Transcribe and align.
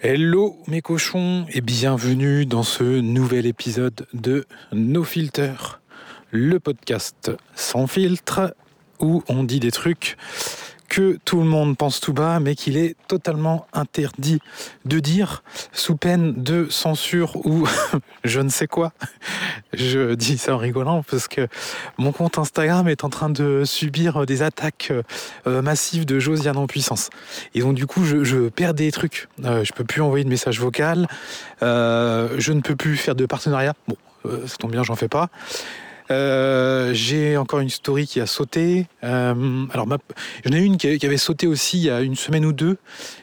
Hello 0.00 0.56
mes 0.68 0.80
cochons 0.80 1.44
et 1.52 1.60
bienvenue 1.60 2.46
dans 2.46 2.62
ce 2.62 2.84
nouvel 2.84 3.46
épisode 3.46 4.06
de 4.12 4.46
No 4.70 5.02
Filter, 5.02 5.54
le 6.30 6.60
podcast 6.60 7.32
sans 7.56 7.88
filtre 7.88 8.54
où 9.00 9.24
on 9.28 9.42
dit 9.42 9.58
des 9.58 9.72
trucs 9.72 10.16
que 10.88 11.18
tout 11.24 11.38
le 11.38 11.44
monde 11.44 11.76
pense 11.76 12.00
tout 12.00 12.12
bas, 12.12 12.40
mais 12.40 12.54
qu'il 12.54 12.76
est 12.76 12.96
totalement 13.06 13.66
interdit 13.72 14.40
de 14.84 14.98
dire 14.98 15.42
sous 15.72 15.96
peine 15.96 16.42
de 16.42 16.66
censure 16.70 17.36
ou 17.44 17.68
je 18.24 18.40
ne 18.40 18.48
sais 18.48 18.66
quoi. 18.66 18.92
Je 19.72 20.14
dis 20.14 20.38
ça 20.38 20.54
en 20.54 20.58
rigolant 20.58 21.02
parce 21.02 21.28
que 21.28 21.46
mon 21.98 22.12
compte 22.12 22.38
Instagram 22.38 22.88
est 22.88 23.04
en 23.04 23.10
train 23.10 23.30
de 23.30 23.62
subir 23.64 24.24
des 24.26 24.42
attaques 24.42 24.92
euh, 25.46 25.62
massives 25.62 26.06
de 26.06 26.18
Josiane 26.18 26.56
en 26.56 26.66
puissance. 26.66 27.10
Et 27.54 27.60
donc 27.60 27.74
du 27.74 27.86
coup, 27.86 28.04
je, 28.04 28.48
perds 28.48 28.74
des 28.74 28.90
trucs. 28.90 29.28
Euh, 29.44 29.64
je 29.64 29.72
peux 29.72 29.84
plus 29.84 30.00
envoyer 30.00 30.24
de 30.24 30.30
messages 30.30 30.58
vocaux. 30.58 30.78
Euh, 31.62 32.28
je 32.38 32.52
ne 32.52 32.60
peux 32.60 32.76
plus 32.76 32.96
faire 32.96 33.14
de 33.14 33.26
partenariat. 33.26 33.74
Bon, 33.88 33.96
ça 34.46 34.56
tombe 34.58 34.70
bien, 34.70 34.82
j'en 34.82 34.96
fais 34.96 35.08
pas. 35.08 35.28
Euh, 36.10 36.92
j'ai 36.94 37.36
encore 37.36 37.60
une 37.60 37.68
story 37.68 38.06
qui 38.06 38.20
a 38.20 38.26
sauté. 38.26 38.86
Euh, 39.04 39.66
alors, 39.72 39.86
j'en 40.44 40.52
ai 40.52 40.58
une 40.58 40.76
qui 40.76 41.04
avait 41.04 41.16
sauté 41.16 41.46
aussi 41.46 41.78
il 41.78 41.84
y 41.84 41.90
a 41.90 42.00
une 42.00 42.16
semaine 42.16 42.44
ou 42.44 42.52
deux, 42.52 42.78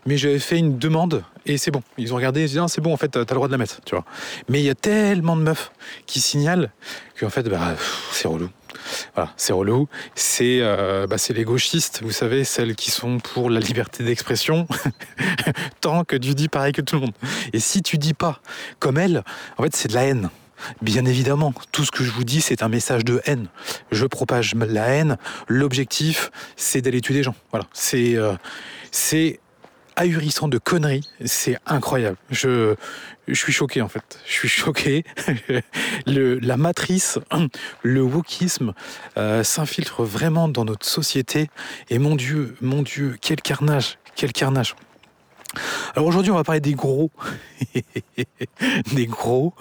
mais 0.06 0.18
j'avais 0.18 0.40
fait 0.40 0.58
une 0.58 0.78
demande 0.78 1.24
et 1.46 1.58
c'est 1.58 1.72
bon. 1.72 1.82
Ils 1.98 2.14
ont 2.14 2.16
regardé, 2.16 2.42
ils 2.42 2.50
ont 2.52 2.54
dit, 2.54 2.60
ah, 2.60 2.68
c'est 2.68 2.82
bon, 2.82 2.94
en 2.94 2.98
fait, 2.98 3.10
t'as 3.10 3.20
le 3.20 3.26
droit 3.26 3.48
de 3.48 3.52
la 3.52 3.58
mettre, 3.58 3.82
tu 3.86 3.96
vois. 3.96 4.06
Mais 4.50 4.60
il 4.60 4.66
y 4.66 4.70
a 4.70 4.76
tellement 4.76 5.36
de 5.36 5.42
meufs 5.42 5.72
qui 6.06 6.20
signalent 6.20 6.72
qu'en 7.20 7.30
fait, 7.30 7.48
bah, 7.48 7.76
c'est 8.12 8.28
relou. 8.28 8.50
Voilà, 9.16 9.32
c'est 9.38 9.54
relou. 9.54 9.88
C'est 10.16 10.60
euh, 10.62 11.08
bah, 11.08 11.18
les 11.30 11.44
gauchistes, 11.44 12.02
vous 12.04 12.12
savez, 12.12 12.44
celles 12.44 12.76
qui 12.76 12.92
sont 12.92 13.20
pour 13.20 13.50
la 13.50 13.60
liberté 13.60 14.04
d'expression, 14.04 14.68
tant 15.82 16.04
que 16.04 16.16
tu 16.16 16.34
dis 16.34 16.50
pareil 16.50 16.74
que 16.74 16.82
tout 16.82 16.96
le 16.96 17.02
monde. 17.02 17.14
Et 17.54 17.60
si 17.60 17.82
tu 17.82 17.98
dis 17.98 18.14
pas 18.14 18.42
comme 18.80 18.98
elles, 18.98 19.24
en 19.58 19.64
fait, 19.64 19.76
c'est 19.76 19.88
de 19.88 19.94
la 19.94 20.04
haine. 20.04 20.30
Bien 20.82 21.06
évidemment, 21.06 21.54
tout 21.72 21.86
ce 21.86 21.92
que 21.92 22.04
je 22.04 22.12
vous 22.12 22.24
dis, 22.24 22.42
c'est 22.42 22.64
un 22.64 22.70
message 22.70 23.04
de 23.06 23.22
haine. 23.26 23.48
Je 23.92 24.06
propage 24.06 24.56
la 24.56 24.88
haine. 24.88 25.18
L'objectif, 25.48 26.32
c'est 26.56 26.82
d'aller 26.82 27.02
tuer 27.02 27.14
des 27.14 27.24
gens. 27.24 27.36
Voilà. 27.52 27.66
C'est, 27.74 28.16
euh, 28.16 28.36
ahurissant 29.96 30.48
de 30.48 30.58
conneries. 30.58 31.10
C'est 31.26 31.58
incroyable. 31.66 32.18
Je, 32.30 32.76
suis 33.32 33.54
choqué 33.54 33.82
en 33.82 33.88
fait. 33.88 34.20
Je 34.26 34.34
suis 34.34 34.50
choqué. 34.50 35.04
la 36.06 36.58
matrice, 36.58 37.20
le 37.84 38.02
wokisme 38.02 38.74
euh, 39.18 39.44
s'infiltre 39.44 40.04
vraiment 40.04 40.48
dans 40.48 40.66
notre 40.66 40.86
société. 40.86 41.50
Et 41.90 42.00
mon 42.00 42.16
Dieu, 42.16 42.56
mon 42.62 42.82
Dieu, 42.82 43.16
quel 43.22 43.42
carnage, 43.42 43.98
quel 44.16 44.34
carnage. 44.34 44.76
Alors 45.96 46.08
aujourd'hui, 46.08 46.32
on 46.32 46.36
va 46.36 46.44
parler 46.44 46.62
des 46.62 46.74
gros. 46.74 47.12
des 48.94 49.08
gros. 49.08 49.54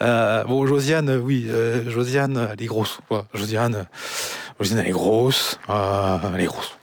Euh, 0.00 0.44
bon, 0.44 0.66
Josiane, 0.66 1.20
oui, 1.22 1.46
euh, 1.48 1.88
Josiane, 1.90 2.48
elle 2.52 2.62
est 2.62 2.66
grosse. 2.66 3.00
Josiane, 3.34 3.86
Josiane, 4.60 4.78
elle 4.80 4.88
est 4.88 4.92
grosse. 4.92 5.58
Euh, 5.68 6.18
elle 6.34 6.40
est 6.40 6.46
grosse. 6.46 6.76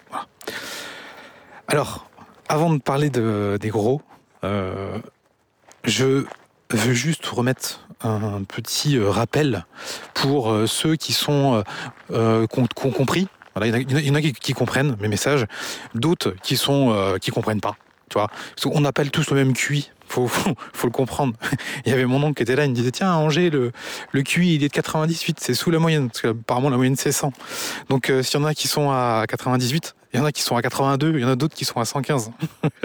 Alors, 1.67 2.09
avant 2.47 2.73
de 2.73 2.79
parler 2.79 3.09
de, 3.09 3.57
des 3.59 3.69
gros, 3.69 4.01
je 4.43 6.25
veux 6.71 6.93
juste 6.93 7.25
remettre 7.27 7.87
un 8.01 8.43
petit 8.43 8.99
rappel 8.99 9.65
pour 10.13 10.55
ceux 10.67 10.95
qui 10.95 11.13
sont 11.13 11.63
qui 12.07 12.59
ont, 12.59 12.91
compris. 12.91 13.27
il 13.61 14.07
y 14.07 14.09
en 14.09 14.15
a, 14.15 14.21
qui, 14.21 14.53
comprennent 14.53 14.95
mes 14.99 15.07
messages, 15.07 15.45
d'autres 15.93 16.33
qui 16.41 16.57
sont 16.57 17.17
qui 17.21 17.29
comprennent 17.29 17.61
pas. 17.61 17.75
Tu 18.09 18.17
vois, 18.17 18.29
on 18.65 18.85
appelle 18.85 19.11
tous 19.11 19.29
le 19.29 19.35
même 19.35 19.53
QI. 19.53 19.89
Faut, 20.07 20.27
faut, 20.27 20.55
faut, 20.73 20.87
le 20.87 20.91
comprendre. 20.91 21.33
il 21.85 21.91
y 21.91 21.93
avait 21.93 22.05
mon 22.05 22.21
oncle 22.23 22.33
qui 22.33 22.41
était 22.41 22.55
là, 22.55 22.65
il 22.65 22.71
me 22.71 22.75
disait 22.75 22.89
tiens, 22.89 23.13
Angers, 23.13 23.51
le, 23.51 23.71
le 24.11 24.23
QI, 24.23 24.55
il 24.55 24.63
est 24.63 24.69
de 24.69 24.73
98, 24.73 25.37
c'est 25.39 25.53
sous 25.53 25.69
la 25.69 25.77
moyenne, 25.77 26.09
parce 26.09 26.21
qu'apparemment 26.21 26.71
la 26.71 26.77
moyenne 26.77 26.95
c'est 26.95 27.11
100. 27.11 27.31
Donc 27.89 28.09
euh, 28.09 28.23
s'il 28.23 28.39
y 28.39 28.43
en 28.43 28.45
a 28.47 28.55
qui 28.55 28.67
sont 28.67 28.89
à 28.89 29.25
98, 29.29 29.95
il 30.11 30.19
y 30.19 30.19
en 30.19 30.25
a 30.25 30.31
qui 30.31 30.41
sont 30.41 30.55
à 30.55 30.63
82, 30.63 31.13
il 31.13 31.19
y 31.19 31.25
en 31.25 31.29
a 31.29 31.35
d'autres 31.35 31.53
qui 31.53 31.63
sont 31.63 31.79
à 31.79 31.85
115. 31.85 32.31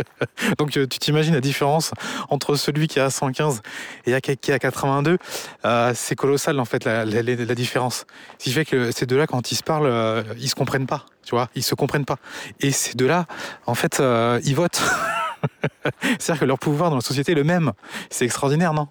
Donc 0.59 0.77
euh, 0.77 0.87
tu 0.87 0.99
t'imagines 0.99 1.33
la 1.33 1.41
différence 1.41 1.93
entre 2.29 2.57
celui 2.57 2.89
qui 2.89 2.99
est 2.99 3.03
à 3.03 3.09
115 3.09 3.63
et 4.05 4.21
qui 4.21 4.51
est 4.51 4.55
à 4.55 4.59
82, 4.59 5.17
euh, 5.65 5.93
c'est 5.95 6.17
colossal 6.17 6.61
en 6.61 6.67
fait 6.67 6.85
la, 6.85 7.07
différence. 7.55 8.05
Ce 8.39 8.45
qui 8.45 8.53
fait 8.53 8.67
que 8.67 8.91
ces 8.91 9.07
deux-là, 9.07 9.27
quand 9.27 9.51
ils 9.51 9.57
se 9.57 9.63
parlent, 9.63 10.25
ils 10.39 10.51
se 10.51 10.55
comprennent 10.55 10.87
pas, 10.87 11.07
tu 11.25 11.35
vois, 11.35 11.49
ils 11.55 11.63
se 11.63 11.75
comprennent 11.75 12.05
pas. 12.05 12.19
Et 12.61 12.71
ces 12.71 12.95
deux-là, 12.95 13.27
en 13.67 13.75
fait, 13.75 14.01
euh, 14.01 14.41
ils 14.45 14.55
votent. 14.55 14.83
C'est-à-dire 16.19 16.41
que 16.41 16.45
leur 16.45 16.59
pouvoir 16.59 16.91
dans 16.91 16.97
la 16.97 17.03
société 17.03 17.33
est 17.33 17.35
le 17.35 17.45
même. 17.45 17.73
C'est 18.11 18.25
extraordinaire, 18.25 18.73
non? 18.73 18.89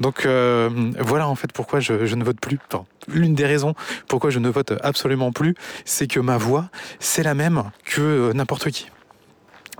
Donc 0.00 0.24
euh, 0.24 0.70
voilà 0.98 1.28
en 1.28 1.34
fait 1.34 1.52
pourquoi 1.52 1.80
je, 1.80 2.06
je 2.06 2.14
ne 2.14 2.24
vote 2.24 2.40
plus. 2.40 2.58
Enfin, 2.72 2.84
L'une 3.08 3.34
des 3.34 3.46
raisons 3.46 3.74
pourquoi 4.08 4.30
je 4.30 4.38
ne 4.38 4.48
vote 4.48 4.72
absolument 4.82 5.32
plus, 5.32 5.54
c'est 5.84 6.06
que 6.06 6.20
ma 6.20 6.38
voix, 6.38 6.70
c'est 7.00 7.22
la 7.22 7.34
même 7.34 7.64
que 7.84 8.00
euh, 8.00 8.32
n'importe 8.32 8.70
qui. 8.70 8.88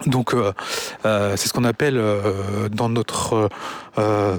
Donc 0.06 0.34
euh, 0.34 0.53
euh, 1.05 1.37
c'est 1.37 1.49
ce 1.49 1.53
qu'on 1.53 1.65
appelle 1.65 1.97
euh, 1.97 2.69
dans 2.69 2.88
notre 2.88 3.49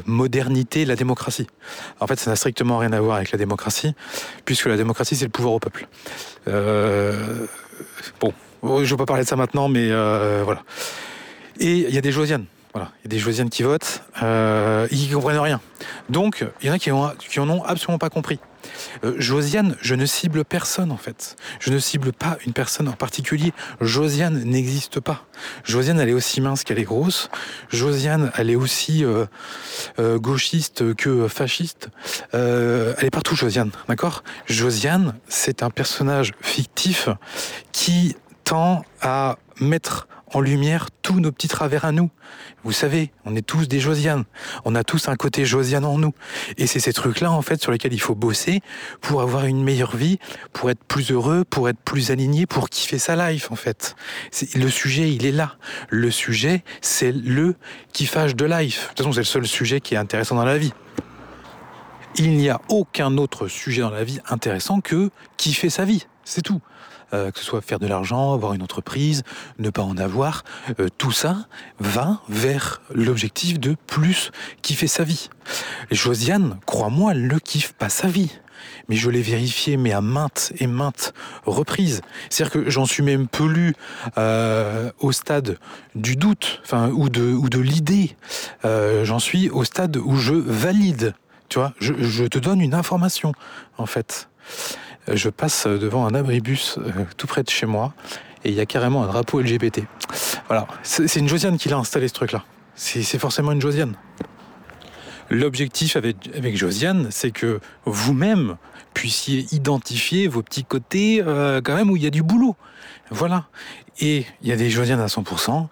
modernité 0.05 0.85
la 0.85 0.95
démocratie. 0.95 1.47
En 1.99 2.07
fait, 2.07 2.19
ça 2.19 2.29
n'a 2.29 2.35
strictement 2.35 2.77
rien 2.77 2.91
à 2.91 2.99
voir 2.99 3.15
avec 3.17 3.31
la 3.31 3.37
démocratie, 3.37 3.95
puisque 4.43 4.65
la 4.65 4.77
démocratie 4.77 5.15
c'est 5.15 5.25
le 5.25 5.31
pouvoir 5.31 5.53
au 5.53 5.59
peuple. 5.59 5.87
Bon, 8.19 8.33
je 8.63 8.67
ne 8.67 8.85
vais 8.85 8.95
pas 8.97 9.05
parler 9.05 9.23
de 9.23 9.27
ça 9.27 9.35
maintenant, 9.35 9.69
mais 9.69 9.89
voilà. 10.43 10.63
Et 11.59 11.71
il 11.71 11.93
y 11.93 11.97
a 11.97 12.01
des 12.01 12.11
Josianes. 12.11 12.45
Voilà, 12.75 12.91
il 12.99 13.03
y 13.05 13.07
a 13.07 13.07
des 13.07 13.19
Josianes 13.19 13.49
qui 13.49 13.63
votent, 13.63 14.03
euh, 14.21 14.85
ils 14.91 15.09
comprennent 15.13 15.39
rien. 15.39 15.61
Donc, 16.09 16.45
il 16.59 16.67
y 16.67 16.69
en 16.69 16.73
a 16.73 16.77
qui, 16.77 16.91
ont, 16.91 17.09
qui 17.17 17.39
en 17.39 17.49
ont 17.49 17.63
absolument 17.63 17.97
pas 17.97 18.09
compris. 18.09 18.37
Euh, 19.05 19.13
Josiane, 19.17 19.77
je 19.79 19.95
ne 19.95 20.05
cible 20.05 20.43
personne 20.43 20.91
en 20.91 20.97
fait. 20.97 21.37
Je 21.61 21.71
ne 21.71 21.79
cible 21.79 22.11
pas 22.11 22.37
une 22.45 22.51
personne 22.51 22.89
en 22.89 22.93
particulier. 22.93 23.53
Josiane 23.79 24.43
n'existe 24.43 24.99
pas. 24.99 25.23
Josiane, 25.63 26.01
elle 26.01 26.09
est 26.09 26.13
aussi 26.13 26.41
mince 26.41 26.65
qu'elle 26.65 26.77
est 26.77 26.83
grosse. 26.83 27.29
Josiane, 27.69 28.33
elle 28.35 28.49
est 28.49 28.57
aussi 28.57 29.05
euh, 29.05 29.25
gauchiste 30.19 30.95
que 30.95 31.29
fasciste. 31.29 31.87
Elle 32.33 33.05
est 33.05 33.09
partout, 33.09 33.37
Josiane, 33.37 33.71
d'accord? 33.87 34.21
Josiane, 34.47 35.15
c'est 35.29 35.63
un 35.63 35.69
personnage 35.69 36.33
fictif 36.41 37.07
qui 37.71 38.17
tend 38.43 38.83
à 39.01 39.37
mettre 39.61 40.09
en 40.35 40.41
lumière 40.41 40.89
tous 41.01 41.21
nos 41.21 41.31
petits 41.31 41.47
travers 41.47 41.85
à 41.85 41.93
nous. 41.93 42.09
Vous 42.65 42.73
savez, 42.73 43.11
on 43.23 43.37
est 43.37 43.41
tous 43.41 43.69
des 43.69 43.79
Josianes. 43.79 44.25
On 44.65 44.75
a 44.75 44.83
tous 44.83 45.07
un 45.07 45.15
côté 45.15 45.45
Josiane 45.45 45.85
en 45.85 45.97
nous. 45.97 46.13
Et 46.57 46.67
c'est 46.67 46.81
ces 46.81 46.91
trucs-là, 46.91 47.31
en 47.31 47.41
fait, 47.41 47.61
sur 47.61 47.71
lesquels 47.71 47.93
il 47.93 48.01
faut 48.01 48.15
bosser 48.15 48.59
pour 48.99 49.21
avoir 49.21 49.45
une 49.45 49.63
meilleure 49.63 49.95
vie, 49.95 50.19
pour 50.51 50.69
être 50.69 50.83
plus 50.83 51.11
heureux, 51.11 51.45
pour 51.49 51.69
être 51.69 51.79
plus 51.79 52.11
aligné, 52.11 52.45
pour 52.45 52.69
kiffer 52.69 52.97
sa 52.97 53.15
life, 53.31 53.49
en 53.49 53.55
fait. 53.55 53.95
Le 54.55 54.67
sujet, 54.67 55.09
il 55.09 55.25
est 55.25 55.31
là. 55.31 55.55
Le 55.87 56.11
sujet, 56.11 56.65
c'est 56.81 57.13
le 57.13 57.55
kiffage 57.93 58.35
de 58.35 58.45
life. 58.45 58.81
De 58.81 58.87
toute 58.89 58.97
façon, 58.97 59.13
c'est 59.13 59.21
le 59.21 59.25
seul 59.25 59.47
sujet 59.47 59.79
qui 59.79 59.93
est 59.93 59.97
intéressant 59.97 60.35
dans 60.35 60.43
la 60.43 60.57
vie. 60.57 60.73
Il 62.17 62.31
n'y 62.31 62.49
a 62.49 62.59
aucun 62.67 63.17
autre 63.17 63.47
sujet 63.47 63.81
dans 63.81 63.89
la 63.89 64.03
vie 64.03 64.19
intéressant 64.27 64.81
que 64.81 65.11
kiffer 65.37 65.69
sa 65.69 65.85
vie. 65.85 66.07
C'est 66.25 66.41
tout. 66.41 66.59
Euh, 67.13 67.31
que 67.31 67.39
ce 67.39 67.45
soit 67.45 67.61
faire 67.61 67.79
de 67.79 67.87
l'argent, 67.87 68.33
avoir 68.33 68.53
une 68.53 68.63
entreprise, 68.63 69.23
ne 69.59 69.69
pas 69.69 69.83
en 69.83 69.97
avoir, 69.97 70.43
euh, 70.79 70.87
tout 70.97 71.11
ça 71.11 71.47
va 71.79 72.21
vers 72.29 72.81
l'objectif 72.93 73.59
de 73.59 73.75
plus 73.87 74.31
kiffer 74.61 74.87
sa 74.87 75.03
vie. 75.03 75.29
Josiane, 75.91 76.57
crois-moi, 76.65 77.11
elle 77.11 77.27
ne 77.27 77.37
kiffe 77.37 77.73
pas 77.73 77.89
sa 77.89 78.07
vie. 78.07 78.31
Mais 78.89 78.95
je 78.95 79.09
l'ai 79.09 79.21
vérifié, 79.21 79.77
mais 79.77 79.91
à 79.91 80.01
maintes 80.01 80.53
et 80.57 80.67
maintes 80.67 81.13
reprises. 81.45 82.01
C'est-à-dire 82.29 82.53
que 82.53 82.69
j'en 82.69 82.85
suis 82.85 83.03
même 83.03 83.27
plus 83.27 83.75
euh, 84.17 84.91
au 84.99 85.11
stade 85.11 85.59
du 85.93 86.15
doute, 86.15 86.61
enfin, 86.63 86.89
ou 86.89 87.09
de, 87.09 87.21
ou 87.21 87.49
de 87.49 87.59
l'idée. 87.59 88.15
Euh, 88.63 89.05
j'en 89.05 89.19
suis 89.19 89.49
au 89.49 89.63
stade 89.63 89.97
où 89.97 90.15
je 90.15 90.33
valide. 90.33 91.13
Tu 91.49 91.59
vois, 91.59 91.73
je 91.79 92.25
te 92.25 92.39
donne 92.39 92.59
une 92.59 92.73
information, 92.73 93.33
en 93.77 93.85
fait 93.85 94.27
je 95.11 95.29
passe 95.29 95.67
devant 95.67 96.05
un 96.05 96.15
abribus 96.15 96.77
euh, 96.77 96.91
tout 97.17 97.27
près 97.27 97.43
de 97.43 97.49
chez 97.49 97.65
moi 97.65 97.93
et 98.43 98.49
il 98.49 98.55
y 98.55 98.59
a 98.59 98.65
carrément 98.65 99.03
un 99.03 99.07
drapeau 99.07 99.41
LGBT. 99.41 99.83
Voilà, 100.47 100.67
c'est 100.83 101.19
une 101.19 101.27
Josiane 101.27 101.57
qui 101.57 101.69
l'a 101.69 101.77
installé 101.77 102.07
ce 102.07 102.13
truc-là. 102.13 102.43
C'est 102.75 103.19
forcément 103.19 103.51
une 103.51 103.61
Josiane. 103.61 103.95
L'objectif 105.29 105.95
avec, 105.95 106.55
Josiane, 106.55 107.07
c'est 107.09 107.31
que 107.31 107.59
vous-même 107.85 108.57
puissiez 108.93 109.47
identifier 109.51 110.27
vos 110.27 110.43
petits 110.43 110.63
côtés 110.63 111.23
euh, 111.25 111.61
quand 111.63 111.75
même 111.75 111.89
où 111.89 111.95
il 111.95 112.03
y 112.03 112.07
a 112.07 112.11
du 112.11 112.21
boulot. 112.21 112.55
Voilà. 113.09 113.45
Et 113.99 114.25
il 114.41 114.49
y 114.49 114.51
a 114.51 114.57
des 114.57 114.69
Josiane 114.69 114.99
à 114.99 115.05
100%, 115.05 115.67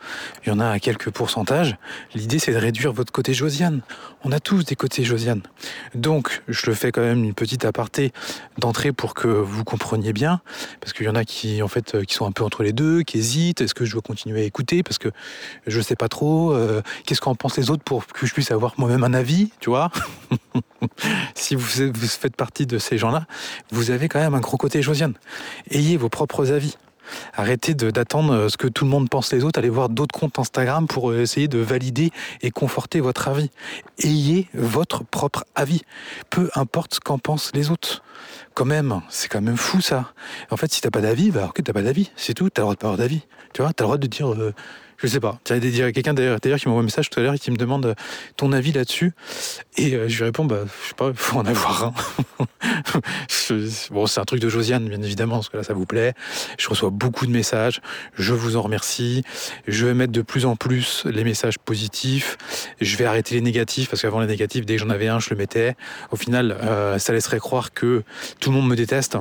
il 0.46 0.50
y 0.50 0.52
en 0.52 0.60
a 0.60 0.70
à 0.70 0.80
quelques 0.80 1.10
pourcentages. 1.10 1.76
L'idée, 2.16 2.40
c'est 2.40 2.54
de 2.54 2.58
réduire 2.58 2.94
votre 2.94 3.12
côté 3.12 3.34
Josiane. 3.34 3.82
On 4.24 4.32
a 4.32 4.40
tous 4.40 4.64
des 4.64 4.76
côtés 4.76 5.04
Josiane. 5.04 5.42
Donc, 5.94 6.42
je 6.48 6.68
le 6.68 6.74
fais 6.74 6.94
quand 6.94 7.02
même 7.02 7.24
une 7.24 7.34
petite 7.34 7.66
aparté 7.66 8.14
d'entrée 8.58 8.94
pour 8.94 9.14
que 9.14 9.28
vous 9.28 9.66
compreniez 9.66 10.14
bien, 10.14 10.40
parce 10.80 10.94
qu'il 10.94 11.06
y 11.06 11.10
en 11.10 11.16
a 11.16 11.26
qui, 11.26 11.62
en 11.62 11.68
fait, 11.68 12.06
qui 12.06 12.14
sont 12.14 12.26
un 12.26 12.32
peu 12.32 12.46
entre 12.46 12.64
les 12.64 12.72
deux, 12.72 13.04
qui 13.04 13.18
hésitent. 13.18 13.60
Est-ce 13.60 13.74
que 13.74 13.84
je 13.84 13.92
dois 13.92 14.02
continuer 14.02 14.42
à 14.42 14.46
écouter 14.46 14.84
parce 14.84 14.98
que 14.98 15.10
je 15.68 15.82
sais 15.82 15.96
pas 15.96 16.08
trop. 16.08 16.54
Euh, 16.54 16.82
Qu'est-ce 17.06 17.20
qu'en 17.20 17.36
pensent 17.36 17.58
les 17.58 17.70
autres 17.70 17.84
pour 17.84 18.08
que 18.08 18.26
je 18.26 18.34
puisse 18.34 18.52
avoir 18.52 18.74
moi-même 18.78 19.04
un 19.04 19.14
avis, 19.14 19.52
tu 19.60 19.70
vois? 19.70 19.92
Si 21.36 21.56
vous, 21.56 21.66
vous 21.94 22.08
faites 22.08 22.36
partie 22.36 22.66
de 22.66 22.78
ces 22.78 22.98
gens-là, 22.98 23.26
vous 23.72 23.90
avez 23.92 24.10
quand 24.10 24.20
même 24.20 24.34
un 24.34 24.42
gros 24.42 24.58
côté 24.58 24.82
Josiane. 24.82 25.14
Ayez 25.72 25.96
vos 25.96 26.10
propres 26.10 26.52
avis. 26.52 26.76
Arrêtez 27.34 27.74
d'attendre 27.74 28.34
euh, 28.34 28.50
ce 28.50 28.58
que 28.58 28.68
tout 28.68 28.86
le 28.86 28.92
monde 28.92 29.10
pense 29.10 29.32
les 29.32 29.44
autres, 29.44 29.60
allez 29.60 29.70
voir 29.70 29.90
d'autres 29.90 30.18
comptes 30.18 30.40
Instagram 30.40 30.88
pour 30.88 31.12
euh, 31.12 31.22
essayer 31.22 31.48
de 31.48 31.60
valider 31.60 32.12
et 32.42 32.52
conforter 32.52 33.00
votre 33.00 33.28
avis. 33.28 33.50
Ayez 34.00 34.48
votre 34.54 35.04
propre 35.04 35.46
avis, 35.56 35.82
peu 36.30 36.50
importe 36.56 36.96
ce 36.96 37.00
qu'en 37.00 37.18
pensent 37.18 37.52
les 37.54 37.72
autres. 37.72 38.04
Quand 38.54 38.66
même, 38.66 39.02
c'est 39.10 39.28
quand 39.30 39.42
même 39.42 39.58
fou 39.58 39.82
ça. 39.82 40.14
En 40.52 40.58
fait, 40.58 40.72
si 40.72 40.82
t'as 40.82 40.92
pas 40.92 41.02
d'avis, 41.02 41.32
bah 41.32 41.48
ok, 41.50 41.64
t'as 41.64 41.74
pas 41.74 41.82
d'avis, 41.82 42.12
c'est 42.16 42.34
tout, 42.34 42.50
t'as 42.50 42.62
le 42.62 42.66
droit 42.66 42.76
de 42.76 42.80
pas 42.80 42.88
avoir 42.88 42.98
d'avis. 42.98 43.22
Tu 43.54 43.62
vois, 43.62 43.74
t'as 43.74 43.84
le 43.84 43.88
droit 43.88 43.98
de 43.98 44.08
dire 44.08 44.32
euh, 44.32 44.54
je 45.04 45.10
sais 45.10 45.20
pas. 45.20 45.38
Il 45.50 45.76
y 45.76 45.82
a 45.82 45.92
quelqu'un 45.92 46.14
d'ailleurs 46.14 46.40
qui 46.40 46.68
m'envoie 46.68 46.82
un 46.82 46.86
message 46.86 47.10
tout 47.10 47.20
à 47.20 47.24
l'heure 47.24 47.34
et 47.34 47.40
qui 47.40 47.52
me 47.52 47.58
demande 47.58 47.86
euh, 47.88 47.94
ton 48.38 48.54
avis 48.54 48.72
là-dessus. 48.72 49.12
Et 49.78 49.94
euh, 49.96 50.08
je 50.08 50.18
lui 50.18 50.24
réponds, 50.24 50.46
bah, 50.46 50.62
je 50.66 50.88
sais 50.88 50.96
pas, 50.96 51.10
il 51.10 51.14
faut 51.16 51.38
en 51.38 51.46
avoir 51.46 51.86
un. 51.86 51.94
bon, 53.92 54.08
c'est 54.08 54.20
un 54.22 54.26
truc 54.26 54.40
de 54.40 54.48
Josiane, 54.48 54.88
bien 54.88 55.02
évidemment, 55.02 55.36
parce 55.36 55.50
que 55.50 55.58
là, 55.58 55.64
ça 55.64 55.74
vous 55.74 55.86
plaît. 55.86 56.14
Je 56.58 56.70
reçois 56.70 56.90
beaucoup 56.90 57.26
de 57.26 57.32
messages. 57.32 57.82
Je 58.16 58.34
vous 58.34 58.56
en 58.56 58.62
remercie. 58.62 59.24
Je 59.68 59.86
vais 59.86 59.94
mettre 59.94 60.14
de 60.14 60.22
plus 60.22 60.46
en 60.46 60.56
plus 60.56 61.04
les 61.06 61.26
messages 61.26 61.60
positifs. 61.60 62.38
Je 62.80 62.96
vais 62.96 63.06
arrêter 63.06 63.36
les 63.36 63.42
négatifs, 63.42 63.90
parce 63.90 64.02
qu'avant 64.02 64.22
les 64.22 64.28
négatifs, 64.28 64.66
dès 64.66 64.76
que 64.76 64.82
j'en 64.82 64.90
avais 64.90 65.10
un, 65.10 65.20
je 65.20 65.30
le 65.32 65.36
mettais. 65.36 65.76
Au 66.12 66.16
final, 66.16 66.52
euh, 66.64 66.98
ça 66.98 67.12
laisserait 67.12 67.40
croire 67.40 67.74
que 67.74 68.04
tout 68.40 68.52
le 68.52 68.56
monde 68.56 68.70
me 68.70 68.76
déteste. 68.78 69.18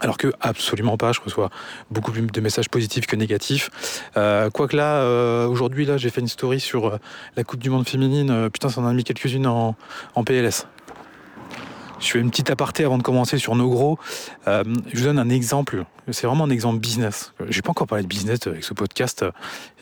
Alors 0.00 0.16
que 0.16 0.32
absolument 0.40 0.96
pas, 0.96 1.12
je 1.12 1.20
reçois 1.20 1.50
beaucoup 1.90 2.12
plus 2.12 2.22
de 2.22 2.40
messages 2.40 2.68
positifs 2.68 3.06
que 3.06 3.16
négatifs. 3.16 3.70
Euh, 4.16 4.50
Quoique 4.50 4.76
là, 4.76 5.02
euh, 5.02 5.46
aujourd'hui, 5.46 5.84
là, 5.84 5.96
j'ai 5.96 6.10
fait 6.10 6.20
une 6.20 6.28
story 6.28 6.60
sur 6.60 6.86
euh, 6.86 6.98
la 7.36 7.44
Coupe 7.44 7.60
du 7.60 7.70
Monde 7.70 7.88
féminine. 7.88 8.48
Putain, 8.50 8.68
ça 8.68 8.80
en 8.80 8.86
a 8.86 8.92
mis 8.92 9.04
quelques-unes 9.04 9.46
en, 9.46 9.74
PLS. 10.24 10.66
Je 11.98 12.06
fais 12.06 12.18
une 12.18 12.30
petite 12.30 12.50
aparté 12.50 12.84
avant 12.84 12.98
de 12.98 13.02
commencer 13.02 13.36
sur 13.36 13.56
nos 13.56 13.68
gros. 13.68 13.98
Je 14.46 14.62
vous 14.94 15.04
donne 15.04 15.18
un 15.18 15.28
exemple. 15.28 15.84
C'est 16.10 16.26
vraiment 16.26 16.44
un 16.44 16.50
exemple 16.50 16.78
business. 16.78 17.34
J'ai 17.48 17.60
pas 17.60 17.70
encore 17.70 17.86
parlé 17.86 18.02
de 18.02 18.08
business 18.08 18.46
avec 18.46 18.64
ce 18.64 18.72
podcast. 18.72 19.24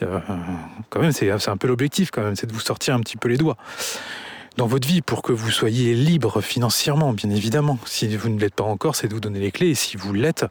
quand 0.01 1.01
même, 1.01 1.13
c'est 1.13 1.31
un 1.31 1.57
peu 1.57 1.69
l'objectif, 1.69 2.11
quand 2.11 2.23
même, 2.23 2.35
c'est 2.35 2.49
de 2.49 2.53
vous 2.53 2.61
sortir 2.61 2.95
un 2.95 3.01
petit 3.01 3.17
peu 3.17 3.29
les 3.29 3.37
doigts 3.37 3.57
dans 4.59 4.67
votre 4.67 4.89
vie 4.89 5.03
pour 5.03 5.23
que 5.23 5.31
vous 5.31 5.53
soyez 5.53 5.95
libre 5.95 6.41
financièrement, 6.41 7.13
bien 7.13 7.31
évidemment. 7.31 7.79
Si 7.87 8.15
vous 8.17 8.29
ne 8.29 8.41
l'êtes 8.41 8.57
pas 8.57 8.65
encore, 8.65 8.97
c'est 8.97 9.07
de 9.07 9.15
vous 9.15 9.21
donner 9.21 9.39
les 9.39 9.53
clés. 9.53 9.69
Et 9.69 9.75
si 9.77 9.97
vous 9.97 10.13
l'êtes, 10.13 10.45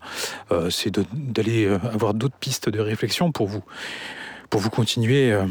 euh, 0.53 0.69
c'est 0.69 0.97
d'aller 1.13 1.65
euh, 1.65 1.77
avoir 1.91 2.13
d'autres 2.13 2.37
pistes 2.39 2.69
de 2.69 2.79
réflexion 2.79 3.33
pour 3.33 3.47
vous, 3.47 3.65
pour 4.49 4.61
vous 4.61 4.69
continuer 4.69 5.33
euh, 5.33 5.43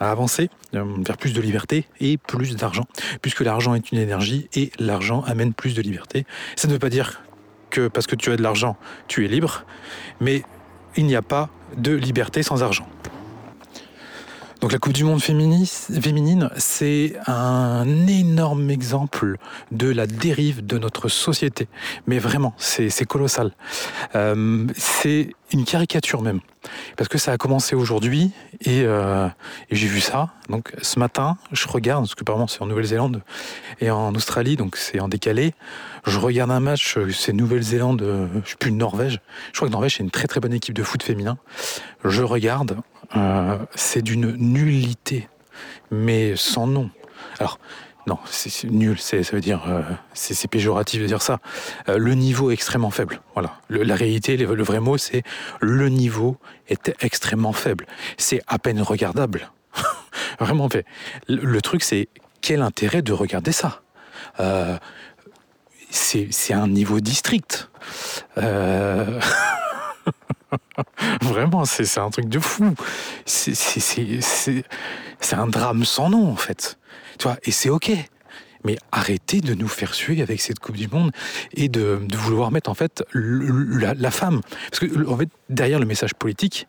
à 0.00 0.10
avancer 0.10 0.50
vers 0.72 1.16
plus 1.16 1.32
de 1.32 1.40
liberté 1.40 1.86
et 2.00 2.18
plus 2.18 2.56
d'argent, 2.56 2.86
puisque 3.20 3.42
l'argent 3.42 3.76
est 3.76 3.92
une 3.92 3.98
énergie 3.98 4.48
et 4.52 4.72
l'argent 4.80 5.22
amène 5.22 5.54
plus 5.54 5.74
de 5.74 5.82
liberté. 5.82 6.26
Ça 6.56 6.66
ne 6.66 6.72
veut 6.72 6.80
pas 6.80 6.90
dire 6.90 7.22
que 7.70 7.86
parce 7.86 8.08
que 8.08 8.16
tu 8.16 8.32
as 8.32 8.36
de 8.36 8.42
l'argent, 8.42 8.76
tu 9.06 9.24
es 9.24 9.28
libre, 9.28 9.64
mais 10.20 10.42
il 10.96 11.06
n'y 11.06 11.14
a 11.14 11.22
pas 11.22 11.50
de 11.76 11.92
liberté 11.92 12.42
sans 12.42 12.64
argent. 12.64 12.88
Donc 14.62 14.70
la 14.70 14.78
Coupe 14.78 14.92
du 14.92 15.02
Monde 15.02 15.20
féminine, 15.20 16.48
c'est 16.56 17.16
un 17.26 17.84
énorme 18.06 18.70
exemple 18.70 19.36
de 19.72 19.90
la 19.90 20.06
dérive 20.06 20.64
de 20.64 20.78
notre 20.78 21.08
société. 21.08 21.66
Mais 22.06 22.20
vraiment, 22.20 22.54
c'est 22.58 23.04
colossal. 23.04 23.50
Euh, 24.14 24.68
c'est 24.76 25.30
une 25.52 25.64
caricature 25.64 26.22
même. 26.22 26.38
Parce 26.96 27.08
que 27.08 27.18
ça 27.18 27.32
a 27.32 27.38
commencé 27.38 27.74
aujourd'hui 27.74 28.30
et, 28.60 28.82
euh, 28.84 29.26
et 29.68 29.74
j'ai 29.74 29.88
vu 29.88 30.00
ça. 30.00 30.28
Donc 30.48 30.72
ce 30.80 31.00
matin, 31.00 31.36
je 31.50 31.66
regarde, 31.66 32.04
parce 32.04 32.14
que 32.14 32.20
apparemment 32.20 32.46
c'est 32.46 32.62
en 32.62 32.66
Nouvelle-Zélande 32.66 33.20
et 33.80 33.90
en 33.90 34.14
Australie, 34.14 34.54
donc 34.54 34.76
c'est 34.76 35.00
en 35.00 35.08
décalé. 35.08 35.54
Je 36.06 36.20
regarde 36.20 36.52
un 36.52 36.60
match, 36.60 36.96
c'est 37.10 37.32
Nouvelle-Zélande, 37.32 38.02
euh, 38.02 38.28
je 38.44 38.50
sais 38.50 38.56
plus, 38.60 38.70
Norvège. 38.70 39.20
Je 39.52 39.58
crois 39.58 39.66
que 39.66 39.72
Norvège 39.72 39.96
c'est 39.96 40.04
une 40.04 40.12
très 40.12 40.28
très 40.28 40.38
bonne 40.38 40.52
équipe 40.52 40.74
de 40.74 40.84
foot 40.84 41.02
féminin. 41.02 41.36
Je 42.04 42.22
regarde, 42.22 42.76
euh, 43.16 43.58
c'est 43.74 44.02
d'une 44.02 44.32
nullité, 44.36 45.28
mais 45.90 46.36
sans 46.36 46.66
nom. 46.66 46.90
Alors, 47.38 47.58
non, 48.06 48.18
c'est 48.24 48.64
nul, 48.64 48.98
ça 48.98 49.18
veut 49.18 49.40
dire, 49.40 49.62
euh, 49.68 49.82
c'est 50.12 50.48
péjoratif 50.48 51.00
de 51.00 51.06
dire 51.06 51.22
ça. 51.22 51.38
Euh, 51.88 51.98
le 51.98 52.14
niveau 52.14 52.50
est 52.50 52.54
extrêmement 52.54 52.90
faible. 52.90 53.20
Voilà. 53.34 53.60
Le, 53.68 53.84
la 53.84 53.94
réalité, 53.94 54.36
le, 54.36 54.54
le 54.54 54.62
vrai 54.64 54.80
mot, 54.80 54.98
c'est 54.98 55.22
le 55.60 55.88
niveau 55.88 56.36
est 56.68 56.92
extrêmement 57.00 57.52
faible. 57.52 57.86
C'est 58.18 58.42
à 58.48 58.58
peine 58.58 58.82
regardable. 58.82 59.52
Vraiment 60.40 60.68
fait. 60.68 60.84
Le, 61.28 61.60
truc, 61.62 61.84
c'est 61.84 62.08
quel 62.40 62.62
intérêt 62.62 63.02
de 63.02 63.12
regarder 63.12 63.52
ça? 63.52 63.82
Euh, 64.40 64.76
C'est 65.90 66.54
un 66.54 66.68
niveau 66.68 67.00
district. 67.00 67.70
Vraiment, 71.22 71.64
c'est 71.64 71.98
un 71.98 72.10
truc 72.10 72.28
de 72.28 72.38
fou. 72.38 72.74
C'est 73.24 73.54
un 75.32 75.46
drame 75.46 75.84
sans 75.84 76.10
nom, 76.10 76.30
en 76.30 76.36
fait. 76.36 76.78
Tu 77.18 77.28
et 77.44 77.50
c'est 77.50 77.70
OK. 77.70 77.92
Mais 78.64 78.78
arrêtez 78.92 79.40
de 79.40 79.54
nous 79.54 79.66
faire 79.66 79.92
suer 79.92 80.22
avec 80.22 80.40
cette 80.40 80.60
Coupe 80.60 80.76
du 80.76 80.86
Monde 80.86 81.10
et 81.54 81.68
de, 81.68 82.00
vouloir 82.14 82.52
mettre 82.52 82.70
en 82.70 82.74
fait 82.74 83.02
la, 83.12 84.10
femme. 84.10 84.40
Parce 84.70 84.78
que 84.78 85.16
fait, 85.16 85.28
derrière 85.48 85.80
le 85.80 85.86
message 85.86 86.14
politique, 86.14 86.68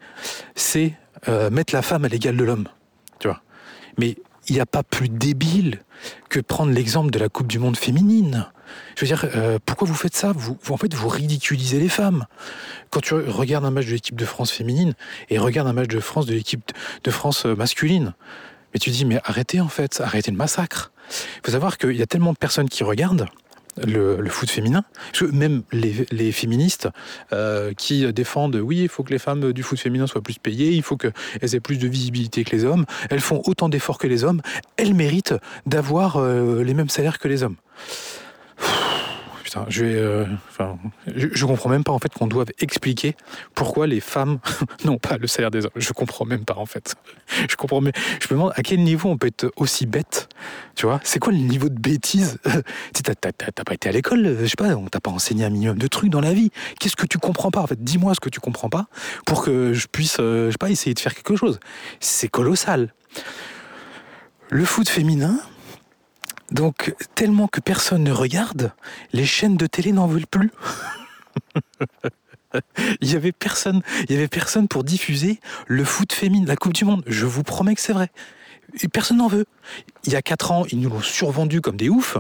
c'est 0.56 0.94
euh, 1.28 1.52
mettre 1.52 1.74
la 1.74 1.84
femme 1.84 2.04
à 2.06 2.08
l'égal 2.08 2.36
de 2.36 2.44
l'homme. 2.44 2.68
Tu 3.20 3.28
vois. 3.28 3.44
Mais 4.00 4.18
il 4.48 4.56
n'y 4.56 4.62
a 4.62 4.66
pas 4.66 4.84
plus 4.84 5.10
débile 5.10 5.82
que 6.30 6.40
prendre 6.40 6.72
l'exemple 6.72 7.12
de 7.12 7.20
la 7.20 7.30
Coupe 7.30 7.48
du 7.48 7.60
Monde 7.60 7.78
féminine. 7.78 8.48
Je 8.96 9.02
veux 9.02 9.08
dire, 9.08 9.26
euh, 9.36 9.60
pourquoi 9.66 9.88
vous 9.88 9.94
faites 9.94 10.16
ça? 10.16 10.32
Vous, 10.36 10.58
vous, 10.62 10.74
En 10.74 10.78
fait, 10.78 10.94
vous 10.94 11.08
ridiculisez 11.08 11.80
les 11.80 11.90
femmes. 11.90 12.26
Quand 12.90 13.02
tu 13.02 13.14
regardes 13.14 13.66
un 13.66 13.72
match 13.72 13.86
de 13.86 13.92
l'équipe 13.92 14.16
de 14.16 14.26
France 14.26 14.52
féminine 14.52 14.94
et 15.30 15.38
regardes 15.38 15.68
un 15.68 15.74
match 15.74 15.88
de 15.88 16.00
France 16.00 16.26
de 16.26 16.34
l'équipe 16.34 16.72
de 17.04 17.12
France 17.12 17.46
masculine, 17.46 18.14
mais 18.74 18.80
tu 18.80 18.90
dis, 18.90 19.06
mais 19.06 19.20
arrêtez 19.24 19.62
en 19.62 19.68
fait, 19.68 20.02
arrêtez 20.02 20.32
le 20.32 20.38
massacre. 20.38 20.92
Il 21.10 21.42
faut 21.46 21.52
savoir 21.52 21.78
qu'il 21.78 21.96
y 21.96 22.02
a 22.02 22.08
tellement 22.08 22.34
de 22.34 22.38
personnes 22.38 22.70
qui 22.70 22.84
regardent 22.84 23.28
le, 23.78 24.30
foot 24.30 24.50
féminin, 24.50 24.84
même 25.32 25.64
les, 25.72 26.06
les 26.12 26.32
féministes 26.32 26.90
euh, 27.32 27.74
qui 27.74 28.12
défendent, 28.14 28.56
oui, 28.56 28.82
il 28.82 28.90
faut 28.90 29.04
que 29.04 29.12
les 29.12 29.20
femmes 29.20 29.54
du 29.54 29.64
foot 29.64 29.80
féminin 29.80 30.08
soient 30.08 30.22
plus 30.22 30.40
payées, 30.40 30.72
il 30.72 30.84
faut 30.84 30.98
qu'elles 30.98 31.56
aient 31.56 31.60
plus 31.60 31.78
de 31.78 31.88
visibilité 31.88 32.44
que 32.44 32.56
les 32.56 32.66
hommes, 32.66 32.86
elles 33.10 33.20
font 33.20 33.42
autant 33.46 33.70
d'efforts 33.70 33.98
que 33.98 34.08
les 34.08 34.24
hommes, 34.24 34.42
elles 34.78 34.94
méritent 34.94 35.36
d'avoir 35.66 36.18
euh, 36.18 36.64
les 36.64 36.74
mêmes 36.74 36.90
salaires 36.90 37.20
que 37.20 37.28
les 37.28 37.44
hommes. 37.44 37.56
Je, 39.70 39.86
vais, 39.86 39.96
euh, 39.96 40.26
comprends 41.46 41.70
même 41.70 41.84
pas 41.84 41.92
en 41.92 42.00
fait 42.00 42.14
qu'on 42.14 42.28
doive 42.28 42.48
expliquer 42.60 43.16
pourquoi 43.56 43.88
les 43.88 44.00
femmes 44.00 44.40
n'ont 44.86 44.98
pas 44.98 45.18
le 45.18 45.28
salaire 45.28 45.52
des 45.52 45.66
hommes. 45.66 45.72
Je 45.76 45.94
comprends 45.94 46.26
même 46.26 46.46
pas 46.46 46.56
en 46.58 46.66
fait. 46.66 46.96
Je 47.50 47.56
comprends 47.56 47.82
mais 47.82 47.92
je 48.20 48.28
me 48.28 48.40
demande 48.40 48.54
à 48.56 48.64
quel 48.64 48.84
niveau 48.84 49.10
on 49.10 49.18
peut 49.18 49.28
être 49.28 49.52
aussi 49.56 49.86
bête. 49.86 50.30
Tu 50.76 50.86
vois, 50.86 51.00
c'est 51.04 51.20
quoi 51.20 51.32
le 51.32 51.40
niveau 51.40 51.70
de 51.70 51.80
bêtise? 51.80 52.40
T'as 52.94 53.64
pas 53.64 53.74
été 53.74 53.90
à 53.90 53.92
l'école, 53.92 54.38
je 54.42 54.46
sais 54.46 54.56
pas, 54.58 54.76
on 54.76 54.88
t'a 54.88 55.00
pas 55.00 55.12
enseigné 55.12 55.46
un 55.46 55.50
minimum 55.50 55.78
de 55.78 55.88
trucs 55.88 56.10
dans 56.10 56.22
la 56.22 56.34
vie. 56.34 56.50
Qu'est-ce 56.80 56.96
que 56.96 57.06
tu 57.06 57.18
comprends 57.18 57.52
pas 57.52 57.62
en 57.62 57.68
fait? 57.68 57.84
Dis-moi 57.84 58.14
ce 58.16 58.20
que 58.20 58.30
tu 58.30 58.40
comprends 58.40 58.70
pas 58.70 58.88
pour 59.26 59.44
que 59.44 59.74
je 59.74 59.88
puisse, 59.88 60.18
euh, 60.20 60.48
je 60.48 60.52
sais 60.52 60.58
pas, 60.58 60.70
essayer 60.70 60.94
de 60.94 61.00
faire 61.00 61.14
quelque 61.14 61.36
chose. 61.36 61.60
C'est 62.00 62.28
colossal. 62.28 62.94
Le 64.50 64.66
foot 64.66 64.90
féminin, 64.90 65.40
donc, 66.54 66.94
tellement 67.16 67.48
que 67.48 67.60
personne 67.60 68.04
ne 68.04 68.12
regarde, 68.12 68.72
les 69.12 69.26
chaînes 69.26 69.58
de 69.58 69.66
télé 69.66 69.92
n'en 69.92 70.08
veulent 70.08 70.28
plus. 70.28 70.52
il 73.02 73.12
y 73.12 73.16
avait 73.16 73.32
personne, 73.32 73.82
il 74.08 74.12
y 74.14 74.18
avait 74.18 74.28
personne 74.28 74.68
pour 74.68 74.84
diffuser 74.84 75.40
le 75.68 75.84
foot 75.84 76.14
féminin, 76.14 76.46
la 76.46 76.56
Coupe 76.56 76.74
du 76.74 76.86
Monde. 76.86 77.04
Je 77.08 77.26
vous 77.26 77.42
promets 77.42 77.74
que 77.74 77.82
c'est 77.82 77.94
vrai. 77.94 78.12
Personne 78.92 79.18
n'en 79.18 79.28
veut. 79.28 79.46
Il 80.04 80.14
y 80.14 80.16
a 80.16 80.22
quatre 80.22 80.52
ans, 80.52 80.66
ils 80.70 80.80
nous 80.80 80.90
l'ont 80.90 81.02
survendu 81.02 81.60
comme 81.60 81.76
des 81.76 81.90
oufs. 81.90 82.18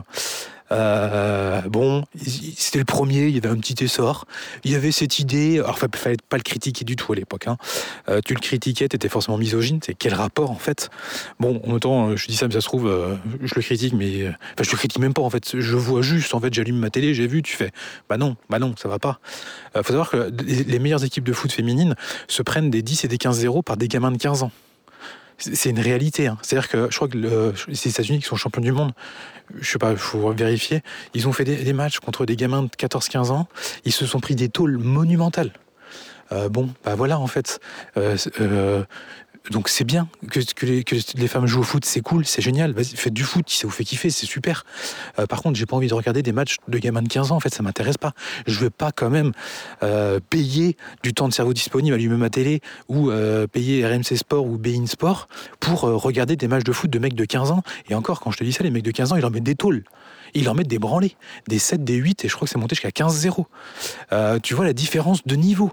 Euh, 0.71 1.61
bon, 1.61 2.03
c'était 2.15 2.79
le 2.79 2.85
premier, 2.85 3.27
il 3.27 3.35
y 3.35 3.37
avait 3.37 3.49
un 3.49 3.57
petit 3.57 3.83
essor. 3.83 4.25
Il 4.63 4.71
y 4.71 4.75
avait 4.75 4.91
cette 4.91 5.19
idée, 5.19 5.59
alors 5.59 5.77
il 5.81 5.97
fallait 5.97 6.17
pas 6.29 6.37
le 6.37 6.43
critiquer 6.43 6.85
du 6.85 6.95
tout 6.95 7.11
à 7.13 7.15
l'époque. 7.15 7.47
Hein. 7.47 7.57
Euh, 8.09 8.21
tu 8.25 8.33
le 8.33 8.39
critiquais, 8.39 8.87
tu 8.87 8.95
étais 8.95 9.09
forcément 9.09 9.37
misogyne. 9.37 9.79
C'est 9.83 9.93
quel 9.93 10.13
rapport 10.13 10.51
en 10.51 10.57
fait? 10.57 10.89
Bon, 11.39 11.61
en 11.65 11.71
même 11.71 11.79
temps, 11.79 12.15
je 12.15 12.27
dis 12.27 12.35
ça, 12.35 12.47
mais 12.47 12.53
ça 12.53 12.61
se 12.61 12.67
trouve, 12.67 12.87
euh, 12.87 13.15
je 13.41 13.55
le 13.55 13.61
critique, 13.61 13.93
mais 13.93 14.27
enfin, 14.27 14.63
je 14.63 14.71
le 14.71 14.77
critique 14.77 14.99
même 14.99 15.13
pas 15.13 15.21
en 15.21 15.29
fait. 15.29 15.59
Je 15.59 15.75
vois 15.75 16.01
juste, 16.01 16.33
en 16.33 16.39
fait, 16.39 16.53
j'allume 16.53 16.77
ma 16.77 16.89
télé, 16.89 17.13
j'ai 17.13 17.27
vu, 17.27 17.43
tu 17.43 17.55
fais, 17.55 17.71
bah 18.09 18.17
non, 18.17 18.35
bah 18.49 18.59
non, 18.59 18.75
ça 18.77 18.89
va 18.89 18.99
pas. 18.99 19.19
faut 19.75 19.83
savoir 19.83 20.09
que 20.09 20.31
les 20.45 20.79
meilleures 20.79 21.03
équipes 21.03 21.23
de 21.23 21.33
foot 21.33 21.51
féminines 21.51 21.95
se 22.27 22.41
prennent 22.41 22.69
des 22.69 22.81
10 22.81 23.05
et 23.05 23.07
des 23.07 23.17
15-0 23.17 23.63
par 23.63 23.77
des 23.77 23.87
gamins 23.87 24.11
de 24.11 24.17
15 24.17 24.43
ans 24.43 24.51
c'est 25.37 25.69
une 25.69 25.79
réalité. 25.79 26.27
Hein. 26.27 26.37
C'est-à-dire 26.41 26.69
que 26.69 26.87
je 26.89 26.95
crois 26.95 27.07
que 27.07 27.17
les 27.67 27.87
États-Unis 27.87 28.19
qui 28.19 28.25
sont 28.25 28.35
champions 28.35 28.61
du 28.61 28.71
monde. 28.71 28.91
Je 29.59 29.69
sais 29.69 29.77
pas, 29.77 29.91
il 29.91 29.97
faut 29.97 30.31
vérifier. 30.31 30.81
Ils 31.13 31.27
ont 31.27 31.33
fait 31.33 31.43
des, 31.43 31.73
matchs 31.73 31.99
contre 31.99 32.25
des 32.25 32.35
gamins 32.35 32.63
de 32.63 32.69
14-15 32.69 33.31
ans. 33.31 33.47
Ils 33.85 33.91
se 33.91 34.05
sont 34.05 34.19
pris 34.19 34.35
des 34.35 34.49
tôles 34.49 34.77
monumentales. 34.77 35.51
Euh, 36.31 36.49
bon, 36.49 36.69
bah 36.85 36.95
voilà 36.95 37.19
en 37.19 37.27
fait. 37.27 37.59
Euh, 37.97 38.83
donc 39.51 39.67
c'est 39.67 39.83
bien 39.83 40.07
que, 40.29 40.39
les, 40.65 41.27
femmes 41.27 41.47
jouent 41.47 41.59
au 41.59 41.63
foot, 41.63 41.83
c'est 41.83 41.99
cool, 41.99 42.25
c'est 42.25 42.41
génial. 42.41 42.73
Faites 42.81 43.13
du 43.13 43.23
foot, 43.23 43.49
ça 43.49 43.67
vous 43.67 43.73
fait 43.73 43.83
kiffer, 43.83 44.09
c'est 44.09 44.25
super. 44.25 44.65
Euh, 45.19 45.25
par 45.25 45.41
contre, 45.41 45.57
j'ai 45.59 45.65
pas 45.65 45.75
envie 45.75 45.89
de 45.89 45.93
regarder 45.93 46.23
des 46.23 46.31
matchs 46.31 46.57
de 46.69 46.77
gamins 46.77 47.01
de 47.01 47.09
15 47.09 47.33
ans. 47.33 47.35
En 47.35 47.39
fait, 47.41 47.53
ça 47.53 47.61
m'intéresse 47.61 47.97
pas. 47.97 48.13
Je 48.47 48.57
veux 48.59 48.69
pas 48.69 48.93
quand 48.93 49.09
même 49.09 49.33
euh, 49.83 50.21
payer 50.29 50.77
du 51.03 51.13
temps 51.13 51.27
de 51.27 51.33
cerveau 51.33 51.53
disponible, 51.53 51.93
allumer 51.93 52.15
ma 52.15 52.29
télé 52.29 52.61
ou 52.87 53.11
euh, 53.11 53.45
payer 53.45 53.85
RMC 53.85 54.15
Sport 54.15 54.45
ou 54.45 54.57
Bein 54.57 54.85
Sport 54.85 55.27
pour 55.59 55.81
regarder 55.81 56.37
des 56.37 56.47
matchs 56.47 56.63
de 56.63 56.71
foot 56.71 56.89
de 56.89 56.99
mecs 56.99 57.15
de 57.15 57.25
15 57.25 57.51
ans. 57.51 57.63
Et 57.89 57.95
encore, 57.95 58.21
quand 58.21 58.31
je 58.31 58.37
te 58.37 58.45
dis 58.45 58.53
ça, 58.53 58.63
les 58.63 58.71
mecs 58.71 58.83
de 58.83 58.91
15 58.91 59.11
ans, 59.11 59.15
ils 59.17 59.21
leur 59.21 59.31
mettent 59.31 59.43
des 59.43 59.55
tôles. 59.55 59.83
Ils 60.35 60.45
leur 60.45 60.55
mettent 60.55 60.67
des 60.67 60.79
branlés, 60.79 61.17
des 61.47 61.59
7, 61.59 61.83
des 61.83 61.95
8, 61.95 62.23
et 62.23 62.29
je 62.29 62.35
crois 62.35 62.47
que 62.47 62.51
c'est 62.51 62.57
monté 62.57 62.75
jusqu'à 62.75 62.89
15-0. 62.89 63.45
tu 64.41 64.53
vois 64.53 64.65
la 64.65 64.73
différence 64.73 65.25
de 65.27 65.35
niveau. 65.35 65.71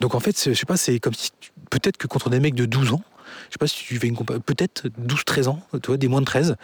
Donc 0.00 0.14
en 0.14 0.20
fait, 0.20 0.48
je 0.48 0.54
sais 0.54 0.66
pas, 0.66 0.76
c'est 0.76 0.98
comme 1.00 1.14
si 1.14 1.30
peut-être 1.70 1.96
que 1.96 2.06
contre 2.06 2.30
des 2.30 2.40
mecs 2.40 2.54
de 2.54 2.66
12 2.66 2.92
ans, 2.92 3.02
je 3.48 3.54
sais 3.54 3.58
pas 3.58 3.66
si 3.66 3.84
tu 3.84 3.98
fais 3.98 4.08
une 4.08 4.16
peut-être 4.16 4.88
12-13 4.88 5.48
ans, 5.48 5.60
tu 5.82 5.88
vois, 5.88 5.96
des 5.96 6.08
moins 6.08 6.20
de 6.20 6.26
13, 6.26 6.56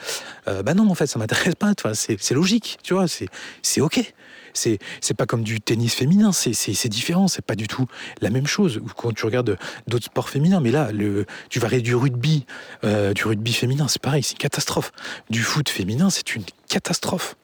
euh, 0.49 0.63
bah 0.63 0.75
non, 0.75 0.89
en 0.91 0.95
fait, 0.95 1.07
ça 1.07 1.19
m'intéresse 1.19 1.55
pas, 1.55 1.73
c'est 1.95 2.31
logique, 2.33 2.79
tu 2.83 2.95
vois, 2.95 3.07
c'est 3.09 3.81
ok. 3.81 4.13
C'est 4.53 5.15
pas 5.17 5.27
comme 5.27 5.45
du 5.45 5.61
tennis 5.61 5.95
féminin, 5.95 6.33
c'est 6.33 6.89
différent, 6.89 7.29
c'est 7.29 7.45
pas 7.45 7.55
du 7.55 7.69
tout 7.69 7.87
la 8.21 8.31
même 8.31 8.47
chose. 8.47 8.79
Ou 8.79 8.89
quand 8.97 9.15
tu 9.15 9.25
regardes 9.25 9.57
d'autres 9.87 10.07
sports 10.07 10.29
féminins, 10.29 10.61
mais 10.61 10.73
là, 10.73 10.91
le, 10.93 11.27
tu 11.49 11.61
vas 11.61 11.69
du 11.69 11.95
rugby, 11.95 12.47
euh, 12.83 13.13
du 13.13 13.25
rugby 13.25 13.53
féminin, 13.53 13.87
c'est 13.87 14.03
pareil, 14.03 14.25
c'est 14.25 14.33
une 14.33 14.39
catastrophe. 14.39 14.93
Du 15.31 15.43
foot 15.43 15.69
féminin, 15.69 16.11
c'est 16.11 16.35
une 16.35 16.43
catastrophe 16.69 17.37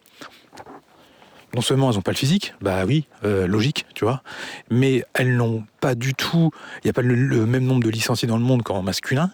non 1.54 1.62
seulement 1.62 1.90
elles 1.90 1.96
n'ont 1.96 2.02
pas 2.02 2.10
le 2.10 2.16
physique, 2.16 2.54
bah 2.60 2.84
oui, 2.86 3.06
euh, 3.24 3.46
logique, 3.46 3.86
tu 3.94 4.04
vois, 4.04 4.22
mais 4.70 5.04
elles 5.14 5.36
n'ont 5.36 5.64
pas 5.80 5.94
du 5.94 6.14
tout, 6.14 6.50
il 6.82 6.86
n'y 6.86 6.90
a 6.90 6.92
pas 6.92 7.02
le, 7.02 7.46
même 7.46 7.64
nombre 7.64 7.82
de 7.82 7.90
licenciés 7.90 8.28
dans 8.28 8.36
le 8.36 8.42
monde 8.42 8.62
qu'en 8.62 8.82
masculin, 8.82 9.30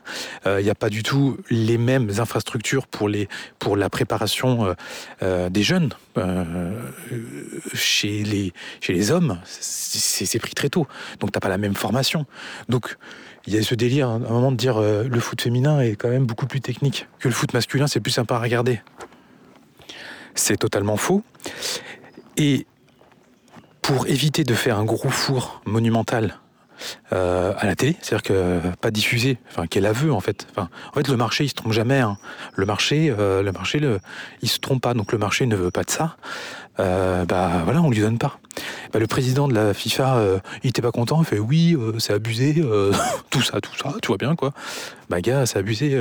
euh, 0.46 0.60
il 0.60 0.64
n'y 0.64 0.70
a 0.70 0.74
pas 0.74 0.90
du 0.90 1.02
tout 1.02 1.38
les 1.50 1.78
mêmes 1.78 2.10
infrastructures 2.18 2.86
pour, 2.86 3.08
les, 3.08 3.28
pour 3.58 3.76
la 3.76 3.90
préparation 3.90 4.74
euh, 5.22 5.48
des 5.48 5.62
jeunes. 5.62 5.90
chez, 7.74 8.22
les, 8.22 8.52
chez 8.80 8.92
les 8.92 9.10
hommes, 9.10 9.38
c'est 9.44 10.38
pris 10.38 10.54
très 10.54 10.68
tôt, 10.68 10.86
donc 11.20 11.32
tu 11.32 11.36
n'as 11.36 11.40
pas 11.40 11.48
la 11.48 11.58
même 11.58 11.74
formation. 11.74 12.26
Donc 12.68 12.96
il 13.46 13.54
y 13.54 13.58
a 13.58 13.62
ce 13.62 13.74
délire 13.74 14.08
à 14.08 14.12
un 14.12 14.18
moment 14.18 14.52
de 14.52 14.56
dire 14.56 14.80
le 14.80 15.20
foot 15.20 15.40
féminin 15.40 15.80
est 15.80 15.96
quand 15.96 16.10
même 16.10 16.26
beaucoup 16.26 16.46
plus 16.46 16.60
technique 16.60 17.08
que 17.18 17.28
le 17.28 17.34
foot 17.34 17.52
masculin, 17.54 17.86
c'est 17.86 18.00
plus 18.00 18.12
sympa 18.12 18.36
à 18.36 18.38
regarder. 18.38 18.80
C'est 20.34 20.56
totalement 20.56 20.96
faux. 20.96 21.22
Et 22.36 22.66
pour 23.82 24.06
éviter 24.06 24.44
de 24.44 24.54
faire 24.54 24.78
un 24.78 24.84
gros 24.84 25.10
four 25.10 25.60
monumental 25.66 26.38
euh, 27.12 27.52
à 27.58 27.66
la 27.66 27.76
télé, 27.76 27.96
c'est-à-dire 28.00 28.22
que 28.22 28.60
pas 28.80 28.90
diffusé, 28.90 29.38
enfin 29.50 29.66
qu'elle 29.66 29.86
a 29.86 29.92
vu 29.92 30.10
en 30.10 30.20
fait. 30.20 30.46
En 30.56 30.66
fait, 30.94 31.08
le 31.08 31.16
marché 31.16 31.44
il 31.44 31.48
se 31.48 31.54
trompe 31.54 31.72
jamais. 31.72 32.00
Hein. 32.00 32.16
Le 32.54 32.66
marché, 32.66 33.14
euh, 33.16 33.42
le 33.42 33.52
marché, 33.52 33.78
le, 33.78 34.00
il 34.40 34.48
se 34.48 34.58
trompe 34.58 34.82
pas. 34.82 34.94
Donc 34.94 35.12
le 35.12 35.18
marché 35.18 35.46
ne 35.46 35.54
veut 35.54 35.70
pas 35.70 35.84
de 35.84 35.90
ça. 35.90 36.16
Euh, 36.80 37.24
bah 37.24 37.62
voilà, 37.64 37.82
on 37.82 37.90
lui 37.90 38.00
donne 38.00 38.18
pas. 38.18 38.38
Bah, 38.92 38.98
le 38.98 39.06
président 39.06 39.46
de 39.46 39.54
la 39.54 39.74
FIFA, 39.74 40.40
il 40.62 40.70
était 40.70 40.82
pas 40.82 40.90
content. 40.90 41.20
Il 41.20 41.26
fait 41.26 41.38
oui, 41.38 41.76
c'est 41.98 42.14
abusé, 42.14 42.54
tout 43.30 43.42
ça, 43.42 43.60
tout 43.60 43.76
ça, 43.76 43.94
tu 44.00 44.08
vois 44.08 44.16
bien 44.16 44.34
quoi. 44.34 44.52
Bah 45.08 45.20
gars, 45.20 45.46
c'est 45.46 45.58
abusé. 45.58 46.00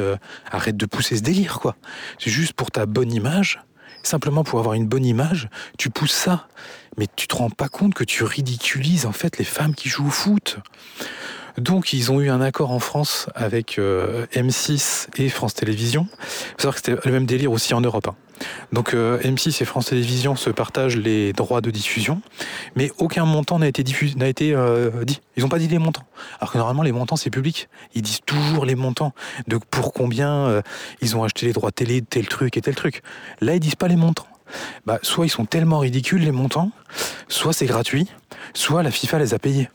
arrête 0.49 0.77
de 0.77 0.85
pousser 0.85 1.17
ce 1.17 1.21
délire 1.21 1.59
quoi. 1.59 1.75
C'est 2.17 2.31
juste 2.31 2.53
pour 2.53 2.71
ta 2.71 2.85
bonne 2.85 3.11
image 3.11 3.61
simplement 4.03 4.43
pour 4.43 4.59
avoir 4.59 4.73
une 4.75 4.87
bonne 4.87 5.05
image, 5.05 5.49
tu 5.77 5.89
pousses 5.89 6.11
ça. 6.11 6.47
Mais 6.97 7.07
tu 7.15 7.27
te 7.27 7.35
rends 7.35 7.49
pas 7.49 7.69
compte 7.69 7.93
que 7.93 8.03
tu 8.03 8.23
ridiculises 8.23 9.05
en 9.05 9.13
fait 9.13 9.37
les 9.37 9.45
femmes 9.45 9.73
qui 9.73 9.87
jouent 9.87 10.07
au 10.07 10.11
foot. 10.11 10.59
Donc 11.57 11.93
ils 11.93 12.11
ont 12.11 12.19
eu 12.19 12.29
un 12.29 12.41
accord 12.41 12.71
en 12.71 12.79
France 12.79 13.27
avec 13.35 13.77
euh, 13.77 14.25
M6 14.33 15.07
et 15.17 15.29
France 15.29 15.53
Télévisions. 15.53 16.07
Il 16.11 16.17
faut 16.17 16.57
savoir 16.59 16.75
que 16.75 16.81
c'était 16.85 17.07
le 17.07 17.11
même 17.11 17.25
délire 17.25 17.51
aussi 17.51 17.73
en 17.73 17.81
Europe. 17.81 18.07
Hein. 18.07 18.15
Donc 18.71 18.93
euh, 18.93 19.19
M6 19.19 19.61
et 19.61 19.65
France 19.65 19.87
Télévisions 19.87 20.35
se 20.35 20.49
partagent 20.49 20.97
les 20.97 21.33
droits 21.33 21.61
de 21.61 21.71
diffusion, 21.71 22.21
mais 22.75 22.91
aucun 22.97 23.25
montant 23.25 23.59
n'a 23.59 23.67
été, 23.67 23.83
diffusé, 23.83 24.15
n'a 24.15 24.27
été 24.27 24.53
euh, 24.53 25.03
dit. 25.03 25.21
Ils 25.37 25.43
n'ont 25.43 25.49
pas 25.49 25.59
dit 25.59 25.67
les 25.67 25.79
montants. 25.79 26.05
Alors 26.39 26.51
que 26.51 26.57
normalement 26.57 26.83
les 26.83 26.91
montants 26.91 27.15
c'est 27.15 27.29
public. 27.29 27.69
Ils 27.93 28.01
disent 28.01 28.21
toujours 28.25 28.65
les 28.65 28.75
montants 28.75 29.13
de 29.47 29.57
pour 29.57 29.93
combien 29.93 30.61
ils 31.01 31.15
ont 31.15 31.23
acheté 31.23 31.45
les 31.45 31.53
droits 31.53 31.71
télé, 31.71 32.01
tel 32.01 32.27
truc 32.27 32.57
et 32.57 32.61
tel 32.61 32.75
truc. 32.75 33.01
Là 33.39 33.55
ils 33.55 33.59
disent 33.59 33.75
pas 33.75 33.87
les 33.87 33.95
montants. 33.95 34.27
Bah, 34.85 34.99
soit 35.01 35.25
ils 35.25 35.29
sont 35.29 35.45
tellement 35.45 35.79
ridicules 35.79 36.21
les 36.21 36.31
montants, 36.31 36.71
soit 37.27 37.53
c'est 37.53 37.65
gratuit, 37.65 38.07
soit 38.53 38.83
la 38.83 38.91
FIFA 38.91 39.19
les 39.19 39.33
a 39.33 39.39
payés. 39.39 39.69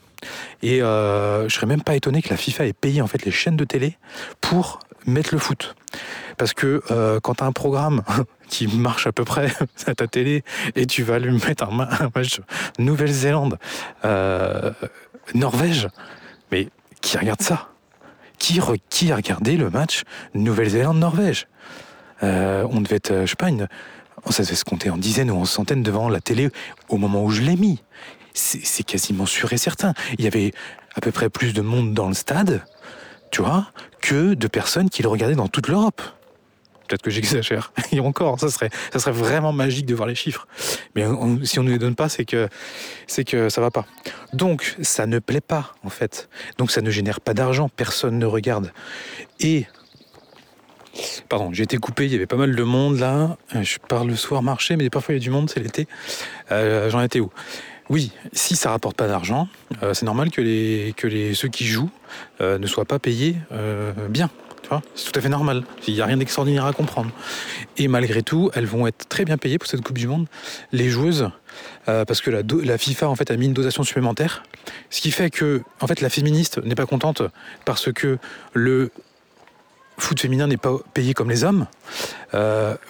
Et 0.63 0.83
euh, 0.83 1.49
je 1.49 1.55
serais 1.55 1.67
même 1.67 1.83
pas 1.83 1.95
étonné 1.95 2.23
que 2.23 2.31
la 2.31 2.37
FIFA 2.37 2.67
ait 2.67 2.73
payé 2.73 3.03
en 3.03 3.07
fait 3.07 3.25
les 3.25 3.31
chaînes 3.31 3.57
de 3.57 3.65
télé 3.65 3.97
pour 4.41 4.81
mettre 5.07 5.31
le 5.33 5.39
foot. 5.39 5.77
Parce 6.37 6.53
que 6.53 6.83
euh, 6.91 7.21
quand 7.21 7.43
un 7.43 7.53
programme 7.53 8.03
qui 8.49 8.67
marche 8.67 9.07
à 9.07 9.13
peu 9.13 9.25
près 9.25 9.53
à 9.87 9.95
ta 9.95 10.07
télé 10.07 10.45
et 10.75 10.87
tu 10.87 11.03
vas 11.03 11.19
lui 11.19 11.33
mettre 11.47 11.65
un, 11.65 12.11
match 12.15 12.41
Nouvelle-Zélande, 12.79 13.59
euh, 14.05 14.73
Norvège, 15.35 15.89
mais 16.53 16.69
qui 17.01 17.19
regarde 17.19 17.43
ça? 17.43 17.69
Qui, 18.39 18.61
a 18.61 19.17
regardé 19.17 19.57
le 19.57 19.71
match 19.71 20.03
Nouvelle-Zélande-Norvège? 20.35 21.49
On 22.23 22.81
devait 22.81 22.97
être, 22.97 23.23
je 23.23 23.27
sais 23.27 23.37
pas, 23.37 23.49
une, 23.49 23.67
ça 24.33 24.43
devait 24.43 24.55
se 24.55 24.65
compter 24.65 24.91
en 24.91 24.97
dizaines 24.97 25.31
ou 25.31 25.37
en 25.37 25.45
centaines 25.45 25.83
devant 25.83 26.09
la 26.09 26.21
télé 26.21 26.51
au 26.89 26.97
moment 26.97 27.25
où 27.25 27.31
je 27.31 27.43
l'ai 27.43 27.57
mis. 27.57 27.83
C'est 28.35 28.83
quasiment 28.83 29.27
sûr 29.27 29.53
et 29.53 29.57
certain. 29.57 29.95
Il 30.19 30.25
y 30.25 30.29
avait 30.29 30.53
à 30.95 31.01
peu 31.01 31.11
près 31.11 31.31
plus 31.31 31.53
de 31.53 31.63
monde 31.63 31.95
dans 31.95 32.09
le 32.09 32.15
stade, 32.15 32.65
tu 33.31 33.43
vois, 33.43 33.71
que 34.01 34.35
de 34.35 34.47
personnes 34.47 34.91
qui 34.91 35.03
le 35.03 35.09
regardaient 35.09 35.35
dans 35.35 35.49
toute 35.49 35.69
l'Europe. 35.69 36.03
Peut-être 36.87 37.03
que 37.03 37.11
j'exagère. 37.11 37.73
Et 37.93 38.01
encore, 38.01 38.39
ça 38.39 38.49
serait, 38.49 38.71
ça 38.93 38.99
serait 38.99 39.13
vraiment 39.13 39.53
magique 39.53 39.87
de 39.87 39.95
voir 39.95 40.09
les 40.09 40.15
chiffres. 40.15 40.47
Mais 40.95 41.05
si 41.45 41.59
on 41.59 41.63
ne 41.63 41.71
les 41.71 41.79
donne 41.79 41.95
pas, 41.95 42.09
c'est 42.09 42.25
que, 42.25 42.49
c'est 43.07 43.25
que 43.25 43.49
ça 43.49 43.61
va 43.61 43.71
pas. 43.71 43.87
Donc, 44.33 44.77
ça 44.83 45.07
ne 45.07 45.19
plaît 45.19 45.41
pas, 45.41 45.75
en 45.85 45.91
fait. 45.91 46.29
Donc, 46.59 46.71
ça 46.71 46.81
ne 46.81 46.91
génère 46.91 47.21
pas 47.21 47.35
d'argent. 47.35 47.69
Personne 47.69 48.19
ne 48.19 48.27
regarde. 48.27 48.73
Et 49.41 49.67
Pardon, 51.29 51.53
j'ai 51.53 51.65
été 51.65 51.77
coupé, 51.77 52.07
il 52.07 52.13
y 52.13 52.15
avait 52.15 52.27
pas 52.27 52.37
mal 52.37 52.55
de 52.55 52.63
monde 52.63 52.99
là. 52.99 53.37
Je 53.53 53.77
pars 53.87 54.05
le 54.05 54.17
soir 54.17 54.43
marcher, 54.43 54.77
mais 54.77 54.89
parfois 54.91 55.15
il 55.15 55.19
y 55.19 55.21
a 55.21 55.23
du 55.23 55.31
monde, 55.31 55.51
c'est 55.51 55.61
l'été. 55.61 55.87
Euh, 56.51 56.91
j'en 56.91 57.03
étais 57.03 57.21
où? 57.21 57.31
Oui, 57.89 58.13
si 58.33 58.57
ça 58.57 58.71
rapporte 58.71 58.97
pas 58.97 59.07
d'argent, 59.07 59.49
euh, 59.83 59.95
c'est 59.95 60.07
normal 60.07 60.31
que, 60.31 60.41
les, 60.41 60.93
que 60.97 61.07
les, 61.07 61.35
ceux 61.35 61.49
qui 61.49 61.65
jouent 61.67 61.91
euh, 62.41 62.59
ne 62.59 62.67
soient 62.67 62.85
pas 62.85 62.99
payés 62.99 63.37
euh. 64.73 64.79
C'est 64.95 65.11
tout 65.11 65.19
à 65.19 65.23
fait 65.23 65.29
normal. 65.29 65.65
Il 65.87 65.95
n'y 65.95 66.01
a 66.01 66.07
rien 66.07 66.17
d'extraordinaire 66.17 66.65
à 66.65 66.73
comprendre. 66.73 67.11
Et 67.77 67.89
malgré 67.89 68.23
tout, 68.23 68.51
elles 68.55 68.67
vont 68.67 68.87
être 68.87 69.09
très 69.09 69.25
bien 69.25 69.39
payées 69.39 69.59
pour 69.59 69.69
cette 69.69 69.83
Coupe 69.83 69.99
du 69.99 70.09
Monde. 70.09 70.27
Les 70.73 70.89
joueuses, 70.89 71.31
parce 71.87 72.21
que 72.21 72.31
la, 72.31 72.79
FIFA 72.79 73.09
en 73.09 73.15
fait 73.15 73.31
a 73.31 73.37
mis 73.37 73.47
une 73.47 73.55
dosation 73.55 73.83
supplémentaire, 73.83 74.43
ce 74.91 75.01
qui 75.01 75.11
fait 75.11 75.31
que 75.31 75.63
en 75.81 75.87
fait 75.87 76.01
la 76.01 76.11
féministe 76.11 76.59
n'est 76.63 76.75
pas 76.75 76.87
contente 76.87 77.23
parce 77.65 77.93
que 77.93 78.19
le 78.53 78.91
foot 79.99 80.21
féminin 80.21 80.47
n'est 80.47 80.57
pas 80.57 80.77
payé 80.95 81.15
comme 81.15 81.31
les 81.31 81.45
hommes. 81.45 81.67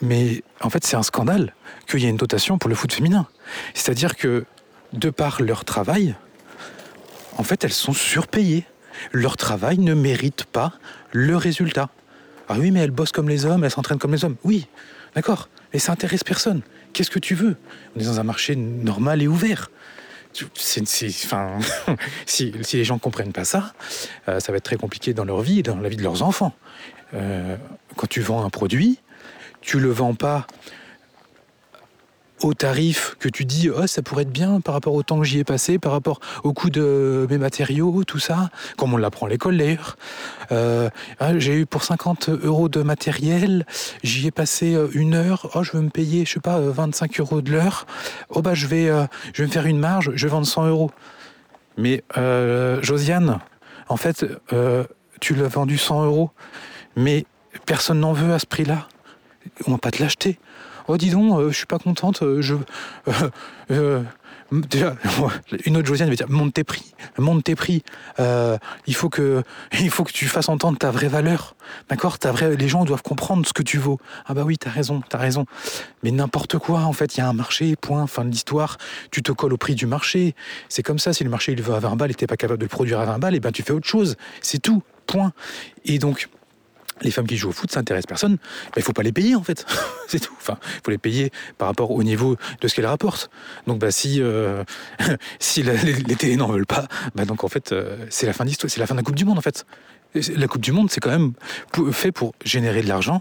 mais 0.02 0.42
en 0.60 0.70
fait, 0.70 0.84
c'est 0.84 0.96
un 0.96 1.02
scandale 1.02 1.54
qu'il 1.86 2.00
y 2.00 2.06
ait 2.06 2.10
une 2.10 2.16
dotation 2.16 2.58
pour 2.58 2.68
le 2.68 2.74
foot 2.74 2.92
féminin. 2.92 3.26
C'est-à-dire 3.74 4.16
que 4.16 4.44
de 4.92 5.10
par 5.10 5.42
leur 5.42 5.64
travail, 5.64 6.14
en 7.38 7.42
fait, 7.42 7.64
elles 7.64 7.72
sont 7.72 7.92
surpayées. 7.92 8.64
Leur 9.12 9.36
travail 9.36 9.78
ne 9.78 9.94
mérite 9.94 10.44
pas 10.44 10.72
le 11.16 11.36
résultat. 11.36 11.88
Ah 12.48 12.56
oui, 12.58 12.70
mais 12.70 12.80
elles 12.80 12.90
bossent 12.90 13.12
comme 13.12 13.28
les 13.28 13.46
hommes, 13.46 13.64
elles 13.64 13.70
s'entraînent 13.70 13.98
comme 13.98 14.12
les 14.12 14.24
hommes. 14.24 14.36
Oui, 14.44 14.66
d'accord, 15.14 15.48
mais 15.72 15.78
ça 15.78 15.92
intéresse 15.92 16.22
personne. 16.22 16.60
Qu'est-ce 16.92 17.10
que 17.10 17.18
tu 17.18 17.34
veux? 17.34 17.56
On 17.94 18.00
est 18.00 18.04
dans 18.04 18.20
un 18.20 18.22
marché 18.22 18.54
normal 18.54 19.22
et 19.22 19.28
ouvert. 19.28 19.70
si, 22.26 22.52
les 22.74 22.84
gens 22.84 22.94
ne 22.94 23.00
comprennent 23.00 23.32
pas 23.32 23.46
ça, 23.46 23.72
euh, 24.28 24.38
ça 24.38 24.52
va 24.52 24.58
être 24.58 24.64
très 24.64 24.76
compliqué 24.76 25.14
dans 25.14 25.24
leur 25.24 25.40
vie 25.40 25.60
et 25.60 25.62
dans 25.62 25.76
la 25.76 25.88
vie 25.88 25.96
de 25.96 26.02
leurs 26.02 26.22
enfants. 26.22 26.54
Euh, 27.14 27.56
quand 27.96 28.06
tu 28.06 28.20
vends 28.20 28.44
un 28.44 28.50
produit, 28.50 28.98
tu 29.62 29.80
le 29.80 29.88
vends 29.88 30.14
pas 30.14 30.46
au 32.42 32.54
tarif 32.54 33.16
que 33.18 33.28
tu 33.28 33.44
dis, 33.44 33.70
oh, 33.70 33.86
ça 33.86 34.02
pourrait 34.02 34.22
être 34.22 34.32
bien 34.32 34.60
par 34.60 34.74
rapport 34.74 34.94
au 34.94 35.02
temps 35.02 35.18
que 35.18 35.24
j'y 35.24 35.38
ai 35.38 35.44
passé, 35.44 35.78
par 35.78 35.92
rapport 35.92 36.20
au 36.44 36.52
coût 36.52 36.70
de 36.70 37.26
mes 37.30 37.38
matériaux, 37.38 38.04
tout 38.04 38.18
ça, 38.18 38.50
comme 38.76 38.94
on 38.94 38.96
l'apprend 38.96 39.26
à 39.26 39.28
l'école 39.28 39.56
d'ailleurs. 39.56 39.96
Euh, 40.52 40.90
ah, 41.18 41.38
j'ai 41.38 41.54
eu 41.54 41.66
pour 41.66 41.84
50 41.84 42.28
euros 42.28 42.68
de 42.68 42.82
matériel, 42.82 43.66
j'y 44.02 44.26
ai 44.26 44.30
passé 44.30 44.74
euh, 44.74 44.88
une 44.92 45.14
heure, 45.14 45.50
oh, 45.54 45.62
je 45.62 45.72
veux 45.72 45.80
me 45.80 45.90
payer, 45.90 46.24
je 46.24 46.34
sais 46.34 46.40
pas, 46.40 46.60
25 46.60 47.20
euros 47.20 47.40
de 47.40 47.52
l'heure, 47.52 47.86
oh 48.30 48.42
bah 48.42 48.54
je 48.54 48.66
vais, 48.66 48.90
je 49.32 49.42
vais 49.42 49.46
me 49.46 49.52
faire 49.52 49.66
une 49.66 49.78
marge, 49.78 50.12
je 50.14 50.26
vais 50.26 50.30
vendre 50.30 50.46
100 50.46 50.66
euros. 50.66 50.90
Mais 51.78 52.02
Josiane, 52.82 53.40
en 53.88 53.96
fait, 53.96 54.24
tu 55.20 55.34
l'as 55.34 55.48
vendu 55.48 55.78
100 55.78 56.04
euros, 56.04 56.30
mais 56.96 57.26
personne 57.66 58.00
n'en 58.00 58.12
veut 58.12 58.32
à 58.32 58.38
ce 58.38 58.46
prix-là. 58.46 58.88
On 59.66 59.72
va 59.72 59.78
pas 59.78 59.90
te 59.90 60.02
l'acheter. 60.02 60.38
Oh, 60.88 60.96
dis 60.96 61.10
donc, 61.10 61.38
euh, 61.38 61.50
je 61.50 61.56
suis 61.56 61.66
pas 61.66 61.78
contente, 61.78 62.22
euh, 62.22 62.40
je. 62.40 62.54
Euh, 63.72 64.02
déjà, 64.52 64.94
une 65.66 65.76
autre 65.76 65.86
Josiane 65.88 66.08
va 66.08 66.14
dire 66.14 66.30
monte 66.30 66.54
tes 66.54 66.62
prix, 66.62 66.94
monte 67.18 67.42
tes 67.42 67.56
prix. 67.56 67.82
il 68.18 68.94
faut 68.94 69.08
que, 69.08 69.42
il 69.80 69.90
faut 69.90 70.04
que 70.04 70.12
tu 70.12 70.26
fasses 70.26 70.48
entendre 70.48 70.78
ta 70.78 70.92
vraie 70.92 71.08
valeur, 71.08 71.56
d'accord? 71.88 72.18
Les 72.40 72.68
gens 72.68 72.84
doivent 72.84 73.02
comprendre 73.02 73.44
ce 73.46 73.52
que 73.52 73.62
tu 73.62 73.78
vaux. 73.78 73.98
Ah 74.26 74.34
bah 74.34 74.44
oui, 74.44 74.56
t'as 74.58 74.70
raison, 74.70 75.02
t'as 75.08 75.18
raison. 75.18 75.46
Mais 76.04 76.12
n'importe 76.12 76.58
quoi, 76.58 76.80
en 76.80 76.92
fait, 76.92 77.16
il 77.16 77.18
y 77.18 77.22
a 77.22 77.28
un 77.28 77.32
marché, 77.32 77.74
point, 77.74 78.06
fin 78.06 78.24
de 78.24 78.30
l'histoire. 78.30 78.78
Tu 79.10 79.22
te 79.22 79.32
colles 79.32 79.52
au 79.52 79.58
prix 79.58 79.74
du 79.74 79.86
marché. 79.86 80.36
C'est 80.68 80.84
comme 80.84 81.00
ça. 81.00 81.12
Si 81.12 81.24
le 81.24 81.30
marché 81.30 81.52
il 81.52 81.62
veut 81.62 81.74
à 81.74 81.80
20 81.80 81.96
balles 81.96 82.12
et 82.12 82.14
t'es 82.14 82.28
pas 82.28 82.36
capable 82.36 82.58
de 82.58 82.64
le 82.64 82.68
produire 82.68 83.00
à 83.00 83.04
20 83.06 83.18
balles, 83.18 83.34
et 83.34 83.38
eh 83.38 83.40
ben 83.40 83.50
tu 83.50 83.62
fais 83.62 83.72
autre 83.72 83.88
chose. 83.88 84.16
C'est 84.40 84.62
tout, 84.62 84.82
point. 85.06 85.32
Et 85.84 85.98
donc 85.98 86.28
les 87.02 87.10
femmes 87.10 87.26
qui 87.26 87.36
jouent 87.36 87.50
au 87.50 87.52
foot, 87.52 87.70
ça 87.70 87.80
intéresse 87.80 88.06
personne. 88.06 88.38
Il 88.76 88.80
ne 88.80 88.84
faut 88.84 88.92
pas 88.92 89.02
les 89.02 89.12
payer 89.12 89.34
en 89.34 89.42
fait, 89.42 89.66
c'est 90.08 90.20
tout. 90.20 90.34
Enfin, 90.36 90.58
il 90.62 90.80
faut 90.84 90.90
les 90.90 90.98
payer 90.98 91.30
par 91.58 91.68
rapport 91.68 91.90
au 91.90 92.02
niveau 92.02 92.36
de 92.60 92.68
ce 92.68 92.74
qu'elles 92.74 92.86
rapportent. 92.86 93.30
Donc, 93.66 93.78
bah, 93.78 93.90
si 93.90 94.20
euh, 94.22 94.64
les, 96.22 96.36
n'en 96.36 96.48
veulent 96.48 96.66
pas, 96.66 96.86
bah, 97.14 97.24
donc 97.24 97.44
en 97.44 97.48
fait, 97.48 97.72
euh, 97.72 97.96
c'est 98.10 98.26
la 98.26 98.32
fin 98.32 98.44
d'histoire, 98.44 98.70
c'est 98.70 98.80
la 98.80 98.86
fin 98.86 98.94
de 98.94 99.00
la 99.00 99.04
Coupe 99.04 99.16
du 99.16 99.24
Monde 99.24 99.38
en 99.38 99.42
fait. 99.42 99.66
La 100.34 100.48
Coupe 100.48 100.62
du 100.62 100.72
Monde, 100.72 100.90
c'est 100.90 101.00
quand 101.00 101.10
même 101.10 101.32
fait 101.92 102.10
pour 102.10 102.34
générer 102.42 102.80
de 102.82 102.88
l'argent 102.88 103.20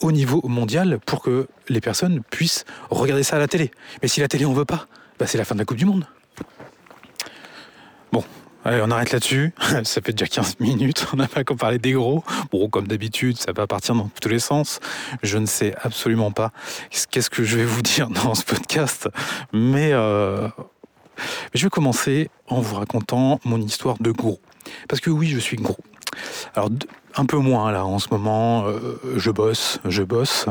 au 0.00 0.10
niveau 0.10 0.40
mondial 0.48 0.98
pour 1.06 1.22
que 1.22 1.46
les 1.68 1.80
personnes 1.80 2.22
puissent 2.30 2.64
regarder 2.90 3.22
ça 3.22 3.36
à 3.36 3.38
la 3.38 3.46
télé. 3.46 3.70
Mais 4.02 4.08
si 4.08 4.20
la 4.20 4.26
télé 4.26 4.44
en 4.44 4.52
veut 4.52 4.64
pas, 4.64 4.86
bah, 5.20 5.26
c'est 5.28 5.38
la 5.38 5.44
fin 5.44 5.54
de 5.54 5.60
la 5.60 5.64
Coupe 5.64 5.76
du 5.76 5.84
Monde. 5.84 6.04
Bon, 8.10 8.24
Allez, 8.64 8.80
on 8.82 8.90
arrête 8.90 9.12
là-dessus. 9.12 9.52
Ça 9.84 10.00
fait 10.00 10.12
déjà 10.12 10.26
15 10.26 10.60
minutes. 10.60 11.06
On 11.12 11.16
n'a 11.16 11.26
pas 11.26 11.40
encore 11.40 11.56
parlé 11.56 11.78
des 11.78 11.92
gros. 11.92 12.22
Bon, 12.52 12.68
comme 12.68 12.86
d'habitude, 12.86 13.36
ça 13.36 13.52
va 13.52 13.66
partir 13.66 13.94
dans 13.94 14.08
tous 14.20 14.28
les 14.28 14.38
sens. 14.38 14.78
Je 15.22 15.38
ne 15.38 15.46
sais 15.46 15.74
absolument 15.82 16.30
pas 16.30 16.52
qu'est-ce 17.10 17.28
que 17.28 17.42
je 17.42 17.56
vais 17.56 17.64
vous 17.64 17.82
dire 17.82 18.08
dans 18.24 18.34
ce 18.34 18.44
podcast. 18.44 19.08
Mais, 19.52 19.92
euh, 19.92 20.48
je 21.54 21.64
vais 21.64 21.70
commencer 21.70 22.30
en 22.46 22.60
vous 22.60 22.76
racontant 22.76 23.40
mon 23.44 23.60
histoire 23.60 23.96
de 24.00 24.12
gros. 24.12 24.40
Parce 24.88 25.00
que 25.00 25.10
oui, 25.10 25.28
je 25.28 25.38
suis 25.38 25.56
gros. 25.56 25.78
Alors, 26.54 26.70
un 27.16 27.26
peu 27.26 27.38
moins 27.38 27.72
là 27.72 27.84
en 27.84 27.98
ce 27.98 28.08
moment. 28.10 28.64
Euh, 28.66 29.00
je 29.16 29.30
bosse, 29.30 29.80
je 29.84 30.02
bosse. 30.02 30.46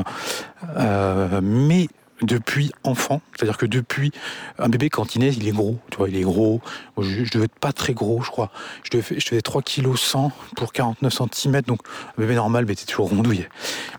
Euh, 0.77 1.39
mais 1.41 1.87
depuis 2.21 2.71
enfant. 2.83 3.21
C'est-à-dire 3.35 3.57
que 3.57 3.65
depuis 3.65 4.11
un 4.59 4.69
bébé 4.69 4.89
quand 4.89 5.15
il 5.15 5.23
est 5.23 5.51
gros. 5.51 5.77
Tu 5.89 5.97
vois, 5.97 6.09
il 6.09 6.15
est 6.15 6.21
gros. 6.21 6.61
Je, 6.97 7.29
devais 7.31 7.45
être 7.45 7.59
pas 7.59 7.73
très 7.73 7.93
gros, 7.93 8.21
je 8.21 8.29
crois. 8.29 8.51
Je 8.83 8.97
devais, 8.97 9.19
je 9.19 9.29
devais 9.29 9.41
3 9.41 9.61
kg 9.61 9.95
100 9.95 10.31
pour 10.55 10.73
49 10.73 11.13
cm. 11.33 11.61
Donc, 11.61 11.79
un 12.17 12.21
bébé 12.21 12.35
normal, 12.35 12.65
mais 12.65 12.73
était 12.73 12.85
toujours 12.85 13.09
rondouillé. 13.09 13.47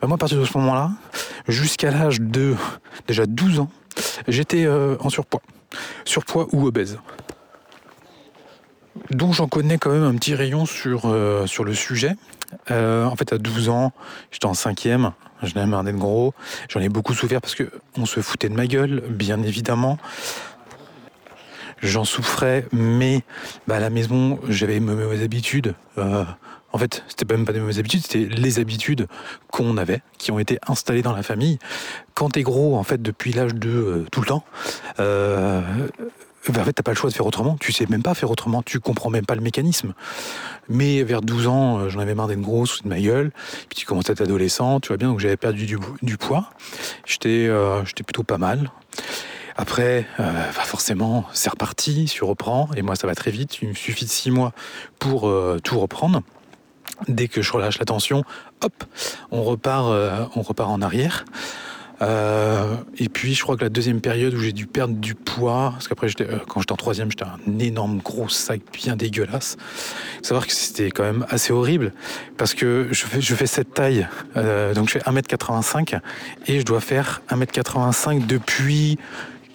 Ben, 0.01 0.09
moi, 0.09 0.17
à 0.17 0.19
partir 0.19 0.39
de 0.39 0.45
ce 0.45 0.57
moment-là, 0.59 0.91
jusqu'à 1.49 1.91
l'âge 1.91 2.21
de 2.21 2.55
déjà 3.07 3.27
12 3.27 3.61
ans, 3.61 3.71
j'étais 4.29 4.65
euh, 4.65 4.97
en 5.01 5.11
surpoids. 5.11 5.43
Surpoids 6.05 6.49
ou 6.53 6.67
obèse. 6.67 6.99
Donc 9.11 9.33
j'en 9.33 9.49
connais 9.49 9.79
quand 9.79 9.91
même 9.91 10.03
un 10.03 10.15
petit 10.15 10.35
rayon 10.35 10.67
sur, 10.67 11.07
euh, 11.07 11.47
sur 11.47 11.65
le 11.65 11.75
sujet. 11.75 12.15
Euh, 12.71 13.05
en 13.05 13.17
fait, 13.17 13.33
à 13.33 13.39
12 13.39 13.69
ans, 13.69 13.93
j'étais 14.31 14.47
en 14.47 14.55
cinquième, 14.55 15.13
je 15.43 15.55
n'avais 15.55 15.67
marre 15.67 15.85
d'être 15.85 15.97
gros. 15.97 16.35
J'en 16.69 16.81
ai 16.81 16.89
beaucoup 16.89 17.15
souffert 17.15 17.41
parce 17.41 17.55
que 17.55 17.71
on 17.97 18.07
se 18.07 18.21
foutait 18.21 18.49
de 18.49 18.55
ma 18.55 18.67
gueule, 18.67 19.03
bien 19.09 19.43
évidemment. 19.43 19.99
J'en 21.83 22.05
souffrais, 22.05 22.67
mais 22.73 23.23
bah, 23.67 23.77
à 23.77 23.81
la 23.81 23.91
maison, 23.91 24.39
j'avais 24.49 24.79
mes 24.79 24.95
mauvaises 24.95 25.23
habitudes. 25.23 25.75
Euh, 25.99 26.25
en 26.73 26.79
fait, 26.79 27.05
c'était 27.09 27.25
même 27.35 27.45
pas 27.45 27.53
des 27.53 27.61
mauvaises 27.61 27.81
habitudes, 27.81 28.03
c'était 28.03 28.25
les 28.25 28.59
habitudes 28.61 29.07
qu'on 29.51 29.77
avait, 29.77 30.01
qui 30.17 30.31
ont 30.31 30.39
été 30.39 30.59
installées 30.69 31.03
dans 31.03 31.15
la 31.15 31.23
famille. 31.23 31.59
Quand 32.15 32.31
t'es 32.31 32.43
gros, 32.43 32.77
en 32.77 32.85
fait, 32.85 33.03
depuis 33.03 33.33
l'âge 33.33 33.55
de 33.55 33.69
euh, 33.69 34.07
tout 34.11 34.21
le 34.21 34.27
temps, 34.27 34.45
euh, 35.01 35.61
en 36.49 36.65
fait, 36.65 36.73
t'as 36.73 36.83
pas 36.83 36.91
le 36.91 36.97
choix 36.97 37.11
de 37.11 37.15
faire 37.15 37.27
autrement. 37.27 37.57
Tu 37.61 37.73
sais 37.73 37.87
même 37.89 38.03
pas 38.03 38.15
faire 38.15 38.31
autrement. 38.31 38.63
Tu 38.63 38.81
comprends 38.81 39.11
même 39.11 39.27
pas 39.27 39.35
le 39.35 39.41
mécanisme. 39.41 39.95
Mais 40.69 41.03
vers 41.03 41.23
12 41.23 41.47
ans, 41.47 41.79
euh, 41.79 41.89
j'en 41.89 42.01
avais 42.01 42.15
marre 42.15 42.29
d'être 42.29 42.41
grosse, 42.41 42.83
de 42.83 42.89
ma 42.89 43.01
gueule. 43.01 43.33
Puis 43.69 43.79
tu 43.79 43.87
commences 43.87 44.09
à 44.11 44.13
être 44.13 44.23
adolescent, 44.23 44.81
tu 44.81 44.89
vois 44.89 44.97
bien. 44.97 45.09
Donc 45.09 45.21
j'avais 45.21 45.37
perdu 45.37 45.67
du, 45.67 46.17
poids. 46.17 46.51
J'étais, 47.07 47.47
euh, 47.49 47.85
j'étais 47.85 48.03
plutôt 48.03 48.25
pas 48.25 48.39
mal. 48.39 48.71
Après, 49.57 50.07
euh, 50.19 50.33
bah, 50.33 50.63
forcément, 50.65 51.27
c'est 51.33 51.51
reparti, 51.51 52.07
tu 52.07 52.25
reprends. 52.25 52.69
Et 52.77 52.83
moi, 52.83 52.97
ça 52.97 53.07
va 53.07 53.15
très 53.15 53.31
vite. 53.31 53.63
Il 53.63 53.69
me 53.69 53.75
suffit 53.75 54.05
de 54.05 54.11
6 54.11 54.31
mois 54.31 54.53
pour 54.99 55.33
tout 55.63 55.79
reprendre. 55.79 56.23
Dès 57.09 57.27
que 57.27 57.43
je 57.43 57.53
relâche 57.53 57.79
la 57.79 57.85
tension, 57.85 58.25
hop, 58.63 58.85
on 59.31 59.43
repart, 59.43 59.87
on 60.37 60.43
repart 60.43 60.71
en 60.71 60.81
arrière. 60.83 61.25
Euh, 62.03 62.77
et 62.99 63.09
puis, 63.09 63.35
je 63.35 63.43
crois 63.43 63.57
que 63.57 63.63
la 63.63 63.69
deuxième 63.69 64.01
période 64.01 64.35
où 64.35 64.39
j'ai 64.39 64.53
dû 64.53 64.67
perdre 64.67 64.95
du 64.95 65.15
poids, 65.15 65.71
parce 65.73 65.89
qu'après, 65.89 66.09
euh, 66.21 66.39
quand 66.49 66.61
j'étais 66.61 66.73
en 66.73 66.77
troisième, 66.77 67.11
j'étais 67.11 67.25
un 67.25 67.59
énorme 67.59 67.99
gros 67.99 68.29
sac 68.29 68.61
bien 68.73 68.97
dégueulasse. 68.97 69.57
Faut 70.19 70.25
savoir 70.25 70.47
que 70.47 70.53
c'était 70.53 70.91
quand 70.91 71.05
même 71.05 71.27
assez 71.31 71.53
horrible, 71.53 71.93
parce 72.37 72.55
que 72.55 72.89
je 72.91 73.35
fais, 73.35 73.47
cette 73.47 73.75
taille, 73.75 74.09
euh, 74.37 74.75
donc 74.75 74.89
je 74.89 74.99
fais 74.99 75.01
1m85, 75.01 76.01
et 76.47 76.61
je 76.61 76.65
dois 76.65 76.81
faire 76.81 77.23
1m85 77.31 78.27
depuis 78.27 78.99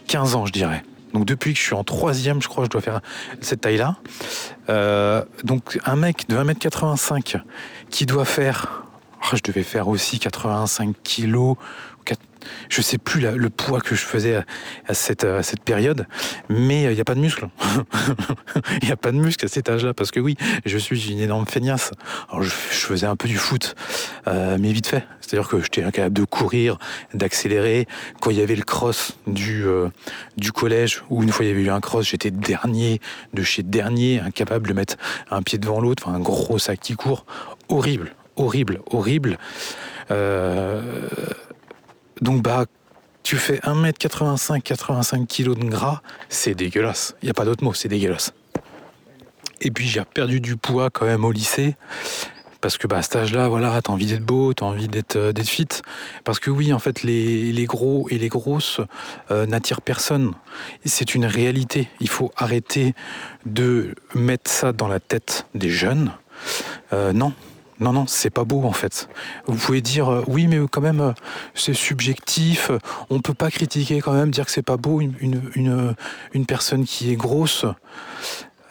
15 0.07 0.36
ans, 0.36 0.45
je 0.45 0.53
dirais. 0.53 0.83
Donc 1.13 1.25
depuis 1.25 1.53
que 1.53 1.60
je 1.60 1.63
suis 1.63 1.75
en 1.75 1.83
troisième, 1.83 2.41
je 2.41 2.47
crois, 2.47 2.65
je 2.65 2.69
dois 2.69 2.81
faire 2.81 3.01
cette 3.41 3.62
taille-là. 3.62 3.97
donc 5.43 5.79
un 5.86 5.95
mec 5.95 6.25
de 6.29 6.38
1m85 6.38 7.41
qui 7.89 8.05
doit 8.05 8.25
faire 8.25 8.83
oh, 9.23 9.36
je 9.36 9.41
devais 9.43 9.63
faire 9.63 9.88
aussi 9.88 10.19
85 10.19 10.95
kilos 11.03 11.55
je 12.69 12.81
sais 12.81 12.97
plus 12.97 13.21
le 13.21 13.49
poids 13.49 13.81
que 13.81 13.95
je 13.95 14.01
faisais 14.01 14.43
à, 14.88 14.93
cette, 14.93 15.25
période, 15.65 16.05
mais 16.49 16.83
il 16.83 16.93
n'y 16.93 17.01
a 17.01 17.05
pas 17.05 17.15
de 17.15 17.19
muscle. 17.19 17.47
Il 18.81 18.86
n'y 18.86 18.91
a 18.91 18.97
pas 18.97 19.12
de 19.12 19.17
muscle 19.17 19.45
à 19.45 19.47
cet 19.47 19.69
âge-là, 19.69 19.93
parce 19.93 20.12
que 20.12 20.19
oui, 20.19 20.36
je 20.65 20.77
suis 20.77 21.12
une 21.12 21.19
énorme 21.19 21.45
feignasse. 21.45 21.91
Je, 22.39 22.49
faisais 22.49 23.07
un 23.07 23.15
peu 23.15 23.27
du 23.27 23.38
foot, 23.38 23.75
euh, 24.27 24.57
mais 24.60 24.71
vite 24.71 24.88
fait. 24.88 25.03
C'est-à-dire 25.19 25.49
que 25.49 25.62
j'étais 25.62 25.83
incapable 25.83 26.15
de 26.15 26.23
courir, 26.23 26.77
d'accélérer. 27.13 27.86
Quand 28.21 28.29
il 28.29 28.38
y 28.38 28.41
avait 28.41 28.55
le 28.55 28.63
cross 28.63 29.17
du, 29.27 29.65
euh, 29.65 29.89
du 30.38 30.51
collège, 30.51 31.03
ou 31.10 31.23
une 31.23 31.31
fois 31.31 31.45
il 31.45 31.49
y 31.49 31.51
avait 31.51 31.63
eu 31.63 31.69
un 31.69 31.81
cross, 31.81 32.07
j'étais 32.07 32.31
dernier 32.31 33.01
de 33.33 33.43
chez 33.43 33.63
dernier, 33.63 34.19
incapable 34.19 34.67
de 34.69 34.73
mettre 34.73 34.95
un 35.29 35.41
pied 35.41 35.57
devant 35.57 35.81
l'autre, 35.81 36.03
enfin 36.05 36.15
un 36.15 36.21
gros 36.21 36.60
sac 36.60 36.79
qui 36.79 36.95
court. 36.95 37.25
Horrible, 37.69 38.15
horrible, 38.38 38.79
horrible. 38.89 39.38
Euh, 40.12 40.81
donc, 42.21 42.41
bah, 42.41 42.65
tu 43.23 43.36
fais 43.36 43.58
1m85, 43.58 44.62
85 44.62 45.27
kg 45.27 45.56
de 45.56 45.65
gras, 45.65 46.01
c'est 46.30 46.56
dégueulasse. 46.56 47.15
Il 47.21 47.25
n'y 47.25 47.32
a 47.32 47.34
pas 47.34 47.45
d'autre 47.45 47.63
mot, 47.63 47.73
c'est 47.73 47.89
dégueulasse. 47.89 48.34
Et 49.62 49.71
puis, 49.71 49.88
j'ai 49.88 50.01
perdu 50.06 50.39
du 50.39 50.56
poids 50.56 50.89
quand 50.89 51.06
même 51.06 51.25
au 51.25 51.32
lycée. 51.32 51.75
Parce 52.62 52.77
que 52.77 52.88
bah, 52.88 52.97
à 52.97 53.01
cet 53.01 53.15
âge-là, 53.15 53.47
voilà, 53.47 53.80
t'as 53.82 53.93
envie 53.93 54.08
d'être 54.08 54.25
beau, 54.25 54.53
t'as 54.53 54.65
envie 54.65 54.88
d'être 54.88 55.15
euh, 55.15 55.34
fit. 55.43 55.67
Parce 56.23 56.39
que 56.39 56.49
oui, 56.49 56.73
en 56.73 56.80
fait, 56.80 57.03
les, 57.03 57.65
gros 57.65 58.08
et 58.10 58.17
les 58.17 58.30
grosses 58.30 58.82
euh, 59.32 59.45
n'attirent 59.45 59.82
personne. 59.82 60.34
C'est 60.86 61.13
une 61.13 61.25
réalité. 61.25 61.88
Il 61.99 62.10
faut 62.10 62.32
arrêter 62.36 62.95
de 63.45 63.93
mettre 64.15 64.49
ça 64.49 64.73
dans 64.73 64.88
la 64.88 64.99
tête 64.99 65.45
des 65.53 65.69
jeunes. 65.69 66.12
Euh, 66.93 67.13
non, 67.13 67.34
non, 67.79 67.93
non, 67.93 68.07
c'est 68.07 68.29
pas 68.29 68.43
beau 68.43 68.63
en 68.63 68.71
fait. 68.71 69.07
Vous 69.45 69.55
pouvez 69.55 69.81
dire 69.81 70.11
euh, 70.11 70.23
oui, 70.27 70.47
mais 70.47 70.59
quand 70.69 70.81
même, 70.81 71.01
euh, 71.01 71.13
c'est 71.53 71.73
subjectif. 71.73 72.71
On 73.09 73.21
peut 73.21 73.35
pas 73.35 73.51
critiquer 73.51 74.01
quand 74.01 74.13
même, 74.13 74.31
dire 74.31 74.45
que 74.45 74.51
c'est 74.51 74.63
pas 74.63 74.77
beau 74.77 74.99
une, 74.99 75.13
une, 75.21 75.95
une, 76.33 76.45
personne 76.45 76.85
qui 76.85 77.11
est 77.11 77.15
grosse. 77.15 77.65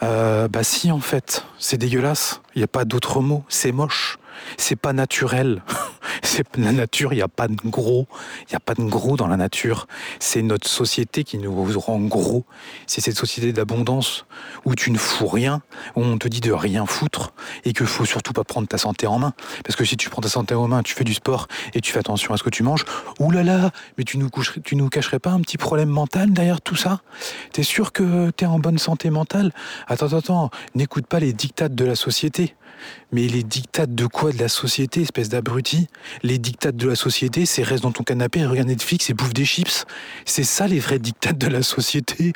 Euh, 0.03 0.47
bah 0.47 0.63
si, 0.63 0.91
en 0.91 0.99
fait, 0.99 1.45
c'est 1.57 1.77
dégueulasse. 1.77 2.41
Il 2.55 2.59
n'y 2.59 2.63
a 2.63 2.67
pas 2.67 2.85
d'autre 2.85 3.21
mot. 3.21 3.43
C'est 3.47 3.71
moche. 3.71 4.19
C'est 4.57 4.75
pas 4.75 4.93
naturel. 4.93 5.63
c'est 6.23 6.57
la 6.57 6.71
nature, 6.71 7.13
il 7.13 7.17
n'y 7.17 7.21
a 7.21 7.27
pas 7.27 7.47
de 7.47 7.55
gros, 7.65 8.07
il 8.41 8.51
n'y 8.51 8.55
a 8.55 8.59
pas 8.59 8.73
de 8.73 8.83
gros 8.83 9.17
dans 9.17 9.27
la 9.27 9.37
nature. 9.37 9.87
C'est 10.19 10.41
notre 10.41 10.67
société 10.67 11.23
qui 11.23 11.37
nous 11.37 11.79
rend 11.79 11.99
gros. 11.99 12.45
C'est 12.85 13.01
cette 13.01 13.17
société 13.17 13.53
d'abondance 13.53 14.25
où 14.65 14.75
tu 14.75 14.91
ne 14.91 14.97
fous 14.97 15.27
rien, 15.27 15.61
où 15.95 16.03
on 16.03 16.17
te 16.17 16.27
dit 16.27 16.41
de 16.41 16.51
rien 16.51 16.85
foutre 16.85 17.33
et 17.65 17.73
qu'il 17.73 17.87
faut 17.87 18.05
surtout 18.05 18.33
pas 18.33 18.43
prendre 18.43 18.67
ta 18.67 18.77
santé 18.77 19.07
en 19.07 19.19
main. 19.19 19.33
Parce 19.63 19.75
que 19.75 19.85
si 19.85 19.97
tu 19.97 20.09
prends 20.09 20.21
ta 20.21 20.29
santé 20.29 20.55
en 20.55 20.67
main, 20.67 20.83
tu 20.83 20.93
fais 20.93 21.03
du 21.03 21.13
sport 21.13 21.47
et 21.73 21.81
tu 21.81 21.91
fais 21.91 21.99
attention 21.99 22.33
à 22.33 22.37
ce 22.37 22.43
que 22.43 22.49
tu 22.49 22.63
manges, 22.63 22.85
oulala, 23.19 23.71
mais 23.97 24.03
tu 24.03 24.17
nous, 24.17 24.29
coucherais, 24.29 24.61
tu 24.61 24.75
nous 24.75 24.89
cacherais 24.89 25.19
pas 25.19 25.31
un 25.31 25.41
petit 25.41 25.57
problème 25.57 25.89
mental 25.89 26.31
derrière 26.31 26.61
tout 26.61 26.75
ça? 26.75 27.01
T'es 27.51 27.63
sûr 27.63 27.91
que 27.91 28.29
t'es 28.31 28.45
en 28.45 28.59
bonne 28.59 28.77
santé 28.77 29.09
mentale? 29.09 29.51
Attends, 29.87 30.07
attends, 30.07 30.17
attends, 30.17 30.49
n'écoute 30.75 31.07
pas 31.07 31.19
les 31.19 31.33
dictates 31.33 31.75
de 31.75 31.85
la 31.85 31.95
société. 31.95 32.55
Mais 33.11 33.27
les 33.27 33.43
dictates 33.43 33.93
de 33.93 34.05
quoi 34.05 34.31
de 34.31 34.39
la 34.39 34.49
société, 34.49 35.01
espèce 35.01 35.29
d'abruti? 35.29 35.87
Les 36.23 36.37
dictates 36.37 36.75
de 36.75 36.87
la 36.87 36.95
société, 36.95 37.45
c'est 37.45 37.63
reste 37.63 37.83
dans 37.83 37.91
ton 37.91 38.03
canapé, 38.03 38.45
regarde 38.45 38.67
Netflix 38.67 39.09
et 39.09 39.13
bouffe 39.13 39.33
des 39.33 39.45
chips. 39.45 39.85
C'est 40.25 40.43
ça 40.43 40.67
les 40.67 40.79
vrais 40.79 40.99
dictates 40.99 41.37
de 41.37 41.47
la 41.47 41.63
société? 41.63 42.33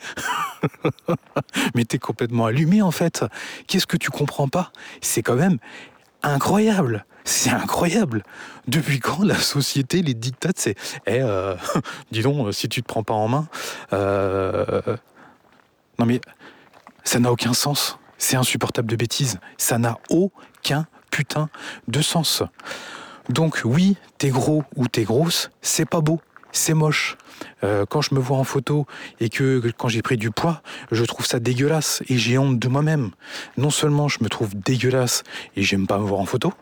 Mais 1.76 1.86
t'es 1.86 2.00
complètement 2.00 2.46
allumé 2.46 2.82
en 2.82 2.92
fait. 2.92 3.26
Qu'est-ce 3.68 3.88
que 3.88 3.98
tu 3.98 4.10
comprends 4.10 4.48
pas? 4.48 4.72
C'est 5.02 5.24
quand 5.24 5.36
même 5.36 5.58
incroyable. 6.24 7.06
C'est 7.24 7.52
incroyable. 7.52 8.24
Depuis 8.68 9.00
quand 9.00 9.24
la 9.24 9.36
société, 9.36 10.02
les 10.02 10.14
dictates, 10.14 10.60
c'est 10.60 10.76
eh, 11.06 11.22
euh, 11.22 11.56
dis 12.12 12.22
donc, 12.22 12.54
si 12.54 12.68
tu 12.68 12.82
te 12.82 12.88
prends 12.88 13.04
pas 13.04 13.14
en 13.14 13.28
main. 13.28 13.48
Euh, 13.94 14.82
non 16.00 16.06
mais 16.06 16.20
ça 17.04 17.20
n'a 17.20 17.32
aucun 17.32 17.54
sens. 17.54 17.98
C'est 18.22 18.38
insupportable 18.38 18.88
de 18.88 18.96
bêtises. 18.96 19.40
Ça 19.58 19.80
n'a 19.80 19.98
aucun 20.12 20.86
putain 21.10 21.50
de 21.88 22.02
sens. 22.04 22.44
Donc 23.30 23.64
oui, 23.66 23.98
t'es 24.20 24.30
gros 24.30 24.64
ou 24.76 24.88
t'es 24.88 25.04
grosse, 25.04 25.50
c'est 25.64 25.90
pas 25.90 26.02
beau, 26.02 26.22
c'est 26.52 26.76
moche. 26.76 27.18
Euh, 27.64 27.88
quand 27.90 28.02
je 28.02 28.14
me 28.14 28.20
vois 28.20 28.38
en 28.38 28.44
photo 28.44 28.86
et 29.20 29.30
que 29.30 29.72
quand 29.76 29.88
j'ai 29.88 30.04
pris 30.04 30.18
du 30.18 30.30
poids, 30.30 30.62
je 30.92 31.04
trouve 31.04 31.26
ça 31.26 31.40
dégueulasse 31.40 32.04
et 32.10 32.18
j'ai 32.20 32.38
honte 32.38 32.60
de 32.60 32.68
moi-même. 32.68 33.10
Non 33.58 33.72
seulement 33.72 34.08
je 34.08 34.24
me 34.24 34.30
trouve 34.30 34.54
dégueulasse 34.54 35.24
et 35.56 35.64
j'aime 35.64 35.88
pas 35.88 35.98
me 35.98 36.06
voir 36.06 36.22
en 36.22 36.26
photo, 36.26 36.54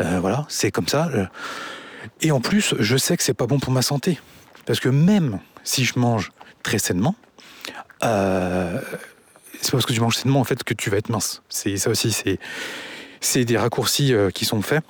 euh, 0.00 0.18
voilà, 0.18 0.44
c'est 0.48 0.72
comme 0.72 0.88
ça. 0.88 1.10
Euh. 1.14 1.26
Et 2.22 2.32
en 2.32 2.40
plus, 2.40 2.74
je 2.80 2.96
sais 2.96 3.16
que 3.16 3.22
c'est 3.22 3.34
pas 3.34 3.46
bon 3.46 3.60
pour 3.60 3.72
ma 3.72 3.82
santé. 3.82 4.18
Parce 4.66 4.80
que 4.80 4.88
même 4.88 5.38
si 5.62 5.84
je 5.84 5.96
mange 5.96 6.32
très 6.64 6.78
sainement, 6.78 7.14
c'est 9.64 9.70
pas 9.70 9.78
parce 9.78 9.86
que 9.86 9.92
tu 9.92 10.00
manges 10.00 10.16
sainement 10.16 10.40
en 10.40 10.44
que 10.44 10.74
tu 10.74 10.90
vas 10.90 10.98
être 10.98 11.08
mince. 11.08 11.42
C'est 11.48 11.76
ça 11.76 11.90
aussi, 11.90 12.12
c'est 12.12 12.38
c'est 13.20 13.44
des 13.46 13.56
raccourcis 13.56 14.12
euh, 14.12 14.30
qui 14.30 14.44
sont 14.44 14.60
faits. 14.60 14.84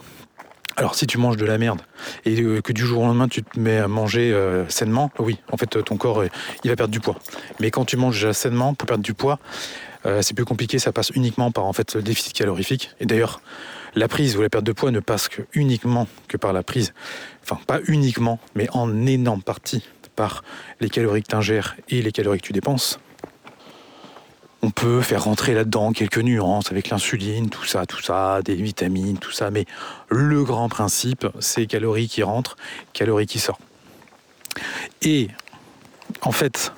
Alors 0.76 0.96
si 0.96 1.06
tu 1.06 1.18
manges 1.18 1.36
de 1.36 1.46
la 1.46 1.56
merde 1.56 1.82
et 2.24 2.40
euh, 2.40 2.60
que 2.60 2.72
du 2.72 2.84
jour 2.84 3.02
au 3.02 3.06
lendemain 3.06 3.28
tu 3.28 3.44
te 3.44 3.60
mets 3.60 3.78
à 3.78 3.86
manger 3.86 4.32
euh, 4.32 4.68
sainement, 4.68 5.12
oui, 5.20 5.38
en 5.52 5.56
fait 5.56 5.84
ton 5.84 5.96
corps 5.96 6.24
il 6.64 6.70
va 6.70 6.74
perdre 6.74 6.92
du 6.92 6.98
poids. 6.98 7.16
Mais 7.60 7.70
quand 7.70 7.84
tu 7.84 7.96
manges 7.96 8.32
sainement 8.32 8.74
pour 8.74 8.88
perdre 8.88 9.04
du 9.04 9.14
poids, 9.14 9.38
c'est 10.20 10.34
plus 10.34 10.44
compliqué, 10.44 10.78
ça 10.78 10.92
passe 10.92 11.08
uniquement 11.14 11.50
par 11.50 11.64
en 11.64 11.72
fait 11.72 11.94
le 11.94 12.02
déficit 12.02 12.34
calorifique. 12.34 12.90
Et 13.00 13.06
d'ailleurs, 13.06 13.40
la 13.94 14.06
prise 14.06 14.36
ou 14.36 14.42
la 14.42 14.50
perte 14.50 14.64
de 14.64 14.72
poids 14.72 14.90
ne 14.90 15.00
passe 15.00 15.28
que 15.28 15.40
uniquement 15.54 16.06
que 16.28 16.36
par 16.36 16.52
la 16.52 16.62
prise, 16.62 16.92
enfin 17.42 17.58
pas 17.66 17.80
uniquement, 17.86 18.38
mais 18.54 18.68
en 18.72 19.06
énorme 19.06 19.42
partie 19.42 19.82
par 20.14 20.44
les 20.80 20.90
calories 20.90 21.22
que 21.22 21.28
tu 21.28 21.36
ingères 21.36 21.76
et 21.88 22.02
les 22.02 22.12
calories 22.12 22.40
que 22.40 22.46
tu 22.46 22.52
dépenses. 22.52 22.98
On 24.64 24.70
peut 24.70 25.02
faire 25.02 25.24
rentrer 25.24 25.52
là-dedans 25.52 25.92
quelques 25.92 26.16
nuances 26.16 26.72
avec 26.72 26.88
l'insuline, 26.88 27.50
tout 27.50 27.66
ça, 27.66 27.84
tout 27.84 28.00
ça, 28.00 28.40
des 28.42 28.54
vitamines, 28.54 29.18
tout 29.18 29.30
ça, 29.30 29.50
mais 29.50 29.66
le 30.08 30.42
grand 30.42 30.70
principe, 30.70 31.26
c'est 31.38 31.66
calories 31.66 32.08
qui 32.08 32.22
rentrent, 32.22 32.56
calories 32.94 33.26
qui 33.26 33.38
sortent. 33.38 33.60
Et 35.02 35.28
en 36.22 36.32
fait, 36.32 36.72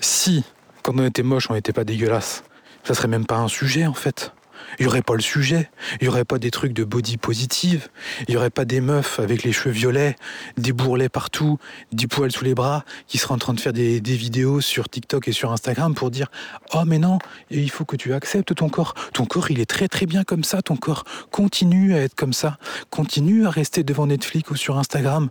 si 0.00 0.42
quand 0.82 0.98
on 0.98 1.06
était 1.06 1.22
moche, 1.22 1.48
on 1.48 1.54
n'était 1.54 1.72
pas 1.72 1.84
dégueulasse, 1.84 2.42
ça 2.82 2.94
serait 2.94 3.06
même 3.06 3.24
pas 3.24 3.36
un 3.36 3.46
sujet 3.46 3.86
en 3.86 3.94
fait. 3.94 4.32
Il 4.78 4.82
n'y 4.82 4.88
aurait 4.88 5.02
pas 5.02 5.14
le 5.14 5.20
sujet, 5.20 5.70
il 6.00 6.04
n'y 6.04 6.08
aurait 6.08 6.24
pas 6.24 6.38
des 6.38 6.50
trucs 6.50 6.72
de 6.72 6.84
body 6.84 7.16
positive, 7.16 7.88
il 8.28 8.32
n'y 8.32 8.36
aurait 8.36 8.50
pas 8.50 8.64
des 8.64 8.80
meufs 8.80 9.20
avec 9.20 9.42
les 9.42 9.52
cheveux 9.52 9.74
violets, 9.74 10.16
des 10.56 10.72
bourrelets 10.72 11.08
partout, 11.08 11.58
des 11.92 12.06
poils 12.06 12.32
sous 12.32 12.44
les 12.44 12.54
bras, 12.54 12.84
qui 13.06 13.18
seraient 13.18 13.34
en 13.34 13.38
train 13.38 13.54
de 13.54 13.60
faire 13.60 13.72
des, 13.72 14.00
vidéos 14.00 14.60
sur 14.60 14.88
TikTok 14.88 15.28
et 15.28 15.32
sur 15.32 15.52
Instagram 15.52 15.94
pour 15.94 16.10
dire 16.10 16.30
Oh, 16.72 16.82
mais 16.86 16.98
non, 16.98 17.18
il 17.50 17.70
faut 17.70 17.84
que 17.84 17.96
tu 17.96 18.12
acceptes 18.12 18.54
ton 18.54 18.68
corps. 18.68 18.94
Ton 19.12 19.26
corps, 19.26 19.50
il 19.50 19.60
est 19.60 19.66
très 19.66 19.88
très 19.88 20.06
bien 20.06 20.24
comme 20.24 20.44
ça, 20.44 20.62
ton 20.62 20.76
corps. 20.76 21.04
Continue 21.30 21.94
à 21.94 22.00
être 22.00 22.14
comme 22.14 22.32
ça. 22.32 22.58
Continue 22.90 23.46
à 23.46 23.50
rester 23.50 23.82
devant 23.82 24.06
Netflix 24.06 24.50
ou 24.50 24.56
sur 24.56 24.78
Instagram 24.78 25.30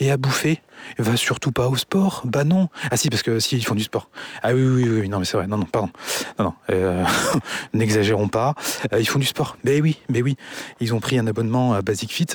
et 0.00 0.10
à 0.10 0.16
bouffer. 0.16 0.60
Va 0.98 1.16
surtout 1.16 1.52
pas 1.52 1.68
au 1.68 1.76
sport? 1.76 2.22
Bah 2.24 2.44
non. 2.44 2.68
Ah 2.90 2.96
si, 2.96 3.08
parce 3.08 3.22
que 3.22 3.40
si, 3.40 3.56
ils 3.56 3.64
font 3.64 3.74
du 3.74 3.82
sport. 3.82 4.08
Ah 4.42 4.54
oui, 4.54 4.62
oui, 4.62 4.88
oui, 4.88 5.08
non, 5.08 5.18
mais 5.18 5.24
c'est 5.24 5.36
vrai. 5.36 5.46
Non, 5.46 5.58
non, 5.58 5.64
pardon. 5.64 5.90
Non, 6.38 6.46
non. 6.46 6.54
Euh, 6.70 7.04
n'exagérons 7.74 8.28
pas. 8.28 8.54
Euh, 8.92 9.00
ils 9.00 9.08
font 9.08 9.18
du 9.18 9.26
sport. 9.26 9.56
Mais 9.64 9.80
oui, 9.80 9.98
mais 10.08 10.22
oui. 10.22 10.36
Ils 10.80 10.94
ont 10.94 11.00
pris 11.00 11.18
un 11.18 11.26
abonnement 11.26 11.74
à 11.74 11.82
Basic 11.82 12.12
Fit. 12.12 12.26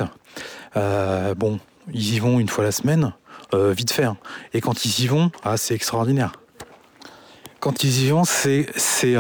Euh, 0.76 1.34
bon, 1.36 1.60
ils 1.92 2.16
y 2.16 2.20
vont 2.20 2.40
une 2.40 2.50
fois 2.50 2.64
la 2.64 2.72
semaine, 2.72 3.14
vite 3.54 3.92
fait. 3.92 4.04
Hein. 4.04 4.18
Et 4.54 4.62
quand 4.62 4.86
ils 4.86 5.04
y 5.04 5.08
vont, 5.08 5.32
ah, 5.44 5.58
c'est 5.58 5.74
extraordinaire. 5.74 6.34
Quand 7.60 7.84
ils 7.84 8.04
y 8.04 8.10
vont, 8.10 8.24
c'est. 8.24 8.68
c'est 8.76 9.16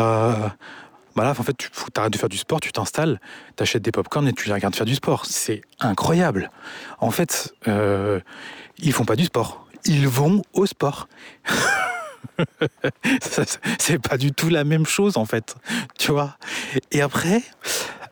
voilà, 1.17 1.31
en 1.31 1.43
fait, 1.43 1.57
tu 1.57 1.69
arrêtes 1.95 2.13
de 2.13 2.17
faire 2.17 2.29
du 2.29 2.37
sport, 2.37 2.59
tu 2.59 2.71
t'installes, 2.71 3.19
tu 3.55 3.63
achètes 3.63 3.81
des 3.81 3.91
pop-corn 3.91 4.27
et 4.27 4.33
tu 4.33 4.47
les 4.47 4.53
regardes 4.53 4.75
faire 4.75 4.85
du 4.85 4.93
sport. 4.93 5.25
C'est 5.25 5.61
incroyable. 5.79 6.51
En 6.99 7.09
fait, 7.09 7.55
ils 7.65 8.93
font 8.93 9.03
pas 9.03 9.15
du 9.15 9.25
sport. 9.25 9.67
Ils 9.85 10.07
vont 10.07 10.43
au 10.53 10.67
sport. 10.67 11.07
c'est 13.79 13.99
pas 13.99 14.17
du 14.17 14.31
tout 14.31 14.49
la 14.49 14.63
même 14.63 14.85
chose 14.85 15.17
en 15.17 15.25
fait, 15.25 15.55
tu 15.97 16.11
vois? 16.11 16.37
Et 16.91 17.01
après, 17.01 17.41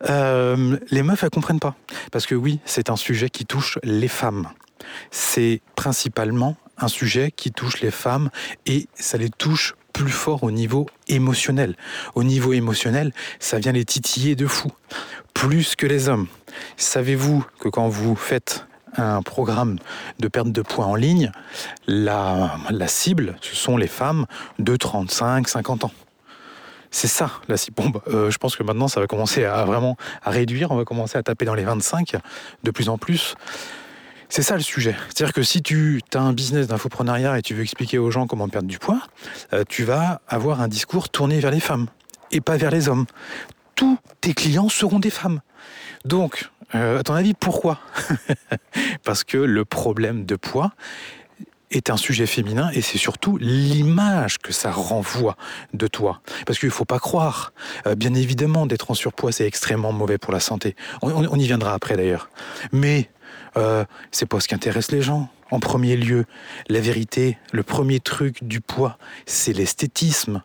euh, 0.10 0.78
les 0.90 1.04
meufs 1.04 1.24
elles 1.24 1.30
comprennent 1.30 1.60
pas 1.60 1.76
parce 2.12 2.26
que 2.26 2.34
oui, 2.34 2.60
c'est 2.66 2.90
un 2.90 2.96
sujet 2.96 3.30
qui 3.30 3.46
touche 3.46 3.78
les 3.84 4.08
femmes. 4.08 4.50
C'est 5.12 5.62
principalement 5.76 6.58
un 6.78 6.88
sujet 6.88 7.32
qui 7.32 7.52
touche 7.52 7.82
les 7.82 7.92
femmes 7.92 8.30
et 8.66 8.88
ça 8.96 9.18
les 9.18 9.30
touche 9.30 9.76
plus 9.96 10.12
fort 10.12 10.44
au 10.44 10.52
niveau 10.52 10.88
émotionnel. 11.08 11.78
Au 12.16 12.24
niveau 12.24 12.52
émotionnel, 12.52 13.14
ça 13.40 13.60
vient 13.60 13.72
les 13.72 13.86
titiller 13.86 14.36
de 14.36 14.46
fou, 14.46 14.70
plus 15.34 15.78
que 15.78 15.88
les 15.88 16.10
hommes. 16.10 16.28
Savez-vous 16.76 17.46
que 17.60 17.70
quand 17.70 17.88
vous 17.88 18.14
faites 18.14 18.66
un 18.98 19.22
programme 19.22 19.78
de 20.20 20.28
perte 20.28 20.52
de 20.52 20.62
poids 20.62 20.86
en 20.86 20.96
ligne, 20.96 21.32
la, 21.88 22.58
cible, 22.88 23.38
ce 23.40 23.56
sont 23.56 23.78
les 23.78 23.88
femmes 23.88 24.26
de 24.60 24.76
35, 24.76 25.48
50 25.48 25.86
ans. 25.86 25.92
C'est 26.92 27.08
ça 27.08 27.32
la 27.48 27.56
cible. 27.56 27.76
Bon, 27.78 27.94
euh, 28.08 28.30
je 28.30 28.38
pense 28.38 28.58
que 28.58 28.64
maintenant, 28.64 28.90
ça 28.90 29.00
va 29.00 29.08
commencer 29.08 29.46
à 29.46 29.64
vraiment 29.64 29.96
réduire. 30.24 30.72
On 30.72 30.76
va 30.76 30.84
commencer 30.84 31.18
à 31.18 31.24
taper 31.24 31.46
dans 31.46 31.56
les 31.56 31.64
25 31.64 32.18
de 32.64 32.72
plus 32.72 32.90
en 32.90 32.98
plus. 32.98 33.36
C'est 34.36 34.44
ça 34.44 34.56
le 34.56 34.62
sujet. 34.64 34.98
C'est-à-dire 35.06 35.32
que 35.34 35.44
si 35.44 35.62
tu 35.62 36.02
as 36.14 36.20
un 36.20 36.34
business 36.34 36.68
d'infoprenariat 36.68 37.40
et 37.40 37.42
tu 37.42 37.54
veux 37.54 37.62
expliquer 37.62 38.00
aux 38.00 38.12
gens 38.12 38.28
comment 38.28 38.50
perdre 38.50 38.68
du 38.68 38.80
poids, 38.80 39.00
euh, 39.54 39.64
tu 39.66 39.86
vas 39.86 40.20
avoir 40.28 40.60
un 40.60 40.68
discours 40.68 41.08
tourné 41.08 41.40
vers 41.40 41.52
les 41.52 41.62
femmes 41.62 41.88
et 42.34 42.42
pas 42.42 42.58
vers 42.58 42.70
les 42.70 42.90
hommes. 42.90 43.06
Tous 43.76 43.98
tes 44.20 44.34
clients 44.34 44.68
seront 44.68 45.00
des 45.00 45.10
femmes. 45.10 45.40
Donc, 46.04 46.50
euh, 46.76 47.00
à 47.00 47.04
ton 47.04 47.14
avis, 47.14 47.34
pourquoi 47.34 47.80
Parce 49.06 49.24
que 49.24 49.38
le 49.38 49.64
problème 49.64 50.26
de 50.26 50.36
poids 50.36 50.74
est 51.72 51.90
un 51.90 51.98
sujet 51.98 52.26
féminin 52.26 52.70
et 52.74 52.82
c'est 52.82 52.98
surtout 52.98 53.38
l'image 53.38 54.38
que 54.40 54.52
ça 54.52 54.70
renvoie 54.70 55.38
de 55.74 55.88
toi. 55.88 56.22
Parce 56.46 56.60
qu'il 56.60 56.68
ne 56.68 56.74
faut 56.74 56.84
pas 56.84 57.00
croire, 57.00 57.54
euh, 57.88 57.96
bien 57.96 58.14
évidemment, 58.14 58.66
d'être 58.66 58.92
en 58.92 58.96
surpoids, 58.96 59.32
c'est 59.32 59.48
extrêmement 59.48 59.94
mauvais 59.94 60.18
pour 60.18 60.34
la 60.34 60.40
santé. 60.40 60.76
On, 61.02 61.40
y 61.40 61.46
viendra 61.46 61.74
après 61.74 61.96
d'ailleurs. 61.96 62.30
Mais 62.72 63.10
euh, 63.58 63.86
c'est 64.12 64.26
pas 64.26 64.40
ce 64.40 64.48
qui 64.48 64.56
intéresse 64.56 64.92
les 64.92 65.02
gens 65.02 65.30
en 65.52 65.60
premier 65.60 65.96
lieu. 65.96 66.26
La 66.70 66.80
vérité, 66.80 67.38
le 67.52 67.64
premier 67.64 68.00
truc 68.00 68.44
du 68.44 68.62
poids, 68.62 68.98
c'est 69.26 69.54
l'esthétisme. 69.54 70.42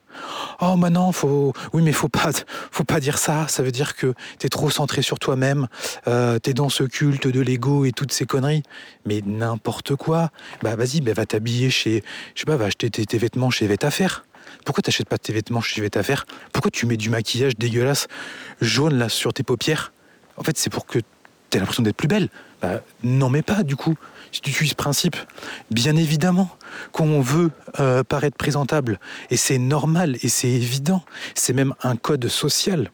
Oh, 0.61 0.77
maintenant, 0.77 1.13
faut, 1.13 1.53
oui, 1.73 1.83
mais 1.83 1.93
faut 1.93 2.09
pas, 2.09 2.31
faut 2.71 2.85
pas 2.85 3.01
dire 3.01 3.19
ça. 3.19 3.49
Ça 3.49 3.63
veut 3.63 3.73
dire 3.73 3.97
que 3.97 4.15
t'es 4.39 4.49
trop 4.49 4.71
centré 4.71 5.03
sur 5.03 5.19
toi-même. 5.19 5.69
Euh, 6.07 6.39
t'es 6.39 6.53
dans 6.53 6.69
ce 6.69 6.85
culte 6.85 7.27
de 7.27 7.41
l'ego 7.41 7.85
et 7.85 7.93
toutes 7.93 8.13
ces 8.13 8.27
conneries. 8.27 8.63
Mais 9.07 9.23
n'importe 9.25 9.97
quoi. 9.97 10.31
Bah, 10.63 10.77
vas-y, 10.77 11.01
bah, 11.01 11.13
va 11.15 11.27
t'habiller 11.27 11.71
chez, 11.71 12.05
je 12.35 12.41
sais 12.41 12.47
pas, 12.47 12.57
va 12.57 12.67
acheter 12.67 12.91
tes, 12.91 13.19
vêtements 13.19 13.51
chez 13.51 13.67
Vetafer. 13.67 14.09
Pourquoi 14.65 14.83
t'achètes 14.83 15.09
pas 15.09 15.19
tes 15.19 15.33
vêtements 15.33 15.61
chez 15.61 15.81
Vetafer? 15.81 16.17
Pourquoi 16.53 16.71
tu 16.71 16.87
mets 16.87 16.97
du 16.97 17.09
maquillage 17.09 17.57
dégueulasse 17.57 18.09
jaune 18.61 18.99
là 18.99 19.09
sur 19.09 19.33
tes 19.33 19.43
paupières? 19.43 19.93
En 20.37 20.43
fait, 20.43 20.59
c'est 20.59 20.71
pour 20.71 20.87
que 20.87 20.99
t'aies 21.49 21.59
l'impression 21.59 21.83
d'être 21.83 21.97
plus 21.97 22.09
belle. 22.09 22.29
Bah, 22.61 22.81
non, 23.03 23.31
mais 23.31 23.43
pas 23.43 23.63
du 23.63 23.77
coup 23.77 23.97
si 24.33 24.41
tu 24.41 24.53
suis 24.53 24.69
ce 24.69 24.75
principe, 24.75 25.17
bien 25.71 25.97
évidemment 25.97 26.51
qu'on 26.93 27.21
veut 27.21 27.51
euh, 27.81 28.05
paraître 28.05 28.37
présentable. 28.37 29.01
Et 29.31 29.37
c'est 29.37 29.59
normal 29.59 30.17
et 30.23 30.29
c'est 30.29 30.49
évident. 30.49 31.03
C'est 31.35 31.53
même 31.53 31.75
un 31.83 31.97
code 31.97 32.29
social. 32.29 32.91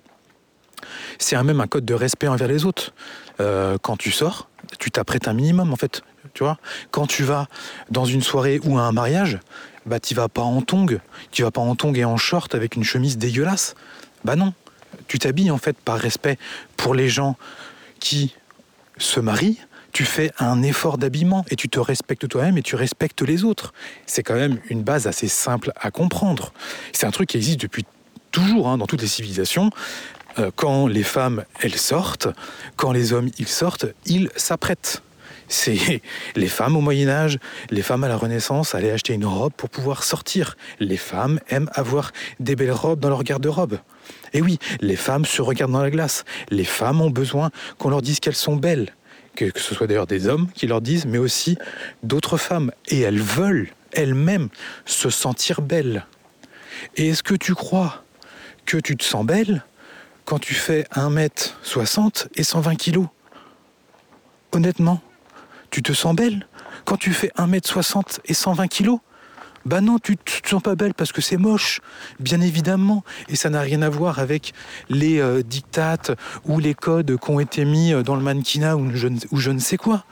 C'est 1.18 1.40
même 1.42 1.60
un 1.60 1.66
code 1.66 1.84
de 1.84 1.94
respect 1.94 2.28
envers 2.28 2.48
les 2.48 2.64
autres. 2.64 2.92
Euh, 3.40 3.76
quand 3.80 3.96
tu 3.96 4.10
sors, 4.10 4.48
tu 4.78 4.90
t'apprêtes 4.90 5.28
un 5.28 5.34
minimum 5.34 5.72
en 5.72 5.76
fait. 5.76 6.02
Tu 6.34 6.42
vois, 6.42 6.58
quand 6.90 7.06
tu 7.06 7.22
vas 7.22 7.48
dans 7.90 8.04
une 8.04 8.22
soirée 8.22 8.60
ou 8.64 8.78
à 8.78 8.82
un 8.82 8.92
mariage, 8.92 9.38
bah 9.86 10.00
tu 10.00 10.14
vas 10.14 10.28
pas 10.28 10.42
en 10.42 10.60
tongs, 10.60 10.98
tu 11.30 11.42
vas 11.42 11.50
pas 11.50 11.60
en 11.60 11.76
tongs 11.76 11.94
et 11.94 12.04
en 12.04 12.16
short 12.16 12.54
avec 12.54 12.76
une 12.76 12.84
chemise 12.84 13.16
dégueulasse. 13.16 13.74
Bah 14.24 14.36
non, 14.36 14.52
tu 15.06 15.18
t'habilles 15.18 15.50
en 15.50 15.58
fait 15.58 15.76
par 15.78 15.98
respect 15.98 16.38
pour 16.76 16.94
les 16.94 17.08
gens 17.08 17.36
qui 18.00 18.34
se 18.98 19.20
marient. 19.20 19.58
Tu 19.92 20.04
fais 20.04 20.30
un 20.38 20.62
effort 20.62 20.98
d'habillement 20.98 21.44
et 21.50 21.56
tu 21.56 21.68
te 21.68 21.78
respectes 21.78 22.28
toi-même 22.28 22.58
et 22.58 22.62
tu 22.62 22.76
respectes 22.76 23.22
les 23.22 23.44
autres. 23.44 23.72
C'est 24.04 24.22
quand 24.22 24.34
même 24.34 24.58
une 24.68 24.82
base 24.82 25.06
assez 25.06 25.28
simple 25.28 25.72
à 25.76 25.90
comprendre. 25.90 26.52
C'est 26.92 27.06
un 27.06 27.10
truc 27.10 27.30
qui 27.30 27.38
existe 27.38 27.60
depuis 27.60 27.86
toujours 28.30 28.68
hein, 28.68 28.76
dans 28.76 28.86
toutes 28.86 29.00
les 29.00 29.08
civilisations. 29.08 29.70
Euh, 30.38 30.50
quand 30.54 30.86
les 30.86 31.02
femmes, 31.02 31.44
elles 31.60 31.76
sortent, 31.76 32.28
quand 32.76 32.92
les 32.92 33.14
hommes, 33.14 33.30
ils 33.38 33.48
sortent, 33.48 33.86
ils 34.04 34.28
s'apprêtent. 34.36 35.02
C'est 35.48 36.02
les 36.36 36.48
femmes 36.48 36.76
au 36.76 36.80
Moyen 36.80 37.08
Âge, 37.08 37.38
les 37.70 37.82
femmes 37.82 38.04
à 38.04 38.08
la 38.08 38.16
Renaissance 38.16 38.74
allaient 38.74 38.90
acheter 38.90 39.14
une 39.14 39.24
robe 39.24 39.52
pour 39.56 39.70
pouvoir 39.70 40.02
sortir. 40.02 40.56
Les 40.78 40.96
femmes 40.98 41.40
aiment 41.48 41.70
avoir 41.72 42.12
des 42.38 42.56
belles 42.56 42.72
robes 42.72 43.00
dans 43.00 43.08
leur 43.08 43.22
garde-robe. 43.22 43.78
Et 44.36 44.42
oui, 44.42 44.58
les 44.82 44.96
femmes 44.96 45.24
se 45.24 45.40
regardent 45.40 45.72
dans 45.72 45.82
la 45.82 45.90
glace. 45.90 46.26
Les 46.50 46.64
femmes 46.64 47.00
ont 47.00 47.08
besoin 47.08 47.50
qu'on 47.78 47.88
leur 47.88 48.02
dise 48.02 48.20
qu'elles 48.20 48.34
sont 48.34 48.54
belles. 48.54 48.94
Que, 49.34 49.46
que 49.46 49.60
ce 49.60 49.74
soit 49.74 49.86
d'ailleurs 49.86 50.06
des 50.06 50.28
hommes 50.28 50.48
qui 50.52 50.66
leur 50.66 50.82
disent, 50.82 51.06
mais 51.06 51.16
aussi 51.16 51.56
d'autres 52.02 52.36
femmes. 52.36 52.70
Et 52.88 53.00
elles 53.00 53.18
veulent 53.18 53.70
elles-mêmes 53.92 54.50
se 54.84 55.08
sentir 55.08 55.62
belles. 55.62 56.04
Et 56.96 57.08
est-ce 57.08 57.22
que 57.22 57.34
tu 57.34 57.54
crois 57.54 58.04
que 58.66 58.76
tu 58.76 58.94
te 58.94 59.04
sens 59.04 59.24
belle 59.24 59.64
quand 60.26 60.38
tu 60.38 60.52
fais 60.52 60.82
1m60 60.94 62.26
et 62.34 62.42
120 62.42 62.76
kg 62.76 63.06
Honnêtement, 64.52 65.00
tu 65.70 65.82
te 65.82 65.94
sens 65.94 66.14
belle 66.14 66.46
quand 66.84 66.98
tu 66.98 67.14
fais 67.14 67.32
1m60 67.38 68.18
et 68.26 68.34
120 68.34 68.68
kg 68.68 68.98
bah 69.66 69.80
non, 69.80 69.98
tu 69.98 70.16
te 70.16 70.48
sens 70.48 70.62
pas 70.62 70.76
belle 70.76 70.94
parce 70.94 71.10
que 71.10 71.20
c'est 71.20 71.36
moche, 71.36 71.80
bien 72.20 72.40
évidemment. 72.40 73.02
Et 73.28 73.34
ça 73.34 73.50
n'a 73.50 73.60
rien 73.60 73.82
à 73.82 73.88
voir 73.88 74.20
avec 74.20 74.54
les 74.88 75.18
euh, 75.20 75.42
dictates 75.42 76.12
ou 76.44 76.60
les 76.60 76.74
codes 76.74 77.18
qui 77.18 77.30
ont 77.30 77.40
été 77.40 77.64
mis 77.64 77.92
euh, 77.92 78.04
dans 78.04 78.14
le 78.14 78.22
mannequinat 78.22 78.76
ou 78.76 78.90
je, 78.94 79.08
ou 79.32 79.38
je 79.38 79.50
ne 79.50 79.58
sais 79.58 79.76
quoi. 79.76 80.04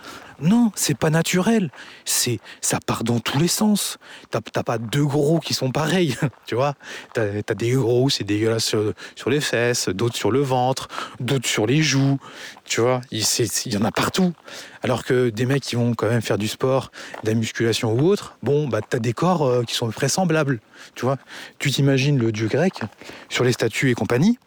Non, 0.44 0.72
c'est 0.74 0.96
pas 0.96 1.08
naturel. 1.08 1.70
Ça 2.04 2.78
part 2.86 3.02
dans 3.02 3.18
tous 3.18 3.38
les 3.38 3.48
sens. 3.48 3.96
T'as, 4.30 4.62
pas 4.62 4.76
deux 4.76 5.04
gros 5.04 5.40
qui 5.40 5.54
sont 5.54 5.70
pareils, 5.70 6.16
tu 6.46 6.54
vois. 6.54 6.74
T'as, 7.14 7.40
as 7.48 7.54
des 7.54 7.72
gros, 7.72 8.10
c'est 8.10 8.24
dégueulasse 8.24 8.66
sur, 8.66 8.92
sur, 9.16 9.30
les 9.30 9.40
fesses, 9.40 9.88
d'autres 9.88 10.16
sur 10.16 10.30
le 10.30 10.40
ventre, 10.40 10.88
d'autres 11.18 11.48
sur 11.48 11.66
les 11.66 11.82
joues, 11.82 12.18
tu 12.66 12.82
vois. 12.82 13.00
Il, 13.10 13.20
y 13.20 13.76
en 13.78 13.84
a 13.84 13.90
partout. 13.90 14.34
Alors 14.82 15.04
que 15.04 15.30
des 15.30 15.46
mecs 15.46 15.62
qui 15.62 15.76
vont 15.76 15.94
quand 15.94 16.08
même 16.08 16.20
faire 16.20 16.38
du 16.38 16.48
sport, 16.48 16.90
de 17.22 17.30
la 17.30 17.34
musculation 17.34 17.94
ou 17.94 18.06
autre, 18.06 18.36
bon, 18.42 18.68
bah 18.68 18.80
t'as 18.86 18.98
des 18.98 19.14
corps 19.14 19.46
euh, 19.46 19.62
qui 19.62 19.74
sont 19.74 19.88
vraisemblables, 19.88 20.60
tu 20.94 21.06
vois. 21.06 21.16
Tu 21.58 21.70
t'imagines 21.70 22.18
le 22.18 22.32
dieu 22.32 22.48
grec 22.48 22.80
sur 23.30 23.44
les 23.44 23.52
statues 23.52 23.90
et 23.90 23.94
compagnie. 23.94 24.38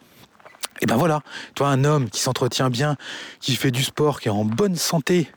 Et 0.80 0.86
ben 0.86 0.96
voilà, 0.96 1.22
toi 1.56 1.68
un 1.70 1.82
homme 1.82 2.08
qui 2.08 2.20
s'entretient 2.20 2.70
bien, 2.70 2.96
qui 3.40 3.56
fait 3.56 3.72
du 3.72 3.82
sport, 3.82 4.20
qui 4.20 4.28
est 4.28 4.30
en 4.30 4.44
bonne 4.44 4.76
santé, 4.76 5.28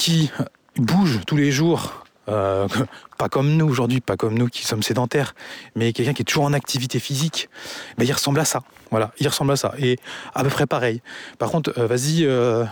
qui 0.00 0.30
bouge 0.78 1.20
tous 1.26 1.36
les 1.36 1.52
jours, 1.52 2.06
euh, 2.30 2.66
pas 3.18 3.28
comme 3.28 3.54
nous 3.58 3.68
aujourd'hui, 3.68 4.00
pas 4.00 4.16
comme 4.16 4.32
nous 4.32 4.48
qui 4.48 4.64
sommes 4.64 4.82
sédentaires, 4.82 5.34
mais 5.76 5.92
quelqu'un 5.92 6.14
qui 6.14 6.22
est 6.22 6.24
toujours 6.24 6.44
en 6.44 6.54
activité 6.54 6.98
physique, 6.98 7.50
ben 7.98 8.06
il 8.06 8.12
ressemble 8.12 8.40
à 8.40 8.46
ça. 8.46 8.62
Voilà, 8.90 9.12
il 9.20 9.28
ressemble 9.28 9.52
à 9.52 9.56
ça. 9.56 9.74
Et 9.78 9.98
à 10.34 10.42
peu 10.42 10.48
près 10.48 10.66
pareil. 10.66 11.02
Par 11.38 11.50
contre, 11.50 11.74
euh, 11.76 11.86
vas-y, 11.86 12.24
euh, 12.24 12.64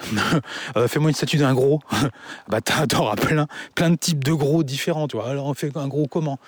fais-moi 0.88 1.10
une 1.10 1.14
statue 1.14 1.36
d'un 1.36 1.52
gros. 1.52 1.80
bah 2.48 2.62
t'auras 2.62 3.16
plein, 3.16 3.46
plein 3.74 3.90
de 3.90 3.96
types 3.96 4.24
de 4.24 4.32
gros 4.32 4.62
différents, 4.62 5.06
tu 5.06 5.18
vois. 5.18 5.28
Alors 5.28 5.44
on 5.44 5.52
fait 5.52 5.76
un 5.76 5.86
gros 5.86 6.06
comment? 6.06 6.38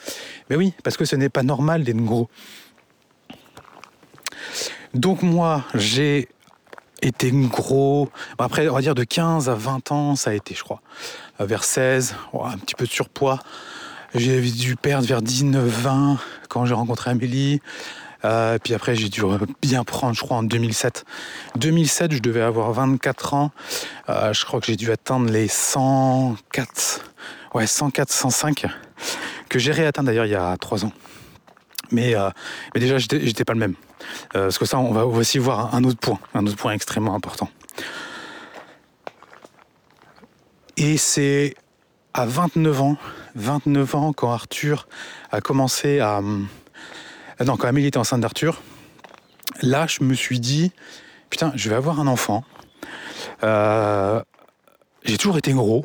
Mais 0.48 0.56
oui, 0.56 0.72
parce 0.82 0.96
que 0.96 1.04
ce 1.04 1.14
n'est 1.14 1.28
pas 1.28 1.42
normal 1.42 1.84
d'être 1.84 2.02
gros. 2.02 2.30
Donc 4.94 5.20
moi, 5.20 5.62
j'ai 5.74 6.30
été 7.02 7.30
gros. 7.32 8.08
Après, 8.38 8.68
on 8.68 8.74
va 8.74 8.80
dire 8.80 8.94
de 8.94 9.04
15 9.04 9.48
à 9.48 9.54
20 9.54 9.92
ans, 9.92 10.16
ça 10.16 10.30
a 10.30 10.34
été, 10.34 10.54
je 10.54 10.62
crois. 10.62 10.80
Euh, 11.40 11.46
vers 11.46 11.64
16, 11.64 12.14
un 12.34 12.58
petit 12.58 12.74
peu 12.74 12.86
de 12.86 12.90
surpoids. 12.90 13.38
J'ai 14.14 14.40
dû 14.40 14.76
perdre 14.76 15.06
vers 15.06 15.22
19-20 15.22 16.18
quand 16.48 16.64
j'ai 16.66 16.74
rencontré 16.74 17.10
Amélie. 17.10 17.60
Euh, 18.24 18.58
puis 18.62 18.74
après, 18.74 18.94
j'ai 18.94 19.08
dû 19.08 19.22
bien 19.62 19.84
prendre, 19.84 20.14
je 20.14 20.20
crois, 20.20 20.36
en 20.36 20.42
2007. 20.42 21.04
2007, 21.56 22.12
je 22.12 22.18
devais 22.18 22.42
avoir 22.42 22.72
24 22.72 23.34
ans. 23.34 23.50
Euh, 24.08 24.32
je 24.32 24.44
crois 24.44 24.60
que 24.60 24.66
j'ai 24.66 24.76
dû 24.76 24.90
atteindre 24.90 25.30
les 25.30 25.48
104, 25.48 27.04
ouais, 27.54 27.66
104, 27.66 28.10
105, 28.10 28.66
que 29.48 29.58
j'ai 29.58 29.72
réatteint 29.72 30.02
d'ailleurs 30.02 30.26
il 30.26 30.32
y 30.32 30.36
a 30.36 30.56
3 30.58 30.84
ans. 30.84 30.92
Mais, 31.90 32.14
mais 32.74 32.81
déjà, 32.81 32.98
j'étais 32.98 33.44
pas 33.44 33.53
le 33.53 33.59
même. 33.59 33.74
Euh, 34.35 34.44
parce 34.44 34.59
que 34.59 34.64
ça, 34.64 34.79
on 34.79 34.92
va 34.92 35.07
aussi 35.07 35.38
voir 35.38 35.74
un 35.74 35.85
autre 35.85 35.98
point, 35.98 36.18
un 36.35 36.46
autre 36.46 36.57
point 36.57 36.72
extrêmement 36.72 37.14
important. 37.14 37.48
Et 40.76 40.96
c'est 40.96 41.55
à 42.14 42.26
29 42.26 42.81
ans, 42.81 42.96
29 43.35 43.94
ans, 43.94 44.12
quand 44.12 44.33
Arthur 44.33 44.88
a 45.31 45.40
commencé 45.40 46.00
à... 46.00 46.18
Euh, 46.18 47.44
non, 47.44 47.57
quand 47.57 47.68
Amélie 47.68 47.88
était 47.88 47.98
enceinte 47.98 48.20
d'Arthur, 48.20 48.62
là, 49.62 49.87
je 49.87 50.03
me 50.03 50.14
suis 50.14 50.40
dit, 50.40 50.72
putain, 51.29 51.53
je 51.55 51.68
vais 51.68 51.76
avoir 51.76 52.00
un 52.00 52.07
enfant. 52.07 52.44
Euh, 53.44 54.22
j'ai 55.05 55.18
toujours 55.18 55.38
été 55.38 55.53
gros, 55.53 55.85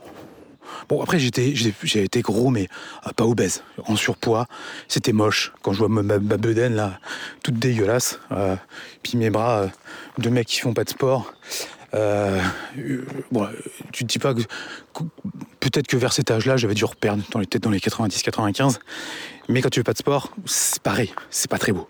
Bon, 0.88 1.02
après, 1.02 1.18
j'ai 1.20 2.04
été 2.04 2.22
gros, 2.22 2.50
mais 2.50 2.68
euh, 3.06 3.12
pas 3.16 3.26
obèse, 3.26 3.64
en 3.86 3.96
surpoids. 3.96 4.48
C'était 4.88 5.14
moche. 5.14 5.52
Quand 5.62 5.74
je 5.74 5.80
vois 5.80 5.90
ma, 5.90 6.18
bedaine, 6.20 6.76
là, 6.76 7.00
toute 7.44 7.56
dégueulasse. 7.56 8.20
Euh, 8.32 8.56
puis 9.02 9.18
mes 9.18 9.30
bras 9.30 9.62
euh, 9.62 9.68
de 10.20 10.30
mecs 10.30 10.48
qui 10.48 10.60
font 10.60 10.74
pas 10.74 10.84
de 10.84 10.90
sport. 10.90 11.34
bon, 11.94 13.48
tu 13.92 14.04
te 14.04 14.10
dis 14.10 14.20
pas 14.20 14.34
que. 14.34 14.42
Peut-être 15.60 15.88
que 15.88 15.98
vers 15.98 16.14
cet 16.14 16.30
âge-là, 16.30 16.58
j'avais 16.58 16.76
dû 16.76 16.86
reperdre 16.86 17.24
dans 17.32 17.40
les, 17.40 17.48
dans 17.48 17.72
les 17.72 17.80
90-95. 17.80 18.78
Mais 19.50 19.62
quand 19.62 19.70
tu 19.70 19.80
fais 19.80 19.84
pas 19.84 19.94
de 19.94 19.98
sport, 19.98 20.32
c'est 20.46 20.82
pareil. 20.82 21.12
C'est 21.32 21.50
pas 21.50 21.58
très 21.58 21.72
beau. 21.72 21.88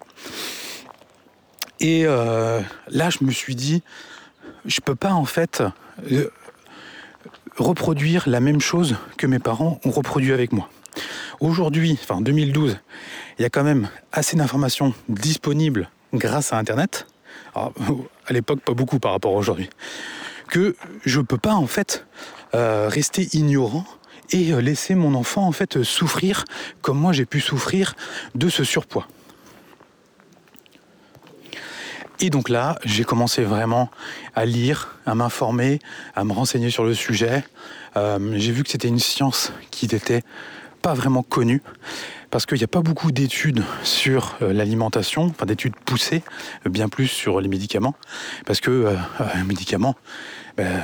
Et 1.82 2.04
là, 2.04 3.10
je 3.10 3.24
me 3.26 3.32
suis 3.32 3.56
dit, 3.56 3.84
je 4.66 4.80
peux 4.80 4.96
pas, 4.96 5.12
en 5.12 5.26
fait 5.26 5.62
reproduire 7.58 8.28
la 8.28 8.40
même 8.40 8.62
chose 8.62 8.98
que 9.18 9.28
mes 9.28 9.40
parents 9.40 9.80
ont 9.86 9.92
reproduit 9.92 10.34
avec 10.34 10.52
moi. 10.52 10.70
Aujourd'hui, 11.40 11.98
enfin 12.02 12.22
2012, 12.22 12.78
il 13.38 13.42
y 13.42 13.46
a 13.46 13.50
quand 13.50 13.64
même 13.64 13.90
assez 14.12 14.38
d'informations 14.38 14.94
disponibles 15.10 15.90
grâce 16.14 16.54
à 16.54 16.58
Internet. 16.58 17.08
à 17.56 17.72
l'époque, 18.30 18.62
pas 18.62 18.74
beaucoup 18.74 19.00
par 19.00 19.12
rapport 19.12 19.34
à 19.34 19.38
aujourd'hui. 19.38 19.70
Que 20.50 20.76
je 21.06 21.22
peux 21.22 21.38
pas 21.38 21.54
en 21.54 21.68
fait 21.68 22.06
euh, 22.54 22.88
rester 22.90 23.28
ignorant 23.34 23.86
et 24.32 24.54
laisser 24.62 24.96
mon 24.96 25.14
enfant 25.14 25.46
en 25.46 25.52
fait 25.52 25.84
souffrir 25.84 26.46
comme 26.82 26.98
moi 26.98 27.14
j'ai 27.14 27.26
pu 27.26 27.40
souffrir 27.40 27.96
de 28.34 28.50
ce 28.50 28.64
surpoids. 28.64 29.08
Et 32.20 32.30
donc 32.30 32.50
là, 32.50 32.78
j'ai 32.86 33.04
commencé 33.04 33.44
vraiment 33.44 33.90
à 34.36 34.46
lire, 34.46 34.98
à 35.06 35.16
m'informer, 35.16 35.80
à 36.16 36.24
me 36.24 36.32
renseigner 36.34 36.70
sur 36.70 36.86
le 36.86 36.94
sujet. 36.94 37.44
Euh, 37.98 38.34
j'ai 38.38 38.52
vu 38.52 38.64
que 38.64 38.70
c'était 38.70 38.88
une 38.88 39.00
science 39.00 39.52
qui 39.72 39.88
n'était 39.88 40.24
pas 40.82 40.94
vraiment 40.94 41.24
connue, 41.24 41.62
parce 42.30 42.46
qu'il 42.46 42.58
n'y 42.58 42.64
a 42.64 42.68
pas 42.68 42.82
beaucoup 42.82 43.12
d'études 43.12 43.64
sur 43.84 44.38
euh, 44.42 44.54
l'alimentation, 44.54 45.24
enfin 45.26 45.46
d'études 45.46 45.76
poussées, 45.84 46.22
bien 46.70 46.90
plus 46.90 47.08
sur 47.08 47.42
les 47.42 47.48
médicaments, 47.48 47.96
parce 48.46 48.62
que 48.62 48.70
euh, 48.70 48.96
les 49.36 49.44
médicaments, 49.44 49.96
ben, 50.58 50.82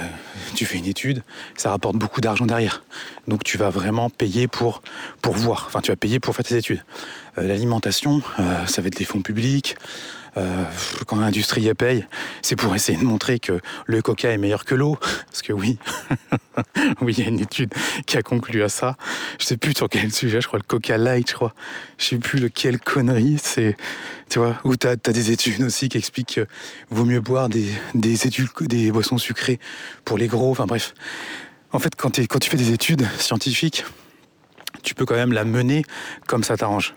tu 0.56 0.66
fais 0.66 0.80
une 0.80 0.88
étude, 0.88 1.24
ça 1.56 1.70
rapporte 1.70 1.96
beaucoup 1.98 2.20
d'argent 2.20 2.46
derrière. 2.46 2.84
Donc 3.28 3.44
tu 3.44 3.58
vas 3.58 3.70
vraiment 3.70 4.10
payer 4.10 4.48
pour, 4.48 4.82
pour 5.22 5.36
voir, 5.36 5.66
enfin 5.68 5.82
tu 5.82 5.92
vas 5.92 5.96
payer 5.96 6.20
pour 6.20 6.36
faire 6.36 6.46
tes 6.46 6.58
études. 6.58 6.84
L'alimentation, 7.38 8.22
ça 8.66 8.82
va 8.82 8.88
être 8.88 8.98
des 8.98 9.06
fonds 9.06 9.22
publics, 9.22 9.78
euh, 10.38 10.64
quand 11.08 11.18
l'industrie 11.18 11.74
paye, 11.74 12.06
c'est 12.42 12.56
pour 12.56 12.74
essayer 12.74 12.98
de 12.98 13.04
montrer 13.04 13.40
que 13.40 13.60
le 13.86 14.02
coca 14.02 14.32
est 14.32 14.38
meilleur 14.38 14.66
que 14.66 14.76
l'eau. 14.76 14.98
Parce 15.28 15.42
que 15.42 15.54
oui, 15.54 15.78
oui, 17.02 17.14
il 17.18 17.24
y 17.24 17.28
a 17.28 17.30
une 17.30 17.40
étude 17.40 17.74
qui 18.06 18.18
a 18.18 18.22
conclu 18.24 18.64
à 18.64 18.70
ça. 18.70 18.98
Je 19.40 19.46
sais 19.46 19.58
plus 19.58 19.74
sur 19.76 19.90
quel 19.90 20.12
sujet, 20.12 20.42
je 20.42 20.48
crois 20.48 20.60
le 20.60 20.64
coca 20.64 20.98
light, 20.98 21.30
je 21.30 21.36
crois. 21.36 21.54
Je 21.98 22.06
sais 22.06 22.18
plus 22.18 22.40
lequel 22.40 22.80
connerie, 22.80 23.38
c'est, 23.42 23.76
tu 24.30 24.40
vois, 24.40 24.60
où 24.64 24.76
t'as 24.76 24.92
as 24.92 24.96
des 25.12 25.32
études 25.32 25.62
aussi 25.62 25.90
qui 25.90 25.98
expliquent 25.98 26.28
qu'il 26.28 26.48
vaut 26.90 27.06
mieux 27.06 27.22
boire 27.22 27.50
des, 27.50 27.68
des 27.94 28.28
études, 28.28 28.50
des 28.62 28.92
boissons 28.92 29.18
sucrées 29.18 29.60
pour 30.06 30.18
les 30.18 30.28
gros, 30.28 30.52
enfin 30.52 30.66
bref. 30.66 30.94
En 31.74 31.80
fait, 31.80 31.96
quand, 31.96 32.20
quand 32.20 32.40
tu 32.40 32.50
fais 32.50 32.58
des 32.58 32.72
études 32.72 33.08
scientifiques, 33.18 33.86
tu 34.84 34.96
peux 34.96 35.06
quand 35.06 35.16
même 35.16 35.34
la 35.34 35.46
mener 35.46 35.84
comme 36.28 36.44
ça 36.44 36.58
t'arrange. 36.58 36.96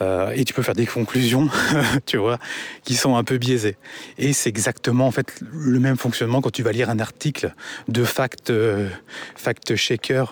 Euh, 0.00 0.32
et 0.34 0.44
tu 0.44 0.54
peux 0.54 0.62
faire 0.62 0.74
des 0.74 0.86
conclusions, 0.86 1.48
tu 2.06 2.16
vois, 2.16 2.38
qui 2.84 2.94
sont 2.94 3.16
un 3.16 3.24
peu 3.24 3.38
biaisées. 3.38 3.76
Et 4.18 4.32
c'est 4.32 4.48
exactement 4.48 5.06
en 5.06 5.10
fait 5.10 5.40
le 5.52 5.80
même 5.80 5.96
fonctionnement 5.96 6.40
quand 6.40 6.50
tu 6.50 6.62
vas 6.62 6.72
lire 6.72 6.90
un 6.90 6.98
article 6.98 7.52
de 7.88 8.04
fact, 8.04 8.50
euh, 8.50 8.88
fact 9.34 9.74
checker, 9.76 10.24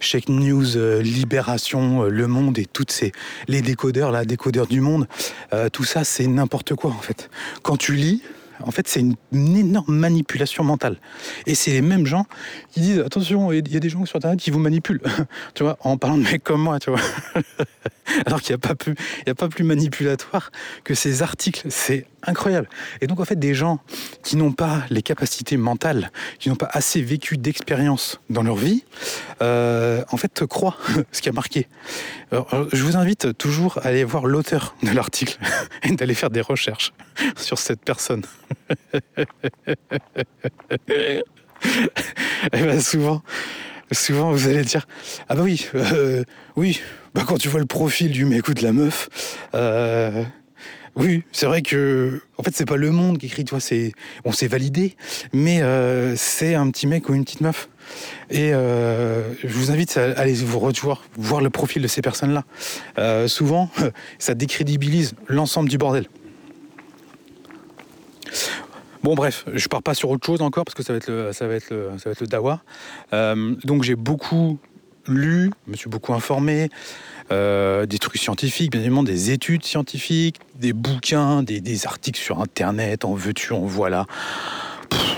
Shake 0.00 0.28
News, 0.28 0.76
euh, 0.76 1.02
Libération, 1.02 2.02
Le 2.02 2.26
Monde 2.26 2.58
et 2.58 2.66
toutes 2.66 2.90
ces 2.90 3.12
les 3.48 3.62
décodeurs, 3.62 4.10
là, 4.10 4.24
décodeurs 4.24 4.66
du 4.66 4.80
monde. 4.80 5.06
tout 5.72 5.84
ça, 5.84 6.04
c'est 6.04 6.26
n'importe 6.26 6.74
quoi 6.74 6.90
en 6.90 7.00
fait. 7.00 7.30
Quand 7.62 7.76
tu 7.76 7.94
lis, 7.94 8.22
en 8.64 8.70
fait, 8.70 8.88
c'est 8.88 9.00
une, 9.00 9.16
énorme 9.32 9.94
manipulation 9.94 10.64
mentale. 10.64 10.96
Et 11.46 11.54
c'est 11.54 11.72
les 11.72 11.82
mêmes 11.82 12.06
gens 12.06 12.26
qui 12.70 12.80
disent 12.80 13.00
attention, 13.00 13.52
il 13.52 13.72
y 13.72 13.76
a 13.76 13.80
des 13.80 13.88
gens 13.88 14.04
sur 14.04 14.16
Internet 14.16 14.40
qui 14.40 14.50
vous 14.50 14.58
manipulent, 14.58 15.02
tu 15.54 15.62
vois, 15.62 15.76
en 15.80 15.96
parlant 15.96 16.18
de 16.18 16.22
mecs 16.22 16.44
comme 16.44 16.62
moi, 16.62 16.78
tu 16.78 16.90
vois. 16.90 17.00
Alors 18.26 18.40
qu'il 18.40 18.54
n'y 18.54 18.56
a, 18.62 18.66
pas 18.66 18.74
plus, 18.74 18.94
a 19.26 19.34
pas 19.34 19.48
plus 19.48 19.64
manipulatoire 19.64 20.50
que 20.84 20.94
ces 20.94 21.22
articles. 21.22 21.66
C'est 21.70 22.06
incroyable. 22.22 22.68
Et 23.00 23.06
donc, 23.06 23.20
en 23.20 23.24
fait, 23.24 23.38
des 23.38 23.54
gens 23.54 23.80
qui 24.22 24.36
n'ont 24.36 24.52
pas 24.52 24.82
les 24.90 25.02
capacités 25.02 25.56
mentales, 25.56 26.10
qui 26.38 26.48
n'ont 26.48 26.56
pas 26.56 26.68
assez 26.72 27.02
vécu 27.02 27.36
d'expérience 27.36 28.20
dans 28.30 28.42
leur 28.42 28.56
vie, 28.56 28.84
euh, 29.42 30.04
en 30.10 30.16
fait, 30.16 30.44
croient 30.46 30.76
ce 31.12 31.20
qui 31.20 31.28
a 31.28 31.32
marqué. 31.32 31.68
je 32.30 32.82
vous 32.82 32.96
invite 32.96 33.36
toujours 33.36 33.78
à 33.78 33.88
aller 33.88 34.04
voir 34.04 34.26
l'auteur 34.26 34.74
de 34.82 34.90
l'article 34.90 35.38
et 35.82 35.92
d'aller 35.92 36.14
faire 36.14 36.30
des 36.30 36.40
recherches 36.40 36.92
sur 37.36 37.58
cette 37.58 37.80
personne. 37.80 38.22
eh 42.52 42.62
ben 42.64 42.80
souvent, 42.80 43.22
souvent 43.92 44.32
vous 44.32 44.48
allez 44.48 44.64
dire 44.64 44.86
ah 45.28 45.34
bah 45.34 45.42
oui, 45.42 45.66
euh, 45.74 46.24
oui, 46.56 46.80
bah 47.14 47.24
quand 47.26 47.38
tu 47.38 47.48
vois 47.48 47.60
le 47.60 47.66
profil 47.66 48.10
du 48.10 48.24
mec 48.24 48.50
de 48.50 48.62
la 48.62 48.72
meuf, 48.72 49.08
euh, 49.54 50.24
oui, 50.96 51.22
c'est 51.32 51.46
vrai 51.46 51.62
que 51.62 52.20
en 52.36 52.42
fait 52.42 52.54
c'est 52.54 52.66
pas 52.66 52.76
le 52.76 52.90
monde 52.90 53.18
qui 53.18 53.26
écrit, 53.26 53.44
toi, 53.44 53.60
c'est 53.60 53.92
on 54.24 54.32
s'est 54.32 54.48
validé, 54.48 54.96
mais 55.32 55.62
euh, 55.62 56.14
c'est 56.16 56.54
un 56.54 56.70
petit 56.70 56.86
mec 56.86 57.08
ou 57.08 57.14
une 57.14 57.24
petite 57.24 57.40
meuf. 57.40 57.68
Et 58.30 58.52
je 58.52 59.48
vous 59.48 59.70
invite 59.70 59.96
à 59.98 60.18
aller 60.18 60.32
vous 60.34 60.58
revoir, 60.58 61.04
voir 61.16 61.42
le 61.42 61.50
profil 61.50 61.82
de 61.82 61.88
ces 61.88 62.00
personnes-là. 62.00 62.44
souvent, 63.28 63.68
ça 64.18 64.34
décrédibilise 64.34 65.14
l'ensemble 65.28 65.68
du 65.68 65.76
bordel. 65.76 66.06
Bon 69.02 69.16
bref, 69.16 69.44
je 69.52 69.66
pars 69.66 69.82
pas 69.82 69.94
sur 69.94 70.10
autre 70.10 70.24
chose 70.24 70.42
encore 70.42 70.64
parce 70.64 70.76
que 70.76 70.84
ça 70.84 70.92
va 70.92 70.98
être 70.98 71.08
le, 71.08 71.32
ça 71.32 71.48
va 71.48 71.54
être 71.54 71.90
ça 71.98 72.04
va 72.04 72.10
être 72.12 72.20
le 72.20 72.26
dawa. 72.28 72.62
Euh, 73.12 73.56
donc 73.64 73.82
j'ai 73.82 73.96
beaucoup 73.96 74.58
lu, 75.08 75.50
me 75.66 75.76
suis 75.76 75.90
beaucoup 75.90 76.14
informé, 76.14 76.68
euh, 77.30 77.86
des 77.86 77.98
trucs 77.98 78.18
scientifiques, 78.18 78.72
bien 78.72 78.80
évidemment 78.80 79.02
des 79.02 79.30
études 79.30 79.64
scientifiques, 79.64 80.40
des 80.56 80.72
bouquins, 80.72 81.42
des, 81.42 81.86
articles 81.86 82.20
sur 82.20 82.40
internet, 82.40 83.04
en 83.04 83.14
veux-tu, 83.14 83.52
en 83.52 83.64
voilà. 83.64 84.06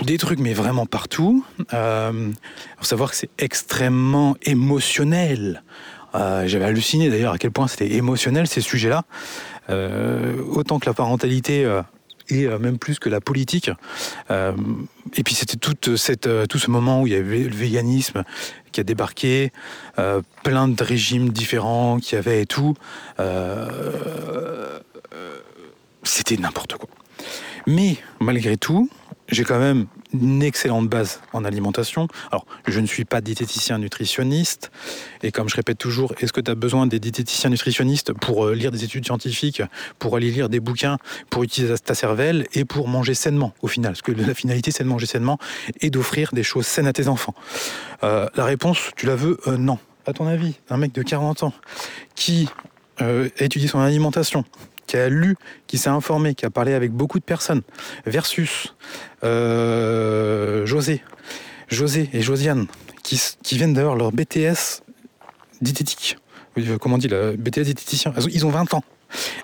des 0.03 0.17
trucs 0.17 0.39
mais 0.39 0.53
vraiment 0.53 0.85
partout. 0.85 1.45
Euh, 1.73 2.31
faut 2.77 2.85
savoir 2.85 3.11
que 3.11 3.15
c'est 3.15 3.29
extrêmement 3.37 4.35
émotionnel. 4.43 5.63
Euh, 6.13 6.47
j'avais 6.47 6.65
halluciné 6.65 7.09
d'ailleurs 7.09 7.33
à 7.33 7.37
quel 7.37 7.51
point 7.51 7.67
c'était 7.67 7.93
émotionnel 7.93 8.47
ces 8.47 8.61
sujets-là. 8.61 9.03
autant 9.69 10.79
que 10.79 10.85
la 10.85 10.93
parentalité 10.93 11.65
et 12.29 12.45
euh, 12.45 12.59
même 12.59 12.77
plus 12.77 12.99
que 12.99 13.09
la 13.09 13.21
politique. 13.21 13.69
Euh, 14.31 14.53
et 15.15 15.23
puis 15.23 15.35
c'était 15.35 15.57
cette, 15.97 16.27
euh, 16.27 16.45
tout 16.45 16.59
ce 16.59 16.69
moment 16.69 17.01
où 17.01 17.07
il 17.07 17.13
y 17.13 17.15
avait 17.15 17.43
le 17.43 17.55
véganisme 17.55 18.23
qui 18.71 18.81
a 18.81 18.83
débarqué, 18.83 19.53
plein 20.43 20.67
de 20.67 20.83
régimes 20.83 21.29
différents 21.29 21.97
qui 21.99 22.17
avaient 22.17 22.41
et 22.41 22.45
tout. 22.45 22.75
c'était 26.03 26.35
n'importe 26.35 26.75
quoi. 26.75 26.89
Mais 27.67 27.95
malgré 28.19 28.57
tout, 28.57 28.89
j'ai 29.29 29.45
quand 29.45 29.59
même 29.59 29.85
une 30.13 30.43
excellente 30.43 30.87
base 30.87 31.21
en 31.33 31.43
alimentation. 31.45 32.07
Alors, 32.31 32.45
je 32.67 32.79
ne 32.79 32.85
suis 32.85 33.05
pas 33.05 33.21
diététicien 33.21 33.77
nutritionniste, 33.77 34.71
et 35.23 35.31
comme 35.31 35.49
je 35.49 35.55
répète 35.55 35.77
toujours, 35.77 36.13
est-ce 36.19 36.33
que 36.33 36.41
tu 36.41 36.51
as 36.51 36.55
besoin 36.55 36.87
des 36.87 36.99
diététiciens 36.99 37.49
nutritionnistes 37.49 38.13
pour 38.13 38.45
euh, 38.45 38.55
lire 38.55 38.71
des 38.71 38.83
études 38.83 39.05
scientifiques, 39.05 39.61
pour 39.99 40.15
aller 40.15 40.31
lire 40.31 40.49
des 40.49 40.59
bouquins, 40.59 40.97
pour 41.29 41.43
utiliser 41.43 41.77
ta 41.77 41.95
cervelle 41.95 42.47
et 42.53 42.65
pour 42.65 42.87
manger 42.87 43.13
sainement 43.13 43.53
au 43.61 43.67
final? 43.67 43.93
Parce 43.93 44.01
que 44.01 44.11
la 44.11 44.33
finalité, 44.33 44.71
c'est 44.71 44.83
de 44.83 44.89
manger 44.89 45.05
sainement 45.05 45.37
et 45.81 45.89
d'offrir 45.89 46.31
des 46.33 46.43
choses 46.43 46.65
saines 46.65 46.87
à 46.87 46.93
tes 46.93 47.07
enfants. 47.07 47.35
Euh, 48.03 48.27
la 48.35 48.45
réponse, 48.45 48.91
tu 48.95 49.05
la 49.05 49.15
veux 49.15 49.37
euh, 49.47 49.57
Non. 49.57 49.79
À 50.07 50.13
ton 50.13 50.27
avis, 50.27 50.53
un 50.69 50.77
mec 50.77 50.93
de 50.93 51.01
40 51.01 51.41
ans 51.43 51.53
qui 52.13 52.47
a 52.99 53.23
étudié 53.39 53.67
son 53.67 53.79
alimentation, 53.79 54.45
qui 54.87 54.97
a 54.97 55.09
lu, 55.09 55.35
qui 55.67 55.77
s'est 55.77 55.89
informé, 55.89 56.35
qui 56.35 56.45
a 56.45 56.49
parlé 56.49 56.73
avec 56.73 56.91
beaucoup 56.91 57.19
de 57.19 57.23
personnes, 57.23 57.61
versus 58.05 58.75
José, 60.65 61.01
José 61.67 62.09
et 62.13 62.21
Josiane, 62.21 62.67
qui, 63.03 63.19
viennent 63.55 63.73
d'avoir 63.73 63.95
leur 63.95 64.11
BTS 64.11 64.81
diététique. 65.61 66.17
Euh, 66.57 66.77
comment 66.77 66.95
on 66.95 66.97
dit, 66.97 67.07
BTS 67.07 67.61
diététicien. 67.63 68.13
Ils 68.31 68.45
ont 68.45 68.49
20 68.49 68.73
ans. 68.73 68.83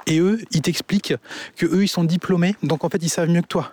Et 0.07 0.19
eux, 0.19 0.39
ils 0.51 0.61
t'expliquent 0.61 1.13
que 1.55 1.65
eux, 1.65 1.83
ils 1.83 1.87
sont 1.87 2.03
diplômés, 2.03 2.55
donc 2.63 2.83
en 2.83 2.89
fait, 2.89 2.97
ils 3.01 3.09
savent 3.09 3.29
mieux 3.29 3.41
que 3.41 3.47
toi. 3.47 3.71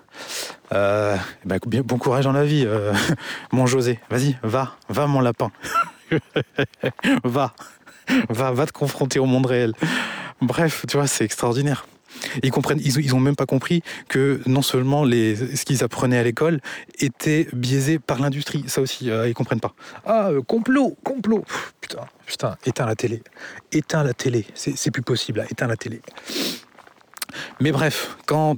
Euh, 0.73 1.17
bah, 1.45 1.57
bon 1.63 1.99
courage 1.99 2.25
dans 2.25 2.33
la 2.33 2.45
vie, 2.45 2.67
mon 3.53 3.67
José. 3.67 3.99
Vas-y, 4.11 4.37
va, 4.43 4.77
va, 4.89 5.07
mon 5.07 5.21
lapin. 5.21 5.51
va, 7.25 7.55
va, 8.29 8.53
va 8.53 8.67
te 8.67 8.73
confronter 8.73 9.19
au 9.19 9.27
monde 9.27 9.47
réel. 9.47 9.73
Bref, 10.41 10.85
tu 10.87 10.97
vois, 10.97 11.07
c'est 11.07 11.25
extraordinaire. 11.25 11.87
Ils 12.43 12.51
comprennent, 12.51 12.81
ils, 12.83 13.15
ont 13.15 13.21
même 13.21 13.37
pas 13.37 13.47
compris 13.47 13.83
que 14.09 14.41
non 14.47 14.63
seulement 14.63 15.05
les, 15.05 15.37
ce 15.57 15.65
qu'ils 15.65 15.85
apprenaient 15.85 16.19
à 16.19 16.23
l'école 16.23 16.61
était 16.99 17.49
biaisé 17.53 17.99
par 17.99 18.21
l'industrie. 18.21 18.65
Ça 18.67 18.81
aussi, 18.81 19.11
euh, 19.11 19.29
ils 19.29 19.35
comprennent 19.35 19.61
pas. 19.61 19.75
Ah, 20.05 20.29
euh, 20.29 20.43
complot, 20.43 20.97
complot. 21.05 21.45
putain, 21.81 22.07
putain, 22.27 22.57
éteins 22.67 22.87
la 22.87 22.97
télé, 22.97 23.23
éteins 23.73 24.03
la 24.03 24.15
télé. 24.15 24.47
C'est 24.55 24.91
plus 24.91 25.03
possible, 25.03 25.41
là. 25.41 25.47
éteins 25.51 25.67
la 25.67 25.77
télé. 25.77 26.01
Mais 27.61 27.73
bref, 27.73 28.17
quand 28.27 28.57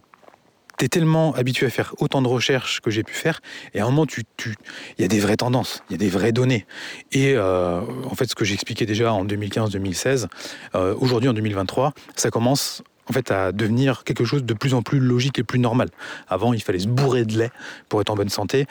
tu 0.81 0.87
es 0.87 0.89
tellement 0.89 1.35
habitué 1.35 1.67
à 1.67 1.71
faire 1.71 1.95
autant 1.99 2.23
de 2.23 2.29
recherches 2.29 2.81
que 2.81 2.91
j'ai 2.91 3.03
pu 3.03 3.13
faire, 3.13 3.41
et 3.75 3.81
à 3.81 3.85
un 3.85 3.91
moment, 3.91 4.07
il 4.17 4.25
tu, 4.37 4.55
y 4.99 5.05
a 5.05 5.09
des 5.09 5.21
vraies 5.21 5.37
tendances, 5.37 5.83
il 5.89 5.93
y 5.93 5.95
a 5.95 5.99
des 5.99 6.09
vraies 6.09 6.33
données. 6.33 6.67
Et 7.13 7.35
euh, 7.35 7.83
en 8.11 8.15
fait, 8.15 8.31
ce 8.31 8.35
que 8.35 8.47
j'expliquais 8.47 8.87
déjà 8.87 9.13
en 9.13 9.27
2015-2016, 9.27 10.29
euh, 10.75 10.95
aujourd'hui 10.99 11.29
en 11.29 11.35
2023, 11.35 11.93
ça 12.17 12.31
commence 12.31 12.83
en 13.11 13.12
fait 13.12 13.33
à 13.33 13.51
devenir 13.51 14.05
quelque 14.05 14.25
chose 14.25 14.44
de 14.44 14.55
plus 14.55 14.73
en 14.73 14.83
plus 14.83 15.01
logique 15.01 15.40
et 15.40 15.42
plus 15.42 15.59
normal. 15.59 15.88
Avant, 16.29 16.53
il 16.53 16.62
fallait 16.62 16.79
se 16.79 16.87
bourrer 16.87 17.25
de 17.25 17.37
lait 17.37 17.51
pour 17.88 18.01
être 18.01 18.11
en 18.11 18.14
bonne 18.14 18.29
santé. 18.29 18.66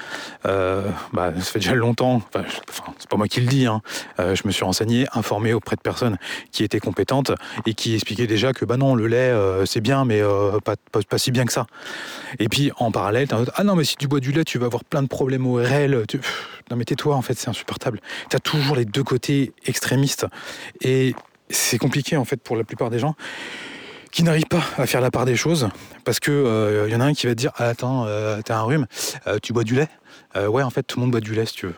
Euh, 0.46 0.90
bah, 1.12 1.34
ça 1.36 1.52
fait 1.52 1.60
déjà 1.60 1.76
longtemps. 1.76 2.22
Enfin, 2.34 2.46
c'est 2.98 3.10
pas 3.10 3.18
moi 3.18 3.28
qui 3.28 3.42
le 3.42 3.48
dis. 3.48 3.66
Hein. 3.66 3.82
Euh, 4.20 4.36
je 4.36 4.44
me 4.46 4.52
suis 4.52 4.64
renseigné, 4.64 5.08
informé 5.14 5.54
auprès 5.54 5.76
de 5.76 5.82
personnes 5.82 6.18
qui 6.54 6.64
étaient 6.64 6.80
compétentes 6.80 7.34
et 7.66 7.74
qui 7.74 7.96
expliquaient 7.96 8.28
déjà 8.28 8.54
que 8.54 8.64
bah 8.64 8.78
non, 8.78 8.96
le 8.96 9.08
lait 9.08 9.18
euh, 9.18 9.66
c'est 9.66 9.82
bien, 9.82 10.06
mais 10.06 10.22
pas, 10.64 11.18
si 11.18 11.32
bien 11.32 11.44
que 11.44 11.52
ça. 11.52 11.68
Et 12.40 12.48
puis 12.48 12.72
en 12.78 12.92
parallèle, 12.92 13.28
ah 13.56 13.64
non, 13.66 13.76
mais 13.76 13.84
si 13.84 13.98
tu 13.98 14.08
bois 14.08 14.22
du 14.22 14.32
lait, 14.32 14.46
tu 14.46 14.58
vas 14.58 14.68
avoir 14.68 14.86
plein 14.86 15.04
de 15.04 15.10
problèmes 15.10 15.46
ORL. 15.46 16.06
Tu... 16.08 16.22
non 16.72 16.78
mais 16.78 16.86
tais-toi, 16.86 17.14
en 17.14 17.22
fait, 17.22 17.38
c'est 17.38 17.50
insupportable. 17.50 18.00
Tu 18.30 18.38
as 18.38 18.40
toujours 18.40 18.78
les 18.78 18.86
deux 18.86 19.04
côtés 19.04 19.52
extrémistes 19.66 20.28
et 20.80 21.14
c'est 21.50 21.78
compliqué 21.78 22.16
en 22.16 22.26
fait 22.26 22.38
pour 22.42 22.56
la 22.56 22.64
plupart 22.64 22.90
des 22.90 23.00
gens 23.00 23.16
qui 24.12 24.24
n'arrive 24.24 24.46
pas 24.46 24.64
à 24.78 24.86
faire 24.86 25.02
la 25.02 25.12
part 25.12 25.26
des 25.26 25.36
choses 25.36 25.70
parce 26.04 26.20
que 26.20 26.32
il 26.32 26.36
euh, 26.36 26.90
y 26.90 26.96
en 26.96 27.02
a 27.02 27.06
un 27.06 27.14
qui 27.14 27.28
va 27.28 27.34
te 27.34 27.40
dire 27.40 27.52
ah, 27.58 27.68
attends 27.68 28.06
euh, 28.08 28.42
t'as 28.44 28.58
un 28.58 28.64
rhume 28.64 28.88
euh, 29.28 29.40
tu 29.42 29.54
bois 29.54 29.64
du 29.64 29.76
lait. 29.76 29.90
Ouais 30.36 30.62
en 30.62 30.70
fait 30.70 30.84
tout 30.84 31.00
le 31.00 31.02
monde 31.02 31.12
boit 31.12 31.22
du 31.22 31.34
lait 31.34 31.46
si 31.46 31.54
tu 31.56 31.68
veux. 31.68 31.76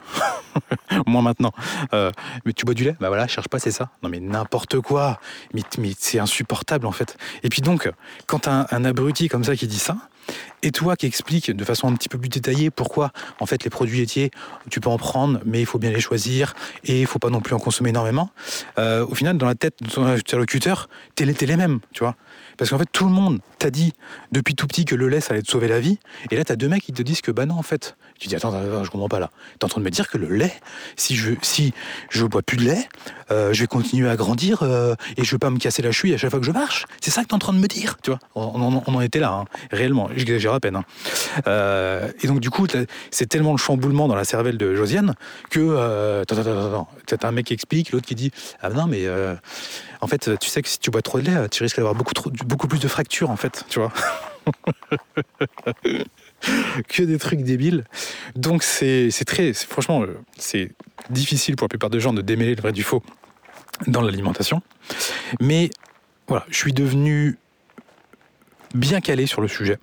Moi 1.07 1.21
maintenant. 1.21 1.51
Mais 1.93 2.53
tu 2.53 2.65
bois 2.65 2.73
du 2.73 2.83
lait? 2.83 2.95
Bah 2.99 3.07
voilà 3.07 3.27
cherche 3.27 3.47
pas 3.47 3.59
c'est 3.59 3.71
ça. 3.71 3.89
Non 4.03 4.09
mais 4.09 4.19
n'importe 4.19 4.79
quoi. 4.81 5.19
Mais, 5.53 5.61
c'est 5.97 6.19
insupportable 6.19 6.85
en 6.85 6.91
fait. 6.91 7.17
Et 7.43 7.49
puis 7.49 7.61
donc 7.61 7.89
quand 8.27 8.47
un 8.47 8.85
abruti 8.85 9.29
comme 9.29 9.43
ça 9.43 9.55
qui 9.55 9.67
dit 9.67 9.79
ça 9.79 9.97
et 10.63 10.71
toi 10.71 10.95
qui 10.95 11.05
expliques 11.05 11.51
de 11.51 11.63
façon 11.63 11.87
un 11.87 11.95
petit 11.95 12.09
peu 12.09 12.17
plus 12.17 12.29
détaillée 12.29 12.69
pourquoi 12.69 13.11
en 13.39 13.45
fait 13.45 13.63
les 13.63 13.69
produits 13.69 13.99
laitiers 13.99 14.31
tu 14.69 14.79
peux 14.79 14.89
en 14.89 14.97
prendre 14.97 15.39
mais 15.45 15.59
il 15.59 15.65
faut 15.65 15.79
bien 15.79 15.91
les 15.91 15.99
choisir 15.99 16.53
et 16.83 17.01
il 17.01 17.07
faut 17.07 17.19
pas 17.19 17.29
non 17.29 17.41
plus 17.41 17.55
en 17.55 17.59
consommer 17.59 17.89
énormément 17.89 18.29
euh, 18.77 19.05
au 19.05 19.15
final 19.15 19.37
dans 19.37 19.47
la 19.47 19.55
tête 19.55 19.75
de 19.81 19.89
ton 19.89 20.05
interlocuteur 20.05 20.89
t'es 21.15 21.25
les, 21.25 21.33
les 21.33 21.57
mêmes 21.57 21.79
tu 21.93 22.03
vois. 22.03 22.15
Parce 22.57 22.69
qu'en 22.69 22.77
fait 22.77 22.89
tout 22.91 23.05
le 23.05 23.11
monde 23.11 23.39
t'a 23.57 23.69
dit 23.69 23.93
depuis 24.31 24.55
tout 24.55 24.67
petit 24.67 24.85
que 24.85 24.95
le 24.95 25.07
lait 25.07 25.21
ça 25.21 25.33
allait 25.33 25.41
te 25.41 25.49
sauver 25.49 25.67
la 25.67 25.79
vie. 25.79 25.99
Et 26.29 26.35
là 26.35 26.43
t'as 26.43 26.55
deux 26.55 26.67
mecs 26.67 26.83
qui 26.83 26.93
te 26.93 27.01
disent 27.01 27.21
que 27.21 27.31
bah 27.31 27.45
non 27.45 27.55
en 27.55 27.63
fait 27.63 27.95
Tu 28.21 28.27
dis 28.27 28.35
attends, 28.35 28.53
attends, 28.53 28.83
je 28.83 28.91
comprends 28.91 29.09
pas 29.09 29.19
là. 29.19 29.31
T'es 29.57 29.65
en 29.65 29.67
train 29.67 29.81
de 29.81 29.85
me 29.85 29.89
dire 29.89 30.07
que 30.07 30.19
le 30.19 30.27
lait, 30.27 30.53
si 30.95 31.15
je 31.15 31.33
si 31.41 31.73
je 32.11 32.23
bois 32.23 32.43
plus 32.43 32.55
de 32.55 32.65
lait, 32.65 32.87
euh, 33.31 33.51
je 33.51 33.61
vais 33.61 33.67
continuer 33.67 34.07
à 34.07 34.15
grandir 34.15 34.61
euh, 34.61 34.93
et 35.17 35.23
je 35.23 35.31
vais 35.31 35.39
pas 35.39 35.49
me 35.49 35.57
casser 35.57 35.81
la 35.81 35.91
cheville 35.91 36.13
à 36.13 36.17
chaque 36.17 36.29
fois 36.29 36.39
que 36.39 36.45
je 36.45 36.51
marche. 36.51 36.85
C'est 37.01 37.09
ça 37.09 37.23
que 37.23 37.29
t'es 37.29 37.33
en 37.33 37.39
train 37.39 37.53
de 37.53 37.57
me 37.57 37.65
dire, 37.65 37.97
tu 38.03 38.11
vois 38.11 38.19
on, 38.35 38.61
en 38.61 39.01
était 39.01 39.17
là, 39.17 39.31
hein, 39.31 39.45
réellement. 39.71 40.07
J'exagère 40.15 40.53
à 40.53 40.59
peine. 40.59 40.75
Hein. 40.75 40.83
Euh, 41.47 42.11
et 42.21 42.27
donc 42.27 42.41
du 42.41 42.51
coup, 42.51 42.67
c'est 43.09 43.25
tellement 43.25 43.53
le 43.53 43.57
chamboulement 43.57 44.07
dans 44.07 44.13
la 44.13 44.23
cervelle 44.23 44.59
de 44.59 44.75
Josiane 44.75 45.15
que 45.49 46.21
attends, 46.21 46.37
attends, 46.37 46.67
attends, 46.67 46.87
t'as 47.07 47.27
un 47.27 47.31
mec 47.31 47.47
qui 47.47 47.53
explique, 47.53 47.91
l'autre 47.91 48.05
qui 48.05 48.13
dit 48.13 48.31
ah 48.61 48.69
non 48.69 48.85
mais 48.85 49.07
en 49.99 50.07
fait, 50.07 50.29
tu 50.39 50.47
sais 50.47 50.61
que 50.61 50.69
si 50.69 50.77
tu 50.77 50.91
bois 50.91 51.01
trop 51.01 51.19
de 51.19 51.25
lait, 51.25 51.49
tu 51.49 51.63
risques 51.63 51.77
d'avoir 51.77 51.95
beaucoup 51.95 52.13
beaucoup 52.45 52.67
plus 52.67 52.79
de 52.79 52.87
fractures 52.87 53.31
en 53.31 53.35
fait, 53.35 53.65
tu 53.67 53.79
vois. 53.79 53.91
que 56.87 57.03
des 57.03 57.17
trucs 57.17 57.41
débiles. 57.41 57.85
Donc 58.35 58.63
c'est 58.63 59.11
très, 59.25 59.53
franchement, 59.53 60.03
euh, 60.03 60.17
c'est 60.37 60.71
difficile 61.09 61.55
pour 61.55 61.65
la 61.65 61.69
plupart 61.69 61.89
des 61.89 61.99
gens 61.99 62.13
de 62.13 62.21
démêler 62.21 62.55
le 62.55 62.61
vrai 62.61 62.71
du 62.71 62.83
faux 62.83 63.03
dans 63.87 64.01
l'alimentation. 64.01 64.61
Mais 65.39 65.69
voilà, 66.27 66.45
je 66.49 66.57
suis 66.57 66.73
devenu 66.73 67.37
bien 68.73 69.01
calé 69.01 69.25
sur 69.25 69.41
le 69.41 69.47
sujet, 69.47 69.77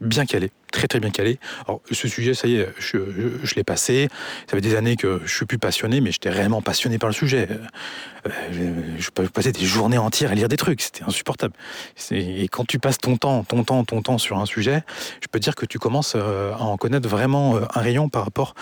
bien 0.00 0.26
calé 0.26 0.50
très 0.70 0.88
très 0.88 1.00
bien 1.00 1.10
calé. 1.10 1.38
Alors 1.66 1.80
ce 1.90 2.08
sujet, 2.08 2.34
ça 2.34 2.48
y 2.48 2.56
est, 2.56 2.68
je, 2.78 2.98
l'ai 3.54 3.64
passé. 3.64 4.08
Ça 4.46 4.56
fait 4.56 4.60
des 4.60 4.76
années 4.76 4.96
que 4.96 5.20
je 5.24 5.34
suis 5.34 5.46
plus 5.46 5.58
passionné, 5.58 6.00
mais 6.00 6.12
j'étais 6.12 6.30
réellement 6.30 6.62
passionné 6.62 6.98
par 6.98 7.08
le 7.08 7.14
sujet. 7.14 7.48
Euh, 8.26 8.30
je, 8.98 9.02
je 9.02 9.10
passais 9.10 9.52
des 9.52 9.64
journées 9.64 9.98
entières 9.98 10.30
à 10.30 10.34
lire 10.34 10.48
des 10.48 10.56
trucs, 10.56 10.80
c'était 10.80 11.04
insupportable. 11.04 11.54
Et 12.10 12.48
quand 12.48 12.66
tu 12.66 12.78
passes 12.78 12.98
ton 12.98 13.16
temps, 13.16 13.44
ton 13.44 13.64
temps, 13.64 13.84
ton 13.84 14.02
temps 14.02 14.18
sur 14.18 14.38
un 14.38 14.46
sujet, 14.46 14.82
je 15.20 15.28
peux 15.28 15.40
dire 15.40 15.54
que 15.54 15.66
tu 15.66 15.78
commences 15.78 16.14
euh, 16.16 16.52
à 16.52 16.62
en 16.62 16.76
connaître 16.76 17.08
vraiment 17.08 17.56
euh, 17.56 17.64
un 17.74 17.80
rayon 17.80 18.08
par 18.08 18.24
rapport 18.24 18.54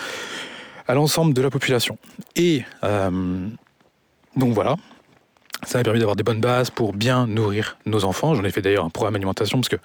à 0.87 0.95
l'ensemble 0.95 1.33
de 1.33 1.41
la 1.41 1.51
population. 1.51 1.97
Et 2.35 2.63
donc 2.81 4.53
voilà, 4.53 4.75
ça 5.65 5.77
m'a 5.77 5.83
permis 5.83 5.99
d'avoir 5.99 6.15
des 6.15 6.23
bonnes 6.23 6.39
bases 6.39 6.69
pour 6.69 6.93
bien 6.93 7.27
nourrir 7.27 7.77
nos 7.85 8.05
enfants. 8.05 8.33
J'en 8.33 8.43
ai 8.43 8.51
fait 8.51 8.61
d'ailleurs 8.61 8.85
un 8.85 8.89
programme 8.89 9.15
alimentation 9.15 9.59
parce 9.59 9.69
que 9.69 9.75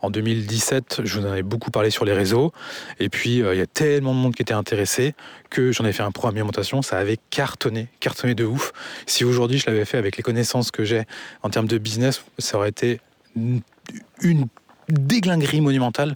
en 0.00 0.10
2017, 0.10 1.02
je 1.04 1.18
vous 1.18 1.26
en 1.26 1.30
avais 1.30 1.42
beaucoup 1.42 1.70
parlé 1.70 1.90
sur 1.90 2.04
les 2.04 2.12
réseaux. 2.12 2.52
Et 3.00 3.08
puis, 3.08 3.42
euh, 3.42 3.54
il 3.54 3.58
y 3.58 3.62
a 3.62 3.66
tellement 3.66 4.14
de 4.14 4.18
monde 4.18 4.34
qui 4.34 4.42
était 4.42 4.54
intéressé 4.54 5.14
que 5.48 5.72
j'en 5.72 5.84
ai 5.84 5.92
fait 5.92 6.02
un 6.02 6.10
programme 6.10 6.36
alimentation. 6.36 6.82
Ça 6.82 6.98
avait 6.98 7.18
cartonné, 7.30 7.88
cartonné 8.00 8.34
de 8.34 8.44
ouf. 8.44 8.72
Si 9.06 9.24
aujourd'hui 9.24 9.58
je 9.58 9.66
l'avais 9.66 9.84
fait 9.84 9.98
avec 9.98 10.16
les 10.16 10.22
connaissances 10.22 10.70
que 10.70 10.84
j'ai 10.84 11.04
en 11.42 11.50
termes 11.50 11.68
de 11.68 11.78
business, 11.78 12.24
ça 12.38 12.58
aurait 12.58 12.68
été 12.68 13.00
une 13.36 14.48
déglinguerie 14.88 15.60
monumentale. 15.60 16.14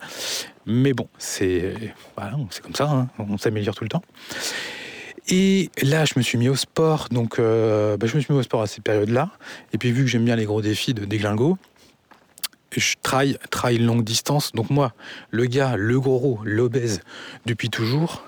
Mais 0.66 0.92
bon, 0.92 1.08
c'est 1.18 1.74
voilà, 2.16 2.36
comme 2.62 2.74
ça, 2.74 2.90
hein. 2.90 3.08
on 3.18 3.38
s'améliore 3.38 3.74
tout 3.74 3.84
le 3.84 3.90
temps. 3.90 4.02
Et 5.28 5.70
là, 5.82 6.04
je 6.04 6.14
me 6.16 6.22
suis 6.22 6.38
mis 6.38 6.48
au 6.48 6.54
sport. 6.54 7.08
Donc, 7.10 7.38
euh, 7.38 7.96
bah, 7.96 8.06
je 8.06 8.16
me 8.16 8.20
suis 8.20 8.32
mis 8.32 8.38
au 8.38 8.42
sport 8.42 8.62
à 8.62 8.66
cette 8.66 8.84
période-là. 8.84 9.30
Et 9.72 9.78
puis, 9.78 9.90
vu 9.90 10.04
que 10.04 10.08
j'aime 10.08 10.24
bien 10.24 10.36
les 10.36 10.44
gros 10.44 10.62
défis 10.62 10.94
de 10.94 11.04
déglingo, 11.04 11.58
je 12.76 12.94
traille, 13.02 13.78
longue 13.78 14.04
distance. 14.04 14.52
Donc, 14.52 14.70
moi, 14.70 14.92
le 15.30 15.46
gars, 15.46 15.76
le 15.76 15.98
gros, 15.98 16.38
l'obèse, 16.44 17.00
depuis 17.44 17.70
toujours, 17.70 18.24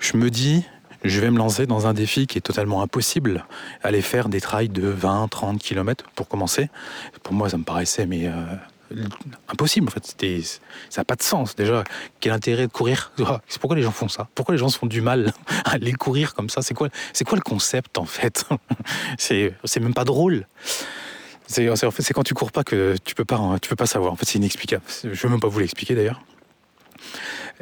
je 0.00 0.16
me 0.16 0.30
dis, 0.30 0.64
je 1.04 1.20
vais 1.20 1.30
me 1.30 1.38
lancer 1.38 1.66
dans 1.66 1.86
un 1.86 1.94
défi 1.94 2.26
qui 2.26 2.38
est 2.38 2.42
totalement 2.42 2.82
impossible. 2.82 3.44
Aller 3.82 4.02
faire 4.02 4.28
des 4.28 4.40
trails 4.40 4.70
de 4.70 4.88
20, 4.88 5.28
30 5.28 5.60
km 5.60 6.06
pour 6.16 6.26
commencer. 6.28 6.70
Pour 7.22 7.34
moi, 7.34 7.50
ça 7.50 7.58
me 7.58 7.64
paraissait, 7.64 8.06
mais. 8.06 8.26
Euh, 8.26 8.32
impossible 9.48 9.88
en 9.88 9.90
fait. 9.90 10.60
Ça 10.90 11.00
n'a 11.00 11.04
pas 11.04 11.16
de 11.16 11.22
sens 11.22 11.56
déjà. 11.56 11.84
Quel 12.20 12.32
intérêt 12.32 12.66
de 12.66 12.72
courir? 12.72 13.12
C'est 13.48 13.60
pourquoi 13.60 13.76
les 13.76 13.82
gens 13.82 13.90
font 13.90 14.08
ça? 14.08 14.28
Pourquoi 14.34 14.54
les 14.54 14.58
gens 14.58 14.68
se 14.68 14.78
font 14.78 14.86
du 14.86 15.00
mal 15.00 15.32
à 15.64 15.72
aller 15.72 15.92
courir 15.92 16.34
comme 16.34 16.50
ça? 16.50 16.62
C'est 16.62 16.74
quoi, 16.74 16.88
quoi 17.26 17.36
le 17.36 17.42
concept 17.42 17.98
en 17.98 18.06
fait? 18.06 18.44
C'est, 19.18 19.54
même 19.80 19.94
pas 19.94 20.04
drôle. 20.04 20.46
C'est 21.46 21.66
quand 22.12 22.22
tu 22.24 22.34
cours 22.34 22.52
pas 22.52 22.64
que 22.64 22.96
tu 23.04 23.14
peux 23.14 23.24
pas, 23.24 23.40
tu 23.62 23.68
peux 23.68 23.76
pas 23.76 23.86
savoir. 23.86 24.12
En 24.12 24.16
fait, 24.16 24.26
c'est 24.26 24.38
inexplicable. 24.38 24.82
Je 25.02 25.08
veux 25.08 25.30
même 25.30 25.40
pas 25.40 25.48
vous 25.48 25.60
l'expliquer 25.60 25.94
d'ailleurs. 25.94 26.20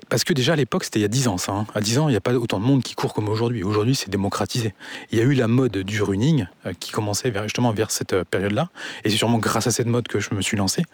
Parce 0.08 0.24
que 0.24 0.32
déjà 0.32 0.52
à 0.52 0.56
l'époque, 0.56 0.84
c'était 0.84 0.98
il 0.98 1.02
y 1.02 1.06
a 1.06 1.08
10 1.08 1.28
ans 1.28 1.38
ça. 1.38 1.52
Hein. 1.52 1.66
À 1.74 1.80
10 1.80 1.98
ans, 1.98 2.08
il 2.08 2.12
n'y 2.12 2.16
a 2.16 2.20
pas 2.20 2.34
autant 2.34 2.60
de 2.60 2.64
monde 2.64 2.82
qui 2.82 2.94
court 2.94 3.14
comme 3.14 3.28
aujourd'hui. 3.28 3.62
Aujourd'hui, 3.64 3.94
c'est 3.94 4.10
démocratisé. 4.10 4.74
Il 5.10 5.18
y 5.18 5.20
a 5.20 5.24
eu 5.24 5.34
la 5.34 5.48
mode 5.48 5.78
du 5.78 6.02
running 6.02 6.46
euh, 6.66 6.72
qui 6.78 6.92
commençait 6.92 7.32
justement 7.44 7.72
vers 7.72 7.90
cette 7.90 8.12
euh, 8.12 8.24
période-là. 8.24 8.68
Et 9.04 9.10
c'est 9.10 9.16
sûrement 9.16 9.38
grâce 9.38 9.66
à 9.66 9.70
cette 9.70 9.86
mode 9.86 10.06
que 10.08 10.20
je 10.20 10.34
me 10.34 10.42
suis 10.42 10.56
lancé. 10.56 10.84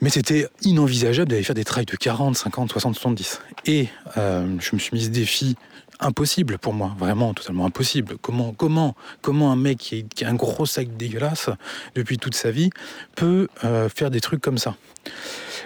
Mais 0.00 0.10
c'était 0.10 0.48
inenvisageable 0.62 1.30
d'aller 1.30 1.44
faire 1.44 1.54
des 1.54 1.64
trails 1.64 1.86
de 1.86 1.96
40, 1.96 2.36
50, 2.36 2.72
60, 2.72 2.94
70. 2.94 3.40
Et 3.66 3.88
euh, 4.16 4.46
je 4.58 4.74
me 4.74 4.80
suis 4.80 4.90
mis 4.94 5.04
ce 5.04 5.10
défi 5.10 5.56
impossible 6.00 6.58
pour 6.58 6.72
moi, 6.72 6.96
vraiment 6.98 7.32
totalement 7.32 7.66
impossible. 7.66 8.16
Comment, 8.20 8.52
comment, 8.52 8.96
comment 9.20 9.52
un 9.52 9.56
mec 9.56 9.78
qui, 9.78 10.24
a 10.24 10.28
un 10.28 10.34
gros 10.34 10.66
sac 10.66 10.96
dégueulasse 10.96 11.50
depuis 11.94 12.18
toute 12.18 12.34
sa 12.34 12.50
vie 12.50 12.70
peut 13.14 13.46
faire 13.94 14.10
des 14.10 14.20
trucs 14.20 14.40
comme 14.40 14.58
ça? 14.58 14.74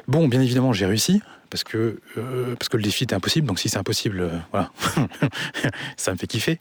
Bon, 0.08 0.28
bien 0.28 0.42
évidemment, 0.42 0.74
j'ai 0.74 0.84
réussi 0.84 1.22
parce 1.51 1.64
que, 1.64 2.01
euh, 2.18 2.55
parce 2.57 2.68
que 2.68 2.76
le 2.76 2.82
défi 2.82 3.05
était 3.05 3.14
impossible. 3.14 3.47
Donc 3.47 3.59
si 3.59 3.68
c'est 3.68 3.78
impossible, 3.78 4.20
euh, 4.20 4.38
voilà, 4.53 4.70
ça 5.97 6.12
me 6.12 6.16
fait 6.16 6.26
kiffer. 6.26 6.61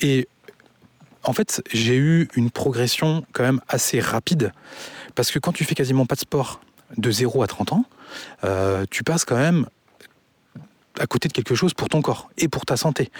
Et 0.00 0.28
en 1.22 1.32
fait, 1.32 1.62
j'ai 1.72 1.96
eu 1.96 2.28
une 2.34 2.50
progression 2.50 3.24
quand 3.32 3.42
même 3.42 3.60
assez 3.68 4.00
rapide. 4.00 4.52
Parce 5.14 5.30
que 5.30 5.38
quand 5.38 5.52
tu 5.52 5.64
fais 5.64 5.74
quasiment 5.74 6.06
pas 6.06 6.14
de 6.14 6.20
sport 6.20 6.60
de 6.96 7.10
0 7.10 7.42
à 7.42 7.46
30 7.46 7.72
ans, 7.72 7.84
euh, 8.44 8.84
tu 8.90 9.04
passes 9.04 9.24
quand 9.24 9.36
même 9.36 9.66
à 10.98 11.06
côté 11.06 11.28
de 11.28 11.32
quelque 11.32 11.54
chose 11.54 11.72
pour 11.72 11.88
ton 11.88 12.02
corps 12.02 12.30
et 12.36 12.48
pour 12.48 12.66
ta 12.66 12.76
santé. 12.76 13.10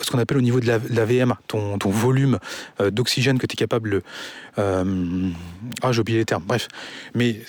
Ce 0.00 0.10
qu'on 0.10 0.18
appelle 0.18 0.36
au 0.36 0.42
niveau 0.42 0.60
de 0.60 0.66
la, 0.66 0.78
VM, 0.78 1.34
ton, 1.48 1.78
ton 1.78 1.88
volume 1.88 2.38
d'oxygène 2.78 3.38
que 3.38 3.46
tu 3.46 3.54
es 3.54 3.56
capable... 3.56 4.02
ah, 4.58 4.82
j'ai 5.92 6.00
oublié 6.00 6.18
les 6.18 6.26
termes. 6.26 6.44
Bref. 6.44 6.68
Mais 7.14 7.40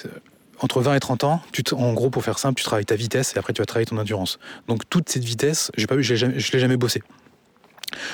entre 0.64 0.82
20 0.82 0.95
et 0.95 0.99
30 0.99 1.24
ans, 1.26 1.41
tu 1.51 1.61
en 1.74 1.93
gros, 1.93 2.09
pour 2.09 2.24
faire 2.24 2.39
simple, 2.39 2.57
tu 2.57 2.64
travailles 2.64 2.86
ta 2.86 2.95
vitesse 2.95 3.36
et 3.36 3.39
après 3.39 3.53
tu 3.53 3.61
vas 3.61 3.66
travailler 3.66 3.86
ton 3.86 3.97
endurance. 3.97 4.39
Donc 4.68 4.89
toute 4.89 5.09
cette 5.09 5.24
vitesse, 5.24 5.72
j'ai 5.76 5.88
pas, 5.88 5.99
je 5.99 6.26
ne 6.26 6.32
l'ai 6.32 6.59
jamais 6.59 6.78
bossé. 6.78 7.01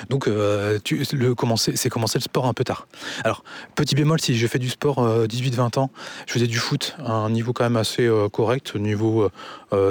Donc, 0.09 0.27
euh, 0.27 0.79
c'est 0.83 1.89
commencé 1.89 2.17
le 2.17 2.23
sport 2.23 2.47
un 2.47 2.53
peu 2.53 2.63
tard. 2.63 2.87
Alors, 3.23 3.43
petit 3.75 3.95
bémol, 3.95 4.19
si 4.19 4.35
j'ai 4.35 4.47
fait 4.47 4.59
du 4.59 4.69
sport 4.69 4.97
18-20 4.99 5.77
euh, 5.77 5.81
ans, 5.81 5.91
je 6.27 6.33
faisais 6.33 6.47
du 6.47 6.57
foot 6.57 6.97
à 7.05 7.13
un 7.13 7.29
niveau 7.29 7.53
quand 7.53 7.63
même 7.63 7.77
assez 7.77 8.05
euh, 8.05 8.27
correct, 8.27 8.73
au 8.75 8.79
niveau 8.79 9.29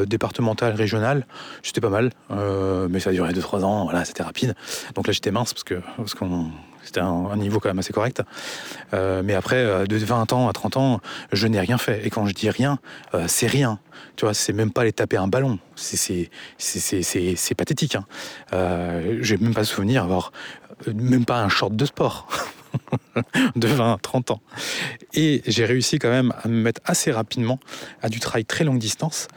départemental, 0.06 0.74
régional. 0.74 1.26
J'étais 1.62 1.80
pas 1.80 1.88
mal, 1.88 2.10
mais 2.30 3.00
ça 3.00 3.10
a 3.10 3.12
duré 3.12 3.32
2-3 3.32 3.62
ans, 3.62 3.84
voilà, 3.84 4.04
c'était 4.04 4.22
rapide. 4.22 4.54
Donc 4.94 5.06
là, 5.06 5.12
j'étais 5.12 5.30
mince 5.30 5.54
parce 5.54 5.64
que 5.64 5.80
parce 5.96 6.14
qu'on 6.14 6.50
c'était 6.88 7.00
un, 7.00 7.36
niveau 7.36 7.60
quand 7.60 7.68
même 7.68 7.78
assez 7.78 7.92
correct. 7.92 8.22
Euh, 8.94 9.22
mais 9.22 9.34
après, 9.34 9.56
euh, 9.56 9.84
de 9.84 9.96
20 9.98 10.32
ans 10.32 10.48
à 10.48 10.52
30 10.54 10.76
ans, 10.78 11.00
je 11.32 11.46
n'ai 11.46 11.60
rien 11.60 11.76
fait. 11.76 12.06
Et 12.06 12.10
quand 12.10 12.26
je 12.26 12.32
dis 12.32 12.48
rien, 12.48 12.78
euh, 13.12 13.26
c'est 13.28 13.46
rien. 13.46 13.78
Tu 14.16 14.24
vois, 14.24 14.32
c'est 14.32 14.54
même 14.54 14.72
pas 14.72 14.80
aller 14.80 14.92
taper 14.92 15.18
un 15.18 15.28
ballon. 15.28 15.58
C'est 15.76 16.30
pathétique. 17.56 17.96
Hein. 17.96 18.06
J'ai 19.20 19.36
même 19.36 19.54
pas 19.54 19.64
souvenir 19.64 20.02
avoir 20.02 20.32
même 20.86 21.24
pas 21.24 21.42
un 21.42 21.48
short 21.48 21.76
de 21.76 21.84
sport. 21.84 22.26
de 23.56 23.68
20 23.68 23.94
à 23.94 23.98
30 23.98 24.30
ans. 24.30 24.40
Et 25.12 25.42
j'ai 25.46 25.64
réussi 25.66 25.98
quand 25.98 26.10
même 26.10 26.32
à 26.42 26.48
me 26.48 26.62
mettre 26.62 26.80
assez 26.84 27.10
rapidement 27.10 27.58
à 28.02 28.08
du 28.08 28.20
travail 28.20 28.44
très 28.44 28.64
longue 28.64 28.78
distance 28.78 29.28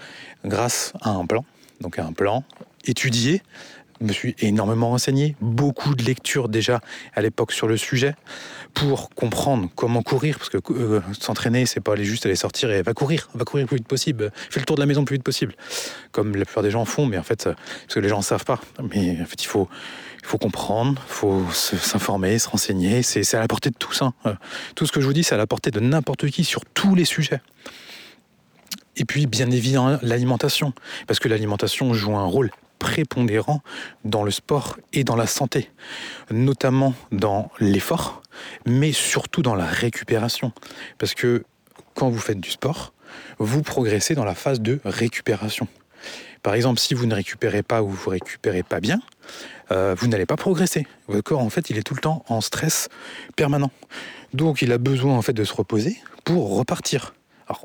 grâce 0.45 0.93
à 1.01 1.11
un 1.11 1.25
plan. 1.25 1.43
Donc 1.79 1.97
un 1.97 2.13
plan 2.13 2.43
étudié, 2.85 3.41
me 4.01 4.11
suis 4.11 4.35
énormément 4.39 4.89
renseigné, 4.89 5.35
beaucoup 5.41 5.95
de 5.95 6.03
lectures 6.03 6.49
déjà 6.49 6.81
à 7.13 7.21
l'époque 7.21 7.51
sur 7.51 7.67
le 7.67 7.77
sujet 7.77 8.15
pour 8.73 9.09
comprendre 9.09 9.69
comment 9.75 10.01
courir, 10.01 10.37
parce 10.37 10.49
que 10.49 10.57
euh, 10.71 11.01
s'entraîner, 11.19 11.65
c'est 11.65 11.81
pas 11.81 11.93
aller 11.93 12.05
juste 12.05 12.25
aller 12.25 12.35
sortir 12.35 12.71
et 12.71 12.81
va 12.81 12.93
courir, 12.93 13.29
va 13.33 13.45
courir 13.45 13.65
le 13.65 13.67
plus 13.67 13.77
vite 13.77 13.87
possible, 13.87 14.31
fais 14.49 14.59
le 14.59 14.65
tour 14.65 14.75
de 14.75 14.81
la 14.81 14.85
maison 14.85 15.01
le 15.01 15.05
plus 15.05 15.15
vite 15.15 15.23
possible, 15.23 15.55
comme 16.11 16.35
la 16.35 16.45
plupart 16.45 16.63
des 16.63 16.71
gens 16.71 16.85
font, 16.85 17.05
mais 17.05 17.17
en 17.17 17.23
fait, 17.23 17.45
parce 17.45 17.93
que 17.93 17.99
les 17.99 18.09
gens 18.09 18.19
ne 18.19 18.23
savent 18.23 18.45
pas, 18.45 18.59
mais 18.93 19.17
en 19.21 19.25
fait, 19.25 19.43
il 19.43 19.47
faut, 19.47 19.67
il 20.21 20.27
faut 20.27 20.37
comprendre, 20.37 21.01
il 21.07 21.13
faut 21.13 21.43
s'informer, 21.51 22.39
se 22.39 22.49
renseigner, 22.49 23.03
c'est 23.03 23.35
à 23.35 23.39
la 23.39 23.47
portée 23.47 23.69
de 23.69 23.77
tous. 23.77 24.01
Hein. 24.01 24.13
Tout 24.75 24.85
ce 24.85 24.91
que 24.91 25.01
je 25.01 25.05
vous 25.05 25.13
dis, 25.13 25.23
c'est 25.23 25.35
à 25.35 25.37
la 25.37 25.47
portée 25.47 25.71
de 25.71 25.79
n'importe 25.79 26.29
qui 26.29 26.43
sur 26.43 26.65
tous 26.65 26.95
les 26.95 27.05
sujets. 27.05 27.41
Et 28.97 29.05
puis, 29.05 29.25
bien 29.25 29.49
évidemment, 29.49 29.97
l'alimentation, 30.01 30.73
parce 31.07 31.19
que 31.19 31.27
l'alimentation 31.27 31.93
joue 31.93 32.15
un 32.15 32.25
rôle 32.25 32.51
prépondérant 32.81 33.61
dans 34.05 34.23
le 34.23 34.31
sport 34.31 34.79
et 34.91 35.03
dans 35.03 35.15
la 35.15 35.27
santé, 35.27 35.69
notamment 36.31 36.95
dans 37.11 37.51
l'effort, 37.59 38.23
mais 38.65 38.91
surtout 38.91 39.43
dans 39.43 39.53
la 39.53 39.67
récupération. 39.67 40.51
Parce 40.97 41.13
que 41.13 41.43
quand 41.93 42.09
vous 42.09 42.17
faites 42.17 42.39
du 42.39 42.49
sport, 42.49 42.91
vous 43.37 43.61
progressez 43.61 44.15
dans 44.15 44.25
la 44.25 44.33
phase 44.33 44.61
de 44.61 44.79
récupération. 44.83 45.67
Par 46.41 46.55
exemple, 46.55 46.79
si 46.79 46.95
vous 46.95 47.05
ne 47.05 47.13
récupérez 47.13 47.61
pas 47.61 47.83
ou 47.83 47.89
vous 47.89 48.09
récupérez 48.09 48.63
pas 48.63 48.79
bien, 48.79 48.99
euh, 49.71 49.95
vous 49.95 50.07
n'allez 50.07 50.25
pas 50.25 50.37
progresser. 50.37 50.87
Votre 51.07 51.21
corps, 51.21 51.41
en 51.41 51.51
fait, 51.51 51.69
il 51.69 51.77
est 51.77 51.83
tout 51.83 51.93
le 51.93 52.01
temps 52.01 52.25
en 52.29 52.41
stress 52.41 52.89
permanent. 53.35 53.69
Donc, 54.33 54.63
il 54.63 54.71
a 54.71 54.79
besoin 54.79 55.15
en 55.15 55.21
fait 55.21 55.33
de 55.33 55.43
se 55.43 55.53
reposer 55.53 56.01
pour 56.23 56.57
repartir. 56.57 57.13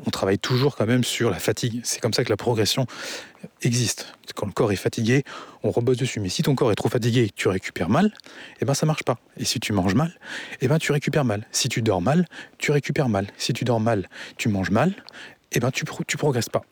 On 0.07 0.11
travaille 0.11 0.39
toujours 0.39 0.76
quand 0.76 0.87
même 0.87 1.05
sur 1.05 1.30
la 1.30 1.39
fatigue. 1.39 1.80
C'est 1.84 2.01
comme 2.01 2.12
ça 2.12 2.24
que 2.24 2.30
la 2.30 2.37
progression 2.37 2.87
existe. 3.62 4.14
Quand 4.34 4.47
le 4.47 4.53
corps 4.53 4.72
est 4.72 4.76
fatigué, 4.76 5.24
on 5.62 5.70
rebosse 5.70 5.97
dessus. 5.97 6.20
Mais 6.20 6.28
si 6.28 6.43
ton 6.43 6.55
corps 6.55 6.72
est 6.72 6.76
trop 6.76 6.89
fatigué 6.89 7.30
tu 7.34 7.49
récupères 7.49 7.89
mal, 7.89 8.12
eh 8.61 8.64
ben 8.64 8.74
ça 8.74 8.87
marche 8.87 9.05
pas. 9.05 9.18
Et 9.37 9.45
si 9.45 9.61
tu 9.61 9.72
manges 9.72 9.95
mal, 9.95 10.18
eh 10.61 10.68
ben 10.68 10.78
tu 10.78 10.93
récupères 10.93 11.24
mal. 11.24 11.47
Si 11.53 11.68
tu 11.68 11.82
dors 11.82 12.03
mal, 12.03 12.26
tu 12.59 12.72
récupères 12.72 13.09
mal. 13.09 13.28
Si 13.37 13.53
tu 13.53 13.64
dors 13.64 13.80
mal, 13.80 14.09
tu 14.37 14.49
manges 14.49 14.70
mal, 14.70 14.93
eh 15.53 15.61
ben 15.61 15.70
tu, 15.70 15.84
tu 16.07 16.16
progresses 16.16 16.49
pas. 16.49 16.62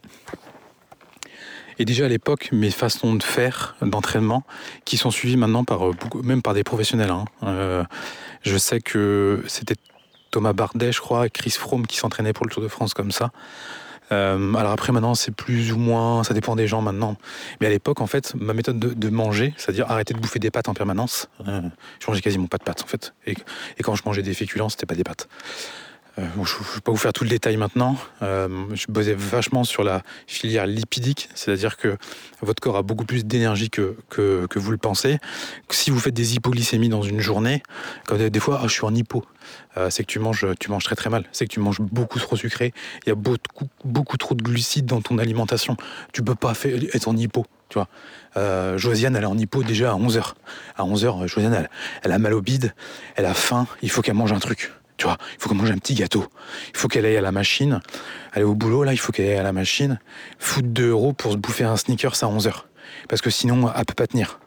Et 1.78 1.84
déjà 1.84 2.04
à 2.04 2.08
l'époque, 2.08 2.50
mes 2.52 2.70
façons 2.70 3.14
de 3.14 3.22
faire 3.22 3.76
d'entraînement, 3.82 4.44
qui 4.84 4.96
sont 4.96 5.10
suivies 5.10 5.36
maintenant 5.36 5.64
par 5.64 5.88
euh, 5.88 5.94
même 6.22 6.42
par 6.42 6.54
des 6.54 6.64
professionnels. 6.64 7.10
Hein. 7.10 7.24
Euh, 7.42 7.84
je 8.42 8.56
sais 8.56 8.80
que 8.80 9.42
c'était 9.48 9.74
Thomas 10.34 10.52
Bardet, 10.52 10.90
je 10.90 11.00
crois, 11.00 11.28
Chris 11.28 11.50
Froome 11.50 11.86
qui 11.86 11.96
s'entraînaient 11.96 12.32
pour 12.32 12.44
le 12.44 12.50
Tour 12.50 12.60
de 12.60 12.66
France 12.66 12.92
comme 12.92 13.12
ça. 13.12 13.30
Euh, 14.10 14.54
alors 14.54 14.72
après 14.72 14.92
maintenant 14.92 15.14
c'est 15.14 15.30
plus 15.30 15.72
ou 15.72 15.78
moins, 15.78 16.24
ça 16.24 16.34
dépend 16.34 16.56
des 16.56 16.66
gens 16.66 16.82
maintenant. 16.82 17.16
Mais 17.60 17.68
à 17.68 17.70
l'époque 17.70 18.00
en 18.00 18.08
fait 18.08 18.34
ma 18.34 18.52
méthode 18.52 18.80
de, 18.80 19.08
manger, 19.10 19.54
c'est-à-dire 19.56 19.88
arrêter 19.88 20.12
de 20.12 20.18
bouffer 20.18 20.40
des 20.40 20.50
pâtes 20.50 20.68
en 20.68 20.74
permanence, 20.74 21.28
je 21.46 22.06
mangeais 22.08 22.20
quasiment 22.20 22.48
pas 22.48 22.58
de 22.58 22.64
pâtes 22.64 22.82
en 22.82 22.88
fait. 22.88 23.14
Et, 23.26 23.36
et 23.78 23.82
quand 23.84 23.94
je 23.94 24.02
mangeais 24.04 24.22
des 24.22 24.34
féculents 24.34 24.68
c'était 24.68 24.86
pas 24.86 24.96
des 24.96 25.04
pâtes. 25.04 25.28
Euh, 26.18 26.22
je 26.34 26.38
ne 26.38 26.74
vais 26.74 26.80
pas 26.82 26.92
vous 26.92 26.98
faire 26.98 27.12
tout 27.12 27.24
le 27.24 27.30
détail 27.30 27.56
maintenant. 27.56 27.96
Euh, 28.22 28.48
je 28.74 28.86
basais 28.88 29.14
vachement 29.14 29.64
sur 29.64 29.82
la 29.82 30.02
filière 30.26 30.66
lipidique, 30.66 31.28
c'est-à-dire 31.34 31.76
que 31.76 31.96
votre 32.40 32.62
corps 32.62 32.76
a 32.76 32.82
beaucoup 32.82 33.04
plus 33.04 33.24
d'énergie 33.24 33.70
que, 33.70 33.96
vous 34.54 34.70
le 34.70 34.78
pensez. 34.78 35.18
Si 35.70 35.90
vous 35.90 35.98
faites 35.98 36.14
des 36.14 36.36
hypoglycémies 36.36 36.88
dans 36.88 37.02
une 37.02 37.20
journée, 37.20 37.62
des 38.12 38.40
fois, 38.40 38.60
ah, 38.62 38.68
je 38.68 38.72
suis 38.72 38.84
en 38.84 38.94
hypo, 38.94 39.24
euh, 39.76 39.90
c'est 39.90 40.04
que 40.04 40.08
tu 40.08 40.20
manges, 40.20 40.46
tu 40.60 40.70
manges 40.70 40.84
très 40.84 40.94
très 40.94 41.10
mal. 41.10 41.24
C'est 41.32 41.46
que 41.46 41.52
tu 41.52 41.60
manges 41.60 41.80
beaucoup 41.80 42.18
trop 42.18 42.36
sucré. 42.36 42.72
Il 43.04 43.08
y 43.08 43.12
a 43.12 43.16
beaucoup, 43.16 44.16
trop 44.16 44.34
de 44.34 44.42
glucides 44.42 44.86
dans 44.86 45.00
ton 45.00 45.18
alimentation. 45.18 45.76
Tu 46.12 46.22
peux 46.22 46.36
pas 46.36 46.52
être 46.92 47.08
en 47.08 47.16
hypo. 47.16 47.46
Tu 47.68 47.78
elle 48.36 48.76
est 48.76 49.24
en 49.24 49.38
hypo 49.38 49.62
déjà 49.64 49.92
à 49.92 49.96
11h. 49.96 50.34
À 50.76 50.84
11h, 50.84 51.26
Josiane, 51.26 51.54
elle, 51.54 51.70
elle 52.02 52.12
a 52.12 52.18
mal 52.18 52.34
au 52.34 52.40
bide, 52.40 52.72
elle 53.16 53.26
a 53.26 53.34
faim, 53.34 53.66
il 53.82 53.90
faut 53.90 54.02
qu'elle 54.02 54.14
mange 54.14 54.32
un 54.32 54.38
truc. 54.38 54.72
Il 55.10 55.36
faut 55.38 55.48
qu'elle 55.48 55.58
mange 55.58 55.70
un 55.70 55.78
petit 55.78 55.94
gâteau. 55.94 56.26
Il 56.72 56.78
faut 56.78 56.88
qu'elle 56.88 57.06
aille 57.06 57.16
à 57.16 57.20
la 57.20 57.32
machine. 57.32 57.80
Elle 58.32 58.42
est 58.42 58.44
au 58.44 58.54
boulot, 58.54 58.84
là, 58.84 58.92
il 58.92 58.98
faut 58.98 59.12
qu'elle 59.12 59.30
aille 59.30 59.38
à 59.38 59.42
la 59.42 59.52
machine. 59.52 59.98
Foutre 60.38 60.68
2 60.68 60.88
euros 60.88 61.12
pour 61.12 61.32
se 61.32 61.36
bouffer 61.36 61.64
un 61.64 61.76
sneakers 61.76 62.22
à 62.22 62.26
11h. 62.26 62.64
Parce 63.08 63.22
que 63.22 63.30
sinon, 63.30 63.70
elle 63.74 63.84
peut 63.84 63.94
pas 63.94 64.06
tenir. 64.06 64.38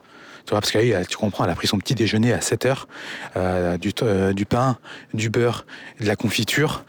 Tu 0.47 0.51
vois, 0.51 0.61
parce 0.61 0.71
que 0.71 1.03
tu 1.03 1.17
comprends, 1.17 1.43
elle 1.43 1.49
a 1.49 1.55
pris 1.55 1.67
son 1.67 1.77
petit 1.77 1.93
déjeuner 1.93 2.31
à 2.31 2.39
7 2.39 2.67
h 2.67 2.85
euh, 3.35 3.77
du, 3.77 3.91
euh, 4.01 4.31
du, 4.31 4.45
pain, 4.45 4.77
du 5.13 5.29
beurre, 5.29 5.65
de 5.99 6.05
la 6.05 6.15
confiture. 6.15 6.85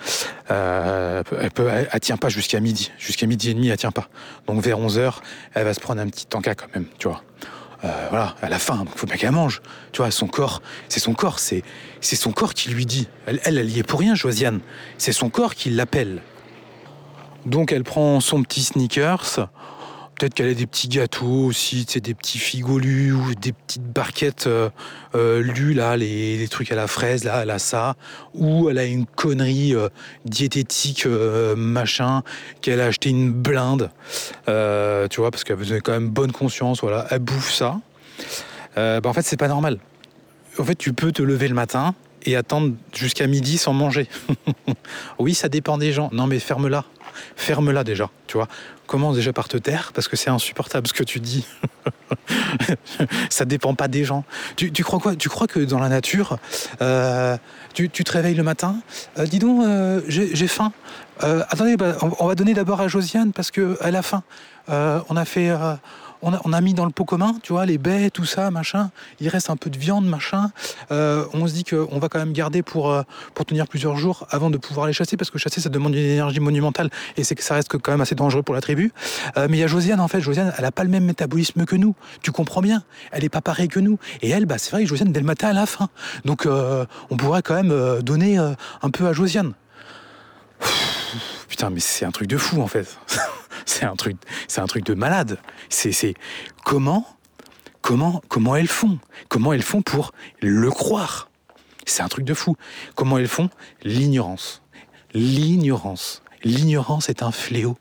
Euh, 0.52 1.24
elle, 1.40 1.50
peut, 1.50 1.68
elle, 1.68 2.00
tient 2.00 2.16
pas 2.16 2.28
jusqu'à 2.28 2.60
midi. 2.60 2.92
Jusqu'à 2.98 3.26
midi 3.26 3.50
et 3.50 3.54
demi, 3.54 3.68
elle 3.68 3.76
tient 3.76 3.90
pas. 3.90 4.08
Donc 4.46 4.62
vers 4.62 4.78
11 4.78 5.00
h 5.00 5.14
elle 5.54 5.64
va 5.64 5.74
se 5.74 5.80
prendre 5.80 6.00
un 6.00 6.06
petit 6.06 6.26
tanka 6.26 6.54
quand 6.54 6.68
même, 6.72 6.84
tu 6.98 7.08
vois. 7.08 7.24
Euh, 7.84 8.06
voilà, 8.10 8.34
à 8.42 8.48
la 8.48 8.58
fin, 8.58 8.84
il 8.84 8.98
faut 8.98 9.06
bien 9.06 9.16
qu'elle 9.16 9.30
mange. 9.30 9.62
Tu 9.92 9.98
vois, 9.98 10.10
son 10.10 10.26
corps, 10.26 10.62
c'est 10.88 11.00
son 11.00 11.14
corps, 11.14 11.38
c'est 11.38 11.62
c'est 12.00 12.16
son 12.16 12.32
corps 12.32 12.54
qui 12.54 12.70
lui 12.70 12.86
dit. 12.86 13.08
Elle, 13.26 13.40
elle, 13.44 13.58
elle 13.58 13.70
y 13.70 13.78
est 13.78 13.84
pour 13.84 14.00
rien, 14.00 14.14
Josiane. 14.14 14.60
C'est 14.98 15.12
son 15.12 15.30
corps 15.30 15.54
qui 15.54 15.70
l'appelle. 15.70 16.22
Donc 17.46 17.72
elle 17.72 17.84
prend 17.84 18.20
son 18.20 18.42
petit 18.42 18.62
sneakers, 18.62 19.48
Peut-être 20.18 20.34
qu'elle 20.34 20.48
a 20.48 20.54
des 20.54 20.66
petits 20.66 20.88
gâteaux 20.88 21.44
aussi, 21.44 21.86
des 22.02 22.14
petits 22.14 22.38
figolus 22.38 23.12
ou 23.12 23.34
des 23.36 23.52
petites 23.52 23.84
barquettes 23.84 24.48
euh, 24.48 24.68
euh 25.14 25.40
lues, 25.40 25.74
là, 25.74 25.96
les, 25.96 26.48
trucs 26.48 26.72
à 26.72 26.74
la 26.74 26.88
fraise, 26.88 27.22
là, 27.22 27.40
elle 27.42 27.50
a 27.50 27.60
ça. 27.60 27.94
Ou 28.34 28.68
elle 28.68 28.78
a 28.78 28.84
une 28.84 29.06
connerie 29.06 29.76
euh, 29.76 29.88
diététique, 30.24 31.06
machin, 31.56 32.22
qu'elle 32.60 32.80
a 32.80 32.86
acheté 32.86 33.10
une 33.10 33.32
blinde, 33.32 33.90
tu 34.46 35.20
vois, 35.20 35.30
parce 35.30 35.44
qu'elle 35.44 35.72
a 35.72 35.80
quand 35.80 35.92
même 35.92 36.08
bonne 36.08 36.32
conscience, 36.32 36.80
voilà, 36.80 37.06
elle 37.10 37.20
bouffe 37.20 37.52
ça. 37.52 37.80
Bah, 38.74 39.00
en 39.04 39.12
fait, 39.12 39.22
c'est 39.22 39.36
pas 39.36 39.48
normal. 39.48 39.78
En 40.58 40.64
fait, 40.64 40.74
tu 40.74 40.92
peux 40.92 41.12
te 41.12 41.22
lever 41.22 41.46
le 41.46 41.54
matin 41.54 41.94
et 42.24 42.34
attendre 42.34 42.74
jusqu'à 42.92 43.28
midi 43.28 43.56
sans 43.58 43.72
manger. 43.72 44.08
oui, 45.18 45.34
ça 45.34 45.48
dépend 45.48 45.78
des 45.78 45.92
gens. 45.92 46.10
Non, 46.12 46.26
mais 46.26 46.40
ferme-la 46.40 46.84
ferme-la 47.36 47.84
déjà, 47.84 48.10
tu 48.26 48.36
vois. 48.36 48.48
Commence 48.88 49.16
déjà 49.16 49.34
par 49.34 49.48
te 49.48 49.58
taire, 49.58 49.92
parce 49.94 50.08
que 50.08 50.16
c'est 50.16 50.30
insupportable 50.30 50.88
ce 50.88 50.94
que 50.94 51.04
tu 51.04 51.20
dis. 51.20 51.44
ça 53.30 53.44
dépend 53.44 53.74
pas 53.74 53.86
des 53.86 54.02
gens. 54.02 54.24
Tu, 54.56 54.72
crois 54.82 54.98
quoi? 54.98 55.14
Tu 55.14 55.28
crois 55.28 55.46
que 55.46 55.60
dans 55.60 55.78
la 55.78 55.90
nature, 55.90 56.38
euh, 56.80 57.36
tu, 57.74 57.90
te 57.90 58.10
réveilles 58.10 58.34
le 58.34 58.42
matin, 58.42 58.76
euh, 59.18 59.26
dis 59.26 59.40
donc, 59.40 59.62
euh, 59.62 60.00
j'ai 60.08 60.48
faim. 60.48 60.72
attendez, 61.20 61.76
bah, 61.76 61.96
on, 62.18 62.26
va 62.26 62.34
donner 62.34 62.54
d'abord 62.54 62.80
à 62.80 62.88
Josiane 62.88 63.32
parce 63.34 63.50
qu'elle 63.50 63.76
a 63.82 64.02
faim. 64.02 64.22
on 64.68 65.16
a 65.16 65.24
fait 65.26 65.52
on 66.22 66.52
a, 66.52 66.60
mis 66.60 66.74
dans 66.74 66.84
le 66.84 66.90
pot 66.90 67.04
commun, 67.04 67.34
tu 67.42 67.52
vois, 67.52 67.66
les 67.66 67.78
baies, 67.78 68.10
tout 68.10 68.24
ça, 68.24 68.50
machin. 68.50 68.90
Il 69.20 69.28
reste 69.28 69.50
un 69.50 69.56
peu 69.56 69.70
de 69.70 69.78
viande, 69.78 70.06
machin. 70.06 70.50
Euh, 70.90 71.24
on 71.32 71.46
se 71.46 71.52
dit 71.52 71.64
qu'on 71.64 71.98
va 71.98 72.08
quand 72.08 72.18
même 72.18 72.32
garder 72.32 72.62
pour, 72.62 72.90
euh, 72.90 73.02
pour 73.34 73.44
tenir 73.44 73.66
plusieurs 73.66 73.96
jours 73.96 74.26
avant 74.30 74.50
de 74.50 74.58
pouvoir 74.58 74.86
les 74.86 74.92
chasser, 74.92 75.16
parce 75.16 75.30
que 75.30 75.38
chasser, 75.38 75.60
ça 75.60 75.68
demande 75.68 75.94
une 75.94 76.04
énergie 76.04 76.40
monumentale 76.40 76.90
et 77.16 77.24
c'est 77.24 77.34
que 77.34 77.42
ça 77.42 77.54
reste 77.54 77.68
quand 77.78 77.92
même 77.92 78.00
assez 78.00 78.14
dangereux 78.14 78.42
pour 78.42 78.54
la 78.54 78.60
tribu. 78.60 78.92
Euh, 79.36 79.46
mais 79.48 79.58
il 79.58 79.60
y 79.60 79.64
a 79.64 79.68
Josiane, 79.68 80.00
en 80.00 80.08
fait. 80.08 80.20
Josiane, 80.20 80.52
elle 80.58 80.64
a 80.64 80.72
pas 80.72 80.84
le 80.84 80.90
même 80.90 81.04
métabolisme 81.04 81.64
que 81.64 81.76
nous. 81.76 81.94
Tu 82.22 82.32
comprends 82.32 82.62
bien. 82.62 82.82
Elle 83.12 83.24
est 83.24 83.28
pas 83.28 83.40
pareille 83.40 83.68
que 83.68 83.80
nous. 83.80 83.98
Et 84.22 84.30
elle, 84.30 84.46
bah, 84.46 84.58
c'est 84.58 84.72
vrai 84.72 84.82
que 84.82 84.88
Josiane, 84.88 85.12
dès 85.12 85.20
le 85.20 85.26
matin, 85.26 85.48
à 85.48 85.52
la 85.52 85.66
fin. 85.66 85.88
Donc, 86.24 86.46
on 86.46 87.16
pourrait 87.16 87.42
quand 87.42 87.54
même 87.54 88.02
donner 88.02 88.38
un 88.38 88.90
peu 88.90 89.06
à 89.06 89.12
Josiane. 89.12 89.54
Putain, 91.58 91.70
mais 91.70 91.80
c'est 91.80 92.04
un 92.04 92.12
truc 92.12 92.28
de 92.28 92.36
fou, 92.36 92.62
en 92.62 92.68
fait. 92.68 93.00
c'est 93.66 93.84
un 93.84 93.96
truc, 93.96 94.16
c'est 94.46 94.60
un 94.60 94.68
truc 94.68 94.84
de 94.84 94.94
malade. 94.94 95.40
C'est, 95.68 95.90
c'est 95.90 96.14
comment, 96.64 97.04
comment, 97.80 98.22
comment 98.28 98.54
elles 98.54 98.68
font? 98.68 99.00
Comment 99.28 99.52
elles 99.52 99.64
font 99.64 99.82
pour 99.82 100.12
le 100.40 100.70
croire? 100.70 101.28
C'est 101.84 102.04
un 102.04 102.06
truc 102.06 102.24
de 102.24 102.32
fou. 102.32 102.54
Comment 102.94 103.18
elles 103.18 103.26
font? 103.26 103.50
L'ignorance. 103.82 104.62
L'ignorance. 105.14 106.22
L'ignorance 106.44 107.08
est 107.08 107.24
un 107.24 107.32
fléau 107.32 107.76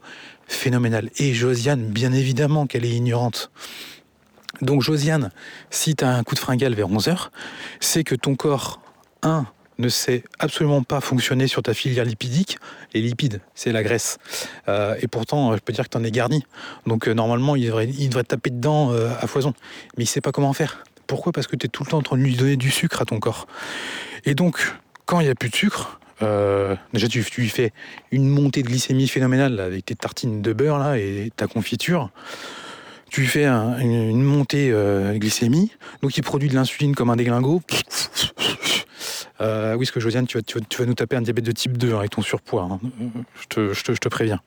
phénoménal. 0.48 1.12
Et 1.18 1.36
Josiane, 1.36 1.86
bien 1.86 2.14
évidemment 2.14 2.66
qu'elle 2.66 2.84
est 2.84 2.96
ignorante. 2.96 3.52
Donc 4.64 4.82
Josiane, 4.82 5.30
si 5.70 5.96
tu 5.96 6.04
un 6.04 6.24
coup 6.24 6.34
de 6.34 6.40
fringale 6.40 6.74
vers 6.74 6.88
11h, 6.88 7.28
c'est 7.80 8.04
que 8.04 8.16
ton 8.16 8.34
corps, 8.34 8.82
un, 9.22 9.46
ne 9.80 9.90
sait 9.90 10.24
absolument 10.40 10.84
pas 10.84 11.02
fonctionner 11.02 11.48
sur 11.48 11.62
ta 11.62 11.74
filière 11.74 12.06
lipidique. 12.06 12.58
Les 12.94 13.02
lipides, 13.02 13.42
c'est 13.56 13.72
la 13.72 13.84
graisse. 13.84 14.18
Euh, 14.68 14.96
et 15.02 15.08
pourtant, 15.08 15.56
je 15.56 15.62
peux 15.62 15.74
dire 15.74 15.86
que 15.86 15.90
tu 15.90 15.98
en 15.98 16.04
es 16.04 16.12
garni. 16.12 16.46
Donc 16.86 17.08
euh, 17.08 17.14
normalement, 17.14 17.56
il 17.56 17.68
devrait, 17.68 18.24
taper 18.24 18.50
dedans 18.50 18.92
euh, 18.92 19.10
à 19.20 19.28
foison. 19.28 19.54
Mais 19.98 20.04
il 20.04 20.08
sait 20.08 20.22
pas 20.22 20.32
comment 20.32 20.54
faire. 20.54 20.84
Pourquoi? 21.06 21.32
Parce 21.32 21.48
que 21.48 21.56
tu 21.56 21.68
es 21.68 21.70
tout 21.70 21.84
le 21.84 21.90
temps 21.90 21.98
en 21.98 22.04
train 22.04 22.18
de 22.18 22.22
lui 22.22 22.36
donner 22.36 22.58
du 22.58 22.72
sucre 22.72 23.02
à 23.02 23.06
ton 23.06 23.20
corps. 23.20 23.48
Et 24.26 24.36
donc, 24.36 24.74
quand 25.06 25.20
il 25.20 25.26
n'y 25.26 25.30
a 25.30 25.36
plus 25.36 25.50
de 25.50 25.56
sucre, 25.56 26.00
déjà 26.20 27.08
tu, 27.08 27.24
lui 27.38 27.50
fais 27.50 27.72
une 28.12 28.28
montée 28.28 28.64
de 28.64 28.68
glycémie 28.68 29.08
phénoménale 29.08 29.60
avec 29.60 29.86
tes 29.86 29.96
tartines 29.96 30.42
de 30.42 30.52
beurre 30.52 30.80
là, 30.80 30.98
et 30.98 31.32
ta 31.36 31.48
confiture 31.48 32.10
tu 33.10 33.22
lui 33.22 33.28
fais 33.28 33.46
une, 33.46 34.22
montée 34.22 34.70
de 34.70 35.18
glycémie, 35.18 35.72
donc 36.02 36.18
il 36.18 36.24
produit 36.24 36.50
de 36.50 36.56
l'insuline 36.56 36.94
comme 36.94 37.10
un 37.10 37.16
déglingo, 37.16 37.62
euh, 39.42 39.76
oui, 39.76 39.86
ce 39.86 39.92
que 39.92 40.00
Josiane, 40.00 40.28
tu 40.28 40.38
vas, 40.38 40.42
tu, 40.42 40.78
vas, 40.78 40.86
nous 40.86 40.94
taper 40.94 41.16
un 41.16 41.22
diabète 41.22 41.46
de 41.46 41.52
type 41.52 41.78
2 41.78 41.96
avec 41.96 42.12
ton 42.12 42.22
surpoids. 42.22 42.68
Hein. 42.72 42.80
Je, 43.36 43.46
te, 43.84 44.10
préviens. 44.10 44.40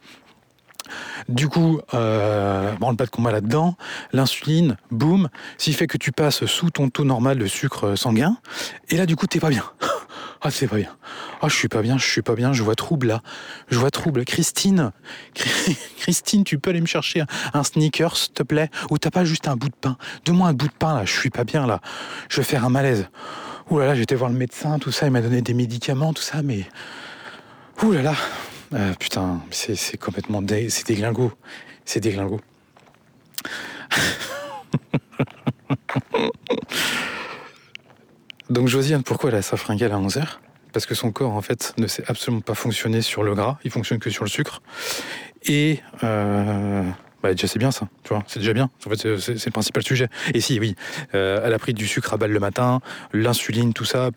Du 1.28 1.48
coup, 1.48 1.80
euh, 1.94 2.72
bon, 2.80 2.94
pas 2.96 3.06
de 3.06 3.10
combat 3.10 3.30
là-dedans. 3.30 3.76
L'insuline, 4.12 4.76
boum, 4.90 5.28
s'il 5.58 5.74
fait 5.74 5.86
que 5.86 5.98
tu 5.98 6.12
passes 6.12 6.44
sous 6.46 6.70
ton 6.70 6.88
taux 6.88 7.04
normal 7.04 7.38
de 7.38 7.46
sucre 7.46 7.94
sanguin. 7.94 8.36
Et 8.88 8.96
là, 8.96 9.06
du 9.06 9.16
coup, 9.16 9.26
t'es 9.26 9.40
pas 9.40 9.50
bien. 9.50 9.64
Ah, 10.42 10.50
c'est 10.50 10.68
pas 10.68 10.76
bien. 10.76 10.96
Ah, 11.42 11.48
je 11.48 11.54
suis 11.54 11.68
pas 11.68 11.82
bien, 11.82 11.98
je 11.98 12.06
suis 12.06 12.22
pas 12.22 12.34
bien, 12.34 12.54
je 12.54 12.62
vois 12.62 12.74
trouble 12.74 13.08
là. 13.08 13.20
Je 13.68 13.78
vois 13.78 13.90
trouble. 13.90 14.24
Christine, 14.24 14.90
Christine, 15.98 16.44
tu 16.44 16.58
peux 16.58 16.70
aller 16.70 16.80
me 16.80 16.86
chercher 16.86 17.24
un 17.52 17.62
sneaker, 17.62 18.16
s'il 18.16 18.32
te 18.32 18.42
plaît? 18.42 18.70
Ou 18.90 18.96
t'as 18.96 19.10
pas 19.10 19.26
juste 19.26 19.48
un 19.48 19.56
bout 19.56 19.68
de 19.68 19.74
pain? 19.78 19.98
Donne-moi 20.24 20.48
un 20.48 20.54
bout 20.54 20.68
de 20.68 20.72
pain 20.72 20.94
là, 20.94 21.04
je 21.04 21.12
suis 21.12 21.28
pas 21.28 21.44
bien 21.44 21.66
là. 21.66 21.82
Je 22.30 22.38
vais 22.38 22.42
faire 22.42 22.64
un 22.64 22.70
malaise. 22.70 23.10
Ouh 23.70 23.78
là 23.78 23.86
là, 23.86 23.94
j'étais 23.94 24.16
voir 24.16 24.30
le 24.30 24.36
médecin, 24.36 24.78
tout 24.80 24.90
ça, 24.90 25.06
il 25.06 25.12
m'a 25.12 25.20
donné 25.20 25.42
des 25.42 25.54
médicaments, 25.54 26.12
tout 26.12 26.22
ça, 26.22 26.42
mais. 26.42 26.66
Ouh 27.82 27.92
là 27.92 28.02
là, 28.02 28.14
euh, 28.74 28.92
putain, 28.94 29.40
c'est 29.52 29.96
complètement. 29.96 30.42
Dé... 30.42 30.68
C'est 30.70 30.86
déglingo. 30.86 31.32
C'est 31.84 32.00
déglingo. 32.00 32.40
Donc 38.50 38.66
Josiane, 38.66 39.04
pourquoi 39.04 39.30
elle 39.30 39.36
a 39.36 39.42
sa 39.42 39.56
fringale 39.56 39.92
à 39.92 39.98
11h 39.98 40.24
Parce 40.72 40.84
que 40.84 40.96
son 40.96 41.12
corps, 41.12 41.32
en 41.32 41.42
fait, 41.42 41.72
ne 41.78 41.86
sait 41.86 42.02
absolument 42.08 42.40
pas 42.40 42.54
fonctionner 42.54 43.02
sur 43.02 43.22
le 43.22 43.36
gras, 43.36 43.58
il 43.62 43.70
fonctionne 43.70 44.00
que 44.00 44.10
sur 44.10 44.24
le 44.24 44.30
sucre. 44.30 44.62
Et 45.44 45.78
euh, 46.02 46.82
Bah, 47.22 47.32
déjà, 47.32 47.46
c'est 47.46 47.58
bien 47.58 47.70
ça, 47.70 47.88
tu 48.02 48.14
vois, 48.14 48.24
c'est 48.26 48.40
déjà 48.40 48.52
bien. 48.52 48.70
En 48.86 48.90
fait, 48.90 49.18
c'est 49.18 49.46
le 49.46 49.50
principal 49.50 49.82
sujet. 49.82 50.08
Et 50.32 50.40
si, 50.40 50.58
oui, 50.58 50.74
euh, 51.14 51.40
elle 51.44 51.52
a 51.52 51.58
pris 51.58 51.74
du 51.74 51.86
sucre 51.86 52.14
à 52.14 52.16
balle 52.16 52.32
le 52.32 52.40
matin, 52.40 52.80
l'insuline, 53.12 53.72
tout 53.72 53.84
ça, 53.84 54.10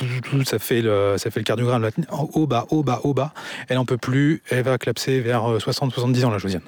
ça 0.45 0.59
fait 0.59 0.81
le, 0.81 1.15
ça 1.17 1.29
fait 1.29 1.39
le 1.39 1.45
cardiogramme 1.45 1.89
haut, 2.11 2.47
bas, 2.47 2.65
haut, 2.69 2.83
bas, 2.83 3.01
haut, 3.03 3.13
bas. 3.13 3.33
Elle 3.67 3.77
en 3.77 3.85
peut 3.85 3.97
plus, 3.97 4.41
elle 4.49 4.63
va 4.63 4.77
clapser 4.77 5.19
vers 5.19 5.43
60-70 5.57 6.21
euh, 6.21 6.25
ans, 6.25 6.31
la 6.31 6.37
Josiane. 6.37 6.61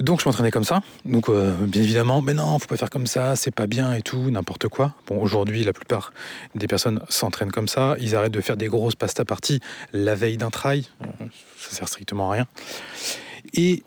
Donc 0.00 0.20
je 0.20 0.28
m'entraînais 0.28 0.50
comme 0.50 0.64
ça. 0.64 0.82
Donc 1.04 1.28
euh, 1.28 1.54
bien 1.60 1.82
évidemment, 1.82 2.20
mais 2.20 2.34
non, 2.34 2.58
faut 2.58 2.66
pas 2.66 2.76
faire 2.76 2.90
comme 2.90 3.06
ça, 3.06 3.36
c'est 3.36 3.52
pas 3.52 3.66
bien 3.66 3.94
et 3.94 4.02
tout, 4.02 4.30
n'importe 4.30 4.68
quoi. 4.68 4.92
Bon, 5.06 5.20
aujourd'hui, 5.20 5.62
la 5.62 5.72
plupart 5.72 6.12
des 6.54 6.66
personnes 6.66 7.00
s'entraînent 7.08 7.52
comme 7.52 7.68
ça. 7.68 7.94
Ils 8.00 8.16
arrêtent 8.16 8.32
de 8.32 8.40
faire 8.40 8.56
des 8.56 8.66
grosses 8.66 8.96
pasta 8.96 9.24
parties 9.24 9.60
la 9.92 10.14
veille 10.14 10.36
d'un 10.36 10.50
trail. 10.50 10.88
Ça 11.56 11.70
sert 11.70 11.88
strictement 11.88 12.30
à 12.30 12.34
rien. 12.34 12.46
Et 13.52 13.84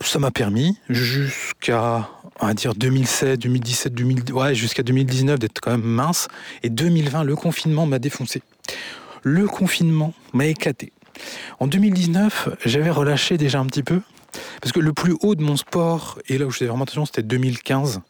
ça 0.00 0.18
m'a 0.18 0.30
permis 0.30 0.78
jusqu'à 0.88 2.08
on 2.40 2.46
va 2.46 2.54
dire 2.54 2.74
2007, 2.74 3.40
2017, 3.40 3.94
2000, 3.94 4.32
ouais, 4.32 4.54
jusqu'à 4.54 4.82
2019 4.82 5.38
d'être 5.38 5.60
quand 5.60 5.70
même 5.70 5.82
mince. 5.82 6.28
Et 6.62 6.70
2020, 6.70 7.24
le 7.24 7.34
confinement 7.36 7.86
m'a 7.86 7.98
défoncé. 7.98 8.42
Le 9.22 9.46
confinement 9.46 10.12
m'a 10.32 10.46
éclaté. 10.46 10.92
En 11.60 11.66
2019, 11.66 12.50
j'avais 12.64 12.90
relâché 12.90 13.38
déjà 13.38 13.58
un 13.58 13.66
petit 13.66 13.82
peu. 13.82 14.00
Parce 14.60 14.72
que 14.72 14.80
le 14.80 14.92
plus 14.92 15.14
haut 15.22 15.34
de 15.34 15.42
mon 15.42 15.56
sport, 15.56 16.18
et 16.28 16.38
là 16.38 16.46
où 16.46 16.50
j'étais 16.50 16.66
vraiment 16.66 16.84
attention, 16.84 17.06
c'était 17.06 17.22
2015. 17.22 18.00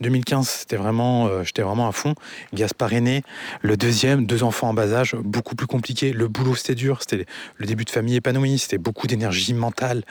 2015, 0.00 0.48
c'était 0.48 0.76
vraiment, 0.76 1.26
euh, 1.26 1.42
j'étais 1.42 1.62
vraiment 1.62 1.88
à 1.88 1.92
fond. 1.92 2.14
Gaspard 2.52 2.92
aîné, 2.92 3.22
le 3.62 3.76
deuxième, 3.76 4.26
deux 4.26 4.42
enfants 4.42 4.68
en 4.68 4.74
bas 4.74 4.92
âge, 4.92 5.14
beaucoup 5.16 5.54
plus 5.54 5.66
compliqué. 5.66 6.12
Le 6.12 6.28
boulot, 6.28 6.54
c'était 6.54 6.74
dur. 6.74 6.98
C'était 7.00 7.26
le 7.56 7.66
début 7.66 7.84
de 7.84 7.90
famille 7.90 8.16
épanouie. 8.16 8.58
C'était 8.58 8.78
beaucoup 8.78 9.06
d'énergie 9.06 9.54
mentale, 9.54 10.02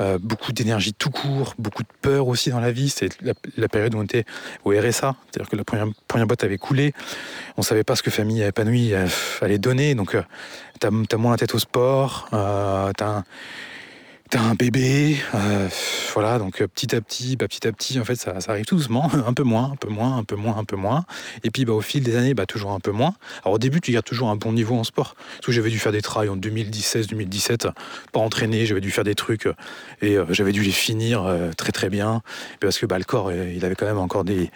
euh, 0.00 0.18
beaucoup 0.20 0.52
d'énergie 0.52 0.92
tout 0.94 1.10
court, 1.10 1.54
beaucoup 1.58 1.82
de 1.82 1.88
peur 2.02 2.28
aussi 2.28 2.50
dans 2.50 2.60
la 2.60 2.72
vie. 2.72 2.90
C'était 2.90 3.16
la, 3.56 3.68
période 3.68 3.94
où 3.94 3.98
on 3.98 4.04
était 4.04 4.24
au 4.64 4.70
RSA, 4.70 5.14
c'est-à-dire 5.30 5.48
que 5.48 5.56
la 5.56 5.64
première, 5.64 6.26
boîte 6.26 6.44
avait 6.44 6.58
coulé. 6.58 6.92
On 7.56 7.62
savait 7.62 7.84
pas 7.84 7.96
ce 7.96 8.02
que 8.02 8.10
famille 8.10 8.42
épanouie 8.42 8.94
euh, 8.94 9.06
allait 9.40 9.58
donner. 9.58 9.94
Donc, 9.94 10.16
tu 10.80 10.86
as, 10.86 11.16
moins 11.16 11.32
la 11.32 11.36
tête 11.36 11.54
au 11.54 11.58
sport. 11.58 12.28
tu 12.30 12.36
as 12.36 13.24
t'as 14.30 14.40
un 14.40 14.54
bébé, 14.54 15.16
euh, 15.34 15.68
voilà, 16.14 16.38
donc 16.38 16.62
euh, 16.62 16.68
petit 16.68 16.94
à 16.94 17.00
petit, 17.00 17.36
bah, 17.36 17.48
petit 17.48 17.66
à 17.66 17.72
petit, 17.72 17.98
en 17.98 18.04
fait, 18.04 18.14
ça, 18.14 18.36
arrive 18.46 18.64
tout 18.64 18.76
doucement, 18.76 19.10
un 19.26 19.32
peu 19.32 19.42
moins, 19.42 19.72
un 19.72 19.76
peu 19.76 19.88
moins, 19.88 20.16
un 20.16 20.22
peu 20.22 20.36
moins, 20.36 20.56
un 20.56 20.64
peu 20.64 20.76
moins. 20.76 21.04
Et 21.42 21.50
puis, 21.50 21.64
bah, 21.64 21.72
au 21.72 21.80
fil 21.80 22.04
des 22.04 22.14
années, 22.14 22.32
bah, 22.32 22.46
toujours 22.46 22.70
un 22.70 22.78
peu 22.78 22.92
moins. 22.92 23.14
Alors, 23.42 23.54
au 23.54 23.58
début, 23.58 23.80
tu 23.80 23.90
gardes 23.90 24.04
toujours 24.04 24.30
un 24.30 24.36
bon 24.36 24.52
niveau 24.52 24.76
en 24.76 24.84
sport. 24.84 25.16
Parce 25.16 25.46
que 25.46 25.52
j'avais 25.52 25.70
dû 25.70 25.80
faire 25.80 25.90
des 25.90 26.00
trails 26.00 26.28
en 26.28 26.36
2016, 26.36 27.08
2017, 27.08 27.68
pas 28.12 28.20
entraîner, 28.20 28.66
j'avais 28.66 28.80
dû 28.80 28.92
faire 28.92 29.04
des 29.04 29.16
trucs 29.16 29.48
et 30.00 30.16
euh, 30.16 30.24
j'avais 30.30 30.52
dû 30.52 30.62
les 30.62 30.70
finir 30.70 31.28
très 31.56 31.72
très 31.72 31.90
bien. 31.90 32.22
Parce 32.60 32.78
que 32.78 32.86
bah, 32.86 32.98
le 32.98 33.04
corps, 33.04 33.32
il 33.32 33.64
avait 33.64 33.74
quand 33.74 33.86
même 33.86 33.98
encore 33.98 34.22
des, 34.22 34.50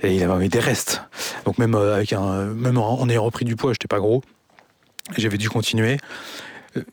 et 0.00 0.14
il 0.14 0.22
avait 0.22 0.48
des 0.48 0.60
restes. 0.60 1.02
Donc, 1.44 1.58
même, 1.58 1.74
avec 1.74 2.14
un, 2.14 2.46
même 2.46 2.78
en 2.78 3.06
ayant 3.10 3.24
repris 3.24 3.44
du 3.44 3.56
poids, 3.56 3.72
j'étais 3.72 3.88
pas 3.88 4.00
gros. 4.00 4.22
J'avais 5.18 5.38
dû 5.38 5.50
continuer. 5.50 5.98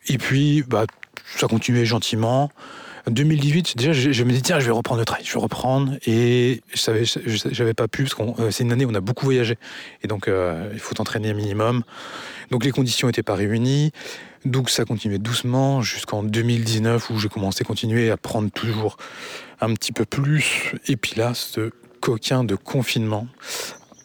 Et 0.08 0.18
puis, 0.18 0.64
bah, 0.68 0.86
ça 1.38 1.48
continuait 1.48 1.86
gentiment. 1.86 2.52
2018, 3.08 3.78
déjà, 3.78 3.94
je, 3.94 4.24
me 4.24 4.32
dis 4.32 4.42
tiens, 4.42 4.60
je 4.60 4.66
vais 4.66 4.72
reprendre 4.72 5.00
le 5.00 5.06
trail, 5.06 5.22
je 5.24 5.34
vais 5.34 5.40
reprendre. 5.40 5.94
Et 6.08 6.62
je 6.74 6.80
savais, 6.80 7.04
j'avais 7.06 7.74
pas 7.74 7.88
pu 7.88 8.04
parce 8.04 8.16
que 8.16 8.42
euh, 8.42 8.52
c'est 8.52 8.64
une 8.64 8.72
année 8.72 8.86
où 8.86 8.92
on 8.92 8.96
a 8.96 9.02
beaucoup 9.02 9.26
voyagé, 9.26 9.58
et 10.04 10.08
donc 10.08 10.28
euh, 10.28 10.70
il 10.74 10.80
faut 10.80 10.96
t'entraîner 10.96 11.30
un 11.30 11.34
minimum. 11.34 11.84
Donc 12.50 12.64
les 12.64 12.72
conditions 12.72 13.08
n'étaient 13.08 13.24
pas 13.24 13.36
réunies. 13.36 13.92
Donc 14.44 14.70
ça 14.70 14.86
continuait 14.86 15.18
doucement 15.18 15.82
jusqu'en 15.82 16.24
2019 16.24 17.10
où 17.10 17.20
j'ai 17.20 17.30
commencé 17.30 17.64
à 17.64 17.66
continuer 17.66 18.12
à 18.12 18.18
prendre 18.18 18.50
toujours 18.52 18.98
un 19.62 19.74
petit 19.74 19.92
peu 19.92 20.06
plus. 20.06 20.74
Et 20.88 20.98
puis 20.98 21.14
là, 21.16 21.34
ce 21.34 21.72
coquin 22.00 22.44
de 22.44 22.56
confinement, 22.56 23.28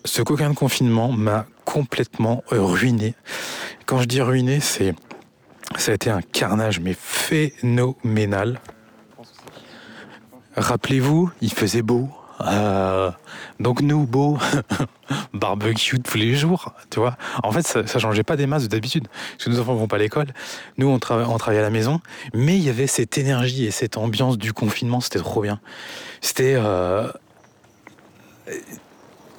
ce 0.04 0.22
coquin 0.22 0.48
de 0.48 0.54
confinement 0.54 1.12
m'a 1.12 1.46
complètement 1.64 2.42
ruiné. 2.50 3.14
Quand 3.84 4.00
je 4.00 4.06
dis 4.06 4.22
ruiné, 4.22 4.60
c'est 4.60 4.94
ça 5.76 5.92
a 5.92 5.94
été 5.94 6.10
un 6.10 6.22
carnage, 6.22 6.80
mais 6.80 6.94
phénoménal. 6.98 8.60
Rappelez-vous, 10.56 11.30
il 11.40 11.52
faisait 11.52 11.82
beau. 11.82 12.10
Euh, 12.42 13.10
donc 13.58 13.82
nous, 13.82 14.06
beau, 14.06 14.38
barbecue 15.34 16.00
tous 16.00 16.16
les 16.16 16.34
jours, 16.34 16.72
tu 16.90 16.98
vois. 16.98 17.16
En 17.42 17.52
fait, 17.52 17.66
ça, 17.66 17.86
ça 17.86 17.98
changeait 17.98 18.22
pas 18.22 18.36
des 18.36 18.46
masses 18.46 18.68
d'habitude, 18.68 19.08
parce 19.08 19.44
que 19.44 19.50
nos 19.50 19.60
enfants 19.60 19.74
vont 19.74 19.88
pas 19.88 19.96
à 19.96 19.98
l'école. 19.98 20.28
Nous, 20.78 20.88
on, 20.88 20.98
travaillait 20.98 21.60
à 21.60 21.62
la 21.62 21.70
maison, 21.70 22.00
mais 22.34 22.56
il 22.56 22.62
y 22.62 22.70
avait 22.70 22.86
cette 22.86 23.18
énergie 23.18 23.64
et 23.64 23.70
cette 23.70 23.96
ambiance 23.96 24.38
du 24.38 24.52
confinement, 24.52 25.00
c'était 25.00 25.18
trop 25.18 25.42
bien. 25.42 25.60
C'était... 26.20 26.54
Euh... 26.56 27.08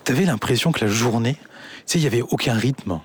T'avais 0.04 0.26
l'impression 0.26 0.72
que 0.72 0.84
la 0.84 0.92
journée, 0.92 1.36
tu 1.36 1.42
sais, 1.86 2.00
il 2.00 2.04
y 2.04 2.08
avait 2.08 2.22
aucun 2.22 2.54
rythme. 2.54 3.00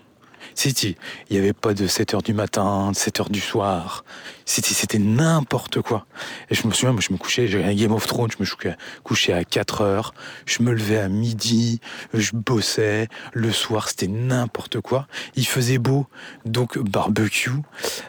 Il 0.64 0.94
n'y 1.30 1.38
avait 1.38 1.52
pas 1.52 1.74
de 1.74 1.86
7h 1.86 2.22
du 2.22 2.32
matin, 2.32 2.90
de 2.90 2.96
7h 2.96 3.30
du 3.30 3.40
soir. 3.40 4.04
C'était 4.46 4.98
n'importe 4.98 5.82
quoi. 5.82 6.06
Et 6.50 6.54
je 6.54 6.66
me 6.66 6.72
souviens, 6.72 6.92
moi, 6.92 7.00
je 7.06 7.12
me 7.12 7.18
couchais, 7.18 7.46
j'ai 7.46 7.62
un 7.62 7.74
Game 7.74 7.92
of 7.92 8.06
Thrones, 8.06 8.30
je 8.30 8.42
me 8.42 8.74
couchais 9.02 9.32
à 9.32 9.42
4h, 9.42 10.12
je 10.46 10.62
me 10.62 10.72
levais 10.72 10.98
à 10.98 11.08
midi, 11.08 11.80
je 12.14 12.32
bossais. 12.32 13.08
Le 13.32 13.52
soir, 13.52 13.88
c'était 13.88 14.06
n'importe 14.06 14.80
quoi. 14.80 15.06
Il 15.34 15.46
faisait 15.46 15.78
beau, 15.78 16.06
donc 16.44 16.78
barbecue, 16.78 17.50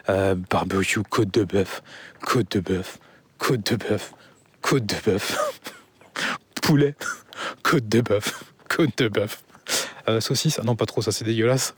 euh, 0.08 0.34
barbecue, 0.34 1.02
côte 1.02 1.32
de 1.32 1.44
bœuf, 1.44 1.82
côte 2.22 2.52
de 2.52 2.60
bœuf, 2.60 2.98
côte 3.38 3.70
de 3.70 3.76
bœuf, 3.76 4.14
côte 4.62 4.86
de 4.86 4.96
bœuf, 5.04 5.60
poulet, 6.62 6.94
côte 7.62 7.88
de 7.88 8.00
bœuf, 8.00 8.44
côte 8.68 8.96
de 8.96 9.08
bœuf. 9.08 9.42
Euh, 10.08 10.20
saucisse, 10.20 10.58
ah 10.60 10.64
non 10.64 10.76
pas 10.76 10.86
trop, 10.86 11.02
ça 11.02 11.12
c'est 11.12 11.24
dégueulasse. 11.24 11.74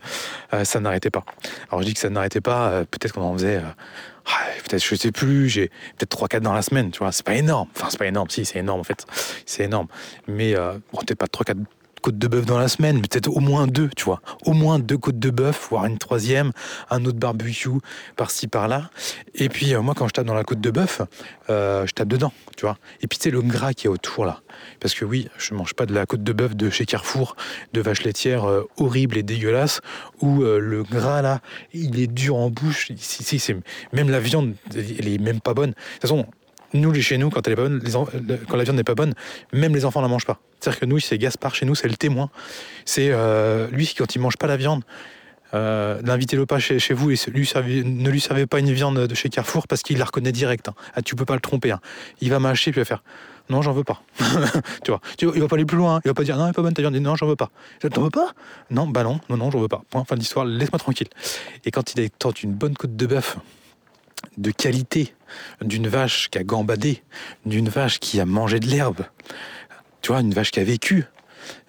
Euh, 0.53 0.63
ça 0.63 0.79
n'arrêtait 0.79 1.09
pas. 1.09 1.23
Alors 1.69 1.81
je 1.81 1.87
dis 1.87 1.93
que 1.93 1.99
ça 1.99 2.09
n'arrêtait 2.09 2.41
pas, 2.41 2.69
euh, 2.69 2.85
peut-être 2.85 3.13
qu'on 3.13 3.21
en 3.21 3.33
faisait, 3.33 3.61
ah, 4.25 4.31
peut-être 4.63 4.83
je 4.83 4.95
sais 4.95 5.11
plus, 5.11 5.49
j'ai 5.49 5.67
peut-être 5.97 6.17
3-4 6.17 6.41
dans 6.41 6.53
la 6.53 6.61
semaine, 6.61 6.91
tu 6.91 6.99
vois, 6.99 7.11
c'est 7.11 7.25
pas 7.25 7.35
énorme. 7.35 7.67
Enfin 7.75 7.87
c'est 7.89 7.99
pas 7.99 8.07
énorme, 8.07 8.29
si 8.29 8.45
c'est 8.45 8.59
énorme 8.59 8.79
en 8.79 8.85
fait, 8.85 9.05
c'est 9.45 9.63
énorme. 9.63 9.87
Mais 10.27 10.53
peut-être 10.53 11.15
pas 11.15 11.27
3-4 11.27 11.57
côtes 12.01 12.17
de 12.17 12.27
bœuf 12.27 12.45
dans 12.45 12.59
la 12.59 12.67
semaine, 12.67 13.01
peut-être 13.01 13.29
au 13.29 13.39
moins 13.39 13.67
deux, 13.67 13.89
tu 13.95 14.05
vois. 14.05 14.21
Au 14.45 14.53
moins 14.53 14.79
deux 14.79 14.97
côtes 14.97 15.19
de 15.19 15.29
bœuf, 15.29 15.67
voire 15.69 15.85
une 15.85 15.97
troisième, 15.97 16.51
un 16.89 17.05
autre 17.05 17.19
barbecue 17.19 17.69
par-ci 18.15 18.47
par-là. 18.47 18.89
Et 19.35 19.49
puis 19.49 19.73
moi, 19.75 19.93
quand 19.95 20.07
je 20.07 20.13
tape 20.13 20.25
dans 20.25 20.33
la 20.33 20.43
côte 20.43 20.61
de 20.61 20.71
bœuf, 20.71 21.01
je 21.47 21.91
tape 21.93 22.07
dedans, 22.07 22.33
tu 22.57 22.65
vois. 22.65 22.77
Et 23.01 23.07
puis 23.07 23.17
tu 23.17 23.25
sais, 23.25 23.31
le 23.31 23.41
gras 23.41 23.73
qui 23.73 23.87
est 23.87 23.89
autour 23.89 24.25
là. 24.25 24.41
Parce 24.79 24.93
que 24.93 25.05
oui, 25.05 25.29
je 25.37 25.53
mange 25.53 25.73
pas 25.73 25.85
de 25.85 25.93
la 25.93 26.05
côte 26.05 26.23
de 26.23 26.33
bœuf 26.33 26.55
de 26.55 26.69
chez 26.69 26.85
Carrefour, 26.85 27.35
de 27.73 27.81
vache 27.81 28.03
laitière 28.03 28.45
euh, 28.45 28.67
horrible 28.77 29.17
et 29.17 29.23
dégueulasse, 29.23 29.81
où 30.21 30.43
euh, 30.43 30.59
le 30.59 30.83
gras 30.83 31.21
là, 31.21 31.41
il 31.73 31.99
est 31.99 32.07
dur 32.07 32.35
en 32.35 32.49
bouche. 32.49 32.91
Si, 32.97 33.39
c'est 33.39 33.57
même 33.93 34.09
la 34.09 34.19
viande, 34.19 34.55
elle 34.75 35.07
est 35.07 35.17
même 35.17 35.41
pas 35.41 35.53
bonne. 35.53 35.71
De 35.71 35.75
toute 35.75 36.01
façon, 36.01 36.25
nous, 36.73 36.93
chez 37.01 37.17
nous, 37.17 37.29
quand 37.29 37.45
elle 37.47 37.53
est 37.53 37.55
bonne, 37.55 37.81
quand 38.47 38.57
la 38.57 38.63
viande 38.63 38.77
n'est 38.77 38.83
pas 38.83 38.95
bonne, 38.95 39.13
même 39.53 39.73
les 39.73 39.85
enfants 39.85 40.01
la 40.01 40.07
mangent 40.07 40.25
pas. 40.25 40.39
C'est-à-dire 40.59 40.79
que 40.79 40.85
nous, 40.85 40.99
c'est 40.99 41.17
Gaspard 41.17 41.55
chez 41.55 41.65
nous, 41.65 41.75
c'est 41.75 41.87
le 41.87 41.95
témoin. 41.95 42.29
C'est 42.85 43.09
euh, 43.11 43.67
lui 43.71 43.93
quand 43.97 44.15
il 44.15 44.19
mange 44.19 44.37
pas 44.37 44.47
la 44.47 44.57
viande. 44.57 44.83
Euh, 45.53 45.99
L'invitez-le 46.03 46.45
pas 46.45 46.59
chez, 46.59 46.77
vous 46.93 47.11
et 47.11 47.15
lui 47.27 47.49
ne 47.83 48.09
lui 48.09 48.21
servez 48.21 48.45
pas 48.45 48.59
une 48.59 48.71
viande 48.71 48.99
de 48.99 49.15
chez 49.15 49.29
Carrefour 49.29 49.67
parce 49.67 49.81
qu'il 49.83 49.97
la 49.97 50.05
reconnaît 50.05 50.31
direct. 50.31 50.69
Hein. 50.69 50.75
Ah, 50.95 51.01
tu 51.01 51.15
peux 51.15 51.25
pas 51.25 51.35
le 51.35 51.41
tromper. 51.41 51.71
Hein. 51.71 51.81
Il 52.21 52.29
va 52.29 52.39
mâcher 52.39 52.71
puis 52.71 52.79
il 52.79 52.83
va 52.83 52.85
faire 52.85 53.03
non, 53.49 53.61
j'en 53.61 53.73
veux 53.73 53.83
pas. 53.83 54.01
tu 54.85 54.91
vois, 54.91 55.01
il 55.19 55.41
va 55.41 55.47
pas 55.49 55.57
aller 55.57 55.65
plus 55.65 55.75
loin. 55.75 55.97
Hein. 55.97 56.01
Il 56.05 56.07
va 56.07 56.13
pas 56.13 56.23
dire 56.23 56.37
non, 56.37 56.45
elle 56.45 56.51
est 56.51 56.53
pas 56.53 56.61
bonne 56.61 56.73
ta 56.73 56.81
viande. 56.81 56.95
Non, 56.95 57.17
j'en 57.17 57.27
veux 57.27 57.35
pas. 57.35 57.49
T'en 57.81 58.01
veux 58.01 58.09
pas? 58.09 58.31
Non, 58.69 58.87
bah 58.87 59.03
non, 59.03 59.19
non, 59.29 59.35
non, 59.35 59.51
j'en 59.51 59.59
veux 59.59 59.67
pas. 59.67 59.81
Point, 59.89 60.05
fin 60.05 60.15
d'histoire. 60.15 60.45
Laisse-moi 60.45 60.79
tranquille. 60.79 61.09
Et 61.65 61.71
quand 61.71 61.93
il 61.93 62.09
tente 62.11 62.43
une 62.43 62.53
bonne 62.53 62.75
côte 62.75 62.95
de 62.95 63.05
bœuf 63.05 63.37
de 64.37 64.51
qualité, 64.51 65.13
d'une 65.61 65.87
vache 65.87 66.29
qui 66.29 66.37
a 66.37 66.43
gambadé, 66.43 67.03
d'une 67.45 67.69
vache 67.69 67.99
qui 67.99 68.19
a 68.19 68.25
mangé 68.25 68.59
de 68.59 68.67
l'herbe, 68.67 69.05
tu 70.01 70.11
vois, 70.11 70.21
une 70.21 70.33
vache 70.33 70.51
qui 70.51 70.59
a 70.59 70.63
vécu, 70.63 71.05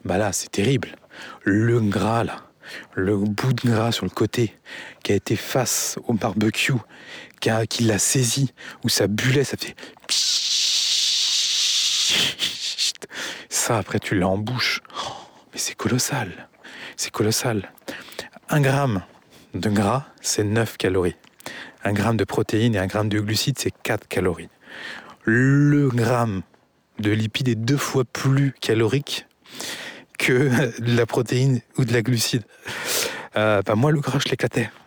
bah 0.05 0.19
là, 0.19 0.33
c'est 0.33 0.51
terrible. 0.51 0.97
Le 1.45 1.81
gras 1.81 2.25
là 2.25 2.53
le 2.95 3.17
bout 3.17 3.53
de 3.53 3.71
gras 3.71 3.93
sur 3.93 4.05
le 4.05 4.11
côté, 4.11 4.57
qui 5.03 5.13
a 5.13 5.15
été 5.15 5.37
face 5.37 5.99
au 6.07 6.15
barbecue, 6.15 6.75
qui, 7.41 7.51
qui 7.69 7.85
l'a 7.85 7.99
saisi, 7.99 8.53
où 8.85 8.89
ça 8.89 9.07
bullait, 9.07 9.45
ça 9.45 9.57
fait... 9.57 9.75
Ça, 13.49 13.79
après, 13.79 13.99
tu 13.99 14.19
l'as 14.19 14.29
en 14.29 14.39
bouche. 14.39 14.81
mais 15.53 15.59
c'est 15.59 15.75
colossal. 15.75 16.49
C'est 16.97 17.11
colossal. 17.11 17.73
Un 18.49 18.61
gramme 18.61 19.03
de 19.55 19.71
gras, 19.71 20.07
c'est 20.21 20.45
9 20.45 20.77
calories. 20.77 21.17
Un 21.85 21.93
gramme 21.93 22.17
de 22.17 22.25
protéines 22.25 22.75
et 22.75 22.79
un 22.79 22.87
gramme 22.87 23.09
de 23.09 23.19
glucides, 23.21 23.59
c'est 23.59 23.73
4 23.83 24.07
calories. 24.09 24.49
Le 25.25 25.89
gramme 25.89 26.43
de 26.99 27.11
lipides 27.11 27.49
est 27.49 27.55
deux 27.55 27.77
fois 27.77 28.05
plus 28.05 28.55
calorique 28.61 29.27
que 30.19 30.81
de 30.81 30.97
la 30.97 31.07
protéine 31.07 31.61
ou 31.79 31.85
de 31.85 31.93
la 31.93 32.03
glucide. 32.03 32.45
Euh, 33.37 33.63
bah, 33.63 33.75
moi, 33.75 33.91
le 33.91 34.01
gras, 34.01 34.19
je 34.25 34.31
l'éclatais. 34.31 34.71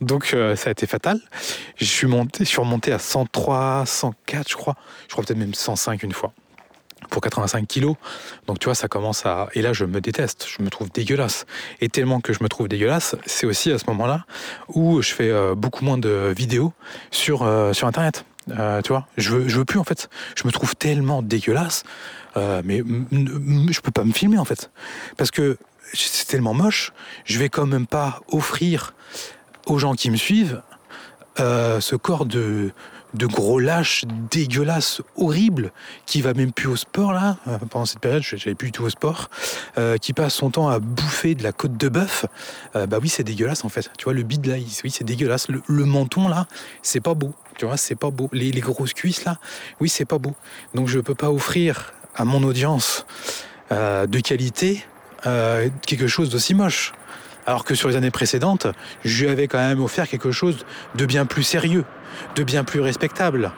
Donc 0.00 0.32
euh, 0.34 0.56
ça 0.56 0.68
a 0.68 0.72
été 0.72 0.86
fatal. 0.86 1.20
Je 1.76 1.84
suis 1.84 2.08
je 2.38 2.44
suis 2.44 2.60
remonté 2.60 2.92
à 2.92 2.98
103, 2.98 3.84
104, 3.86 4.50
je 4.50 4.56
crois. 4.56 4.76
Je 5.08 5.12
crois 5.12 5.24
peut-être 5.24 5.38
même 5.38 5.54
105 5.54 6.02
une 6.02 6.12
fois 6.12 6.32
pour 7.14 7.22
85 7.22 7.68
kilos. 7.68 7.94
Donc 8.48 8.58
tu 8.58 8.64
vois, 8.64 8.74
ça 8.74 8.88
commence 8.88 9.24
à... 9.24 9.48
Et 9.54 9.62
là, 9.62 9.72
je 9.72 9.84
me 9.84 10.00
déteste, 10.00 10.46
je 10.48 10.62
me 10.64 10.68
trouve 10.68 10.90
dégueulasse. 10.90 11.46
Et 11.80 11.88
tellement 11.88 12.20
que 12.20 12.32
je 12.32 12.42
me 12.42 12.48
trouve 12.48 12.66
dégueulasse, 12.66 13.14
c'est 13.24 13.46
aussi 13.46 13.70
à 13.70 13.78
ce 13.78 13.84
moment-là 13.86 14.24
où 14.66 15.00
je 15.00 15.12
fais 15.12 15.30
euh, 15.30 15.54
beaucoup 15.54 15.84
moins 15.84 15.96
de 15.96 16.34
vidéos 16.36 16.72
sur, 17.12 17.44
euh, 17.44 17.72
sur 17.72 17.86
Internet. 17.86 18.24
Euh, 18.58 18.82
tu 18.82 18.88
vois, 18.88 19.06
je 19.16 19.30
veux, 19.30 19.48
je 19.48 19.58
veux 19.58 19.64
plus 19.64 19.78
en 19.78 19.84
fait. 19.84 20.10
Je 20.34 20.44
me 20.44 20.50
trouve 20.50 20.74
tellement 20.74 21.22
dégueulasse, 21.22 21.84
mais 22.36 22.78
je 22.78 23.80
peux 23.80 23.92
pas 23.92 24.02
me 24.02 24.12
filmer 24.12 24.38
en 24.38 24.44
fait. 24.44 24.72
Parce 25.16 25.30
que 25.30 25.56
c'est 25.92 26.26
tellement 26.26 26.52
moche, 26.52 26.92
je 27.24 27.38
vais 27.38 27.48
quand 27.48 27.66
même 27.66 27.86
pas 27.86 28.22
offrir 28.26 28.92
aux 29.66 29.78
gens 29.78 29.94
qui 29.94 30.10
me 30.10 30.16
suivent 30.16 30.60
ce 31.38 31.94
corps 31.94 32.26
de, 32.26 32.72
de 33.14 33.26
gros 33.26 33.58
lâches 33.58 34.04
dégueulasses, 34.30 35.00
horribles, 35.16 35.72
qui 36.06 36.20
va 36.20 36.34
même 36.34 36.52
plus 36.52 36.66
au 36.66 36.76
sport 36.76 37.12
là, 37.12 37.36
euh, 37.46 37.58
pendant 37.70 37.86
cette 37.86 38.00
période, 38.00 38.22
j'avais 38.22 38.54
plus 38.54 38.68
du 38.68 38.72
tout 38.72 38.84
au 38.84 38.90
sport, 38.90 39.30
euh, 39.78 39.96
qui 39.96 40.12
passe 40.12 40.34
son 40.34 40.50
temps 40.50 40.68
à 40.68 40.80
bouffer 40.80 41.34
de 41.34 41.42
la 41.42 41.52
côte 41.52 41.76
de 41.76 41.88
bœuf, 41.88 42.26
euh, 42.76 42.86
bah 42.86 42.98
oui 43.00 43.08
c'est 43.08 43.24
dégueulasse 43.24 43.64
en 43.64 43.68
fait. 43.68 43.90
Tu 43.96 44.04
vois 44.04 44.12
le 44.12 44.22
bide 44.22 44.46
là, 44.46 44.56
oui 44.84 44.90
c'est 44.90 45.04
dégueulasse. 45.04 45.48
Le, 45.48 45.84
menton 45.84 46.28
là, 46.28 46.46
c'est 46.82 47.00
pas 47.00 47.14
beau. 47.14 47.34
Tu 47.56 47.66
vois, 47.66 47.76
c'est 47.76 47.94
pas 47.94 48.10
beau. 48.10 48.28
Les, 48.32 48.50
grosses 48.50 48.94
cuisses 48.94 49.24
là, 49.24 49.38
oui 49.80 49.88
c'est 49.88 50.04
pas 50.04 50.18
beau. 50.18 50.34
Donc 50.74 50.88
je 50.88 50.98
peux 50.98 51.14
pas 51.14 51.30
offrir 51.30 51.92
à 52.16 52.24
mon 52.24 52.42
audience 52.42 53.06
de 53.70 54.20
qualité 54.20 54.84
quelque 55.22 56.06
chose 56.06 56.30
d'aussi 56.30 56.54
moche. 56.54 56.92
Alors 57.46 57.64
que 57.64 57.74
sur 57.74 57.88
les 57.88 57.96
années 57.96 58.10
précédentes, 58.10 58.66
je 59.04 59.24
lui 59.24 59.30
avais 59.30 59.48
quand 59.48 59.58
même 59.58 59.82
offert 59.82 60.08
quelque 60.08 60.30
chose 60.30 60.64
de 60.94 61.06
bien 61.06 61.26
plus 61.26 61.42
sérieux, 61.42 61.84
de 62.36 62.42
bien 62.42 62.64
plus 62.64 62.80
respectable. 62.80 63.52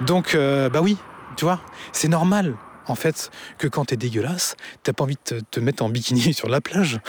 Donc, 0.00 0.34
euh, 0.34 0.68
bah 0.68 0.80
oui, 0.82 0.96
tu 1.36 1.44
vois, 1.44 1.60
c'est 1.92 2.08
normal 2.08 2.54
en 2.90 2.94
fait 2.94 3.30
que 3.58 3.68
quand 3.68 3.86
t'es 3.86 3.96
dégueulasse, 3.96 4.56
t'as 4.82 4.92
pas 4.92 5.04
envie 5.04 5.16
de 5.30 5.40
te, 5.50 5.60
mettre 5.60 5.84
en 5.84 5.88
bikini 5.88 6.34
sur 6.34 6.48
la 6.48 6.60
plage. 6.60 7.00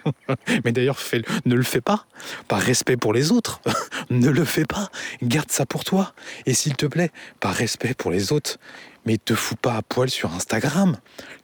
Mais 0.64 0.72
d'ailleurs, 0.72 0.98
ne 1.44 1.54
le 1.54 1.62
fais 1.62 1.80
pas. 1.80 2.06
Par 2.48 2.60
respect 2.60 2.96
pour 2.96 3.12
les 3.12 3.32
autres, 3.32 3.60
ne 4.10 4.28
le 4.28 4.44
fais 4.44 4.64
pas. 4.64 4.90
Garde 5.22 5.50
ça 5.50 5.66
pour 5.66 5.84
toi. 5.84 6.12
Et 6.46 6.54
s'il 6.54 6.76
te 6.76 6.86
plaît, 6.86 7.10
par 7.40 7.54
respect 7.54 7.94
pour 7.94 8.10
les 8.10 8.32
autres, 8.32 8.58
mais 9.04 9.18
te 9.18 9.34
fous 9.34 9.56
pas 9.56 9.76
à 9.76 9.82
poil 9.82 10.10
sur 10.10 10.32
Instagram. 10.34 10.96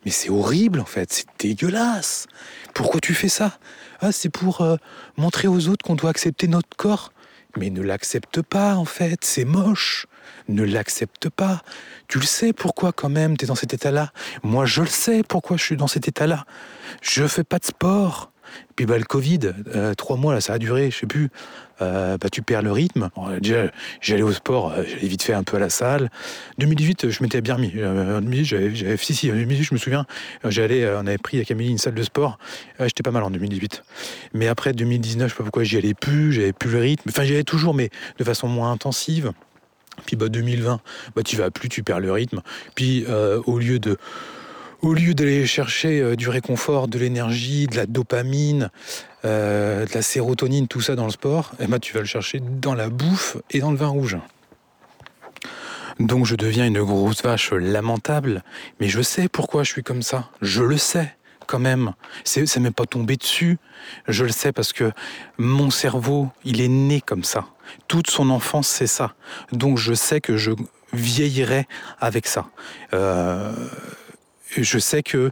Mais 0.04 0.10
c'est 0.10 0.30
horrible 0.30 0.80
en 0.80 0.84
fait, 0.84 1.12
c'est 1.12 1.26
dégueulasse. 1.38 2.26
Pourquoi 2.74 3.00
tu 3.00 3.14
fais 3.14 3.28
ça? 3.28 3.58
Ah, 4.02 4.12
c'est 4.12 4.28
pour 4.28 4.60
euh, 4.60 4.76
montrer 5.16 5.48
aux 5.48 5.68
autres 5.68 5.84
qu'on 5.84 5.94
doit 5.94 6.10
accepter 6.10 6.48
notre 6.48 6.76
corps. 6.76 7.12
Mais 7.56 7.70
ne 7.70 7.82
l'accepte 7.82 8.42
pas 8.42 8.74
en 8.74 8.84
fait, 8.84 9.24
c'est 9.24 9.44
moche. 9.44 10.06
Ne 10.48 10.64
l'accepte 10.64 11.28
pas. 11.28 11.62
Tu 12.08 12.18
le 12.18 12.24
sais 12.24 12.52
pourquoi 12.52 12.92
quand 12.92 13.08
même 13.08 13.36
tu 13.36 13.44
es 13.44 13.48
dans 13.48 13.54
cet 13.54 13.74
état-là. 13.74 14.12
Moi 14.42 14.66
je 14.66 14.80
le 14.80 14.88
sais 14.88 15.22
pourquoi 15.22 15.56
je 15.56 15.62
suis 15.62 15.76
dans 15.76 15.86
cet 15.86 16.08
état-là. 16.08 16.46
Je 17.00 17.26
fais 17.26 17.44
pas 17.44 17.58
de 17.58 17.64
sport. 17.64 18.32
Puis 18.76 18.86
bah, 18.86 18.98
le 18.98 19.04
Covid, 19.04 19.52
euh, 19.74 19.94
trois 19.94 20.16
mois, 20.16 20.34
là, 20.34 20.40
ça 20.40 20.54
a 20.54 20.58
duré, 20.58 20.90
je 20.90 20.98
sais 20.98 21.06
plus. 21.06 21.30
Euh, 21.82 22.16
bah, 22.18 22.28
tu 22.30 22.42
perds 22.42 22.62
le 22.62 22.72
rythme. 22.72 23.10
déjà, 23.40 23.70
j'allais 24.00 24.22
au 24.22 24.32
sport, 24.32 24.72
euh, 24.72 24.84
j'allais 24.86 25.08
vite 25.08 25.22
fait 25.22 25.32
un 25.32 25.42
peu 25.42 25.56
à 25.56 25.60
la 25.60 25.68
salle. 25.68 26.10
2018, 26.58 27.10
je 27.10 27.22
m'étais 27.22 27.40
bien 27.40 27.56
remis. 27.56 27.72
En 27.84 28.20
2018, 28.20 28.44
j'avais, 28.76 28.96
si, 28.96 29.14
si, 29.14 29.30
en 29.30 29.34
2018, 29.34 29.64
je 29.64 29.74
me 29.74 29.78
souviens, 29.78 30.06
j'allais, 30.44 30.88
on 30.94 31.06
avait 31.06 31.18
pris 31.18 31.40
à 31.40 31.44
Camille 31.44 31.70
une 31.70 31.78
salle 31.78 31.94
de 31.94 32.02
sport. 32.02 32.38
j'étais 32.80 33.02
pas 33.02 33.10
mal 33.10 33.22
en 33.24 33.30
2018. 33.30 33.82
Mais 34.34 34.48
après 34.48 34.72
2019, 34.72 35.28
je 35.28 35.32
sais 35.32 35.36
pas 35.36 35.44
pourquoi 35.44 35.64
j'y 35.64 35.76
allais 35.76 35.94
plus, 35.94 36.32
j'avais 36.32 36.52
plus 36.52 36.70
le 36.70 36.78
rythme. 36.78 37.10
Enfin, 37.10 37.24
j'y 37.24 37.34
allais 37.34 37.44
toujours, 37.44 37.74
mais 37.74 37.90
de 38.18 38.24
façon 38.24 38.48
moins 38.48 38.72
intensive. 38.72 39.32
Puis 40.06 40.16
bah 40.16 40.28
2020, 40.28 40.80
bah 41.14 41.22
tu 41.22 41.36
vas 41.36 41.50
plus, 41.50 41.68
tu 41.68 41.82
perds 41.82 42.00
le 42.00 42.12
rythme. 42.12 42.40
Puis 42.74 43.04
au 43.46 43.58
lieu 43.58 43.78
de 43.78 43.98
au 44.82 44.94
lieu 44.94 45.14
d'aller 45.14 45.46
chercher 45.46 46.00
euh, 46.00 46.16
du 46.16 46.28
réconfort, 46.28 46.88
de 46.88 46.98
l'énergie, 46.98 47.66
de 47.66 47.76
la 47.76 47.86
dopamine, 47.86 48.70
euh, 49.24 49.86
de 49.86 49.94
la 49.94 50.02
sérotonine, 50.02 50.66
tout 50.66 50.80
ça 50.80 50.96
dans 50.96 51.04
le 51.04 51.12
sport, 51.12 51.52
eh 51.60 51.66
ben, 51.66 51.78
tu 51.78 51.94
vas 51.94 52.00
le 52.00 52.06
chercher 52.06 52.40
dans 52.40 52.74
la 52.74 52.88
bouffe 52.88 53.36
et 53.50 53.60
dans 53.60 53.70
le 53.70 53.76
vin 53.76 53.86
rouge. 53.86 54.18
Donc 56.00 56.26
je 56.26 56.34
deviens 56.34 56.66
une 56.66 56.82
grosse 56.82 57.22
vache 57.22 57.52
lamentable, 57.52 58.42
mais 58.80 58.88
je 58.88 59.00
sais 59.02 59.28
pourquoi 59.28 59.62
je 59.62 59.70
suis 59.70 59.82
comme 59.82 60.02
ça. 60.02 60.28
Je 60.40 60.62
le 60.62 60.78
sais 60.78 61.14
quand 61.46 61.60
même. 61.60 61.92
Ça 62.24 62.60
m'est 62.60 62.70
pas 62.70 62.86
tombé 62.86 63.16
dessus. 63.16 63.58
Je 64.08 64.24
le 64.24 64.32
sais 64.32 64.52
parce 64.52 64.72
que 64.72 64.90
mon 65.38 65.70
cerveau, 65.70 66.28
il 66.44 66.60
est 66.60 66.68
né 66.68 67.00
comme 67.00 67.24
ça. 67.24 67.46
Toute 67.88 68.10
son 68.10 68.30
enfance, 68.30 68.68
c'est 68.68 68.86
ça. 68.86 69.14
Donc 69.52 69.78
je 69.78 69.94
sais 69.94 70.20
que 70.20 70.36
je 70.36 70.52
vieillirai 70.92 71.66
avec 72.00 72.26
ça. 72.26 72.46
Euh, 72.94 73.52
je 74.56 74.78
sais 74.78 75.02
que 75.02 75.30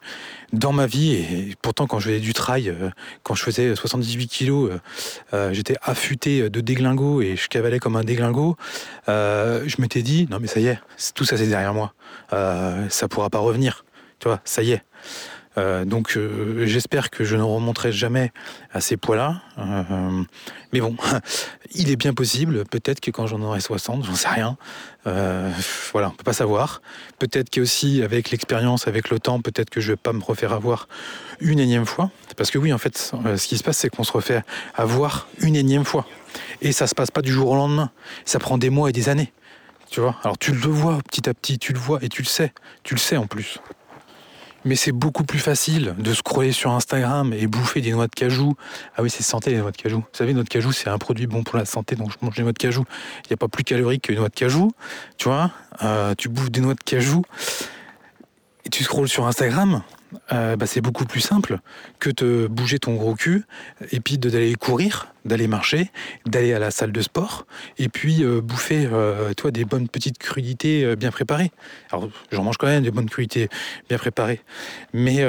dans 0.52 0.72
ma 0.72 0.86
vie, 0.86 1.14
et 1.14 1.54
pourtant 1.62 1.86
quand 1.86 1.98
je 1.98 2.08
faisais 2.08 2.20
du 2.20 2.32
trail, 2.32 2.68
euh, 2.68 2.90
quand 3.22 3.34
je 3.34 3.42
faisais 3.42 3.74
78 3.74 4.26
kilos, 4.28 4.70
euh, 4.70 4.78
euh, 5.34 5.52
j'étais 5.52 5.76
affûté 5.82 6.48
de 6.48 6.60
déglingo 6.60 7.20
et 7.22 7.36
je 7.36 7.48
cavalais 7.48 7.78
comme 7.78 7.96
un 7.96 8.04
déglingo, 8.04 8.56
je 9.06 9.80
m'étais 9.80 10.02
dit, 10.02 10.26
non 10.30 10.38
mais 10.40 10.46
ça 10.46 10.60
y 10.60 10.66
est, 10.66 10.78
tout 11.14 11.24
ça 11.24 11.36
c'est 11.36 11.46
derrière 11.46 11.74
moi, 11.74 11.92
ça 12.30 13.08
pourra 13.08 13.30
pas 13.30 13.38
revenir, 13.38 13.84
tu 14.18 14.28
vois, 14.28 14.40
ça 14.44 14.62
y 14.62 14.72
est. 14.72 14.82
Euh, 15.60 15.84
donc 15.84 16.16
euh, 16.16 16.64
j'espère 16.66 17.10
que 17.10 17.22
je 17.22 17.36
ne 17.36 17.42
remonterai 17.42 17.92
jamais 17.92 18.32
à 18.72 18.80
ces 18.80 18.96
poids-là. 18.96 19.42
Euh, 19.58 20.22
mais 20.72 20.80
bon, 20.80 20.96
il 21.74 21.90
est 21.90 21.96
bien 21.96 22.14
possible, 22.14 22.64
peut-être 22.64 23.00
que 23.00 23.10
quand 23.10 23.26
j'en 23.26 23.42
aurai 23.42 23.60
60, 23.60 24.04
j'en 24.04 24.14
sais 24.14 24.28
rien. 24.28 24.56
voilà, 25.04 26.08
on 26.08 26.10
peut 26.12 26.24
pas 26.24 26.32
savoir. 26.32 26.80
Peut-être 27.18 27.50
qu'aussi 27.50 28.02
avec 28.02 28.30
l'expérience, 28.30 28.88
avec 28.88 29.10
le 29.10 29.18
temps, 29.18 29.40
peut-être 29.40 29.70
que 29.70 29.80
je 29.80 29.92
vais 29.92 29.96
pas 29.96 30.12
me 30.12 30.22
refaire 30.22 30.52
avoir 30.52 30.88
une 31.40 31.58
énième 31.58 31.86
fois. 31.86 32.10
Parce 32.36 32.50
que 32.50 32.58
oui, 32.58 32.72
en 32.72 32.78
fait, 32.78 32.96
ce 32.96 33.46
qui 33.46 33.58
se 33.58 33.62
passe, 33.62 33.78
c'est 33.78 33.90
qu'on 33.90 34.04
se 34.04 34.12
refait 34.12 34.42
avoir 34.74 35.28
une 35.40 35.56
énième 35.56 35.84
fois. 35.84 36.06
Et 36.62 36.72
ça 36.72 36.86
se 36.86 36.94
passe 36.94 37.10
pas 37.10 37.22
du 37.22 37.32
jour 37.32 37.50
au 37.50 37.56
lendemain. 37.56 37.90
Ça 38.24 38.38
prend 38.38 38.56
des 38.56 38.70
mois 38.70 38.88
et 38.88 38.92
des 38.92 39.08
années. 39.08 39.32
Tu 39.90 40.00
vois? 40.00 40.16
Alors 40.22 40.38
tu 40.38 40.52
le 40.52 40.60
vois 40.60 41.00
petit 41.10 41.28
à 41.28 41.34
petit, 41.34 41.58
tu 41.58 41.72
le 41.72 41.78
vois 41.80 41.98
et 42.02 42.08
tu 42.08 42.22
le 42.22 42.28
sais. 42.28 42.52
Tu 42.84 42.94
le 42.94 43.00
sais 43.00 43.16
en 43.16 43.26
plus. 43.26 43.58
Mais 44.64 44.76
c'est 44.76 44.92
beaucoup 44.92 45.24
plus 45.24 45.38
facile 45.38 45.94
de 45.98 46.12
scroller 46.12 46.52
sur 46.52 46.72
Instagram 46.72 47.32
et 47.32 47.46
bouffer 47.46 47.80
des 47.80 47.92
noix 47.92 48.06
de 48.06 48.14
cajou. 48.14 48.54
Ah 48.96 49.02
oui, 49.02 49.10
c'est 49.10 49.22
santé 49.22 49.50
les 49.50 49.58
noix 49.58 49.70
de 49.70 49.76
cajou. 49.76 49.98
Vous 49.98 50.04
savez, 50.12 50.34
noix 50.34 50.44
de 50.44 50.48
cajou, 50.48 50.70
c'est 50.72 50.90
un 50.90 50.98
produit 50.98 51.26
bon 51.26 51.42
pour 51.42 51.56
la 51.56 51.64
santé, 51.64 51.96
donc 51.96 52.10
je 52.10 52.16
mange 52.24 52.36
des 52.36 52.42
noix 52.42 52.52
de 52.52 52.58
cajou. 52.58 52.84
Il 53.24 53.28
n'y 53.30 53.34
a 53.34 53.36
pas 53.38 53.48
plus 53.48 53.64
calorique 53.64 54.02
que 54.02 54.12
noix 54.12 54.28
de 54.28 54.34
cajou. 54.34 54.70
Tu 55.16 55.28
vois, 55.28 55.50
euh, 55.82 56.14
tu 56.16 56.28
bouffes 56.28 56.50
des 56.50 56.60
noix 56.60 56.74
de 56.74 56.82
cajou 56.84 57.22
et 58.66 58.68
tu 58.68 58.84
scrolles 58.84 59.08
sur 59.08 59.26
Instagram. 59.26 59.82
Euh, 60.32 60.56
bah, 60.56 60.66
c'est 60.66 60.80
beaucoup 60.80 61.04
plus 61.04 61.20
simple 61.20 61.58
que 61.98 62.10
de 62.10 62.48
bouger 62.50 62.78
ton 62.78 62.94
gros 62.94 63.14
cul 63.14 63.44
et 63.92 64.00
puis 64.00 64.18
d'aller 64.18 64.54
courir, 64.54 65.08
d'aller 65.24 65.46
marcher, 65.46 65.90
d'aller 66.26 66.52
à 66.52 66.58
la 66.58 66.70
salle 66.70 66.92
de 66.92 67.00
sport 67.00 67.46
et 67.78 67.88
puis 67.88 68.24
euh, 68.24 68.40
bouffer 68.40 68.88
euh, 68.90 69.32
toi 69.34 69.50
des 69.50 69.64
bonnes 69.64 69.88
petites 69.88 70.18
crudités 70.18 70.96
bien 70.96 71.10
préparées. 71.10 71.50
Alors 71.92 72.08
j'en 72.32 72.42
mange 72.42 72.56
quand 72.56 72.66
même 72.66 72.82
des 72.82 72.90
bonnes 72.90 73.08
crudités 73.08 73.48
bien 73.88 73.98
préparées, 73.98 74.40
mais 74.92 75.24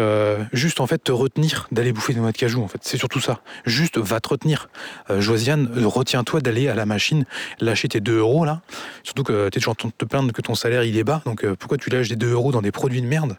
juste 0.54 0.80
en 0.80 0.88
fait 0.88 1.04
te 1.04 1.12
retenir 1.12 1.68
d'aller 1.72 1.92
bouffer 1.92 2.14
des 2.14 2.20
noix 2.20 2.32
de 2.32 2.38
cajou 2.38 2.64
en 2.64 2.68
fait, 2.68 2.80
c'est 2.82 2.98
surtout 2.98 3.20
ça. 3.20 3.42
Juste 3.66 3.98
va 3.98 4.20
te 4.20 4.30
retenir. 4.30 4.70
Josiane, 5.10 5.70
retiens-toi 5.86 6.42
d'aller 6.42 6.68
à 6.68 6.76
la 6.76 6.86
machine 6.86 7.26
lâcher 7.60 7.88
tes 7.88 8.00
2 8.00 8.18
euros 8.18 8.46
là. 8.46 8.62
Surtout 9.04 9.24
que 9.24 9.50
tu 9.50 9.58
es 9.58 9.62
toujours 9.62 9.74
en 9.74 9.76
train 9.76 9.90
de 9.90 9.94
te 9.94 10.06
plaindre 10.06 10.32
que 10.32 10.42
ton 10.42 10.56
salaire 10.56 10.84
il 10.84 10.98
est 10.98 11.04
bas, 11.04 11.22
donc 11.26 11.46
pourquoi 11.56 11.78
tu 11.78 11.90
lâches 11.90 12.10
des 12.10 12.16
2 12.16 12.32
euros 12.32 12.52
dans 12.52 12.62
des 12.62 12.72
produits 12.72 13.02
de 13.02 13.08
merde? 13.08 13.38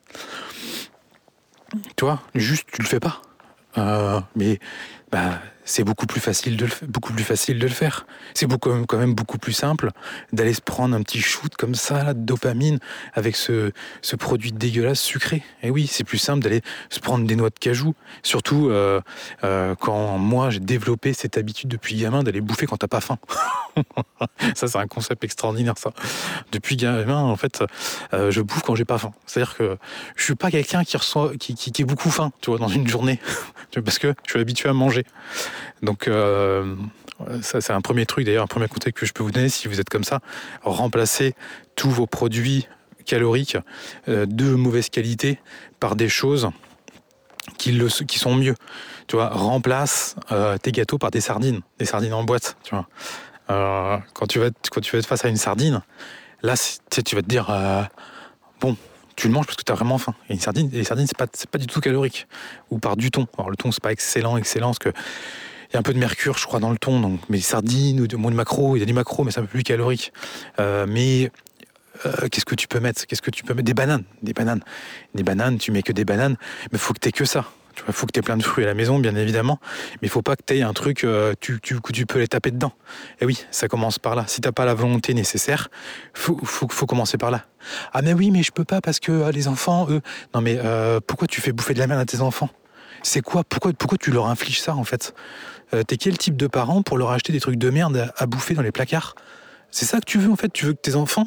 Tu 1.97 2.05
vois, 2.05 2.21
juste 2.35 2.69
tu 2.73 2.83
le 2.83 2.89
fais 2.89 3.01
pas. 3.01 3.23
Euh, 3.79 4.21
mais 4.37 4.59
bah, 5.11 5.41
c'est 5.65 5.85
beaucoup 5.85 6.07
plus 6.07 6.21
facile 6.21 6.57
de 6.57 6.67
le, 6.67 6.73
beaucoup 6.89 7.13
plus 7.13 7.25
facile 7.25 7.59
de 7.59 7.67
le 7.67 7.73
faire. 7.73 8.07
C'est 8.35 8.47
beaucoup, 8.47 8.71
quand 8.87 8.99
même 8.99 9.15
beaucoup 9.15 9.39
plus 9.39 9.53
simple 9.53 9.91
d'aller 10.33 10.55
se 10.55 10.61
prendre 10.61 10.95
un 10.97 11.03
petit 11.03 11.21
shoot 11.21 11.55
comme 11.57 11.75
ça 11.75 12.15
de 12.15 12.21
dopamine 12.21 12.79
avec 13.15 13.37
ce, 13.37 13.73
ce 14.01 14.17
produit 14.17 14.53
dégueulasse 14.53 15.01
sucré. 15.01 15.43
Et 15.63 15.71
oui, 15.71 15.87
c'est 15.87 16.05
plus 16.05 16.19
simple 16.19 16.41
d'aller 16.41 16.63
se 16.91 17.01
prendre 17.01 17.27
des 17.27 17.37
noix 17.37 17.51
de 17.51 17.59
cajou. 17.59 17.95
Surtout 18.23 18.71
euh, 18.71 19.01
euh, 19.45 19.75
quand 19.79 20.19
moi 20.19 20.51
j'ai 20.51 20.61
développé 20.61 21.13
cette 21.13 21.39
habitude 21.39 21.69
depuis 21.69 21.97
gamin 21.97 22.23
d'aller 22.23 22.41
bouffer 22.41 22.67
quand 22.67 22.77
t'as 22.77 22.89
pas 22.89 23.01
faim. 23.01 23.19
ça 24.55 24.67
c'est 24.67 24.79
un 24.79 24.87
concept 24.87 25.25
extraordinaire 25.25 25.79
ça. 25.79 25.93
Depuis 26.51 26.77
gamin 26.77 27.23
en 27.23 27.37
fait, 27.37 27.63
euh, 28.13 28.31
je 28.31 28.41
bouffe 28.41 28.63
quand 28.63 28.75
j'ai 28.75 28.85
pas 28.85 28.99
faim. 28.99 29.13
C'est-à-dire 29.27 29.57
que 29.57 29.79
je 30.17 30.25
suis 30.25 30.35
pas 30.35 30.51
quelqu'un 30.51 30.85
qui 30.85 30.97
reçoit, 30.97 31.33
qui, 31.39 31.55
qui 31.55 31.83
est 31.83 31.85
beaucoup 31.85 32.11
faim, 32.11 32.33
tu 32.41 32.51
vois, 32.51 32.59
dans 32.59 32.69
une 32.69 32.89
journée, 32.89 33.21
parce 33.85 33.99
que 33.99 34.15
je 34.27 34.31
suis 34.31 34.41
habitué 34.41 34.69
à 34.69 34.73
manger. 34.73 35.05
Donc 35.83 36.09
euh, 36.09 36.77
ça 37.43 37.61
c'est 37.61 37.73
un 37.73 37.81
premier 37.81 38.07
truc 38.07 38.25
d'ailleurs, 38.25 38.45
un 38.45 38.49
premier 38.49 38.69
conseil 38.69 38.93
que 38.93 39.07
je 39.07 39.13
peux 39.13 39.23
vous 39.23 39.31
donner 39.31 39.49
si 39.49 39.69
vous 39.69 39.81
êtes 39.81 39.89
comme 39.89 40.05
ça, 40.05 40.21
remplacez 40.63 41.35
tous 41.77 41.91
vos 41.91 42.07
produits 42.07 42.69
caloriques 43.05 43.59
euh, 44.09 44.27
de 44.27 44.55
mauvaise 44.55 44.89
qualité 44.89 45.39
par 45.81 45.97
des 45.97 46.09
choses 46.09 46.51
qui, 47.59 47.73
sont 48.19 48.35
mieux. 48.35 48.55
Tu 49.07 49.17
vois, 49.17 49.29
remplace 49.29 50.17
euh, 50.31 50.59
tes 50.59 50.73
gâteaux 50.73 50.99
par 50.99 51.11
des 51.11 51.21
sardines, 51.21 51.61
des 51.79 51.85
sardines 51.85 52.13
en 52.13 52.25
boîte. 52.25 52.57
Tu 52.63 52.75
vois, 52.75 52.87
quand 54.15 54.27
tu 54.29 54.39
vas 54.39 54.47
être, 54.47 54.71
quand 54.71 54.81
tu 54.81 54.93
vas 54.93 54.99
être 54.99 55.07
face 55.07 55.25
à 55.25 55.29
une 55.29 55.37
sardine, 55.37 55.83
là, 56.43 56.55
tu 56.91 57.15
vas 57.15 57.23
te 57.23 57.29
dire 57.29 57.47
bon, 58.61 58.77
tu 59.17 59.29
le 59.29 59.35
manges 59.35 59.47
parce 59.47 59.57
que 59.57 59.65
tu 59.65 59.73
as 59.73 59.75
vraiment 59.75 59.99
faim. 59.99 60.15
Et 60.29 60.35
une 60.35 60.71
les 60.71 60.85
sardines, 60.85 61.07
c'est 61.07 61.17
pas, 61.17 61.27
pas 61.27 61.59
du 61.59 61.67
tout 61.67 61.81
calorique. 61.81 62.27
Ou 62.71 62.79
par 62.79 62.97
du 62.97 63.11
thon. 63.11 63.27
Alors 63.39 63.51
le 63.51 63.57
thon, 63.57 63.73
c'est 63.73 63.83
pas 63.83 63.93
excellent, 63.93 64.37
excellent, 64.37 64.69
parce 64.69 64.79
que 64.79 64.91
il 64.91 65.75
y 65.75 65.77
a 65.77 65.81
un 65.81 65.83
peu 65.83 65.95
de 65.95 65.99
mercure, 65.99 66.37
je 66.37 66.45
crois, 66.45 66.61
dans 66.61 66.71
le 66.71 66.77
thon. 66.77 67.01
Donc, 67.01 67.21
mais 67.31 67.39
les 67.39 67.43
sardines 67.43 68.01
ou 68.01 68.07
du 68.07 68.17
de 68.17 68.31
macro, 68.35 68.77
il 68.77 68.81
y 68.81 68.83
a 68.83 68.87
du 68.87 68.93
macro, 68.93 69.25
mais 69.25 69.31
c'est 69.31 69.41
un 69.41 69.45
peu 69.45 69.49
plus 69.49 69.63
calorique. 69.63 70.13
Euh, 70.61 70.85
mais 70.87 71.31
euh, 72.05 72.29
qu'est-ce 72.31 72.45
que 72.45 72.55
tu 72.55 72.69
peux 72.69 72.81
mettre? 72.81 73.07
Qu'est-ce 73.07 73.23
que 73.23 73.31
tu 73.31 73.43
peux 73.43 73.55
mettre? 73.55 73.65
Des 73.65 73.75
bananes, 73.75 74.05
des 74.23 74.35
bananes, 74.35 74.63
des 75.15 75.23
bananes. 75.23 75.57
Tu 75.57 75.73
mets 75.73 75.83
que 75.83 75.93
des 75.93 76.05
bananes, 76.05 76.37
mais 76.73 76.79
faut 76.79 76.93
que 76.93 77.01
tu 77.01 77.09
aies 77.09 77.13
que 77.13 77.25
ça. 77.25 77.47
Il 77.87 77.93
faut 77.93 78.07
que 78.07 78.13
tu 78.13 78.19
aies 78.19 78.23
plein 78.23 78.37
de 78.37 78.43
fruits 78.43 78.65
à 78.65 78.67
la 78.67 78.75
maison, 78.75 78.99
bien 78.99 79.17
évidemment, 79.17 79.59
mais 79.95 80.09
il 80.09 80.11
faut 80.11 80.23
pas 80.23 80.37
que 80.37 80.43
tu 80.47 80.57
aies 80.57 80.63
un 80.63 80.73
truc, 80.73 81.05
euh, 81.05 81.35
tu, 81.41 81.61
tu, 81.61 81.79
tu 81.93 82.07
peux 82.07 82.19
les 82.19 82.29
taper 82.29 82.51
dedans. 82.51 82.73
Et 83.21 83.27
oui, 83.27 83.45
ça 83.51 83.69
commence 83.69 83.99
par 83.99 84.15
là. 84.15 84.25
Si 84.27 84.41
t'as 84.41 84.53
pas 84.53 84.65
la 84.65 84.75
volonté 84.75 85.15
nécessaire, 85.15 85.69
faut, 86.15 86.39
faut, 86.45 86.69
faut 86.69 86.87
commencer 86.87 87.19
par 87.19 87.31
là. 87.31 87.47
Ah 87.93 88.03
mais 88.03 88.13
oui, 88.13 88.31
mais 88.31 88.43
je 88.43 88.53
peux 88.53 88.65
pas 88.65 88.81
parce 88.81 89.01
que 89.01 89.31
les 89.31 89.49
enfants, 89.49 89.87
eux... 89.89 90.01
Non 90.35 90.41
mais 90.41 90.59
pourquoi 91.07 91.29
tu 91.29 91.41
fais 91.41 91.53
bouffer 91.53 91.75
de 91.75 91.79
la 91.79 91.87
merde 91.87 92.01
à 92.01 92.05
tes 92.05 92.21
enfants? 92.21 92.51
C'est 93.03 93.21
quoi? 93.21 93.45
Pourquoi, 93.45 93.73
pourquoi 93.73 93.99
tu 93.99 94.11
leur 94.11 94.27
infliges 94.27 94.61
ça 94.61 94.75
en 94.75 94.85
fait? 94.85 95.15
Euh, 95.75 95.83
T'es 95.83 95.97
quel 95.97 96.19
type 96.19 96.37
de 96.37 96.47
parent 96.47 96.83
pour 96.83 96.99
leur 96.99 97.11
acheter 97.11 97.33
des 97.33 97.41
trucs 97.41 97.57
de 97.57 97.71
merde 97.71 98.13
à, 98.17 98.27
bouffer 98.27 98.55
dans 98.55 98.63
les 98.63 98.73
placards? 98.73 99.15
C'est 99.71 99.87
ça 99.87 99.99
que 100.01 100.05
tu 100.05 100.19
veux 100.19 100.31
en 100.31 100.37
fait? 100.37 100.53
Tu 100.53 100.67
veux 100.67 100.73
que 100.73 100.81
tes 100.81 100.95
enfants 100.95 101.27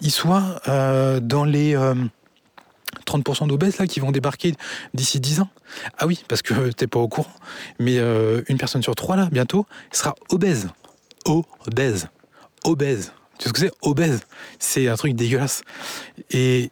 ils 0.00 0.10
soient 0.10 0.60
euh, 0.68 1.20
dans 1.20 1.44
les 1.44 1.74
30% 3.06 3.44
euh, 3.44 3.46
d'obèses 3.46 3.78
là 3.78 3.86
qui 3.86 4.00
vont 4.00 4.12
débarquer 4.12 4.54
d'ici 4.94 5.20
10 5.20 5.40
ans 5.40 5.48
Ah 5.98 6.06
oui, 6.06 6.24
parce 6.28 6.42
que 6.42 6.70
t'es 6.76 6.86
pas 6.86 7.00
au 7.00 7.08
courant, 7.08 7.32
mais 7.78 7.98
une 8.48 8.58
personne 8.58 8.82
sur 8.82 8.94
trois 8.94 9.16
là 9.16 9.28
bientôt 9.30 9.66
sera 9.92 10.14
obèse. 10.30 10.68
Obèse. 11.24 12.08
Obèse. 12.64 13.12
Tu 13.38 13.44
sais 13.44 13.48
ce 13.48 13.52
que 13.52 13.60
c'est? 13.60 13.72
Obèse. 13.82 14.20
C'est 14.58 14.88
un 14.88 14.96
truc 14.96 15.14
dégueulasse. 15.14 15.62
Et 16.30 16.70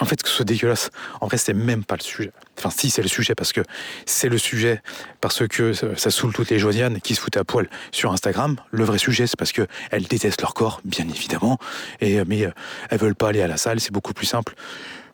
en 0.00 0.04
fait, 0.06 0.22
que 0.22 0.28
ce 0.28 0.36
soit 0.36 0.44
dégueulasse, 0.44 0.90
en 1.20 1.26
vrai, 1.26 1.36
c'est 1.36 1.54
même 1.54 1.84
pas 1.84 1.96
le 1.96 2.02
sujet. 2.02 2.32
Enfin, 2.58 2.70
si, 2.70 2.90
c'est 2.90 3.02
le 3.02 3.08
sujet, 3.08 3.34
parce 3.34 3.52
que 3.52 3.60
c'est 4.06 4.28
le 4.28 4.38
sujet, 4.38 4.82
parce 5.20 5.46
que 5.46 5.72
ça 5.72 6.10
saoule 6.10 6.32
toutes 6.32 6.50
les 6.50 6.58
Josianes 6.58 7.00
qui 7.00 7.14
se 7.14 7.20
foutent 7.20 7.36
à 7.36 7.44
poil 7.44 7.68
sur 7.92 8.12
Instagram. 8.12 8.56
Le 8.70 8.84
vrai 8.84 8.98
sujet, 8.98 9.26
c'est 9.26 9.38
parce 9.38 9.52
qu'elles 9.52 10.04
détestent 10.08 10.40
leur 10.40 10.54
corps, 10.54 10.80
bien 10.84 11.06
évidemment, 11.08 11.58
et, 12.00 12.24
mais 12.24 12.46
euh, 12.46 12.50
elles 12.90 12.98
veulent 12.98 13.14
pas 13.14 13.28
aller 13.28 13.42
à 13.42 13.48
la 13.48 13.56
salle, 13.56 13.80
c'est 13.80 13.92
beaucoup 13.92 14.14
plus 14.14 14.26
simple 14.26 14.54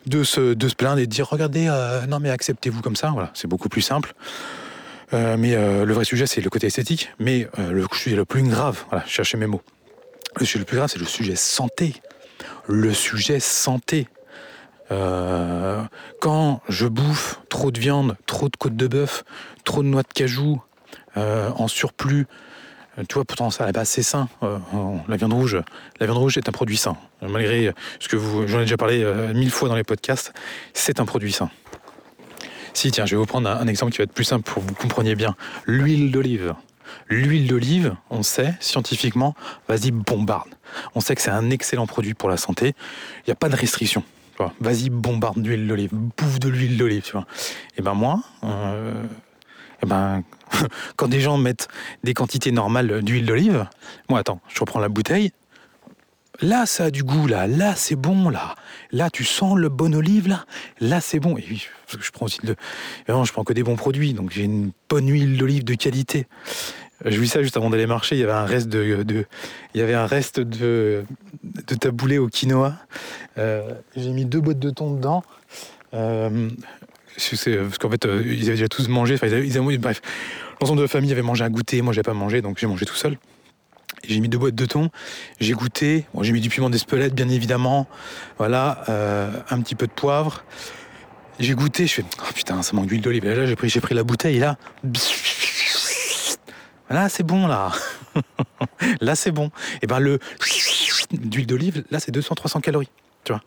de 0.07 0.23
se, 0.23 0.55
de 0.55 0.69
plaindre 0.69 0.99
et 0.99 1.07
de 1.07 1.11
dire 1.11 1.29
regardez, 1.29 1.67
euh, 1.69 2.07
non 2.07 2.21
mais 2.21 2.31
acceptez-vous 2.31 2.81
comme 2.81 2.97
ça, 2.97 3.11
voilà, 3.11 3.31
c'est 3.35 3.49
beaucoup 3.49 3.69
plus 3.69 3.83
simple. 3.83 4.15
Euh, 5.13 5.37
mais 5.37 5.57
le 5.57 5.93
vrai 5.93 6.05
sujet, 6.05 6.27
c'est 6.27 6.41
le 6.41 6.51
côté 6.51 6.69
esthétique, 6.69 7.11
mais 7.19 7.49
le 7.59 7.85
sujet 7.93 8.17
le 8.17 8.25
plus 8.25 8.43
grave, 8.45 8.85
voilà, 8.91 9.05
cherchez 9.07 9.37
mes 9.37 9.47
mots. 9.47 9.63
Le 10.39 10.47
sujet 10.47 10.61
le 10.61 10.65
plus 10.65 10.77
grave, 10.77 10.89
c'est 10.93 11.01
le 11.01 11.07
sujet 11.07 11.37
santé. 11.37 11.95
Le 12.67 12.93
sujet 12.95 13.41
santé. 13.41 14.07
Euh, 14.93 15.83
quand 16.21 16.61
je 16.69 16.87
bouffe 16.87 17.41
trop 17.49 17.71
de 17.71 17.79
viande, 17.79 18.17
trop 18.27 18.49
de 18.49 18.57
côte 18.57 18.77
de 18.77 18.89
bœuf, 18.89 19.25
trop 19.65 19.83
de 19.83 19.89
noix 19.89 20.03
de 20.03 20.13
cajou 20.13 20.61
euh, 21.17 21.51
en 21.57 21.69
surplus, 21.69 22.27
euh, 22.27 22.27
tu 23.09 23.15
vois, 23.15 23.25
pourtant 23.25 23.51
ça 23.51 23.71
c'est 23.85 24.03
sain. 24.03 24.29
la 25.09 25.17
viande 25.17 25.33
rouge, 25.33 25.59
la 26.01 26.07
viande 26.07 26.19
rouge 26.19 26.37
est 26.37 26.49
un 26.49 26.53
produit 26.53 26.77
sain. 26.77 26.97
Malgré 27.23 27.73
ce 27.99 28.09
que 28.09 28.17
vous, 28.17 28.47
j'en 28.47 28.59
ai 28.59 28.63
déjà 28.63 28.77
parlé 28.77 29.05
mille 29.35 29.51
fois 29.51 29.69
dans 29.69 29.77
les 29.77 29.85
podcasts, 29.85 30.33
c'est 30.75 31.01
un 31.01 31.05
produit 31.05 31.33
sain. 31.33 31.51
Si, 32.73 32.91
tiens, 32.91 33.07
je 33.07 33.17
vais 33.17 33.19
vous 33.19 33.27
prendre 33.27 33.49
un, 33.49 33.67
exemple 33.67 33.93
qui 33.93 33.99
va 33.99 34.05
être 34.05 34.13
plus 34.13 34.25
simple 34.25 34.45
pour 34.51 34.63
que 34.63 34.69
vous 34.69 34.75
compreniez 34.75 35.15
bien. 35.15 35.35
L'huile 35.67 36.11
d'olive. 36.11 36.55
L'huile 37.09 37.47
d'olive, 37.47 37.95
on 38.11 38.23
sait 38.23 38.55
scientifiquement, 38.61 39.35
vas-y, 39.69 39.91
bombarde. 39.91 40.51
On 40.95 41.01
sait 41.01 41.15
que 41.15 41.23
c'est 41.23 41.31
un 41.31 41.51
excellent 41.51 41.87
produit 41.87 42.15
pour 42.15 42.29
la 42.29 42.37
santé. 42.37 42.75
Il 43.19 43.29
n'y 43.29 43.33
a 43.33 43.37
pas 43.37 43.49
de 43.49 43.57
restriction. 43.57 44.05
Vas-y, 44.61 44.89
bombarde 44.89 45.43
d'huile 45.43 45.67
d'olive, 45.67 45.91
bouffe 45.93 46.39
de 46.39 46.49
l'huile 46.49 46.79
d'olive, 46.79 47.03
tu 47.03 47.13
vois. 47.13 47.27
Et 47.77 47.83
ben 47.83 47.93
moi, 47.93 48.23
euh, 48.43 48.95
et 49.83 49.87
ben, 49.87 50.23
quand 50.97 51.09
des 51.09 51.21
gens 51.21 51.37
mettent 51.39 51.69
des 52.05 52.15
quantités 52.15 52.53
normales 52.53 53.03
d'huile 53.03 53.27
d'olive, 53.27 53.67
moi 54.09 54.21
attends, 54.21 54.41
je 54.49 54.61
reprends 54.61 54.81
la 54.81 54.89
bouteille. 54.89 55.33
Là, 56.43 56.65
ça 56.65 56.85
a 56.85 56.91
du 56.91 57.03
goût, 57.03 57.27
là. 57.27 57.47
Là, 57.47 57.75
c'est 57.77 57.97
bon, 57.97 58.31
là. 58.31 58.55
Là, 58.93 59.11
tu 59.11 59.25
sens 59.25 59.59
le 59.59 59.69
bon 59.69 59.95
olive, 59.95 60.27
là. 60.27 60.47
Là, 60.81 61.03
c'est 61.03 61.21
bon. 61.21 61.37
Et 61.37 61.45
oui, 61.51 61.67
je 61.87 62.11
prends 62.11 62.27
aussi 62.27 62.41
de... 62.43 62.57
Non, 63.09 63.25
je 63.25 63.33
prends 63.33 63.45
que 63.45 63.53
des 63.53 63.63
bons 63.63 63.77
produits, 63.77 64.15
donc 64.15 64.31
j'ai 64.31 64.45
une 64.45 64.73
bonne 64.89 65.07
huile 65.09 65.37
d'olive 65.37 65.65
de 65.65 65.75
qualité. 65.75 66.27
Je 67.05 67.19
vis 67.21 67.29
ça 67.29 67.43
juste 67.43 67.59
avant 67.59 67.69
d'aller 67.69 67.87
marcher. 67.87 68.17
Il 68.17 68.21
y 68.21 68.23
avait 68.23 68.33
un 68.33 68.47
reste 68.47 68.69
de, 68.69 69.27
il 69.75 69.81
y 69.81 69.83
avait 69.83 69.95
un 69.95 70.07
reste 70.07 70.41
de 70.41 71.05
taboulé 71.79 72.19
au 72.19 72.29
quinoa. 72.29 72.75
Euh, 73.39 73.75
j'ai 73.97 74.11
mis 74.11 74.25
deux 74.25 74.41
boîtes 74.41 74.59
de 74.59 74.71
thon 74.71 74.95
dedans. 74.95 75.23
Euh, 75.93 76.51
parce 77.17 77.79
qu'en 77.79 77.91
fait, 77.91 78.07
euh, 78.07 78.23
ils 78.25 78.45
avaient 78.45 78.53
déjà 78.53 78.69
tous 78.69 78.89
mangé. 78.89 79.15
Enfin, 79.15 79.27
ils 79.29 79.59
avaient, 79.59 79.79
bref, 79.79 80.01
l'ensemble 80.61 80.79
de 80.79 80.83
la 80.83 80.89
famille 80.89 81.13
avait 81.13 81.23
mangé 81.23 81.45
un 81.45 81.51
goûter. 81.51 81.83
Moi, 81.83 81.93
j'ai 81.93 82.03
pas 82.03 82.15
mangé, 82.15 82.43
donc 82.43 82.59
j'ai 82.59 82.67
mangé 82.67 82.87
tout 82.87 82.95
seul. 82.95 83.19
J'ai 84.07 84.21
mis 84.21 84.29
deux 84.29 84.39
boîtes 84.39 84.55
de 84.55 84.67
thon. 84.67 84.91
J'ai 85.41 85.53
goûté. 85.53 86.07
Bon, 86.15 86.23
j'ai 86.23 86.33
mis 86.33 86.41
du 86.41 86.49
piment 86.49 86.71
d'Espelette, 86.71 87.15
bien 87.15 87.29
évidemment. 87.29 87.87
Voilà, 88.39 88.85
un 89.51 89.61
petit 89.61 89.75
peu 89.75 89.87
de 89.87 89.93
poivre. 89.93 90.45
J'ai 91.39 91.55
goûté. 91.55 91.87
Je 91.87 91.95
fais, 91.95 92.05
oh 92.19 92.33
putain, 92.35 92.63
ça 92.63 92.75
manque 92.75 92.87
d'huile 92.87 93.03
d'olive. 93.03 93.27
Là, 93.27 93.47
j'ai 93.47 93.57
pris, 93.57 93.69
j'ai 93.69 93.81
pris 93.81 93.95
la 93.95 94.05
bouteille. 94.05 94.39
Là, 94.39 94.57
Là, 96.91 97.09
c'est 97.09 97.23
bon, 97.23 97.47
là. 97.47 97.71
là, 99.01 99.15
c'est 99.15 99.31
bon. 99.31 99.47
Et 99.47 99.79
eh 99.83 99.87
ben 99.87 100.01
le 100.01 100.19
d'huile 101.13 101.47
d'olive, 101.47 101.85
là, 101.91 102.01
c'est 102.01 102.15
200-300 102.15 102.61
calories. 102.61 102.91
Tu 103.25 103.33
vois 103.33 103.43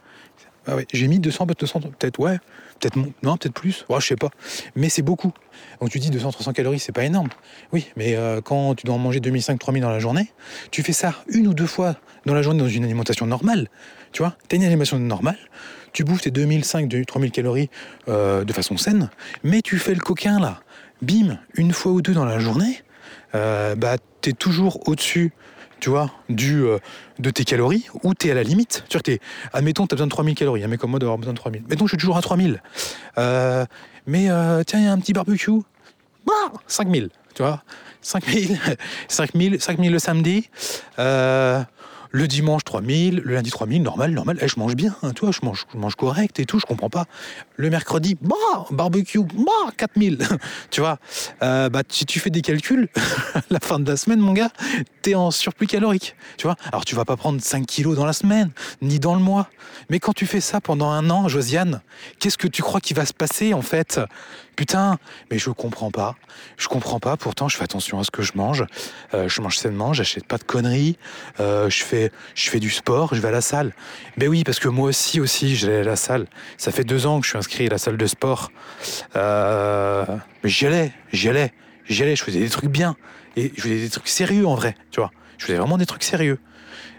ah 0.67 0.77
J'ai 0.93 1.07
mis 1.07 1.19
200, 1.19 1.45
200 1.59 1.81
peut-être, 1.81 2.19
ouais. 2.19 2.39
Peut-être 2.79 2.95
non, 2.95 3.37
peut-être 3.37 3.53
plus. 3.53 3.85
Ouais, 3.89 3.99
je 3.99 4.07
sais 4.07 4.15
pas. 4.15 4.29
Mais 4.75 4.89
c'est 4.89 5.01
beaucoup. 5.01 5.31
Donc 5.79 5.89
tu 5.89 5.99
dis 5.99 6.09
200-300 6.09 6.53
calories, 6.53 6.79
c'est 6.79 6.91
pas 6.91 7.03
énorme. 7.03 7.29
Oui, 7.71 7.87
mais 7.95 8.15
euh, 8.15 8.41
quand 8.41 8.75
tu 8.75 8.85
dois 8.85 8.95
en 8.95 8.99
manger 8.99 9.19
2500-3000 9.19 9.81
dans 9.81 9.89
la 9.89 9.99
journée, 9.99 10.31
tu 10.71 10.83
fais 10.83 10.93
ça 10.93 11.15
une 11.27 11.47
ou 11.47 11.53
deux 11.53 11.67
fois 11.67 11.95
dans 12.25 12.33
la 12.33 12.41
journée 12.41 12.59
dans 12.59 12.67
une 12.67 12.83
alimentation 12.83 13.25
normale. 13.25 13.69
Tu 14.11 14.21
vois 14.21 14.35
Tu 14.47 14.55
as 14.55 14.57
une 14.57 14.63
alimentation 14.63 14.99
normale, 14.99 15.37
tu 15.91 16.03
bouffes 16.03 16.21
tes 16.21 16.31
2500-3000 16.31 17.31
calories 17.31 17.69
euh, 18.07 18.43
de 18.43 18.53
façon 18.53 18.77
saine, 18.77 19.09
mais 19.43 19.61
tu 19.61 19.77
fais 19.77 19.93
le 19.93 20.01
coquin 20.01 20.39
là. 20.39 20.61
Bim, 21.01 21.37
une 21.55 21.73
fois 21.73 21.91
ou 21.91 22.01
deux 22.01 22.13
dans 22.13 22.25
la 22.25 22.39
journée, 22.39 22.81
euh, 23.35 23.75
bah, 23.75 23.97
tu 24.21 24.29
es 24.29 24.33
toujours 24.33 24.87
au-dessus 24.87 25.33
tu 25.83 25.89
vois, 25.89 26.09
du, 26.29 26.63
euh, 26.63 26.77
de 27.19 27.29
tes 27.29 27.43
calories, 27.43 27.87
ou 28.03 28.13
tu 28.13 28.29
es 28.29 28.31
à 28.31 28.35
la 28.35 28.43
limite. 28.43 28.85
Tu 28.87 28.97
es, 29.11 29.19
admettons, 29.51 29.85
tu 29.85 29.93
as 29.93 29.97
besoin 29.97 30.07
de 30.07 30.11
3000 30.11 30.33
calories, 30.33 30.63
un 30.63 30.69
mec 30.69 30.79
comme 30.79 30.91
moi 30.91 30.99
d'avoir 30.99 31.17
besoin 31.17 31.33
de 31.33 31.37
3000. 31.37 31.63
Mettons, 31.67 31.87
je 31.87 31.89
suis 31.89 31.97
toujours 31.97 32.15
à 32.15 32.21
3000. 32.21 32.61
Euh, 33.17 33.65
mais 34.07 34.29
tiens, 34.65 34.79
il 34.79 34.85
y 34.85 34.87
a 34.87 34.93
un 34.93 34.97
petit 34.97 35.11
barbecue, 35.11 35.59
bah, 36.25 36.53
5000, 36.67 37.09
tu 37.35 37.43
vois. 37.43 37.63
5000, 38.01 38.57
5000, 39.09 39.59
5000 39.59 39.91
le 39.91 39.99
samedi. 39.99 40.49
Le 42.15 42.27
dimanche 42.27 42.63
3000, 42.63 43.23
le 43.25 43.33
lundi 43.33 43.49
3000, 43.49 43.81
normal, 43.81 44.11
normal. 44.11 44.37
Eh, 44.39 44.47
je 44.47 44.59
mange 44.59 44.75
bien, 44.75 44.95
hein, 45.01 45.13
tu 45.15 45.25
je 45.31 45.39
mange, 45.43 45.65
je 45.73 45.79
mange 45.79 45.95
correct 45.95 46.39
et 46.39 46.45
tout, 46.45 46.59
je 46.59 46.65
comprends 46.67 46.91
pas. 46.91 47.05
Le 47.55 47.71
mercredi, 47.71 48.15
bah, 48.21 48.35
barbecue, 48.69 49.23
bah, 49.23 49.71
4000. 49.75 50.19
tu 50.69 50.81
vois, 50.81 50.99
euh, 51.41 51.69
bah, 51.69 51.81
si 51.89 52.05
tu 52.05 52.19
fais 52.19 52.29
des 52.29 52.41
calculs, 52.41 52.87
la 53.49 53.59
fin 53.59 53.79
de 53.79 53.89
la 53.89 53.97
semaine, 53.97 54.19
mon 54.19 54.33
gars, 54.33 54.51
t'es 55.01 55.15
en 55.15 55.31
surplus 55.31 55.65
calorique. 55.65 56.15
Tu 56.37 56.45
vois, 56.45 56.55
alors 56.67 56.85
tu 56.85 56.93
vas 56.93 57.03
pas 57.03 57.17
prendre 57.17 57.41
5 57.41 57.65
kilos 57.65 57.95
dans 57.95 58.05
la 58.05 58.13
semaine, 58.13 58.51
ni 58.83 58.99
dans 58.99 59.15
le 59.15 59.21
mois. 59.21 59.49
Mais 59.89 59.99
quand 59.99 60.13
tu 60.13 60.27
fais 60.27 60.39
ça 60.39 60.61
pendant 60.61 60.91
un 60.91 61.09
an, 61.09 61.27
Josiane, 61.27 61.81
qu'est-ce 62.19 62.37
que 62.37 62.47
tu 62.47 62.61
crois 62.61 62.79
qui 62.79 62.93
va 62.93 63.07
se 63.07 63.13
passer 63.13 63.55
en 63.55 63.63
fait? 63.63 63.99
Putain, 64.55 64.97
mais 65.31 65.39
je 65.39 65.49
comprends 65.49 65.91
pas. 65.91 66.15
Je 66.57 66.67
comprends 66.67 66.99
pas. 66.99 67.17
Pourtant, 67.17 67.47
je 67.47 67.57
fais 67.57 67.63
attention 67.63 67.99
à 67.99 68.03
ce 68.03 68.11
que 68.11 68.21
je 68.21 68.33
mange. 68.35 68.65
Euh, 69.13 69.27
je 69.27 69.41
mange 69.41 69.57
sainement, 69.57 69.93
j'achète 69.93 70.27
pas 70.27 70.37
de 70.37 70.43
conneries. 70.43 70.97
Euh, 71.39 71.69
je 71.69 71.83
fais, 71.83 72.11
je 72.35 72.49
fais 72.49 72.59
du 72.59 72.69
sport, 72.69 73.15
je 73.15 73.21
vais 73.21 73.29
à 73.29 73.31
la 73.31 73.41
salle. 73.41 73.73
Mais 74.17 74.27
oui, 74.27 74.43
parce 74.43 74.59
que 74.59 74.67
moi 74.67 74.89
aussi, 74.89 75.19
aussi, 75.19 75.55
j'allais 75.55 75.79
à 75.79 75.83
la 75.83 75.95
salle. 75.95 76.27
Ça 76.57 76.71
fait 76.71 76.83
deux 76.83 77.05
ans 77.07 77.19
que 77.19 77.25
je 77.25 77.29
suis 77.29 77.37
inscrit 77.37 77.67
à 77.67 77.69
la 77.69 77.77
salle 77.77 77.97
de 77.97 78.05
sport. 78.05 78.51
Euh, 79.15 80.05
mais 80.43 80.49
j'y 80.49 80.67
allais, 80.67 80.93
j'y 81.11 81.29
allais, 81.29 81.53
j'y 81.85 82.03
allais. 82.03 82.15
Je 82.15 82.23
faisais 82.23 82.39
des 82.39 82.49
trucs 82.49 82.69
bien 82.69 82.95
et 83.35 83.51
je 83.55 83.61
faisais 83.61 83.79
des 83.79 83.89
trucs 83.89 84.07
sérieux 84.07 84.45
en 84.45 84.55
vrai. 84.55 84.75
Tu 84.91 84.99
vois, 84.99 85.11
je 85.37 85.45
faisais 85.45 85.57
vraiment 85.57 85.77
des 85.77 85.85
trucs 85.85 86.03
sérieux. 86.03 86.39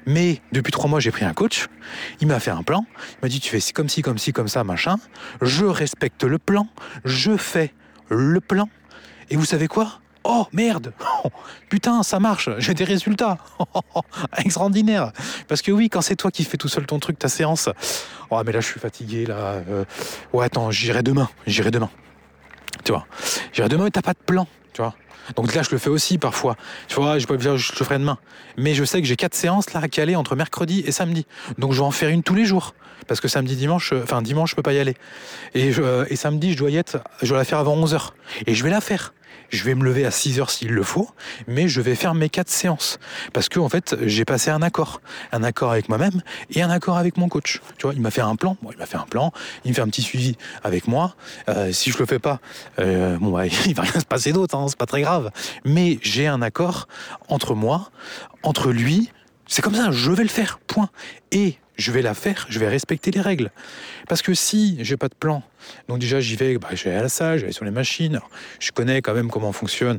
Mais 0.06 0.40
depuis 0.52 0.70
trois 0.70 0.88
mois, 0.88 1.00
j'ai 1.00 1.10
pris 1.10 1.24
un 1.24 1.32
coach. 1.32 1.66
Il 2.20 2.26
m'a 2.26 2.40
fait 2.40 2.50
un 2.50 2.62
plan. 2.62 2.84
Il 3.12 3.18
m'a 3.22 3.28
dit 3.28 3.40
tu 3.40 3.48
fais 3.48 3.72
comme 3.72 3.88
ci, 3.88 4.02
comme 4.02 4.18
ci, 4.18 4.32
comme 4.32 4.48
ça, 4.48 4.64
machin. 4.64 4.96
Je 5.40 5.64
respecte 5.64 6.24
le 6.24 6.38
plan. 6.38 6.68
Je 7.04 7.36
fais 7.36 7.72
le 8.08 8.40
plan. 8.40 8.68
Et 9.30 9.36
vous 9.36 9.44
savez 9.44 9.68
quoi? 9.68 10.00
Oh 10.24 10.46
merde 10.52 10.94
Putain, 11.68 12.02
ça 12.02 12.18
marche, 12.18 12.48
j'ai 12.56 12.72
des 12.72 12.84
résultats 12.84 13.36
Extraordinaire 14.38 15.12
Parce 15.48 15.60
que 15.60 15.70
oui, 15.70 15.90
quand 15.90 16.00
c'est 16.00 16.16
toi 16.16 16.30
qui 16.30 16.44
fais 16.44 16.56
tout 16.56 16.68
seul 16.68 16.86
ton 16.86 16.98
truc, 16.98 17.18
ta 17.18 17.28
séance, 17.28 17.68
oh 18.30 18.40
mais 18.44 18.52
là 18.52 18.60
je 18.60 18.66
suis 18.66 18.80
fatigué, 18.80 19.26
là. 19.26 19.62
Euh, 19.68 19.84
ouais, 20.32 20.46
attends, 20.46 20.70
j'irai 20.70 21.02
demain, 21.02 21.28
j'irai 21.46 21.70
demain. 21.70 21.90
Tu 22.84 22.92
vois? 22.92 23.06
J'irai 23.52 23.68
demain, 23.68 23.84
mais 23.84 23.90
t'as 23.90 24.02
pas 24.02 24.14
de 24.14 24.18
plan. 24.24 24.48
Donc 25.36 25.54
là, 25.54 25.62
je 25.62 25.70
le 25.70 25.78
fais 25.78 25.90
aussi 25.90 26.18
parfois. 26.18 26.56
Tu 26.88 26.96
vois, 26.96 27.18
je, 27.18 27.26
je 27.26 27.72
le 27.78 27.84
ferai 27.84 27.98
demain. 27.98 28.18
Mais 28.56 28.74
je 28.74 28.84
sais 28.84 29.00
que 29.00 29.06
j'ai 29.06 29.16
quatre 29.16 29.34
séances 29.34 29.72
là 29.72 29.80
à 29.82 29.88
caler 29.88 30.16
entre 30.16 30.36
mercredi 30.36 30.84
et 30.86 30.92
samedi. 30.92 31.26
Donc 31.58 31.72
je 31.72 31.78
vais 31.78 31.84
en 31.86 31.90
faire 31.90 32.10
une 32.10 32.22
tous 32.22 32.34
les 32.34 32.44
jours. 32.44 32.74
Parce 33.06 33.20
que 33.20 33.28
samedi, 33.28 33.56
dimanche, 33.56 33.92
enfin 34.02 34.22
dimanche, 34.22 34.50
je 34.50 34.56
peux 34.56 34.62
pas 34.62 34.72
y 34.72 34.78
aller. 34.78 34.96
Et, 35.54 35.72
et 36.08 36.16
samedi, 36.16 36.52
je 36.52 36.58
dois 36.58 36.70
y 36.70 36.76
être, 36.76 36.98
je 37.22 37.28
dois 37.28 37.38
la 37.38 37.44
faire 37.44 37.58
avant 37.58 37.76
11h. 37.76 38.10
Et 38.46 38.54
je 38.54 38.64
vais 38.64 38.70
la 38.70 38.80
faire 38.80 39.12
je 39.54 39.64
vais 39.64 39.74
me 39.74 39.84
lever 39.84 40.04
à 40.04 40.10
6 40.10 40.40
heures 40.40 40.50
s'il 40.50 40.70
le 40.70 40.82
faut, 40.82 41.08
mais 41.46 41.68
je 41.68 41.80
vais 41.80 41.94
faire 41.94 42.14
mes 42.14 42.28
quatre 42.28 42.50
séances. 42.50 42.98
Parce 43.32 43.48
que, 43.48 43.58
en 43.58 43.68
fait, 43.68 43.96
j'ai 44.02 44.24
passé 44.24 44.50
un 44.50 44.62
accord. 44.62 45.00
Un 45.32 45.42
accord 45.42 45.72
avec 45.72 45.88
moi-même 45.88 46.22
et 46.50 46.62
un 46.62 46.70
accord 46.70 46.98
avec 46.98 47.16
mon 47.16 47.28
coach. 47.28 47.60
Tu 47.78 47.86
vois, 47.86 47.94
il 47.94 48.00
m'a 48.00 48.10
fait 48.10 48.20
un 48.20 48.36
plan. 48.36 48.56
Bon, 48.62 48.70
il 48.72 48.78
m'a 48.78 48.86
fait 48.86 48.96
un 48.96 49.06
plan. 49.06 49.32
Il 49.64 49.70
me 49.70 49.74
fait 49.74 49.82
un 49.82 49.88
petit 49.88 50.02
suivi 50.02 50.36
avec 50.62 50.88
moi. 50.88 51.14
Euh, 51.48 51.72
si 51.72 51.90
je 51.90 51.98
le 51.98 52.06
fais 52.06 52.18
pas, 52.18 52.40
euh, 52.78 53.16
bon, 53.18 53.30
bah, 53.30 53.44
va 53.74 53.82
rien 53.82 54.00
se 54.00 54.04
passer 54.04 54.32
d'autre, 54.32 54.56
hein, 54.56 54.66
c'est 54.68 54.78
pas 54.78 54.86
très 54.86 55.02
grave. 55.02 55.30
Mais 55.64 55.98
j'ai 56.02 56.26
un 56.26 56.42
accord 56.42 56.88
entre 57.28 57.54
moi, 57.54 57.90
entre 58.42 58.70
lui. 58.70 59.10
C'est 59.46 59.62
comme 59.62 59.74
ça, 59.74 59.90
je 59.90 60.10
vais 60.10 60.22
le 60.22 60.28
faire, 60.28 60.58
point. 60.66 60.88
Et 61.30 61.58
je 61.76 61.92
vais 61.92 62.02
la 62.02 62.14
faire, 62.14 62.46
je 62.48 62.58
vais 62.58 62.68
respecter 62.68 63.10
les 63.10 63.20
règles. 63.20 63.50
Parce 64.08 64.22
que 64.22 64.34
si 64.34 64.76
j'ai 64.80 64.96
pas 64.96 65.08
de 65.08 65.14
plan, 65.14 65.42
donc 65.88 65.98
déjà 65.98 66.20
j'y 66.20 66.36
vais, 66.36 66.58
bah, 66.58 66.68
je 66.72 66.84
vais 66.84 66.94
à 66.94 67.02
la 67.02 67.08
salle, 67.08 67.38
je 67.38 67.46
vais 67.46 67.52
sur 67.52 67.64
les 67.64 67.70
machines, 67.70 68.20
je 68.60 68.70
connais 68.72 69.02
quand 69.02 69.14
même 69.14 69.30
comment 69.30 69.52
fonctionne 69.52 69.98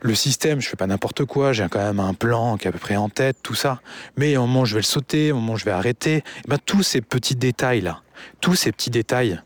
le 0.00 0.14
système, 0.14 0.60
je 0.60 0.68
fais 0.68 0.76
pas 0.76 0.86
n'importe 0.86 1.24
quoi, 1.24 1.52
j'ai 1.52 1.66
quand 1.68 1.82
même 1.82 2.00
un 2.00 2.14
plan 2.14 2.56
qui 2.56 2.66
est 2.66 2.68
à 2.68 2.72
peu 2.72 2.78
près 2.78 2.96
en 2.96 3.08
tête, 3.08 3.36
tout 3.42 3.54
ça. 3.54 3.80
Mais 4.16 4.36
au 4.36 4.42
moment 4.42 4.60
où 4.60 4.66
je 4.66 4.74
vais 4.74 4.80
le 4.80 4.84
sauter, 4.84 5.32
au 5.32 5.36
moment 5.36 5.54
où 5.54 5.56
je 5.56 5.64
vais 5.64 5.70
arrêter, 5.70 6.22
ben, 6.46 6.58
tous 6.64 6.82
ces 6.82 7.00
petits 7.00 7.36
détails 7.36 7.80
là, 7.80 8.02
tous 8.40 8.54
ces 8.54 8.72
petits 8.72 8.90
détails, 8.90 9.40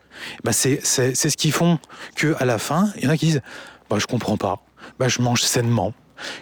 ben, 0.45 0.53
c'est 0.53 0.81
ce 0.85 1.37
qui 1.37 1.51
font 1.51 1.79
que 2.17 2.35
à 2.39 2.45
la 2.45 2.59
fin, 2.59 2.93
il 2.97 3.05
y 3.05 3.07
en 3.07 3.11
a 3.11 3.17
qui 3.17 3.27
disent, 3.27 3.43
bah, 3.89 3.97
je 3.99 4.07
comprends 4.07 4.37
pas, 4.37 4.63
bah, 4.99 5.09
je 5.09 5.23
mange 5.23 5.43
sainement, 5.43 5.95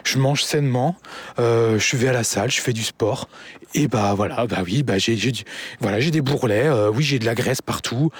je 0.05 0.19
mange 0.19 0.43
sainement, 0.43 0.97
euh, 1.39 1.79
je 1.79 1.97
vais 1.97 2.09
à 2.09 2.13
la 2.13 2.25
salle, 2.25 2.51
je 2.51 2.61
fais 2.61 2.73
du 2.73 2.83
sport, 2.83 3.29
et 3.75 3.89
bah 3.89 4.15
voilà, 4.15 4.47
bah 4.47 4.59
oui, 4.65 4.83
bah 4.83 4.99
j'ai, 4.99 5.17
des 5.17 6.21
bourrelets, 6.21 6.67
euh, 6.67 6.91
oui, 6.91 7.03
j'ai 7.03 7.19
de 7.19 7.27
la 7.27 7.35
graisse 7.35 7.63
partout, 7.63 8.11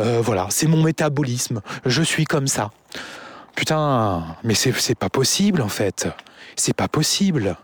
euh, 0.00 0.20
voilà, 0.22 0.46
c'est 0.50 0.66
mon 0.66 0.82
métabolisme, 0.82 1.60
je 1.86 2.02
suis 2.02 2.24
comme 2.24 2.46
ça. 2.46 2.70
Putain, 3.56 4.36
mais 4.44 4.54
c'est, 4.54 4.94
pas 4.94 5.10
possible 5.10 5.60
en 5.60 5.68
fait, 5.68 6.08
c'est 6.56 6.74
pas 6.74 6.88
possible. 6.88 7.56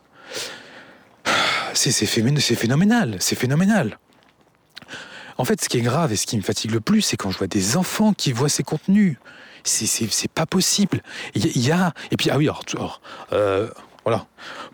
C'est, 1.73 1.91
c'est 1.93 2.07
phénoménal, 2.07 3.17
c'est 3.19 3.37
phénoménal. 3.37 3.99
En 5.39 5.45
fait, 5.45 5.63
ce 5.63 5.69
qui 5.69 5.79
est 5.79 5.83
grave 5.83 6.13
et 6.13 6.17
ce 6.17 6.27
qui 6.27 6.37
me 6.37 6.43
fatigue 6.43 6.71
le 6.71 6.81
plus, 6.81 7.03
c'est 7.03 7.17
quand 7.17 7.31
je 7.31 7.39
vois 7.39 7.47
des 7.47 7.77
enfants 7.77 8.13
qui 8.15 8.33
voient 8.33 8.49
ces 8.49 8.63
contenus 8.63 9.17
c'est 9.67 10.31
pas 10.31 10.47
possible. 10.47 11.03
Il 11.35 11.59
y, 11.59 11.71
a 11.71 11.93
et 12.11 12.17
puis 12.17 12.31
ah 12.31 12.37
oui 12.39 12.49
alors, 12.49 13.01
euh, 13.33 13.69
voilà 14.05 14.27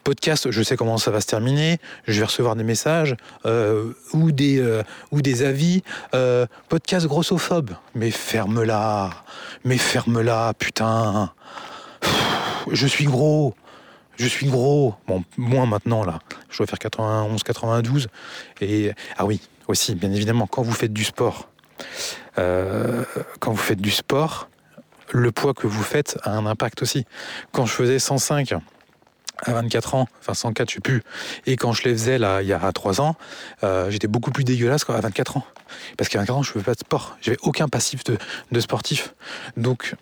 podcast, 0.04 0.50
je 0.50 0.62
sais 0.62 0.76
comment 0.76 0.98
ça 0.98 1.12
va 1.12 1.20
se 1.20 1.26
terminer. 1.26 1.78
Je 2.06 2.18
vais 2.18 2.26
recevoir 2.26 2.56
des 2.56 2.64
messages 2.64 3.16
euh, 3.46 3.92
ou 4.12 4.32
des 4.32 4.58
euh, 4.58 4.82
ou 5.12 5.22
des 5.22 5.44
avis. 5.44 5.82
podcast 6.68 7.06
grossophobe, 7.06 7.70
mais 7.94 8.10
ferme-la, 8.10 9.10
mais 9.64 9.78
ferme-la, 9.78 10.52
putain. 10.58 11.32
je 12.70 12.86
suis 12.86 13.04
gros. 13.04 13.54
Je 14.16 14.26
suis 14.26 14.46
gros. 14.46 14.94
Bon, 15.08 15.24
moins 15.38 15.66
maintenant, 15.66 16.04
là. 16.04 16.18
Je 16.50 16.58
dois 16.58 16.66
faire 16.66 16.78
91, 16.78 17.42
92. 17.42 18.08
Et, 18.60 18.92
ah 19.16 19.24
oui, 19.24 19.40
aussi, 19.68 19.94
bien 19.94 20.12
évidemment, 20.12 20.46
quand 20.46 20.62
vous 20.62 20.72
faites 20.72 20.92
du 20.92 21.04
sport, 21.04 21.48
quand 22.36 23.50
vous 23.50 23.56
faites 23.56 23.80
du 23.80 23.90
sport, 23.90 24.48
le 25.12 25.32
poids 25.32 25.54
que 25.54 25.66
vous 25.66 25.82
faites 25.82 26.18
a 26.22 26.30
un 26.30 26.46
impact 26.46 26.82
aussi. 26.82 27.06
Quand 27.52 27.66
je 27.66 27.72
faisais 27.72 27.98
105 27.98 28.52
à 29.44 29.52
24 29.52 29.94
ans, 29.94 30.08
enfin 30.20 30.34
104, 30.34 30.70
je 30.70 30.74
sais 30.74 30.80
plus, 30.80 31.02
et 31.46 31.56
quand 31.56 31.72
je 31.72 31.84
les 31.84 31.92
faisais 31.92 32.18
là, 32.18 32.42
il 32.42 32.48
y 32.48 32.52
a 32.52 32.72
3 32.72 33.00
ans, 33.00 33.16
euh, 33.64 33.90
j'étais 33.90 34.08
beaucoup 34.08 34.30
plus 34.30 34.44
dégueulasse 34.44 34.84
qu'à 34.84 35.00
24 35.00 35.38
ans. 35.38 35.46
Parce 35.96 36.08
qu'à 36.08 36.18
24 36.18 36.36
ans, 36.36 36.42
je 36.42 36.50
ne 36.50 36.52
faisais 36.54 36.64
pas 36.64 36.74
de 36.74 36.80
sport. 36.80 37.16
J'avais 37.20 37.38
aucun 37.42 37.68
passif 37.68 38.04
de, 38.04 38.16
de 38.50 38.60
sportif. 38.60 39.14
Donc, 39.56 39.94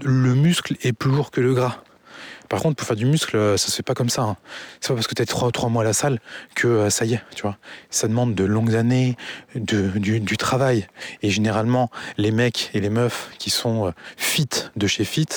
le 0.00 0.34
muscle 0.34 0.76
est 0.82 0.92
plus 0.92 1.10
lourd 1.10 1.30
que 1.30 1.40
le 1.40 1.54
gras. 1.54 1.82
Par 2.52 2.60
contre, 2.60 2.76
pour 2.76 2.86
faire 2.86 2.96
du 2.96 3.06
muscle, 3.06 3.34
euh, 3.34 3.56
ça 3.56 3.68
se 3.68 3.76
fait 3.76 3.82
pas 3.82 3.94
comme 3.94 4.10
ça. 4.10 4.20
Hein. 4.20 4.36
C'est 4.82 4.88
pas 4.88 4.96
parce 4.96 5.06
que 5.06 5.14
tu 5.14 5.22
es 5.22 5.24
trois, 5.24 5.50
trois 5.52 5.70
mois 5.70 5.84
à 5.84 5.86
la 5.86 5.94
salle 5.94 6.20
que 6.54 6.68
euh, 6.68 6.90
ça 6.90 7.06
y 7.06 7.14
est, 7.14 7.22
tu 7.34 7.40
vois. 7.40 7.56
Ça 7.88 8.08
demande 8.08 8.34
de 8.34 8.44
longues 8.44 8.74
années, 8.74 9.16
du, 9.54 10.36
travail. 10.36 10.86
Et 11.22 11.30
généralement, 11.30 11.90
les 12.18 12.30
mecs 12.30 12.68
et 12.74 12.80
les 12.80 12.90
meufs 12.90 13.30
qui 13.38 13.48
sont 13.48 13.86
euh, 13.86 13.92
fit 14.18 14.50
de 14.76 14.86
chez 14.86 15.04
fit, 15.04 15.28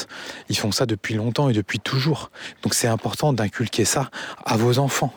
ils 0.49 0.57
font 0.57 0.74
ça 0.74 0.86
depuis 0.86 1.13
longtemps 1.13 1.47
et 1.47 1.53
depuis 1.53 1.80
toujours. 1.80 2.32
Donc 2.63 2.74
c'est 2.74 2.89
important 2.89 3.32
d'inculquer 3.32 3.86
ça 3.86 4.11
à 4.43 4.57
vos 4.57 4.78
enfants. 4.78 5.13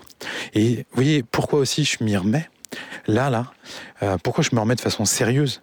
Et 0.54 0.76
vous 0.76 0.94
voyez, 0.94 1.24
pourquoi 1.24 1.58
aussi 1.58 1.82
je 1.82 2.04
m'y 2.04 2.16
remets? 2.16 2.48
Là, 3.06 3.30
là, 3.30 3.52
euh, 4.02 4.16
pourquoi 4.22 4.44
je 4.44 4.54
me 4.54 4.60
remets 4.60 4.74
de 4.74 4.80
façon 4.80 5.04
sérieuse 5.04 5.62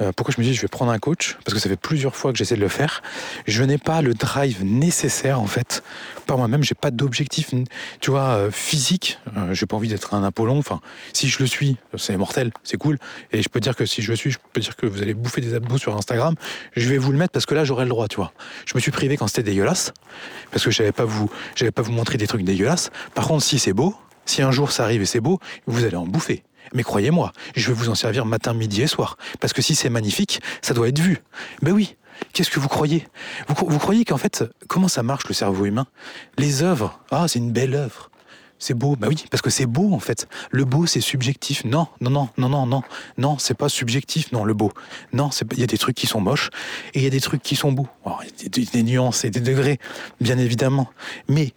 euh, 0.00 0.12
Pourquoi 0.16 0.34
je 0.34 0.40
me 0.40 0.46
dis 0.46 0.54
je 0.54 0.62
vais 0.62 0.68
prendre 0.68 0.90
un 0.90 0.98
coach? 0.98 1.36
Parce 1.44 1.54
que 1.54 1.60
ça 1.60 1.68
fait 1.68 1.76
plusieurs 1.76 2.16
fois 2.16 2.32
que 2.32 2.38
j'essaie 2.38 2.56
de 2.56 2.60
le 2.60 2.68
faire. 2.68 3.02
Je 3.46 3.62
n'ai 3.62 3.78
pas 3.78 4.02
le 4.02 4.14
drive 4.14 4.64
nécessaire 4.64 5.40
en 5.40 5.46
fait 5.46 5.82
par 6.26 6.38
moi-même. 6.38 6.62
J'ai 6.62 6.74
pas 6.74 6.90
d'objectif, 6.90 7.54
tu 8.00 8.10
vois, 8.10 8.28
euh, 8.36 8.50
physique. 8.50 9.18
j'ai 9.52 9.66
pas 9.66 9.76
envie 9.76 9.88
d'être 9.88 10.14
un 10.14 10.24
Apollon. 10.24 10.58
Enfin, 10.58 10.80
si 11.12 11.28
je 11.28 11.38
le 11.38 11.46
suis, 11.46 11.76
c'est 11.96 12.16
mortel, 12.16 12.50
c'est 12.64 12.78
cool. 12.78 12.98
Et 13.32 13.42
je 13.42 13.48
peux 13.48 13.60
dire 13.60 13.76
que 13.76 13.84
si 13.84 14.02
je 14.02 14.10
le 14.10 14.16
suis, 14.16 14.30
je 14.30 14.38
peux 14.52 14.60
dire 14.60 14.76
que 14.76 14.86
vous 14.86 15.02
allez 15.02 15.14
bouffer 15.14 15.40
des 15.40 15.54
abdos 15.54 15.78
sur 15.78 15.96
Instagram. 15.96 16.34
Je 16.74 16.88
vais 16.88 16.98
vous 16.98 17.12
le 17.12 17.18
mettre 17.18 17.32
parce 17.32 17.46
que 17.46 17.54
là 17.54 17.64
j'aurai 17.64 17.84
le 17.84 17.90
droit, 17.90 18.08
tu 18.08 18.16
vois. 18.16 18.32
Je 18.64 18.72
me 18.74 18.80
suis 18.80 18.90
privé 18.90 19.16
quand 19.16 19.26
c'était 19.26 19.42
dégueulasse 19.42 19.92
parce 20.50 20.64
que 20.64 20.70
je 20.70 20.82
n'avais 20.82 20.92
pas 20.92 21.04
vous, 21.04 21.30
j'avais 21.54 21.70
pas 21.70 21.82
vous 21.82 21.92
montrer 21.92 22.16
des 22.16 22.26
trucs 22.26 22.42
dégueulasses. 22.42 22.90
Par 23.14 23.26
contre, 23.28 23.44
si 23.44 23.58
c'est 23.58 23.72
beau, 23.72 23.94
si 24.26 24.42
un 24.42 24.50
jour 24.50 24.72
ça 24.72 24.84
arrive 24.84 25.02
et 25.02 25.06
c'est 25.06 25.20
beau, 25.20 25.38
vous 25.66 25.84
allez 25.84 25.96
en 25.96 26.06
bouffer. 26.06 26.42
Mais 26.74 26.82
croyez-moi, 26.82 27.32
je 27.54 27.68
vais 27.68 27.74
vous 27.74 27.88
en 27.88 27.94
servir 27.94 28.26
matin, 28.26 28.52
midi 28.52 28.82
et 28.82 28.86
soir. 28.86 29.16
Parce 29.40 29.52
que 29.52 29.62
si 29.62 29.74
c'est 29.74 29.88
magnifique, 29.88 30.40
ça 30.62 30.74
doit 30.74 30.88
être 30.88 30.98
vu. 30.98 31.18
Ben 31.62 31.72
oui, 31.72 31.96
Qu'est-ce 32.32 32.50
que 32.50 32.60
vous 32.60 32.68
croyez? 32.68 33.06
Vous, 33.48 33.78
croyez 33.78 34.04
qu'en 34.04 34.16
fait, 34.16 34.44
comment 34.68 34.88
ça 34.88 35.02
marche 35.02 35.28
le 35.28 35.34
cerveau 35.34 35.66
humain? 35.66 35.86
Les 36.38 36.62
œuvres, 36.62 37.00
ah, 37.10 37.26
c'est 37.28 37.38
une 37.38 37.52
belle 37.52 37.74
œuvre. 37.74 38.10
C'est 38.58 38.72
beau, 38.72 38.96
bah 38.96 39.08
oui, 39.08 39.22
parce 39.30 39.42
que 39.42 39.50
c'est 39.50 39.66
beau 39.66 39.92
en 39.92 39.98
fait. 39.98 40.26
Le 40.50 40.64
beau, 40.64 40.86
c'est 40.86 41.02
subjectif. 41.02 41.64
Non, 41.64 41.88
non, 42.00 42.08
non, 42.08 42.30
non, 42.38 42.48
non, 42.48 42.66
non, 42.66 42.82
non, 43.18 43.38
c'est 43.38 43.56
pas 43.56 43.68
subjectif, 43.68 44.32
non, 44.32 44.44
le 44.44 44.54
beau. 44.54 44.72
Non, 45.12 45.28
il 45.52 45.60
y 45.60 45.62
a 45.62 45.66
des 45.66 45.76
trucs 45.76 45.94
qui 45.94 46.06
sont 46.06 46.20
moches 46.20 46.48
et 46.94 47.00
il 47.00 47.02
y 47.02 47.06
a 47.06 47.10
des 47.10 47.20
trucs 47.20 47.42
qui 47.42 47.54
sont 47.54 47.72
beaux. 47.72 47.88
il 48.06 48.44
y 48.44 48.46
a 48.46 48.48
des, 48.48 48.64
des 48.64 48.82
nuances 48.82 49.26
et 49.26 49.30
des 49.30 49.40
degrés, 49.40 49.78
bien 50.22 50.38
évidemment. 50.38 50.88
Mais 51.28 51.52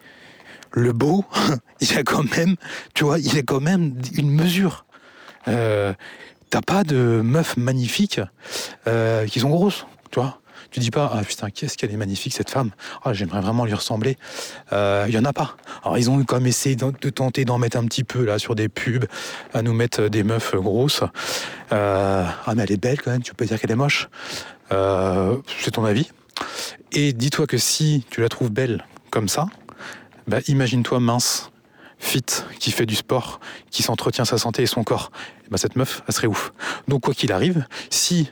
le 0.71 0.93
beau, 0.93 1.25
il 1.81 1.97
a 1.97 2.03
quand 2.03 2.23
même, 2.37 2.55
tu 2.93 3.03
vois, 3.03 3.19
il 3.19 3.37
a 3.37 3.41
quand 3.41 3.61
même 3.61 3.95
une 4.13 4.29
mesure. 4.29 4.85
Euh, 5.47 5.93
t'as 6.49 6.61
pas 6.61 6.83
de 6.83 7.21
meufs 7.23 7.57
magnifiques 7.57 8.21
euh, 8.87 9.25
qui 9.25 9.39
sont 9.39 9.49
grosses, 9.49 9.85
tu 10.11 10.19
vois. 10.19 10.39
Tu 10.71 10.79
dis 10.79 10.91
pas, 10.91 11.11
ah 11.11 11.23
putain, 11.23 11.49
qu'est-ce 11.49 11.77
qu'elle 11.77 11.91
est 11.91 11.97
magnifique 11.97 12.35
cette 12.35 12.51
femme. 12.51 12.69
Ah, 13.03 13.11
j'aimerais 13.11 13.41
vraiment 13.41 13.65
lui 13.65 13.73
ressembler. 13.73 14.17
Il 14.71 14.75
euh, 14.75 15.07
y 15.09 15.17
en 15.17 15.25
a 15.25 15.33
pas. 15.33 15.57
Alors 15.83 15.97
ils 15.97 16.11
ont 16.11 16.23
quand 16.23 16.35
même 16.35 16.45
essayé 16.45 16.75
de, 16.75 17.09
tenter 17.09 17.43
d'en 17.43 17.57
mettre 17.57 17.77
un 17.77 17.85
petit 17.85 18.03
peu 18.03 18.23
là 18.23 18.37
sur 18.37 18.53
des 18.53 18.69
pubs, 18.69 19.05
à 19.55 19.63
nous 19.63 19.73
mettre 19.73 20.09
des 20.09 20.21
meufs 20.21 20.53
grosses. 20.55 21.01
ah 21.71 22.53
mais 22.55 22.63
elle 22.63 22.71
est 22.71 22.81
belle 22.81 23.01
quand 23.01 23.09
même. 23.09 23.23
Tu 23.23 23.33
peux 23.33 23.45
dire 23.45 23.59
qu'elle 23.59 23.71
est 23.71 23.75
moche. 23.75 24.09
c'est 24.69 25.71
ton 25.71 25.85
avis. 25.85 26.11
Et 26.91 27.13
dis-toi 27.13 27.47
que 27.47 27.57
si 27.57 28.05
tu 28.11 28.21
la 28.21 28.29
trouves 28.29 28.51
belle 28.51 28.85
comme 29.09 29.27
ça, 29.27 29.47
bah, 30.29 30.39
imagine-toi 30.47 30.99
mince 30.99 31.51
fit, 31.97 32.23
qui 32.59 32.71
fait 32.71 32.85
du 32.85 32.95
sport, 32.95 33.39
qui 33.71 33.83
s'entretient 33.83 34.25
sa 34.25 34.37
santé 34.37 34.63
et 34.63 34.67
son 34.67 34.83
corps, 34.83 35.11
bah 35.51 35.57
cette 35.57 35.75
meuf, 35.75 36.01
elle 36.07 36.13
serait 36.13 36.27
ouf. 36.27 36.53
Donc 36.87 37.01
quoi 37.01 37.13
qu'il 37.13 37.31
arrive, 37.33 37.65
si 37.89 38.31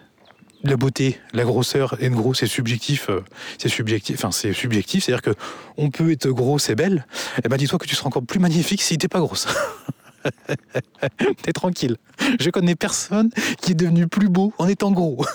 la 0.63 0.77
beauté, 0.77 1.19
la 1.33 1.43
grosseur 1.43 2.01
et 2.01 2.09
gros, 2.09 2.33
c'est 2.33 2.47
subjectif, 2.47 3.09
euh, 3.09 3.23
c'est 3.57 3.69
subjectif, 3.69 4.15
enfin 4.17 4.31
c'est 4.31 4.53
subjectif, 4.53 5.03
c'est-à-dire 5.03 5.21
que 5.21 5.37
on 5.75 5.89
peut 5.89 6.11
être 6.11 6.29
gros, 6.29 6.59
c'est 6.59 6.75
belle, 6.75 7.05
et 7.37 7.41
eh 7.45 7.49
ben 7.49 7.57
dis-toi 7.57 7.77
que 7.77 7.87
tu 7.87 7.95
seras 7.95 8.07
encore 8.07 8.23
plus 8.23 8.39
magnifique 8.39 8.81
si 8.81 8.97
t'es 8.97 9.07
pas 9.07 9.19
grosse. 9.19 9.47
T'es 11.41 11.53
tranquille. 11.53 11.97
Je 12.39 12.49
connais 12.49 12.75
personne 12.75 13.29
qui 13.61 13.71
est 13.71 13.75
devenu 13.75 14.07
plus 14.07 14.29
beau 14.29 14.53
en 14.57 14.67
étant 14.67 14.91
gros. 14.91 15.25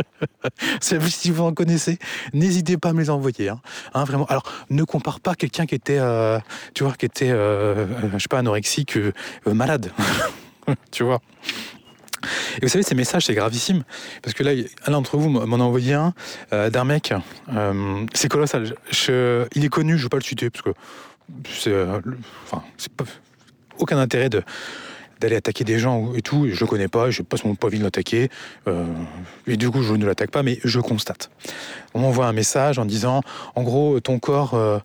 si 0.80 1.30
vous 1.30 1.42
en 1.42 1.52
connaissez, 1.52 1.98
n'hésitez 2.32 2.76
pas 2.76 2.90
à 2.90 2.92
me 2.92 3.00
les 3.00 3.10
envoyer. 3.10 3.48
Hein. 3.48 3.60
Hein, 3.94 4.04
vraiment. 4.04 4.26
Alors, 4.26 4.44
ne 4.70 4.84
compare 4.84 5.20
pas 5.20 5.34
quelqu'un 5.34 5.66
qui 5.66 5.74
était, 5.74 5.98
euh, 5.98 6.38
tu 6.74 6.84
vois, 6.84 6.94
qui 6.94 7.06
était, 7.06 7.30
euh, 7.30 7.86
euh, 7.86 7.86
je 8.14 8.18
sais 8.18 8.28
pas, 8.28 8.38
anorexique, 8.38 8.98
malade. 9.46 9.90
tu 10.90 11.04
vois. 11.04 11.20
Et 12.58 12.60
vous 12.62 12.68
savez, 12.68 12.84
ces 12.84 12.94
messages, 12.94 13.26
c'est 13.26 13.34
gravissime. 13.34 13.82
Parce 14.22 14.34
que 14.34 14.44
là, 14.44 14.52
l'un 14.54 14.92
d'entre 14.92 15.16
vous 15.16 15.28
m'en 15.28 15.56
a 15.56 15.62
envoyé 15.62 15.94
un 15.94 16.14
d'un 16.50 16.84
mec. 16.84 17.12
c'est 18.14 18.28
colossal. 18.28 18.74
il 19.08 19.64
est 19.64 19.68
connu, 19.68 19.94
je 19.94 19.98
ne 19.98 20.02
veux 20.04 20.08
pas 20.08 20.18
le 20.18 20.22
citer, 20.22 20.50
parce 20.50 20.62
que 20.62 20.70
c'est. 21.48 21.74
enfin, 22.44 22.62
c'est 22.76 22.92
pas 22.92 23.04
aucun 23.78 23.98
intérêt 23.98 24.28
de 24.28 24.42
d'aller 25.22 25.36
attaquer 25.36 25.64
des 25.64 25.78
gens 25.78 26.12
et 26.14 26.20
tout. 26.20 26.48
Je 26.52 26.60
le 26.60 26.66
connais 26.66 26.88
pas, 26.88 27.10
je 27.10 27.22
passe 27.22 27.44
mon 27.44 27.54
pas 27.54 27.68
envie 27.68 27.78
de 27.78 27.84
l'attaquer. 27.84 28.28
Euh, 28.68 28.84
et 29.46 29.56
du 29.56 29.70
coup, 29.70 29.82
je 29.82 29.94
ne 29.94 30.04
l'attaque 30.04 30.30
pas, 30.30 30.42
mais 30.42 30.58
je 30.64 30.80
constate. 30.80 31.30
On 31.94 32.00
m'envoie 32.00 32.26
un 32.26 32.32
message 32.32 32.78
en 32.78 32.84
disant, 32.84 33.22
en 33.54 33.62
gros, 33.62 34.00
ton 34.00 34.18
corps, 34.18 34.54
euh, 34.54 34.78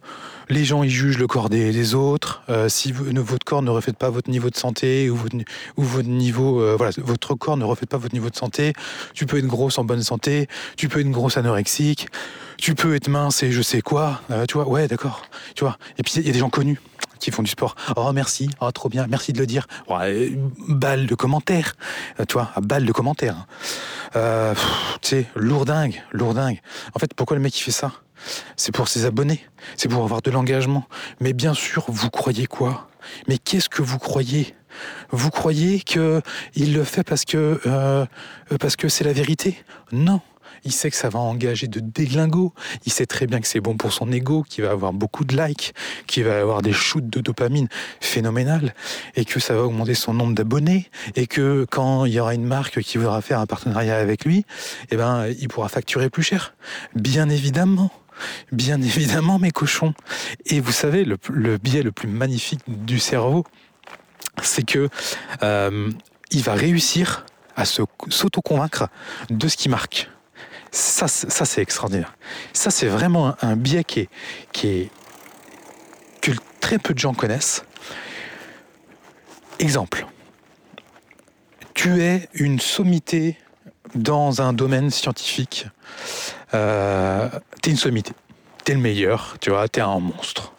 les 0.49 0.63
gens 0.63 0.83
ils 0.83 0.89
jugent 0.89 1.17
le 1.17 1.27
corps 1.27 1.49
des, 1.49 1.95
autres. 1.95 2.43
Euh, 2.49 2.69
si 2.69 2.91
votre 2.93 3.45
corps 3.45 3.63
ne 3.63 3.71
reflète 3.71 3.97
pas 3.97 4.09
votre 4.09 4.29
niveau 4.29 4.49
de 4.49 4.55
santé 4.55 5.09
ou 5.09 5.15
votre, 5.15 5.35
ou 5.75 5.83
votre 5.83 6.07
niveau, 6.07 6.77
voilà, 6.77 6.91
votre 6.97 7.33
corps 7.33 7.57
ne 7.57 7.65
reflète 7.65 7.89
pas 7.89 7.97
votre 7.97 8.13
niveau 8.13 8.29
de 8.29 8.35
santé, 8.35 8.73
tu 9.13 9.25
peux 9.25 9.39
être 9.39 9.47
grosse 9.47 9.77
en 9.79 9.83
bonne 9.83 10.03
santé, 10.03 10.47
tu 10.75 10.87
peux 10.87 10.99
être 10.99 11.09
grosse 11.09 11.37
anorexique, 11.37 12.07
tu 12.57 12.75
peux 12.75 12.95
être 12.95 13.07
mince 13.07 13.41
et 13.43 13.51
je 13.51 13.61
sais 13.61 13.81
quoi. 13.81 14.21
tu 14.47 14.55
vois, 14.55 14.67
ouais, 14.67 14.87
d'accord. 14.87 15.23
Tu 15.55 15.63
vois. 15.63 15.77
Et 15.97 16.03
puis 16.03 16.13
il 16.17 16.27
y 16.27 16.29
a 16.29 16.33
des 16.33 16.39
gens 16.39 16.49
connus 16.49 16.79
qui 17.19 17.31
font 17.31 17.43
du 17.43 17.49
sport. 17.49 17.75
Oh 17.95 18.11
merci, 18.13 18.49
oh 18.61 18.71
trop 18.71 18.89
bien, 18.89 19.07
merci 19.07 19.33
de 19.33 19.39
le 19.39 19.45
dire. 19.45 19.67
Balle 20.67 21.07
de 21.07 21.15
commentaires, 21.15 21.73
euh, 22.19 22.25
tu 22.25 22.33
vois, 22.33 22.51
balle 22.61 22.85
de 22.85 22.91
commentaires. 22.91 23.47
Euh, 24.15 24.53
tu 25.01 25.09
sais, 25.09 25.25
lourdingue, 25.35 26.01
lourdingue. 26.11 26.61
En 26.93 26.99
fait, 26.99 27.13
pourquoi 27.13 27.35
le 27.35 27.43
mec 27.43 27.57
il 27.59 27.63
fait 27.63 27.71
ça? 27.71 27.91
C'est 28.55 28.71
pour 28.71 28.87
ses 28.87 29.05
abonnés, 29.05 29.45
c'est 29.75 29.89
pour 29.89 30.03
avoir 30.03 30.21
de 30.21 30.31
l'engagement. 30.31 30.85
Mais 31.19 31.33
bien 31.33 31.53
sûr, 31.53 31.85
vous 31.87 32.09
croyez 32.09 32.47
quoi? 32.47 32.87
Mais 33.27 33.37
qu'est-ce 33.37 33.69
que 33.69 33.81
vous 33.81 33.99
croyez? 33.99 34.55
Vous 35.11 35.29
croyez 35.29 35.81
que 35.81 36.21
il 36.55 36.73
le 36.73 36.83
fait 36.83 37.03
parce 37.03 37.25
que 37.25 37.59
euh, 37.65 38.05
parce 38.59 38.75
que 38.75 38.89
c'est 38.89 39.03
la 39.03 39.13
vérité? 39.13 39.63
Non 39.91 40.21
il 40.63 40.71
sait 40.71 40.89
que 40.89 40.95
ça 40.95 41.09
va 41.09 41.19
engager 41.19 41.67
de 41.67 41.79
déglingos, 41.79 42.53
il 42.85 42.91
sait 42.91 43.05
très 43.05 43.27
bien 43.27 43.39
que 43.39 43.47
c'est 43.47 43.59
bon 43.59 43.77
pour 43.77 43.93
son 43.93 44.11
ego, 44.11 44.43
qu'il 44.43 44.63
va 44.63 44.71
avoir 44.71 44.93
beaucoup 44.93 45.25
de 45.25 45.35
likes, 45.35 45.73
qu'il 46.07 46.23
va 46.23 46.39
avoir 46.39 46.61
des 46.61 46.73
shoots 46.73 47.09
de 47.09 47.21
dopamine 47.21 47.67
phénoménales, 48.01 48.73
et 49.15 49.25
que 49.25 49.39
ça 49.39 49.55
va 49.55 49.63
augmenter 49.63 49.93
son 49.93 50.13
nombre 50.13 50.33
d'abonnés, 50.33 50.89
et 51.15 51.27
que 51.27 51.65
quand 51.69 52.05
il 52.05 52.13
y 52.13 52.19
aura 52.19 52.33
une 52.33 52.45
marque 52.45 52.81
qui 52.81 52.97
voudra 52.97 53.21
faire 53.21 53.39
un 53.39 53.45
partenariat 53.45 53.97
avec 53.97 54.25
lui, 54.25 54.45
eh 54.91 54.97
ben, 54.97 55.27
il 55.39 55.47
pourra 55.47 55.69
facturer 55.69 56.09
plus 56.09 56.23
cher. 56.23 56.55
Bien 56.95 57.29
évidemment. 57.29 57.91
Bien 58.51 58.81
évidemment, 58.81 59.39
mes 59.39 59.51
cochons. 59.51 59.93
Et 60.47 60.59
vous 60.59 60.71
savez, 60.71 61.05
le, 61.05 61.57
biais 61.57 61.83
le 61.83 61.91
plus 61.91 62.07
magnifique 62.07 62.61
du 62.67 62.99
cerveau, 62.99 63.45
c'est 64.41 64.65
que 64.65 64.89
euh, 65.43 65.91
il 66.31 66.41
va 66.41 66.53
réussir 66.53 67.25
à 67.55 67.65
s'auto-convaincre 67.65 68.87
de 69.29 69.47
ce 69.47 69.57
qui 69.57 69.69
marque. 69.69 70.09
Ça, 70.71 71.07
c'est 71.07 71.61
extraordinaire. 71.61 72.15
Ça, 72.53 72.71
c'est 72.71 72.87
vraiment 72.87 73.35
un, 73.41 73.55
biais 73.55 73.83
que 73.83 74.07
très 76.59 76.79
peu 76.79 76.93
de 76.93 76.99
gens 76.99 77.13
connaissent. 77.13 77.63
Exemple. 79.59 80.05
Tu 81.73 82.01
es 82.01 82.27
une 82.33 82.59
sommité 82.59 83.37
dans 83.95 84.41
un 84.41 84.53
domaine 84.53 84.91
scientifique. 84.91 85.67
Euh, 86.53 87.29
tu 87.61 87.69
es 87.69 87.71
une 87.71 87.77
sommité. 87.77 88.13
Tu 88.65 88.71
es 88.71 88.75
le 88.75 88.81
meilleur, 88.81 89.37
tu 89.39 89.49
vois, 89.49 89.67
tu 89.67 89.79
es 89.79 89.83
un 89.83 89.99
monstre. 89.99 90.53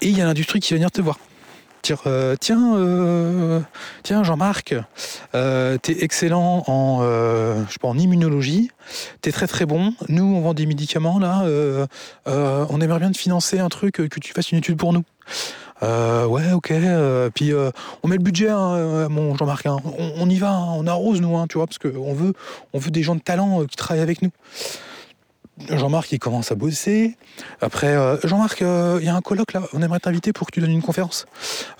Et 0.00 0.08
il 0.08 0.18
y 0.18 0.20
a 0.20 0.24
l'industrie 0.24 0.60
qui 0.60 0.72
va 0.72 0.76
venir 0.76 0.90
te 0.90 1.00
voir. 1.00 1.18
Euh, 2.06 2.36
tiens, 2.38 2.76
euh, 2.76 3.60
tiens 4.02 4.22
Jean-Marc, 4.22 4.74
euh, 5.34 5.76
t'es 5.78 5.96
excellent 6.02 6.64
en, 6.66 7.02
je 7.02 7.72
sais 7.72 7.78
pas, 7.80 7.88
en 7.88 7.98
immunologie, 7.98 8.70
t'es 9.20 9.32
très 9.32 9.46
très 9.46 9.66
bon. 9.66 9.94
Nous, 10.08 10.24
on 10.24 10.40
vend 10.40 10.54
des 10.54 10.66
médicaments 10.66 11.18
là. 11.18 11.44
on 12.26 12.80
aimerait 12.80 13.00
bien 13.00 13.10
te 13.10 13.18
financer 13.18 13.58
un 13.58 13.68
truc 13.68 13.94
que 13.94 14.20
tu 14.20 14.32
fasses 14.32 14.52
une 14.52 14.58
étude 14.58 14.76
pour 14.76 14.92
nous. 14.92 15.04
ouais, 15.82 16.52
ok. 16.52 16.72
puis 17.34 17.52
on 18.02 18.08
met 18.08 18.16
le 18.16 18.22
budget, 18.22 18.48
hein, 18.48 19.08
mon 19.08 19.36
Jean-Marc. 19.36 19.66
Hein. 19.66 19.76
On, 20.16 20.28
y 20.28 20.38
va, 20.38 20.52
hein, 20.52 20.72
on 20.76 20.86
arrose 20.86 21.20
nous, 21.20 21.46
tu 21.48 21.58
vois, 21.58 21.66
parce 21.66 21.78
qu'on 21.78 22.14
veut, 22.14 22.32
on 22.72 22.78
veut 22.78 22.90
des 22.90 23.02
gens 23.02 23.14
de 23.14 23.20
talent 23.20 23.64
qui 23.64 23.76
travaillent 23.76 24.02
avec 24.02 24.22
nous. 24.22 24.30
Jean-Marc, 25.70 26.10
il 26.10 26.18
commence 26.18 26.50
à 26.50 26.56
bosser. 26.56 27.16
Après, 27.60 27.94
euh, 27.94 28.16
Jean-Marc, 28.24 28.60
euh, 28.62 28.98
il 29.00 29.06
y 29.06 29.08
a 29.08 29.14
un 29.14 29.20
colloque 29.20 29.52
là, 29.52 29.62
on 29.72 29.82
aimerait 29.82 30.00
t'inviter 30.00 30.32
pour 30.32 30.48
que 30.48 30.52
tu 30.52 30.60
donnes 30.60 30.72
une 30.72 30.82
conférence. 30.82 31.26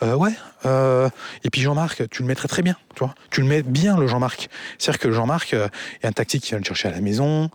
Euh, 0.02 0.14
ouais. 0.14 0.32
et 1.44 1.50
puis 1.50 1.60
Jean-Marc, 1.60 2.08
tu 2.08 2.22
le 2.22 2.28
mettrais 2.28 2.48
très 2.48 2.62
bien, 2.62 2.76
tu 2.94 3.00
vois. 3.00 3.14
Tu 3.30 3.40
le 3.40 3.46
mets 3.46 3.62
bien, 3.62 3.98
le 3.98 4.06
Jean-Marc. 4.06 4.48
C'est-à-dire 4.78 5.00
que 5.00 5.10
Jean-Marc, 5.10 5.52
il 5.52 5.58
y 5.58 6.06
a 6.06 6.08
un 6.08 6.12
taxi 6.12 6.40
qui 6.40 6.50
vient 6.50 6.58
le 6.58 6.64
chercher 6.64 6.88
à 6.88 6.92
la 6.92 7.00
maison, 7.00 7.50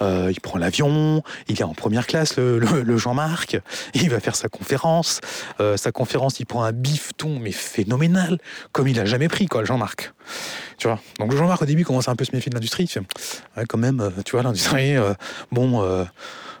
il 0.00 0.40
prend 0.42 0.58
l'avion, 0.58 1.22
il 1.48 1.58
est 1.58 1.64
en 1.64 1.72
première 1.72 2.06
classe, 2.06 2.36
le, 2.36 2.96
Jean-Marc, 2.98 3.58
il 3.94 4.10
va 4.10 4.20
faire 4.20 4.36
sa 4.36 4.48
conférence. 4.48 5.20
sa 5.76 5.92
conférence, 5.92 6.40
il 6.40 6.46
prend 6.46 6.64
un 6.64 6.72
bifton, 6.72 7.38
mais 7.40 7.52
phénoménal, 7.52 8.38
comme 8.72 8.88
il 8.88 8.98
a 9.00 9.04
jamais 9.04 9.28
pris, 9.28 9.46
quoi, 9.46 9.60
le 9.60 9.66
Jean-Marc. 9.66 10.12
Tu 10.76 10.86
vois. 10.86 11.00
Donc 11.18 11.34
Jean-Marc, 11.34 11.62
au 11.62 11.66
début, 11.66 11.84
commence 11.84 12.08
un 12.08 12.16
peu 12.16 12.22
à 12.22 12.26
se 12.26 12.34
méfier 12.34 12.50
de 12.50 12.56
l'industrie. 12.56 12.90
Ouais, 13.56 13.64
quand 13.66 13.78
même, 13.78 14.10
tu 14.24 14.32
vois, 14.32 14.42
l'industrie, 14.42 14.96
bon, 15.50 15.59
euh, 15.60 16.04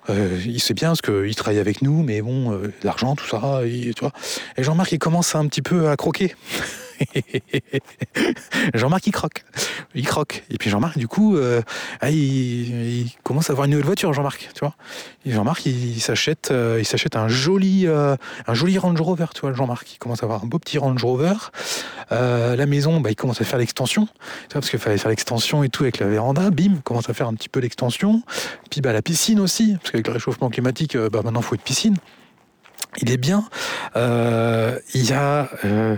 euh, 0.08 0.40
il 0.44 0.60
sait 0.60 0.74
bien 0.74 0.88
parce 0.88 1.02
qu'il 1.02 1.34
travaille 1.34 1.58
avec 1.58 1.82
nous, 1.82 2.02
mais 2.02 2.22
bon, 2.22 2.52
euh, 2.52 2.72
l'argent, 2.82 3.14
tout 3.16 3.26
ça, 3.26 3.60
et, 3.64 3.92
tu 3.94 4.00
vois. 4.00 4.12
Et 4.56 4.62
Jean-Marc, 4.62 4.92
il 4.92 4.98
commence 4.98 5.34
un 5.34 5.46
petit 5.46 5.62
peu 5.62 5.88
à 5.88 5.96
croquer. 5.96 6.34
Jean-Marc, 8.74 9.06
il 9.06 9.12
croque. 9.12 9.44
Il 9.94 10.06
croque. 10.06 10.44
Et 10.50 10.58
puis 10.58 10.70
Jean-Marc, 10.70 10.98
du 10.98 11.08
coup, 11.08 11.36
euh, 11.36 11.62
ah, 12.00 12.10
il, 12.10 13.10
commence 13.22 13.50
à 13.50 13.52
avoir 13.52 13.64
une 13.66 13.72
nouvelle 13.72 13.86
voiture, 13.86 14.12
Jean-Marc, 14.12 14.50
tu 14.54 14.60
vois. 14.60 14.74
Jean-Marc, 15.26 15.66
il, 15.66 16.00
s'achète, 16.00 16.50
euh, 16.50 16.82
s'achète 16.84 17.16
un 17.16 17.28
joli, 17.28 17.86
euh, 17.86 18.16
joli 18.52 18.78
Range 18.78 19.00
Rover, 19.00 19.26
tu 19.34 19.40
vois, 19.42 19.52
Jean-Marc. 19.52 19.94
Il 19.94 19.98
commence 19.98 20.22
à 20.22 20.26
avoir 20.26 20.44
un 20.44 20.46
beau 20.46 20.58
petit 20.58 20.78
Range 20.78 21.02
Rover. 21.02 21.34
la 22.10 22.66
maison, 22.66 23.00
bah, 23.00 23.10
il 23.10 23.16
commence 23.16 23.40
à 23.40 23.44
faire 23.44 23.58
l'extension, 23.58 24.06
tu 24.06 24.52
vois, 24.52 24.60
parce 24.60 24.70
qu'il 24.70 24.78
fallait 24.78 24.98
faire 24.98 25.10
l'extension 25.10 25.62
et 25.62 25.68
tout 25.68 25.84
avec 25.84 25.98
la 25.98 26.06
véranda. 26.06 26.50
Bim, 26.50 26.74
il 26.76 26.82
commence 26.82 27.08
à 27.08 27.14
faire 27.14 27.28
un 27.28 27.34
petit 27.34 27.48
peu 27.48 27.60
l'extension. 27.60 28.22
Puis 28.70 28.80
bah, 28.80 28.92
la 28.92 29.02
piscine 29.02 29.40
aussi, 29.40 29.76
parce 29.80 29.90
qu'avec 29.90 30.06
le 30.06 30.12
réchauffement 30.12 30.50
climatique, 30.50 30.96
bah, 30.96 31.20
maintenant, 31.24 31.40
il 31.40 31.46
faut 31.46 31.54
une 31.54 31.60
piscine 31.60 31.96
il 33.00 33.10
est 33.10 33.16
bien. 33.16 33.44
Euh, 33.96 34.78
il 34.94 35.08
y 35.08 35.12
a 35.12 35.48
euh, 35.64 35.96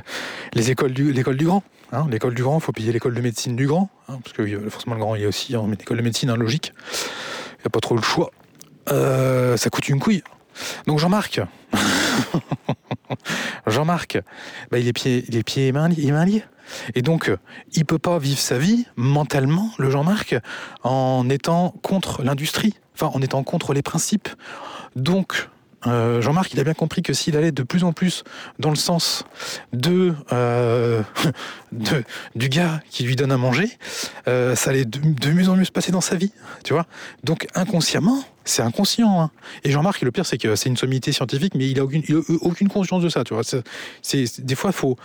les 0.55 0.70
écoles 0.70 0.92
du, 0.92 1.12
l'école 1.12 1.36
du 1.36 1.46
Grand. 1.46 1.62
Hein, 1.92 2.07
l'école 2.11 2.34
du 2.34 2.42
Grand, 2.42 2.59
il 2.59 2.62
faut 2.62 2.72
payer 2.72 2.92
l'école 2.92 3.14
de 3.14 3.20
médecine 3.20 3.55
du 3.55 3.66
Grand, 3.66 3.90
hein, 4.09 4.18
parce 4.24 4.34
que 4.34 4.70
forcément 4.70 4.94
le 4.94 5.00
Grand, 5.00 5.14
il 5.14 5.22
y 5.22 5.24
a 5.24 5.28
aussi 5.28 5.55
hein, 5.55 5.64
l'école 5.68 5.98
de 5.98 6.03
médecine, 6.03 6.30
hein, 6.30 6.36
logique. 6.36 6.72
Il 7.59 7.62
n'y 7.62 7.66
a 7.66 7.70
pas 7.70 7.80
trop 7.80 7.96
le 7.96 8.03
choix. 8.03 8.30
Euh, 8.90 9.57
ça 9.57 9.68
coûte 9.68 9.88
une 9.88 10.00
couille. 10.00 10.22
Donc 10.86 10.98
Jean-Marc, 10.98 11.40
Jean-Marc, 13.66 14.18
bah, 14.70 14.78
il 14.78 14.88
est 14.88 14.92
pieds, 14.92 15.66
et 15.68 15.72
mains, 15.72 15.88
liés. 15.88 16.44
Et 16.94 17.03
donc, 17.03 17.30
il 17.72 17.84
peut 17.84 17.98
pas 17.98 18.18
vivre 18.18 18.38
sa 18.38 18.59
vie 18.59 18.86
mentalement, 18.96 19.70
le 19.78 19.90
Jean-Marc, 19.90 20.36
en 20.82 21.28
étant 21.28 21.74
contre 21.82 22.22
l'industrie, 22.22 22.74
enfin 22.94 23.11
en 23.14 23.22
étant 23.22 23.42
contre 23.44 23.72
les 23.72 23.82
principes. 23.82 24.28
Donc, 24.94 25.48
euh, 25.87 26.20
Jean-Marc, 26.20 26.53
il 26.53 26.61
a 26.61 26.64
bien 26.64 26.74
compris 26.74 27.03
que 27.03 27.12
s'il 27.12 27.37
allait 27.37 27.53
de 27.53 27.62
plus 27.62 27.85
en 27.85 27.93
plus 27.93 28.24
dans 28.59 28.70
le 28.70 28.76
sens 28.76 29.24
de, 29.72 30.14
euh, 30.33 31.03
du 32.35 32.49
gars 32.49 32.80
qui 32.91 33.05
lui 33.05 33.16
donne 33.16 33.33
à 33.33 33.37
manger, 33.37 33.68
euh, 34.28 34.55
ça 34.55 34.70
allait 34.70 34.85
de, 34.85 35.30
mieux 35.30 35.49
en 35.49 35.57
mieux 35.57 35.64
se 35.64 35.72
passer 35.72 35.93
dans 35.93 36.01
sa 36.01 36.16
vie, 36.16 36.33
tu 36.64 36.72
vois. 36.72 36.87
Donc 37.24 37.47
inconsciemment, 37.55 38.22
c'est 38.45 38.62
inconscient. 38.62 39.20
Hein. 39.20 39.30
Et 39.64 39.70
Jean-Marc, 39.70 40.03
le 40.03 40.12
pire, 40.12 40.26
c'est 40.26 40.39
que 40.39 40.57
c'est 40.57 40.68
une 40.68 40.76
sommité 40.76 41.12
scientifique, 41.12 41.55
mais 41.55 41.68
il 41.68 41.78
a 41.80 41.85
aucune, 41.85 42.03
aucune 42.41 42.68
conscience 42.68 43.03
de 43.03 43.09
ça, 43.09 43.24
tu 43.24 43.35
vois. 43.35 43.43
C'est, 44.03 44.45
des 44.45 44.55
fois, 44.55 44.72
faut, 44.72 44.97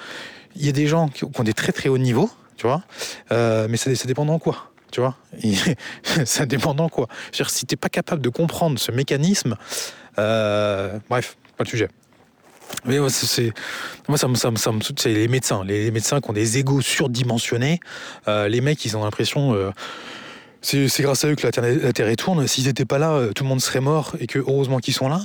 il 0.55 0.65
y 0.65 0.69
a 0.69 0.73
des 0.73 0.88
gens 0.88 1.07
qui 1.07 1.23
ont 1.25 1.43
des 1.43 1.53
très 1.53 1.71
très 1.71 1.89
hauts 1.89 1.97
niveaux, 1.97 2.30
tu 2.55 2.67
vois, 2.67 2.84
mais 3.32 3.78
ça, 3.78 3.93
ça 3.95 4.07
dépend 4.07 4.25
dans 4.25 4.39
quoi 4.39 4.71
tu 4.89 5.01
vois 5.01 5.17
ça 6.25 6.45
dépend 6.45 6.73
dans 6.73 6.88
quoi 6.88 7.07
dire 7.34 7.49
si 7.49 7.65
t'es 7.65 7.75
pas 7.75 7.89
capable 7.89 8.21
de 8.21 8.30
comprendre 8.30 8.80
ce 8.80 8.91
mécanisme 8.91 9.57
euh, 10.20 10.97
bref, 11.09 11.38
pas 11.57 11.63
de 11.63 11.70
sujet. 11.70 11.89
Mais 12.86 12.99
moi, 12.99 13.09
c'est, 13.09 13.53
ça 14.15 14.28
me, 14.28 14.36
ça, 14.36 14.49
ça 14.55 14.72
me, 14.72 15.09
les 15.09 15.28
médecins, 15.28 15.63
les, 15.63 15.91
médecins 15.91 16.20
qui 16.20 16.30
ont 16.30 16.34
des 16.34 16.57
égaux 16.57 16.82
surdimensionnés. 16.82 17.80
Euh, 18.28 18.47
les 18.47 18.61
mecs, 18.61 18.84
ils 18.86 18.97
ont 18.97 19.03
l'impression. 19.03 19.53
Euh, 19.53 19.72
c'est, 20.68 21.01
grâce 21.01 21.24
à 21.24 21.30
eux 21.30 21.36
que 21.36 21.47
la 21.47 21.51
Terre, 21.53 22.07
la 22.07 22.15
tourne. 22.18 22.45
S'ils 22.45 22.65
n'étaient 22.65 22.86
pas 22.86 22.97
là, 22.97 23.30
tout 23.34 23.43
le 23.43 23.49
monde 23.49 23.61
serait 23.61 23.80
mort 23.80 24.15
et 24.20 24.28
que 24.28 24.39
heureusement 24.39 24.80
qu'ils 24.80 24.93
sont 24.93 25.07
là. 25.07 25.22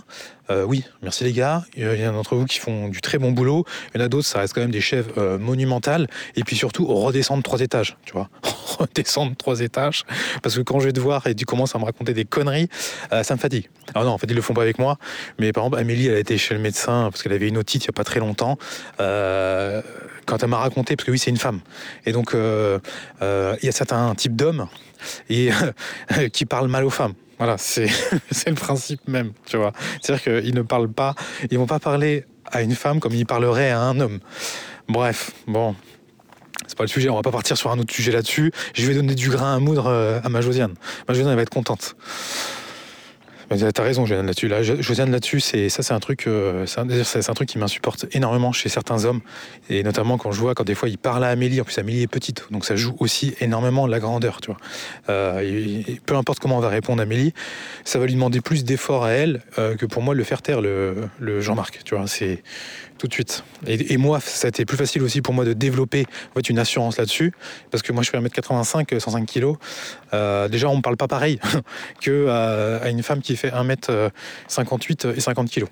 Euh, 0.51 0.65
oui, 0.65 0.85
merci 1.03 1.25
les 1.25 1.33
gars. 1.33 1.65
Il 1.77 1.83
y 1.83 2.07
en 2.07 2.11
a 2.11 2.13
d'entre 2.13 2.37
vous 2.37 2.45
qui 2.45 2.61
font 2.61 2.89
du 2.89 3.01
très 3.01 3.19
bon 3.19 3.33
boulot. 3.33 3.65
Il 3.93 3.99
y 3.99 4.03
en 4.03 4.05
a 4.05 4.09
d'autres, 4.09 4.27
ça 4.27 4.39
reste 4.39 4.55
quand 4.55 4.61
même 4.61 4.71
des 4.71 4.81
chefs 4.81 5.07
euh, 5.19 5.39
monumentales. 5.39 6.07
Et 6.37 6.45
puis 6.45 6.55
surtout, 6.55 6.87
redescendre 6.87 7.43
trois 7.43 7.61
étages, 7.61 7.97
tu 8.05 8.13
vois. 8.13 8.29
redescendre 8.79 9.37
trois 9.37 9.61
étages. 9.61 10.05
Parce 10.43 10.57
que 10.57 10.61
quand 10.61 10.79
je 10.79 10.87
vais 10.87 10.93
te 10.93 11.01
voir 11.01 11.27
et 11.27 11.35
tu 11.35 11.45
commences 11.45 11.75
à 11.75 11.79
me 11.81 11.85
raconter 11.85 12.15
des 12.15 12.25
conneries, 12.25 12.69
euh, 13.13 13.25
ça 13.25 13.35
me 13.35 13.41
fatigue. 13.41 13.69
Alors 13.95 14.07
non, 14.07 14.13
en 14.13 14.19
fait, 14.19 14.29
ils 14.29 14.37
le 14.37 14.43
font 14.43 14.55
pas 14.55 14.63
avec 14.63 14.79
moi. 14.79 14.97
Mais 15.41 15.53
par 15.53 15.65
exemple, 15.65 15.79
Amélie, 15.79 16.07
elle 16.07 16.15
a 16.15 16.21
été 16.21 16.39
chez 16.39 16.55
le 16.55 16.61
médecin 16.61 17.09
parce 17.11 17.23
qu'elle 17.23 17.33
avait 17.33 17.49
une 17.49 17.59
otite 17.59 17.85
il 17.85 17.89
y 17.89 17.91
a 17.91 17.93
pas 17.93 18.05
très 18.05 18.21
longtemps. 18.21 18.59
quand 18.99 20.41
elle 20.41 20.49
m'a 20.49 20.59
raconté, 20.59 20.95
parce 20.95 21.07
que 21.07 21.11
oui, 21.11 21.19
c'est 21.19 21.31
une 21.31 21.37
femme. 21.37 21.61
Et 22.07 22.13
donc, 22.13 22.33
il 22.35 23.65
y 23.65 23.69
a 23.69 23.73
certains 23.73 24.15
types 24.15 24.37
d'hommes 24.37 24.69
et 25.29 25.51
qui 26.33 26.47
parlent 26.47 26.69
mal 26.69 26.85
aux 26.85 26.91
femmes. 26.91 27.15
Voilà, 27.39 27.57
c'est 27.59 27.89
le 28.47 28.55
principe 28.55 29.09
même, 29.09 29.33
tu 29.47 29.57
vois. 29.57 29.73
C'est-à-dire 30.01 30.43
qu'ils 30.43 30.55
ne 30.55 30.63
parlent 30.63 30.93
pas, 30.93 31.15
ils 31.51 31.59
vont 31.59 31.67
pas 31.67 31.81
parler 31.81 32.25
à 32.47 32.63
une 32.63 32.75
femme 32.75 33.01
comme 33.01 33.15
ils 33.15 33.27
parleraient 33.27 33.71
à 33.71 33.81
un 33.81 33.99
homme. 33.99 34.21
Bref, 34.89 35.33
bon, 35.47 35.75
c'est 36.67 36.77
pas 36.77 36.85
le 36.85 36.89
sujet, 36.89 37.09
on 37.09 37.17
va 37.17 37.23
pas 37.23 37.31
partir 37.31 37.57
sur 37.57 37.71
un 37.71 37.79
autre 37.79 37.93
sujet 37.93 38.13
là-dessus. 38.13 38.53
Je 38.75 38.87
vais 38.87 38.95
donner 38.95 39.15
du 39.15 39.31
grain 39.31 39.57
à 39.57 39.59
moudre 39.59 39.87
euh, 39.87 40.21
à 40.23 40.29
ma 40.29 40.41
Josiane. 40.41 40.75
Ma 41.09 41.15
Josiane, 41.15 41.31
elle 41.31 41.37
va 41.37 41.43
être 41.43 41.51
contente. 41.51 41.97
T'as 43.75 43.83
raison, 43.83 44.07
Josiane, 44.07 45.11
là-dessus. 45.11 45.41
C'est 45.41 45.69
ça, 45.69 45.83
c'est 45.83 45.95
un 45.95 46.01
truc, 46.01 46.27
euh, 46.27 46.67
c'est 46.67 47.29
un, 47.29 47.35
truc 47.35 47.49
qui 47.49 47.59
m'insupporte 47.59 48.07
énormément 48.13 48.53
chez 48.53 48.69
certains 48.69 49.05
hommes, 49.05 49.21
et 49.69 49.83
notamment 49.83 50.19
quand 50.19 50.33
je 50.33 50.41
vois 50.41 50.55
quand 50.55 50.65
des 50.65 50.75
fois 50.75 50.89
ils 50.89 50.99
parlent 50.99 51.25
à 51.25 51.29
Amélie. 51.29 51.61
En 51.61 51.65
plus, 51.65 51.79
Amélie 51.79 52.03
est 52.03 52.07
petite, 52.07 52.45
donc 52.51 52.65
ça 52.65 52.77
joue 52.77 52.95
aussi 52.99 53.35
énormément 53.41 53.87
la 53.87 54.01
grandeur. 54.01 54.41
Euh, 55.09 55.83
peu 56.07 56.17
importe 56.17 56.39
comment 56.39 56.59
on 56.59 56.61
va 56.61 56.69
répondre 56.69 57.01
à 57.01 57.03
Amélie, 57.05 57.33
ça 57.85 57.99
va 57.99 58.07
lui 58.07 58.15
demander 58.15 58.41
plus 58.41 58.65
d'efforts 58.65 59.05
à 59.05 59.11
elle 59.11 59.43
euh, 59.59 59.77
que 59.77 59.87
pour 59.87 60.03
moi 60.03 60.15
le 60.15 60.25
faire 60.25 60.43
taire 60.43 60.61
le, 60.61 61.09
Jean-Marc, 61.41 61.81
tu 61.85 61.95
vois. 61.95 62.07
Tout 63.03 63.09
de 63.09 63.15
suite. 63.15 63.43
Et, 63.67 63.97
moi, 63.97 64.21
ça 64.21 64.47
a 64.47 64.49
été 64.51 64.65
plus 64.65 64.77
facile 64.77 65.03
aussi 65.03 65.23
pour 65.23 65.35
moi 65.35 65.45
de 65.45 65.55
développer 65.55 66.07
en 66.31 66.35
fait, 66.35 66.49
une 66.51 66.61
assurance 66.61 66.99
là-dessus, 66.99 67.33
parce 67.73 67.83
que 67.83 67.93
moi 67.93 68.05
je 68.05 68.11
fais 68.11 68.19
1m85, 68.21 68.97
105 69.01 69.27
kg. 69.27 69.55
Euh, 70.15 70.47
déjà, 70.47 70.69
on 70.69 70.77
ne 70.77 70.83
parle 70.83 70.97
pas 70.97 71.09
pareil 71.09 71.41
que 72.01 72.11
euh, 72.29 72.81
à 72.81 72.91
une 72.91 73.03
femme 73.03 73.21
qui 73.21 73.35
fait 73.35 73.51
1m58 73.51 75.17
et 75.17 75.21
50 75.21 75.51
kg. 75.51 75.65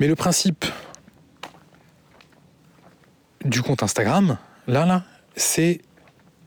Mais 0.00 0.08
le 0.08 0.16
principe 0.16 0.64
du 3.44 3.62
compte 3.62 3.84
Instagram, 3.84 4.36
là, 4.66 4.84
là, 4.84 5.04
c'est 5.36 5.80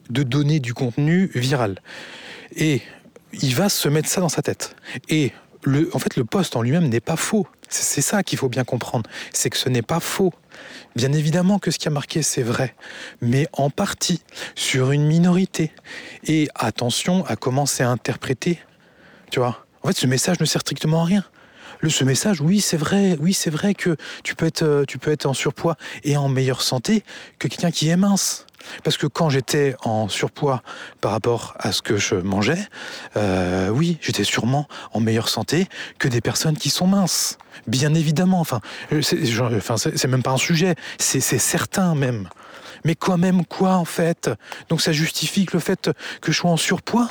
de 0.09 0.23
donner 0.23 0.59
du 0.59 0.73
contenu 0.73 1.31
viral. 1.35 1.79
Et 2.53 2.81
il 3.31 3.55
va 3.55 3.69
se 3.69 3.87
mettre 3.87 4.09
ça 4.09 4.19
dans 4.19 4.27
sa 4.27 4.41
tête. 4.41 4.75
Et 5.07 5.31
le, 5.63 5.89
en 5.93 5.99
fait, 5.99 6.15
le 6.15 6.25
poste 6.25 6.55
en 6.55 6.61
lui-même 6.61 6.89
n'est 6.89 6.99
pas 6.99 7.15
faux. 7.15 7.47
C'est 7.69 8.01
ça 8.01 8.21
qu'il 8.21 8.37
faut 8.37 8.49
bien 8.49 8.65
comprendre, 8.65 9.09
c'est 9.31 9.49
que 9.49 9.57
ce 9.57 9.69
n'est 9.69 9.81
pas 9.81 10.01
faux. 10.01 10.33
Bien 10.95 11.13
évidemment 11.13 11.57
que 11.57 11.71
ce 11.71 11.79
qui 11.79 11.87
a 11.87 11.91
marqué, 11.91 12.21
c'est 12.21 12.41
vrai, 12.41 12.75
mais 13.21 13.47
en 13.53 13.69
partie 13.69 14.21
sur 14.55 14.91
une 14.91 15.05
minorité. 15.05 15.71
Et 16.25 16.49
attention 16.53 17.25
à 17.25 17.37
comment 17.37 17.65
c'est 17.65 17.83
interprété. 17.83 18.59
Tu 19.31 19.39
vois? 19.39 19.65
En 19.83 19.87
fait, 19.87 19.97
ce 19.97 20.05
message 20.05 20.39
ne 20.41 20.45
sert 20.45 20.61
strictement 20.61 21.01
à 21.01 21.05
rien. 21.05 21.23
Le, 21.79 21.89
ce 21.89 22.03
message, 22.03 22.41
oui, 22.41 22.59
c'est 22.61 22.77
vrai, 22.77 23.17
oui, 23.19 23.33
c'est 23.33 23.49
vrai 23.49 23.73
que 23.73 23.95
tu 24.23 24.35
peux, 24.35 24.45
être, 24.45 24.61
euh, 24.61 24.85
tu 24.85 24.99
peux 24.99 25.11
être 25.11 25.25
en 25.25 25.33
surpoids 25.33 25.77
et 26.03 26.15
en 26.15 26.29
meilleure 26.29 26.61
santé 26.61 27.03
que 27.39 27.47
quelqu'un 27.47 27.71
qui 27.71 27.89
est 27.89 27.95
mince. 27.95 28.45
Parce 28.83 28.97
que 28.97 29.07
quand 29.07 29.29
j'étais 29.29 29.75
en 29.83 30.07
surpoids 30.09 30.61
par 31.01 31.11
rapport 31.11 31.55
à 31.59 31.71
ce 31.71 31.81
que 31.81 31.97
je 31.97 32.15
mangeais, 32.15 32.67
euh, 33.17 33.69
oui, 33.69 33.97
j'étais 34.01 34.23
sûrement 34.23 34.67
en 34.93 34.99
meilleure 34.99 35.29
santé 35.29 35.67
que 35.99 36.07
des 36.07 36.21
personnes 36.21 36.57
qui 36.57 36.69
sont 36.69 36.87
minces. 36.87 37.37
Bien 37.67 37.93
évidemment, 37.93 38.39
enfin, 38.39 38.59
c'est 39.01 40.07
même 40.07 40.23
pas 40.23 40.31
un 40.31 40.37
sujet, 40.37 40.75
c'est 40.97 41.21
certain 41.21 41.95
même. 41.95 42.27
Mais 42.83 42.95
quoi 42.95 43.17
même 43.17 43.45
quoi 43.45 43.75
en 43.75 43.85
fait? 43.85 44.29
Donc 44.69 44.81
ça 44.81 44.91
justifie 44.91 45.45
que 45.45 45.53
le 45.53 45.59
fait 45.59 45.91
que 46.21 46.31
je 46.31 46.37
sois 46.37 46.49
en 46.49 46.57
surpoids 46.57 47.09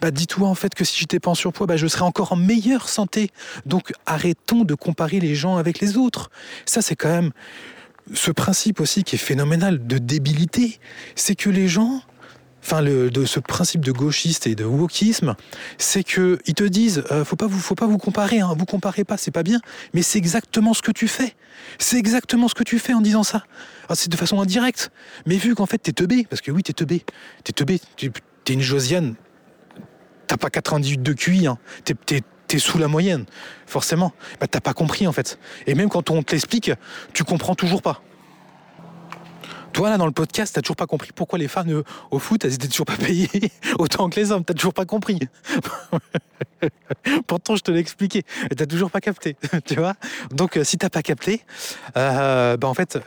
Bah 0.00 0.10
dis-toi 0.10 0.48
en 0.48 0.54
fait 0.54 0.74
que 0.74 0.84
si 0.84 0.98
j'étais 0.98 1.20
pas 1.20 1.30
en 1.30 1.34
surpoids, 1.34 1.66
bah, 1.66 1.76
je 1.76 1.86
serais 1.86 2.04
encore 2.04 2.32
en 2.32 2.36
meilleure 2.36 2.88
santé. 2.88 3.30
Donc 3.66 3.92
arrêtons 4.06 4.64
de 4.64 4.74
comparer 4.74 5.20
les 5.20 5.34
gens 5.34 5.56
avec 5.56 5.80
les 5.80 5.96
autres. 5.96 6.30
Ça 6.64 6.82
c'est 6.82 6.96
quand 6.96 7.10
même 7.10 7.32
ce 8.14 8.30
principe 8.30 8.80
aussi 8.80 9.04
qui 9.04 9.16
est 9.16 9.18
phénoménal 9.18 9.86
de 9.86 9.98
débilité, 9.98 10.78
c'est 11.14 11.34
que 11.34 11.50
les 11.50 11.68
gens, 11.68 12.02
enfin 12.62 12.82
de 12.82 13.24
ce 13.24 13.40
principe 13.40 13.84
de 13.84 13.92
gauchiste 13.92 14.46
et 14.46 14.54
de 14.54 14.64
wokisme, 14.64 15.36
c'est 15.78 16.04
que 16.04 16.38
ils 16.46 16.54
te 16.54 16.64
disent, 16.64 17.04
euh, 17.10 17.24
faut 17.24 17.36
pas 17.36 17.46
vous, 17.46 17.58
faut 17.58 17.74
pas 17.74 17.86
vous 17.86 17.98
comparer, 17.98 18.40
hein, 18.40 18.54
vous 18.56 18.66
comparez 18.66 19.04
pas, 19.04 19.16
c'est 19.16 19.30
pas 19.30 19.42
bien, 19.42 19.60
mais 19.94 20.02
c'est 20.02 20.18
exactement 20.18 20.74
ce 20.74 20.82
que 20.82 20.92
tu 20.92 21.08
fais, 21.08 21.34
c'est 21.78 21.98
exactement 21.98 22.48
ce 22.48 22.54
que 22.54 22.64
tu 22.64 22.78
fais 22.78 22.94
en 22.94 23.00
disant 23.00 23.22
ça. 23.22 23.44
Ah, 23.88 23.94
c'est 23.94 24.10
de 24.10 24.16
façon 24.16 24.40
indirecte, 24.40 24.90
mais 25.26 25.36
vu 25.36 25.54
qu'en 25.54 25.66
fait 25.66 25.78
t'es 25.78 25.92
teubé, 25.92 26.26
parce 26.28 26.42
que 26.42 26.50
oui 26.50 26.62
t'es 26.62 26.72
teubé, 26.72 27.04
t'es 27.44 27.52
teubé, 27.52 27.80
t'es 28.44 28.52
une 28.52 28.60
Josiane, 28.60 29.14
t'as 30.26 30.36
pas 30.36 30.50
98 30.50 31.02
de 31.02 31.12
QI, 31.12 31.46
hein, 31.46 31.58
t'es 31.84 32.22
sous 32.58 32.78
la 32.78 32.88
moyenne, 32.88 33.24
forcément. 33.66 34.12
Bah, 34.40 34.46
t'as 34.46 34.60
pas 34.60 34.74
compris 34.74 35.06
en 35.06 35.12
fait. 35.12 35.38
Et 35.66 35.74
même 35.74 35.88
quand 35.88 36.10
on 36.10 36.22
te 36.22 36.32
l'explique, 36.32 36.72
tu 37.12 37.24
comprends 37.24 37.54
toujours 37.54 37.82
pas. 37.82 38.02
Toi, 39.72 39.90
là, 39.90 39.98
dans 39.98 40.06
le 40.06 40.12
podcast, 40.12 40.54
t'as 40.54 40.62
toujours 40.62 40.76
pas 40.76 40.86
compris 40.86 41.10
pourquoi 41.14 41.38
les 41.38 41.48
fans 41.48 41.68
euh, 41.68 41.84
au 42.10 42.18
foot, 42.18 42.44
elles 42.44 42.54
étaient 42.54 42.68
toujours 42.68 42.86
pas 42.86 42.96
payées 42.96 43.28
autant 43.78 44.10
que 44.10 44.18
les 44.18 44.32
hommes. 44.32 44.44
T'as 44.44 44.54
toujours 44.54 44.74
pas 44.74 44.84
compris. 44.84 45.20
Pourtant, 47.26 47.56
je 47.56 47.62
te 47.62 47.70
l'ai 47.70 47.78
expliqué. 47.78 48.24
T'as 48.56 48.66
toujours 48.66 48.90
pas 48.90 49.00
capté. 49.00 49.36
tu 49.64 49.76
vois 49.76 49.94
Donc, 50.30 50.56
euh, 50.56 50.64
si 50.64 50.76
t'as 50.76 50.90
pas 50.90 51.02
capté, 51.02 51.42
euh, 51.96 52.56
bah, 52.56 52.68
en 52.68 52.74
fait, 52.74 52.98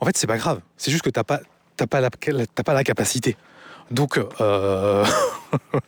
en 0.00 0.06
fait 0.06 0.16
c'est 0.16 0.26
pas 0.26 0.38
grave. 0.38 0.60
C'est 0.76 0.90
juste 0.90 1.02
que 1.02 1.10
t'as 1.10 1.24
pas, 1.24 1.40
pas, 1.90 2.00
la, 2.00 2.10
pas 2.10 2.74
la 2.74 2.84
capacité. 2.84 3.36
Donc, 3.92 4.18
euh, 4.40 5.04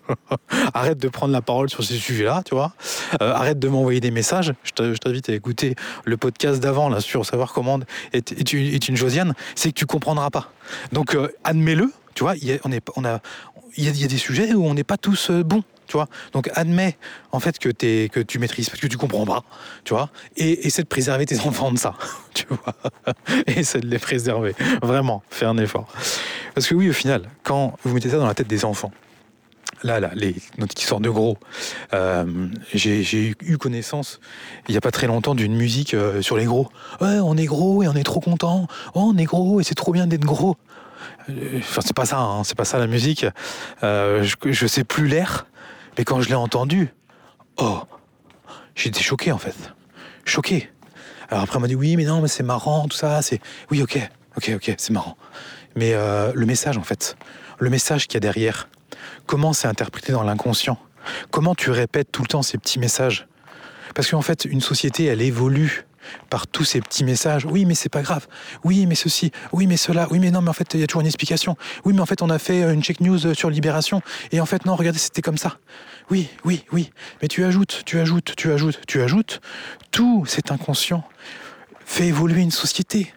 arrête 0.75 0.99
de 0.99 1.09
prendre 1.09 1.33
la 1.33 1.41
parole 1.41 1.71
sur 1.71 1.83
ces 1.83 1.97
sujets-là, 1.97 2.43
tu 2.45 2.55
vois. 2.55 2.75
Euh, 3.23 3.33
arrête 3.33 3.59
de 3.59 3.69
m'envoyer 3.69 4.01
des 4.01 4.11
messages. 4.11 4.53
Je 4.63 4.95
t'invite 4.99 5.29
à 5.29 5.33
écouter 5.33 5.75
le 6.05 6.17
podcast 6.19 6.61
d'avant, 6.61 6.91
là, 6.91 7.01
sur 7.01 7.25
savoir 7.25 7.53
comment 7.53 7.81
est, 8.13 8.33
est, 8.33 8.89
une 8.89 8.97
Josiane. 8.97 9.35
C'est 9.55 9.71
que 9.71 9.75
tu 9.75 9.87
comprendras 9.87 10.31
pas. 10.31 10.51
Donc, 10.93 11.15
euh, 11.15 11.29
admets-le, 11.45 11.93
tu 12.15 12.25
vois. 12.25 12.35
on, 12.65 12.73
est, 12.73 12.87
on 12.97 13.05
a, 13.07 13.21
il 13.77 13.99
y, 13.99 14.05
a 14.05 14.07
des 14.07 14.19
sujets 14.19 14.53
où 14.53 14.67
on 14.67 14.75
n'est 14.75 14.85
pas 14.85 14.99
tous 14.99 15.31
bons 15.31 15.65
Donc 16.33 16.51
admets 16.55 16.97
en 17.33 17.41
fait 17.41 17.59
que, 17.59 17.69
es, 17.69 18.09
que 18.09 18.21
tu 18.21 18.39
maîtrises 18.39 18.69
parce 18.69 18.81
que 18.81 18.87
tu 18.87 18.97
comprends 18.97 19.27
pas, 19.27 19.45
tu 19.85 19.95
vois, 19.95 20.11
et 20.37 20.67
essaie 20.67 20.83
de 20.83 20.89
préserver 20.89 21.27
tes 21.27 21.41
enfants 21.41 21.73
de 21.73 21.79
ça, 21.79 21.95
tu 22.35 22.47
vois. 22.49 22.75
essaie 23.47 23.81
de 23.81 23.87
les 23.87 23.99
préserver, 23.99 24.55
vraiment, 24.83 25.23
fais 25.31 25.47
un 25.47 25.59
effort. 25.59 25.89
Parce 26.55 26.67
que 26.67 26.75
oui, 26.75 26.89
au 26.89 26.93
final, 26.93 27.29
quand 27.43 27.77
vous 27.85 27.95
mettez 27.95 28.11
ça 28.11 28.19
dans 28.19 28.27
la 28.27 28.35
tête 28.35 28.49
des 28.49 28.65
enfants, 28.65 28.93
là, 29.83 30.01
là, 30.01 30.11
les, 30.15 30.35
notre 30.59 30.81
histoire 30.81 31.01
de 31.01 31.11
gros, 31.11 31.39
euh, 31.93 32.49
j'ai 32.73 33.35
eu 33.41 33.59
connaissance 33.59 34.21
il 34.69 34.73
n'y 34.73 34.79
a 34.79 34.81
pas 34.81 34.91
très 34.91 35.07
longtemps 35.07 35.35
d'une 35.35 35.55
musique 35.55 35.95
euh, 35.95 36.23
sur 36.23 36.37
les 36.37 36.45
gros. 36.45 36.69
On 37.01 37.37
est 37.37 37.45
gros 37.47 37.83
et 37.83 37.89
on 37.89 37.95
est 37.95 38.05
trop 38.05 38.21
content. 38.21 38.67
Oh, 38.95 39.13
on 39.15 39.19
est 39.19 39.25
gros 39.25 39.61
et 39.61 39.65
c'est 39.65 39.75
trop 39.75 39.93
bien 39.93 40.07
d'être 40.07 40.25
gros. 40.25 40.57
Euh, 41.29 41.59
enfin, 41.59 41.83
c'est 41.85 41.95
pas 41.95 42.07
ça, 42.07 42.19
hein, 42.19 42.45
c'est 42.45 42.57
pas 42.57 42.65
ça 42.65 42.79
la 42.79 42.87
musique. 42.87 43.27
je, 43.83 44.35
je 44.45 44.67
sais 44.67 44.85
plus 44.85 45.07
l'air, 45.07 45.47
mais 45.97 46.05
quand 46.05 46.21
je 46.21 46.29
l'ai 46.29 46.35
entendu, 46.35 46.89
oh, 47.57 47.83
j'étais 48.75 49.03
choqué 49.03 49.33
en 49.33 49.39
fait. 49.39 49.57
Choqué. 50.25 50.71
Alors 51.31 51.43
après, 51.43 51.57
on 51.57 51.61
m'a 51.61 51.69
dit 51.69 51.75
oui, 51.75 51.97
mais 51.97 52.05
non, 52.05 52.21
mais 52.21 52.29
c'est 52.29 52.43
marrant, 52.43 52.87
tout 52.89 52.97
ça. 52.97 53.23
C'est 53.23 53.41
oui, 53.71 53.83
ok, 53.83 53.99
ok, 54.37 54.53
ok, 54.57 54.75
c'est 54.77 54.93
marrant. 54.93 55.17
Mais 55.77 55.95
euh, 55.95 56.33
le 56.35 56.47
message, 56.47 56.79
en 56.79 56.83
fait, 56.83 57.17
le 57.59 57.71
message 57.71 58.07
qu'il 58.07 58.15
y 58.15 58.17
a 58.19 58.21
derrière, 58.21 58.69
comment 59.27 59.53
c'est 59.53 59.69
interprété 59.69 60.13
dans 60.13 60.23
l'inconscient 60.23 60.79
Comment 61.31 61.55
tu 61.55 61.71
répètes 61.71 62.11
tout 62.13 62.23
le 62.23 62.29
temps 62.29 62.43
ces 62.43 62.59
petits 62.59 62.79
messages? 62.79 63.27
Parce 63.95 64.11
qu'en 64.11 64.23
fait, 64.23 64.45
une 64.45 64.61
société, 64.61 65.05
elle 65.05 65.23
évolue 65.23 65.85
par 66.31 66.47
tous 66.47 66.65
ces 66.65 66.81
petits 66.81 67.05
messages. 67.05 67.45
Oui, 67.45 67.65
mais 67.65 67.75
c'est 67.75 67.89
pas 67.89 68.03
grave. 68.03 68.27
Oui, 68.65 68.87
mais 68.87 68.95
ceci. 68.95 69.31
Oui, 69.53 69.67
mais 69.67 69.77
cela. 69.77 70.09
Oui, 70.11 70.19
mais 70.19 70.31
non, 70.31 70.41
mais 70.41 70.51
en 70.51 70.55
fait, 70.55 70.75
il 70.75 70.81
y 70.81 70.83
a 70.83 70.87
toujours 70.87 71.01
une 71.01 71.07
explication. 71.07 71.57
Oui, 71.85 71.93
mais 71.93 72.01
en 72.01 72.07
fait, 72.07 72.23
on 72.23 72.31
a 72.31 72.39
fait 72.39 72.63
une 72.73 72.83
check 72.83 73.01
news 73.01 73.35
sur 73.35 73.51
Libération. 73.51 74.03
Et 74.33 74.41
en 74.41 74.47
fait, 74.47 74.65
non, 74.65 74.77
regardez, 74.77 74.99
c'était 74.99 75.23
comme 75.23 75.39
ça. 75.39 75.59
Oui, 76.11 76.29
oui, 76.45 76.65
oui. 76.73 76.91
Mais 77.23 77.29
tu 77.29 77.45
ajoutes, 77.45 77.83
tu 77.87 77.99
ajoutes, 77.99 78.35
tu 78.37 78.53
ajoutes, 78.53 78.81
tu 78.87 79.01
ajoutes. 79.01 79.41
Tout 79.91 80.25
cet 80.27 80.51
inconscient 80.51 81.05
fait 81.85 82.07
évoluer 82.07 82.43
une 82.43 82.51
société. 82.51 83.13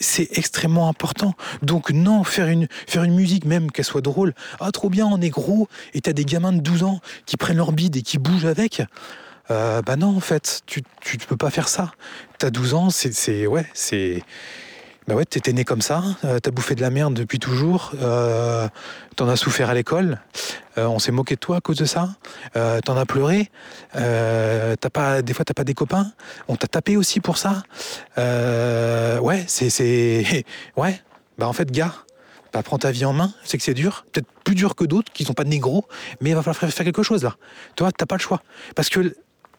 C'est 0.00 0.28
extrêmement 0.36 0.88
important. 0.88 1.34
Donc 1.62 1.90
non, 1.90 2.24
faire 2.24 2.48
une, 2.48 2.66
faire 2.88 3.04
une 3.04 3.14
musique, 3.14 3.44
même 3.44 3.70
qu'elle 3.70 3.84
soit 3.84 4.00
drôle, 4.00 4.34
ah 4.58 4.72
trop 4.72 4.90
bien, 4.90 5.06
on 5.06 5.20
est 5.20 5.30
gros, 5.30 5.68
et 5.94 6.00
t'as 6.00 6.12
des 6.12 6.24
gamins 6.24 6.52
de 6.52 6.60
12 6.60 6.82
ans 6.82 7.00
qui 7.24 7.36
prennent 7.36 7.58
leur 7.58 7.72
bide 7.72 7.96
et 7.96 8.02
qui 8.02 8.18
bougent 8.18 8.46
avec, 8.46 8.82
euh, 9.52 9.82
bah 9.82 9.96
non, 9.96 10.16
en 10.16 10.20
fait, 10.20 10.62
tu, 10.66 10.82
tu, 11.00 11.18
peux 11.18 11.36
pas 11.36 11.50
faire 11.50 11.68
ça. 11.68 11.92
T'as 12.38 12.50
12 12.50 12.74
ans, 12.74 12.90
c'est. 12.90 13.46
Ouais, 13.46 13.66
c'est. 13.74 14.22
Bah 15.08 15.16
ouais, 15.16 15.24
t'étais 15.24 15.52
né 15.52 15.64
comme 15.64 15.82
ça, 15.82 16.04
euh, 16.24 16.38
t'as 16.38 16.52
bouffé 16.52 16.76
de 16.76 16.80
la 16.80 16.90
merde 16.90 17.14
depuis 17.14 17.40
toujours, 17.40 17.90
euh, 18.00 18.68
t'en 19.16 19.28
as 19.28 19.34
souffert 19.34 19.68
à 19.68 19.74
l'école, 19.74 20.20
euh, 20.78 20.86
on 20.86 21.00
s'est 21.00 21.10
moqué 21.10 21.34
de 21.34 21.40
toi 21.40 21.56
à 21.56 21.60
cause 21.60 21.76
de 21.76 21.86
ça, 21.86 22.10
t'en 22.54 22.96
as 22.96 23.04
pleuré, 23.04 23.50
t'as 23.92 24.90
pas, 24.92 25.22
des 25.22 25.34
fois 25.34 25.44
t'as 25.44 25.54
pas 25.54 25.64
des 25.64 25.74
copains, 25.74 26.12
on 26.46 26.54
t'a 26.54 26.68
tapé 26.68 26.96
aussi 26.96 27.18
pour 27.18 27.36
ça. 27.36 27.64
ouais, 28.16 29.44
c'est. 29.48 30.44
Ouais, 30.76 31.00
bah 31.36 31.48
en 31.48 31.52
fait, 31.52 31.72
gars, 31.72 31.94
bah, 32.52 32.62
prends 32.62 32.78
ta 32.78 32.92
vie 32.92 33.04
en 33.04 33.12
main, 33.12 33.32
c'est 33.44 33.58
que 33.58 33.64
c'est 33.64 33.74
dur, 33.74 34.04
peut-être 34.12 34.28
plus 34.44 34.54
dur 34.54 34.76
que 34.76 34.84
d'autres 34.84 35.12
qui 35.12 35.24
sont 35.24 35.34
pas 35.34 35.44
négros, 35.44 35.86
mais 36.20 36.30
il 36.30 36.36
va 36.36 36.42
falloir 36.42 36.70
faire 36.70 36.84
quelque 36.84 37.02
chose 37.02 37.24
là. 37.24 37.36
Toi, 37.74 37.90
t'as 37.90 38.06
pas 38.06 38.16
le 38.16 38.20
choix. 38.20 38.42
Parce 38.76 38.88
que 38.88 39.14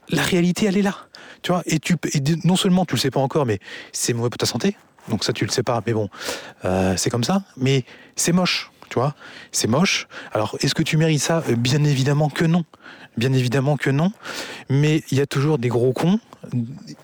la 0.09 0.23
réalité, 0.23 0.65
elle 0.65 0.77
est 0.77 0.81
là. 0.81 0.95
Tu 1.41 1.51
vois, 1.51 1.61
et, 1.65 1.79
tu, 1.79 1.95
non 2.43 2.55
seulement 2.55 2.85
tu 2.85 2.95
le 2.95 2.99
sais 2.99 3.11
pas 3.11 3.19
encore, 3.19 3.45
mais 3.45 3.59
c'est 3.91 4.13
mauvais 4.13 4.29
pour 4.29 4.37
ta 4.37 4.45
santé. 4.45 4.75
Donc 5.09 5.23
ça, 5.23 5.33
tu 5.33 5.45
le 5.45 5.51
sais 5.51 5.63
pas, 5.63 5.81
mais 5.85 5.93
bon, 5.93 6.09
euh, 6.63 6.95
c'est 6.95 7.09
comme 7.09 7.23
ça. 7.23 7.43
Mais 7.57 7.83
c'est 8.15 8.31
moche, 8.31 8.71
tu 8.93 8.99
vois. 8.99 9.15
C'est 9.51 9.67
moche. 9.67 10.07
Alors, 10.33 10.55
est-ce 10.61 10.75
que 10.75 10.83
tu 10.83 10.97
mérites 10.97 11.23
ça? 11.23 11.43
Bien 11.57 11.83
évidemment 11.83 12.29
que 12.29 12.45
non. 12.45 12.63
Bien 13.17 13.33
évidemment 13.33 13.75
que 13.75 13.89
non. 13.89 14.11
Mais 14.69 15.01
il 15.09 15.17
y 15.17 15.21
a 15.21 15.25
toujours 15.25 15.57
des 15.57 15.69
gros 15.69 15.93
cons 15.93 16.19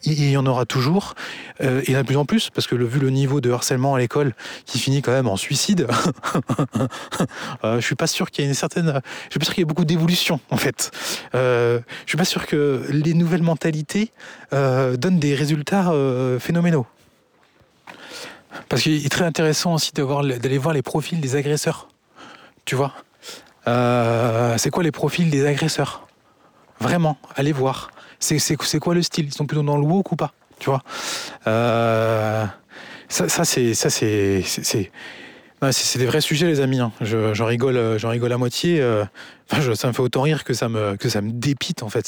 il 0.03 0.29
y 0.29 0.37
en 0.37 0.45
aura 0.45 0.65
toujours, 0.65 1.15
euh, 1.61 1.81
il 1.87 1.93
y 1.93 1.95
en 1.95 1.99
a 1.99 2.01
de 2.03 2.07
plus 2.07 2.17
en 2.17 2.25
plus, 2.25 2.49
parce 2.49 2.67
que 2.67 2.75
vu 2.75 2.99
le 2.99 3.09
niveau 3.09 3.39
de 3.39 3.49
harcèlement 3.51 3.95
à 3.95 3.99
l'école 3.99 4.33
qui 4.65 4.79
finit 4.79 5.01
quand 5.01 5.13
même 5.13 5.29
en 5.29 5.37
suicide, 5.37 5.87
euh, 7.63 7.79
je 7.79 7.85
suis 7.85 7.95
pas 7.95 8.07
sûr 8.07 8.31
qu'il 8.31 8.45
y 8.45 8.49
ait 8.49 8.53
suis 8.53 8.67
pas 8.67 9.45
sûr 9.45 9.53
qu'il 9.53 9.59
y 9.59 9.61
ait 9.61 9.65
beaucoup 9.65 9.85
d'évolution 9.85 10.41
en 10.49 10.57
fait. 10.57 10.91
Euh, 11.35 11.79
je 12.05 12.11
suis 12.11 12.17
pas 12.17 12.25
sûr 12.25 12.47
que 12.47 12.85
les 12.89 13.13
nouvelles 13.13 13.43
mentalités 13.43 14.11
euh, 14.53 14.97
donnent 14.97 15.19
des 15.19 15.35
résultats 15.35 15.91
euh, 15.91 16.37
phénoménaux. 16.39 16.85
Parce 18.67 18.81
qu'il 18.83 19.05
est 19.05 19.09
très 19.09 19.25
intéressant 19.25 19.75
aussi 19.75 19.91
d'aller 19.93 20.57
voir 20.57 20.73
les 20.73 20.81
profils 20.81 21.19
des 21.19 21.35
agresseurs. 21.35 21.87
Tu 22.65 22.75
vois? 22.75 22.93
Euh, 23.67 24.55
C'est 24.57 24.69
quoi 24.69 24.83
les 24.83 24.91
profils 24.91 25.29
des 25.29 25.45
agresseurs? 25.45 26.07
Vraiment, 26.79 27.17
allez 27.35 27.51
voir. 27.51 27.91
C'est 28.19 28.55
quoi 28.79 28.93
le 28.93 29.01
style? 29.01 29.25
Ils 29.25 29.33
sont 29.33 29.45
plutôt 29.45 29.63
dans 29.63 29.77
le 29.77 29.83
woke 29.83 30.11
ou 30.11 30.15
pas? 30.15 30.33
Tu 30.59 30.69
vois? 30.69 30.83
Euh, 31.47 32.45
Ça, 33.07 33.45
c'est 33.45 33.73
des 35.97 36.05
vrais 36.05 36.21
sujets, 36.21 36.47
les 36.47 36.59
amis. 36.59 36.79
Hein. 36.79 36.91
J'en 37.01 37.45
rigole, 37.45 37.97
j'en 37.97 38.09
rigole 38.09 38.31
à 38.31 38.37
moitié. 38.37 38.81
Euh, 38.81 39.05
ça 39.75 39.87
me 39.87 39.93
fait 39.93 40.01
autant 40.01 40.21
rire 40.21 40.43
que 40.43 40.53
ça 40.53 40.69
me 40.69 41.31
dépite 41.31 41.81
en 41.83 41.89
fait. 41.89 42.05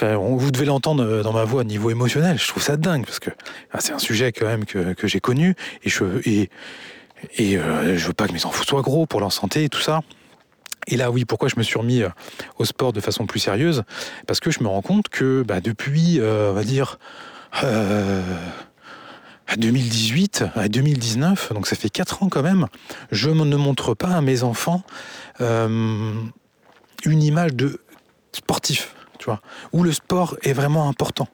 Vous 0.00 0.50
devez 0.50 0.66
l'entendre 0.66 1.22
dans 1.22 1.32
ma 1.32 1.44
voix 1.44 1.62
à 1.62 1.64
niveau 1.64 1.90
émotionnel. 1.90 2.38
Je 2.38 2.48
trouve 2.48 2.62
ça 2.62 2.76
dingue 2.76 3.04
parce 3.04 3.20
que 3.20 3.30
c'est 3.78 3.92
un 3.92 3.98
sujet 3.98 4.32
quand 4.32 4.46
même 4.46 4.64
que, 4.64 4.92
que 4.92 5.06
j'ai 5.06 5.20
connu 5.20 5.54
et 5.82 5.88
je 5.88 6.04
et 7.38 7.56
euh, 7.56 7.96
veux 7.96 8.12
pas 8.12 8.28
que 8.28 8.32
mes 8.32 8.44
enfants 8.44 8.64
soient 8.64 8.82
gros 8.82 9.06
pour 9.06 9.20
leur 9.20 9.32
santé 9.32 9.64
et 9.64 9.68
tout 9.68 9.80
ça. 9.80 10.00
Et 10.86 10.96
là, 10.96 11.10
oui, 11.10 11.24
pourquoi 11.24 11.48
je 11.48 11.56
me 11.56 11.62
suis 11.62 11.78
remis 11.78 12.02
euh, 12.02 12.10
au 12.58 12.64
sport 12.64 12.92
de 12.92 13.00
façon 13.00 13.26
plus 13.26 13.40
sérieuse? 13.40 13.84
Parce 14.26 14.40
que 14.40 14.50
je 14.50 14.62
me 14.62 14.68
rends 14.68 14.82
compte 14.82 15.08
que 15.08 15.42
bah, 15.42 15.60
depuis, 15.60 16.20
euh, 16.20 16.50
on 16.50 16.54
va 16.54 16.64
dire, 16.64 16.98
euh, 17.62 18.22
2018 19.56 20.44
à 20.54 20.68
2019, 20.68 21.52
donc 21.52 21.66
ça 21.66 21.76
fait 21.76 21.90
4 21.90 22.22
ans 22.22 22.28
quand 22.28 22.42
même, 22.42 22.66
je 23.10 23.30
ne 23.30 23.56
montre 23.56 23.94
pas 23.94 24.08
à 24.08 24.20
mes 24.20 24.42
enfants 24.42 24.82
euh, 25.40 26.12
une 27.04 27.22
image 27.22 27.54
de 27.54 27.80
sportif, 28.32 28.93
où 29.72 29.82
le 29.82 29.92
sport 29.92 30.36
est 30.42 30.52
vraiment 30.52 30.88
important. 30.88 31.28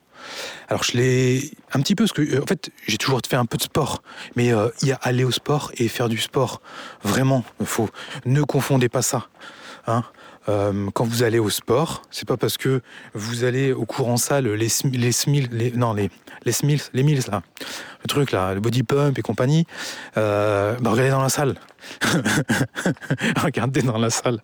Alors 0.68 0.82
je 0.84 0.96
l'ai 0.96 1.50
un 1.72 1.80
petit 1.80 1.94
peu, 1.94 2.04
parce 2.04 2.12
que 2.12 2.42
en 2.42 2.46
fait 2.46 2.70
j'ai 2.86 2.98
toujours 2.98 3.20
fait 3.26 3.36
un 3.36 3.46
peu 3.46 3.56
de 3.56 3.62
sport, 3.62 4.02
mais 4.36 4.52
euh, 4.52 4.68
il 4.82 4.88
y 4.88 4.92
a 4.92 4.98
aller 5.02 5.24
au 5.24 5.30
sport 5.30 5.72
et 5.76 5.88
faire 5.88 6.08
du 6.08 6.18
sport. 6.18 6.60
Vraiment, 7.02 7.44
faut 7.64 7.88
ne 8.26 8.42
confondez 8.42 8.88
pas 8.88 9.02
ça. 9.02 9.28
Hein. 9.86 10.04
Euh, 10.48 10.88
quand 10.94 11.04
vous 11.04 11.22
allez 11.22 11.38
au 11.38 11.50
sport, 11.50 12.02
c'est 12.10 12.26
pas 12.26 12.36
parce 12.36 12.56
que 12.56 12.80
vous 13.14 13.44
allez 13.44 13.72
au 13.72 13.84
cours 13.84 14.08
en 14.08 14.16
salle 14.16 14.48
les 14.48 14.68
les 14.84 15.10
les, 15.50 15.70
non 15.72 15.92
les 15.92 16.10
les 16.44 16.52
smils, 16.52 16.80
les 16.94 17.02
mills 17.02 17.22
là, 17.30 17.42
le 18.02 18.08
truc 18.08 18.32
là, 18.32 18.54
le 18.54 18.60
body 18.60 18.82
pump 18.82 19.18
et 19.18 19.22
compagnie. 19.22 19.66
Euh, 20.16 20.76
bah, 20.80 20.90
regardez 20.90 21.10
dans 21.10 21.22
la 21.22 21.28
salle. 21.28 21.56
regardez 23.36 23.82
dans 23.82 23.98
la 23.98 24.10
salle. 24.10 24.40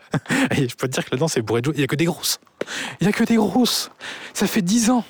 Je 0.50 0.74
peux 0.74 0.88
te 0.88 0.92
dire 0.92 1.04
que 1.04 1.10
là-dedans 1.12 1.28
c'est 1.28 1.42
bourré 1.42 1.62
de. 1.62 1.72
Il 1.74 1.80
y 1.80 1.84
a 1.84 1.86
que 1.86 1.96
des 1.96 2.04
grosses. 2.04 2.40
Il 3.00 3.06
y 3.06 3.08
a 3.08 3.12
que 3.12 3.24
des 3.24 3.36
grosses. 3.36 3.90
Ça 4.34 4.46
fait 4.46 4.62
10 4.62 4.90
ans. 4.90 5.04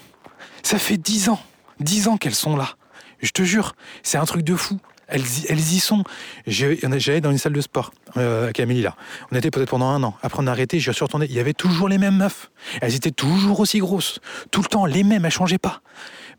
Ça 0.62 0.78
fait 0.78 0.96
10 0.96 1.30
ans. 1.30 1.40
10 1.80 2.08
ans 2.08 2.16
qu'elles 2.16 2.34
sont 2.34 2.56
là. 2.56 2.76
Je 3.20 3.30
te 3.30 3.42
jure, 3.42 3.74
c'est 4.02 4.18
un 4.18 4.24
truc 4.24 4.42
de 4.42 4.54
fou. 4.54 4.78
Elles 5.08 5.22
y, 5.22 5.78
sont. 5.78 6.02
J'allais 6.46 7.20
dans 7.20 7.30
une 7.30 7.38
salle 7.38 7.52
de 7.52 7.60
sport 7.60 7.92
euh, 8.16 8.44
avec 8.44 8.58
Amélie 8.58 8.82
là. 8.82 8.96
On 9.30 9.36
était 9.36 9.52
peut-être 9.52 9.70
pendant 9.70 9.88
un 9.88 10.02
an. 10.02 10.16
Après 10.22 10.42
on 10.42 10.46
a 10.48 10.50
arrêté, 10.50 10.80
je 10.80 10.90
suis 10.90 11.04
retourné. 11.04 11.26
Il 11.28 11.34
y 11.34 11.38
avait 11.38 11.54
toujours 11.54 11.88
les 11.88 11.98
mêmes 11.98 12.16
meufs. 12.16 12.50
Elles 12.80 12.96
étaient 12.96 13.12
toujours 13.12 13.60
aussi 13.60 13.78
grosses. 13.78 14.18
Tout 14.50 14.62
le 14.62 14.66
temps 14.66 14.84
les 14.84 15.04
mêmes, 15.04 15.24
elles 15.24 15.30
changeaient 15.30 15.58
pas. 15.58 15.80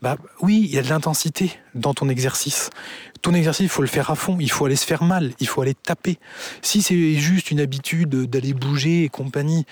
Bah 0.02 0.18
oui, 0.42 0.64
il 0.66 0.76
y 0.76 0.78
a 0.78 0.84
de 0.84 0.90
l'intensité 0.90 1.52
dans 1.76 1.94
ton 1.94 2.10
exercice. 2.10 2.70
Ton 3.22 3.34
exercice, 3.34 3.64
il 3.64 3.70
faut 3.70 3.82
le 3.82 3.88
faire 3.88 4.12
à 4.12 4.16
fond. 4.16 4.38
Il 4.40 4.52
faut 4.52 4.66
aller 4.66 4.76
se 4.76 4.86
faire 4.86 5.04
mal. 5.04 5.32
Il 5.40 5.48
faut 5.48 5.62
aller 5.62 5.74
taper. 5.74 6.20
Si 6.62 6.82
c'est 6.82 7.16
juste 7.16 7.52
une 7.52 7.60
habitude 7.60 8.10
d'aller 8.10 8.54
bouger 8.54 9.06
et 9.06 9.10
compagnie, 9.10 9.66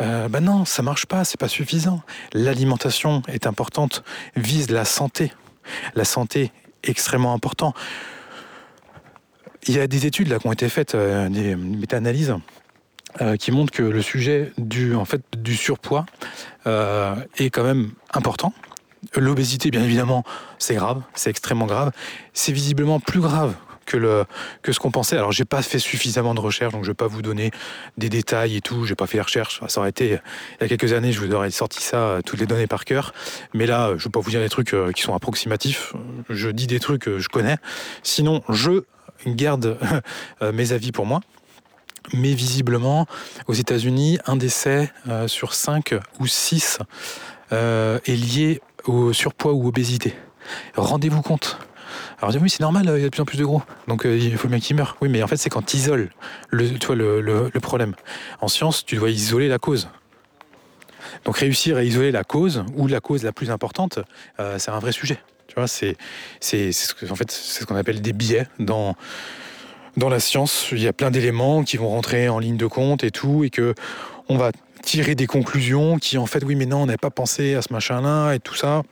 euh, 0.00 0.28
bah 0.28 0.40
non, 0.40 0.64
ça 0.64 0.82
marche 0.82 1.06
pas. 1.06 1.24
C'est 1.24 1.38
pas 1.38 1.48
suffisant. 1.48 2.00
L'alimentation 2.32 3.22
est 3.28 3.46
importante. 3.46 4.02
Vise 4.36 4.70
la 4.70 4.84
santé. 4.84 5.32
La 5.94 6.04
santé 6.04 6.52
extrêmement 6.84 7.34
important. 7.34 7.74
Il 9.68 9.74
y 9.74 9.80
a 9.80 9.86
des 9.88 10.06
études 10.06 10.28
là 10.28 10.38
qui 10.38 10.46
ont 10.46 10.52
été 10.52 10.68
faites, 10.68 10.94
euh, 10.94 11.28
des 11.28 11.56
méta-analyses, 11.56 12.34
euh, 13.20 13.36
qui 13.36 13.50
montrent 13.50 13.72
que 13.72 13.82
le 13.82 14.00
sujet 14.00 14.52
du, 14.58 14.94
en 14.94 15.04
fait, 15.04 15.22
du 15.36 15.56
surpoids 15.56 16.06
euh, 16.66 17.16
est 17.38 17.50
quand 17.50 17.64
même 17.64 17.90
important. 18.12 18.52
L'obésité, 19.16 19.70
bien 19.70 19.82
évidemment, 19.82 20.24
c'est 20.58 20.74
grave, 20.74 21.02
c'est 21.14 21.30
extrêmement 21.30 21.66
grave. 21.66 21.90
C'est 22.32 22.52
visiblement 22.52 23.00
plus 23.00 23.20
grave 23.20 23.54
que, 23.86 23.96
le, 23.96 24.24
que 24.62 24.72
ce 24.72 24.78
qu'on 24.78 24.90
pensait. 24.92 25.16
Alors, 25.16 25.32
j'ai 25.32 25.44
pas 25.44 25.62
fait 25.62 25.78
suffisamment 25.80 26.34
de 26.34 26.40
recherches, 26.40 26.72
donc 26.72 26.84
je 26.84 26.90
vais 26.90 26.94
pas 26.94 27.06
vous 27.06 27.22
donner 27.22 27.50
des 27.98 28.08
détails 28.08 28.56
et 28.56 28.60
tout. 28.60 28.84
J'ai 28.84 28.94
pas 28.94 29.06
fait 29.06 29.18
les 29.18 29.22
recherches. 29.22 29.62
Ça 29.66 29.80
aurait 29.80 29.90
été 29.90 30.18
il 30.60 30.62
y 30.62 30.64
a 30.64 30.68
quelques 30.68 30.92
années, 30.92 31.12
je 31.12 31.20
vous 31.20 31.32
aurais 31.34 31.50
sorti 31.50 31.82
ça, 31.82 32.18
toutes 32.24 32.38
les 32.38 32.46
données 32.46 32.66
par 32.66 32.84
cœur. 32.84 33.14
Mais 33.52 33.66
là, 33.66 33.94
je 33.96 34.04
vais 34.04 34.10
pas 34.10 34.20
vous 34.20 34.30
dire 34.30 34.40
des 34.40 34.48
trucs 34.48 34.74
qui 34.94 35.02
sont 35.02 35.14
approximatifs. 35.14 35.92
Je 36.28 36.50
dis 36.50 36.66
des 36.66 36.80
trucs 36.80 37.02
que 37.02 37.18
je 37.18 37.28
connais. 37.28 37.56
Sinon, 38.02 38.42
je 38.48 38.82
garde 39.26 39.78
euh, 40.42 40.52
mes 40.52 40.72
avis 40.72 40.92
pour 40.92 41.06
moi. 41.06 41.20
Mais 42.12 42.34
visiblement, 42.34 43.06
aux 43.48 43.52
États-Unis, 43.52 44.18
un 44.26 44.36
décès 44.36 44.92
euh, 45.08 45.26
sur 45.26 45.54
5 45.54 45.94
ou 46.20 46.26
6 46.26 46.78
euh, 47.52 47.98
est 48.06 48.14
lié 48.14 48.60
au 48.84 49.12
surpoids 49.12 49.52
ou 49.52 49.66
obésité. 49.66 50.14
Rendez-vous 50.76 51.22
compte. 51.22 51.58
Alors 52.20 52.34
oui, 52.40 52.48
c'est 52.48 52.60
normal, 52.60 52.84
il 52.96 53.00
y 53.00 53.04
a 53.04 53.06
de 53.06 53.08
plus 53.08 53.22
en 53.22 53.24
plus 53.24 53.38
de 53.38 53.44
gros, 53.44 53.62
donc 53.88 54.04
il 54.04 54.36
faut 54.36 54.48
bien 54.48 54.60
qu'ils 54.60 54.76
meurent. 54.76 54.96
Oui, 55.00 55.08
mais 55.08 55.22
en 55.22 55.26
fait, 55.26 55.36
c'est 55.36 55.50
quand 55.50 55.62
tu 55.62 55.76
isoles 55.76 56.10
le, 56.50 57.48
problème. 57.58 57.94
En 58.40 58.48
science, 58.48 58.84
tu 58.84 58.96
dois 58.96 59.10
isoler 59.10 59.48
la 59.48 59.58
cause. 59.58 59.88
Donc 61.24 61.38
réussir 61.38 61.76
à 61.76 61.82
isoler 61.82 62.12
la 62.12 62.24
cause, 62.24 62.64
ou 62.74 62.86
la 62.86 63.00
cause 63.00 63.22
la 63.22 63.32
plus 63.32 63.50
importante, 63.50 63.98
c'est 64.58 64.70
un 64.70 64.78
vrai 64.78 64.92
sujet. 64.92 65.18
C'est, 65.66 65.96
c'est, 66.40 66.70
ce 66.72 66.92
en 67.10 67.16
fait, 67.16 67.30
c'est 67.30 67.62
ce 67.62 67.66
qu'on 67.66 67.76
appelle 67.76 68.02
des 68.02 68.12
biais 68.12 68.46
dans, 68.58 68.94
dans 69.96 70.10
la 70.10 70.20
science. 70.20 70.68
Il 70.72 70.82
y 70.82 70.86
a 70.86 70.92
plein 70.92 71.10
d'éléments 71.10 71.62
qui 71.62 71.78
vont 71.78 71.88
rentrer 71.88 72.28
en 72.28 72.38
ligne 72.38 72.58
de 72.58 72.66
compte 72.66 73.04
et 73.04 73.10
tout, 73.10 73.42
et 73.42 73.48
que 73.48 73.74
on 74.28 74.36
va 74.36 74.52
tirer 74.82 75.14
des 75.14 75.26
conclusions 75.26 75.98
qui, 75.98 76.18
en 76.18 76.26
fait, 76.26 76.44
oui, 76.44 76.56
mais 76.56 76.66
non, 76.66 76.82
on 76.82 76.86
n'avait 76.86 76.98
pas 76.98 77.10
pensé 77.10 77.54
à 77.54 77.62
ce 77.62 77.72
machin-là 77.72 78.34
et 78.34 78.38
tout 78.38 78.54
ça. 78.54 78.82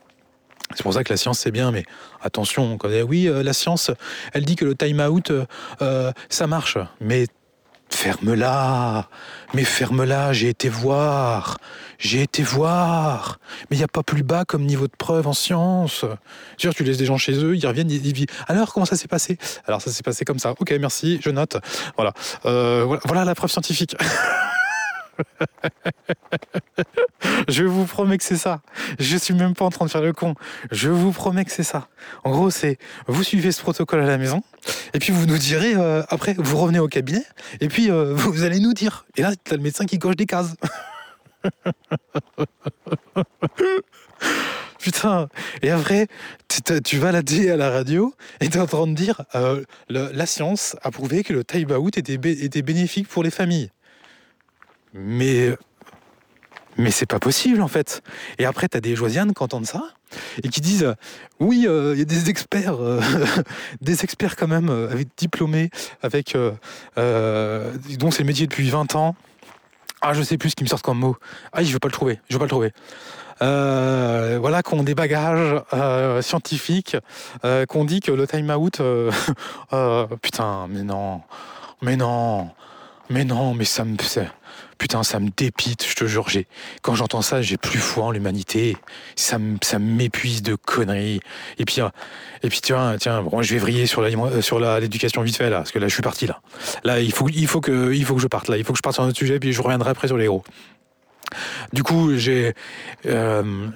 C'est 0.73 0.81
pour 0.81 0.93
ça 0.93 1.03
que 1.03 1.13
la 1.13 1.17
science 1.17 1.39
c'est 1.39 1.51
bien, 1.51 1.71
mais 1.71 1.83
attention, 2.21 2.63
on 2.63 2.77
connaît, 2.77 3.03
oui, 3.03 3.27
euh, 3.27 3.43
la 3.43 3.53
science, 3.53 3.91
elle 4.33 4.45
dit 4.45 4.55
que 4.55 4.65
le 4.65 4.73
time-out, 4.73 5.29
euh, 5.29 5.45
euh, 5.83 6.11
ça 6.29 6.47
marche, 6.47 6.79
mais 6.99 7.27
ferme-la, 7.89 9.07
mais 9.53 9.63
ferme-la, 9.63 10.33
j'ai 10.33 10.49
été 10.49 10.69
voir, 10.69 11.57
j'ai 11.97 12.21
été 12.21 12.43
voir, 12.43 13.39
mais 13.69 13.77
il 13.77 13.79
n'y 13.79 13.85
a 13.85 13.87
pas 13.87 14.03
plus 14.03 14.23
bas 14.23 14.45
comme 14.45 14.63
niveau 14.63 14.87
de 14.87 14.95
preuve 14.97 15.27
en 15.27 15.33
science. 15.33 16.05
Sûr, 16.57 16.73
tu 16.73 16.83
laisses 16.83 16.97
des 16.97 17.05
gens 17.05 17.17
chez 17.17 17.33
eux, 17.33 17.55
ils 17.55 17.65
reviennent, 17.65 17.89
ils 17.89 18.01
disent, 18.01 18.25
alors 18.47 18.73
comment 18.73 18.85
ça 18.85 18.95
s'est 18.95 19.07
passé? 19.07 19.37
Alors 19.65 19.81
ça 19.81 19.91
s'est 19.91 20.03
passé 20.03 20.25
comme 20.25 20.39
ça, 20.39 20.53
ok, 20.59 20.71
merci, 20.79 21.19
je 21.23 21.29
note, 21.29 21.57
voilà, 21.95 22.13
Euh, 22.45 22.83
voilà, 22.85 23.01
voilà 23.05 23.25
la 23.25 23.35
preuve 23.35 23.51
scientifique. 23.51 23.95
Je 27.47 27.63
vous 27.63 27.85
promets 27.85 28.17
que 28.17 28.23
c'est 28.23 28.37
ça. 28.37 28.61
Je 28.99 29.17
suis 29.17 29.33
même 29.33 29.53
pas 29.53 29.65
en 29.65 29.69
train 29.69 29.85
de 29.85 29.91
faire 29.91 30.01
le 30.01 30.13
con. 30.13 30.35
Je 30.71 30.89
vous 30.89 31.11
promets 31.11 31.45
que 31.45 31.51
c'est 31.51 31.63
ça. 31.63 31.87
En 32.23 32.31
gros, 32.31 32.49
c'est 32.49 32.77
vous 33.07 33.23
suivez 33.23 33.51
ce 33.51 33.61
protocole 33.61 34.01
à 34.01 34.05
la 34.05 34.17
maison, 34.17 34.43
et 34.93 34.99
puis 34.99 35.11
vous 35.11 35.25
nous 35.25 35.37
direz 35.37 35.73
euh, 35.75 36.03
après, 36.09 36.35
vous 36.37 36.57
revenez 36.57 36.79
au 36.79 36.87
cabinet, 36.87 37.23
et 37.59 37.67
puis 37.67 37.91
euh, 37.91 38.13
vous 38.15 38.43
allez 38.43 38.59
nous 38.59 38.73
dire. 38.73 39.05
Et 39.15 39.21
là, 39.21 39.31
t'as 39.43 39.55
le 39.55 39.61
médecin 39.61 39.85
qui 39.85 39.99
coche 39.99 40.15
des 40.15 40.25
cases. 40.25 40.55
Putain, 44.79 45.29
et 45.63 45.71
après, 45.71 46.07
tu 46.83 46.99
vas 46.99 47.11
la 47.11 47.23
dire 47.23 47.55
à 47.55 47.57
la 47.57 47.71
radio 47.71 48.13
et 48.39 48.49
t'es 48.49 48.59
en 48.59 48.67
train 48.67 48.85
de 48.85 48.93
dire 48.93 49.23
euh, 49.33 49.63
la 49.89 50.25
science 50.27 50.75
a 50.83 50.91
prouvé 50.91 51.23
que 51.23 51.33
le 51.33 51.43
time 51.43 51.71
out 51.71 51.97
était 51.97 52.61
bénéfique 52.61 53.07
pour 53.07 53.23
les 53.23 53.31
familles. 53.31 53.71
Mais 54.95 55.55
mais 56.77 56.91
c'est 56.91 57.05
pas 57.05 57.19
possible 57.19 57.61
en 57.61 57.67
fait. 57.67 58.01
Et 58.37 58.45
après, 58.45 58.67
tu 58.67 58.77
as 58.77 58.81
des 58.81 58.95
Josianes 58.95 59.33
qui 59.33 59.43
entendent 59.43 59.65
ça 59.65 59.83
et 60.43 60.49
qui 60.49 60.61
disent 60.61 60.93
oui, 61.39 61.65
euh, 61.67 61.93
il 61.93 61.99
y 61.99 62.01
a 62.01 62.05
des 62.05 62.29
experts, 62.29 62.81
euh, 62.81 63.01
des 63.81 64.03
experts 64.03 64.35
quand 64.35 64.47
même, 64.47 64.69
euh, 64.69 64.89
avec 64.89 65.09
diplômés, 65.17 65.69
avec 66.01 66.35
euh, 66.35 66.51
euh, 66.97 67.73
dont 67.99 68.11
c'est 68.11 68.23
le 68.23 68.27
métier 68.27 68.47
depuis 68.47 68.69
20 68.69 68.95
ans. 68.95 69.15
Ah, 70.01 70.13
je 70.13 70.21
sais 70.21 70.37
plus 70.37 70.51
ce 70.51 70.55
qui 70.55 70.63
me 70.63 70.69
sort 70.69 70.81
comme 70.81 70.99
mot. 70.99 71.17
Ah, 71.51 71.63
je 71.63 71.71
veux 71.71 71.79
pas 71.79 71.87
le 71.87 71.93
trouver. 71.93 72.19
Je 72.29 72.33
veux 72.33 72.39
pas 72.39 72.45
le 72.45 72.49
trouver. 72.49 72.73
Euh, 73.41 74.37
voilà, 74.39 74.63
qu'on 74.63 74.83
des 74.83 74.95
bagages 74.95 75.61
euh, 75.73 76.21
scientifiques, 76.21 76.95
euh, 77.43 77.65
qu'on 77.65 77.83
dit 77.83 77.99
que 77.99 78.11
le 78.11 78.27
time 78.27 78.49
out, 78.49 78.79
euh, 78.79 79.11
euh, 79.73 80.05
putain, 80.21 80.67
mais 80.69 80.83
non, 80.83 81.21
mais 81.81 81.97
non. 81.97 82.51
Mais 83.09 83.23
non, 83.23 83.53
mais 83.53 83.65
ça 83.65 83.85
me. 83.85 83.95
Putain, 84.77 85.03
ça 85.03 85.19
me 85.19 85.29
dépite, 85.35 85.85
je 85.87 85.95
te 85.95 86.05
jure. 86.05 86.27
Quand 86.81 86.95
j'entends 86.95 87.21
ça, 87.21 87.41
j'ai 87.41 87.57
plus 87.57 87.79
foi 87.79 88.05
en 88.05 88.11
l'humanité. 88.11 88.77
Ça 89.15 89.37
ça 89.61 89.79
m'épuise 89.79 90.41
de 90.43 90.55
conneries. 90.55 91.19
Et 91.57 91.65
puis, 91.65 91.81
euh, 91.81 91.89
et 92.43 92.49
puis 92.49 92.59
tiens, 92.61 92.97
tiens, 92.99 93.23
je 93.41 93.53
vais 93.53 93.59
vriller 93.59 93.85
sur, 93.85 94.01
la, 94.01 94.09
euh, 94.09 94.41
sur 94.41 94.59
l'éducation 94.59 95.21
vite 95.21 95.37
fait, 95.37 95.49
là, 95.49 95.57
parce 95.57 95.71
que 95.71 95.79
là, 95.79 95.87
je 95.87 95.93
suis 95.93 96.03
parti, 96.03 96.27
là. 96.27 96.41
Là, 96.83 96.99
il 96.99 97.11
faut, 97.11 97.27
il, 97.29 97.47
faut 97.47 97.61
que, 97.61 97.93
il 97.93 98.05
faut 98.05 98.15
que 98.15 98.21
je 98.21 98.27
parte, 98.27 98.47
là. 98.47 98.57
Il 98.57 98.63
faut 98.63 98.73
que 98.73 98.77
je 98.77 98.83
parte 98.83 98.95
sur 98.95 99.03
un 99.03 99.07
autre 99.07 99.17
sujet, 99.17 99.39
puis 99.39 99.53
je 99.53 99.61
reviendrai 99.61 99.89
après 99.91 100.07
sur 100.07 100.17
les 100.17 100.25
héros. 100.25 100.43
Du 101.73 101.83
coup, 101.83 102.15
j'ai. 102.15 102.53
Euh, 103.05 103.67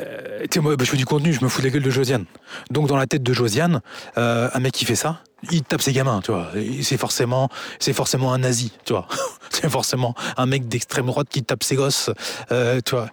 euh, 0.00 0.46
moi, 0.60 0.76
bah, 0.76 0.84
je 0.84 0.90
fais 0.90 0.96
du 0.96 1.06
contenu, 1.06 1.32
je 1.32 1.42
me 1.42 1.48
fous 1.48 1.60
de 1.60 1.66
la 1.66 1.72
gueule 1.72 1.82
de 1.82 1.90
Josiane. 1.90 2.24
Donc, 2.70 2.88
dans 2.88 2.96
la 2.96 3.06
tête 3.06 3.22
de 3.22 3.32
Josiane, 3.32 3.80
euh, 4.16 4.48
un 4.52 4.60
mec 4.60 4.72
qui 4.72 4.84
fait 4.84 4.96
ça, 4.96 5.22
il 5.50 5.62
tape 5.62 5.82
ses 5.82 5.92
gamins, 5.92 6.20
tu 6.22 6.32
vois. 6.32 6.50
C'est 6.82 6.96
forcément, 6.96 7.48
c'est 7.78 7.92
forcément 7.92 8.32
un 8.32 8.38
nazi, 8.38 8.72
tu 8.84 8.92
vois. 8.92 9.06
c'est 9.50 9.68
forcément 9.68 10.14
un 10.36 10.46
mec 10.46 10.68
d'extrême 10.68 11.06
droite 11.06 11.28
qui 11.28 11.42
tape 11.42 11.62
ses 11.62 11.76
gosses, 11.76 12.10
euh, 12.52 12.80
tu 12.84 12.94
vois. 12.94 13.08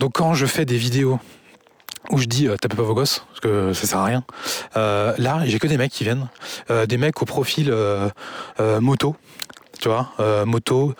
Donc, 0.00 0.12
quand 0.14 0.34
je 0.34 0.46
fais 0.46 0.64
des 0.64 0.76
vidéos 0.78 1.18
où 2.10 2.18
je 2.18 2.26
dis 2.26 2.46
tapez 2.60 2.76
pas 2.76 2.84
vos 2.84 2.94
gosses 2.94 3.24
parce 3.28 3.40
que 3.40 3.72
ça 3.72 3.86
sert 3.86 3.98
à 3.98 4.04
rien. 4.04 4.24
là, 4.74 5.40
j'ai 5.44 5.58
que 5.58 5.66
des 5.66 5.76
mecs 5.76 5.90
qui 5.90 6.04
viennent, 6.04 6.28
des 6.86 6.98
mecs 6.98 7.20
au 7.20 7.24
profil 7.24 7.74
moto, 8.80 9.16
tu 9.80 9.88
vois, 9.88 10.12
moto, 10.44 10.94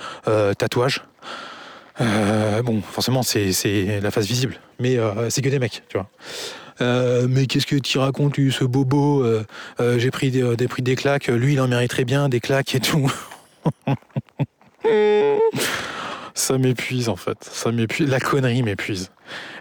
tatouage. 0.59 1.02
Euh, 2.01 2.62
bon, 2.62 2.82
forcément, 2.82 3.23
c'est 3.23 4.01
la 4.02 4.10
face 4.10 4.27
visible, 4.27 4.60
mais 4.78 4.98
euh, 4.98 5.31
c'est 5.31 5.43
que 5.43 5.48
des 5.48 5.59
mecs, 5.59 5.82
tu 5.89 5.97
vois. 5.97 6.09
Euh, 6.82 7.27
mais 7.28 7.47
qu'est-ce 7.47 7.66
que 7.66 7.77
tu 7.77 7.98
racontes, 7.98 8.36
ce 8.36 8.64
bobo 8.64 9.24
J'ai 9.78 10.10
pris 10.10 10.31
des, 10.31 10.56
des, 10.56 10.68
des 10.78 10.97
claques, 10.97 11.28
lui, 11.28 11.55
il 11.55 11.60
en 11.60 11.68
mériterait 11.68 12.05
bien 12.05 12.28
des 12.28 12.40
claques 12.40 12.74
et 12.74 12.81
tout. 12.81 13.10
ça 16.35 16.59
m'épuise, 16.59 17.09
en 17.09 17.16
fait. 17.16 17.39
Ça 17.51 17.73
m'épuise. 17.73 18.09
La 18.09 18.20
connerie 18.20 18.62
m'épuise. 18.62 19.10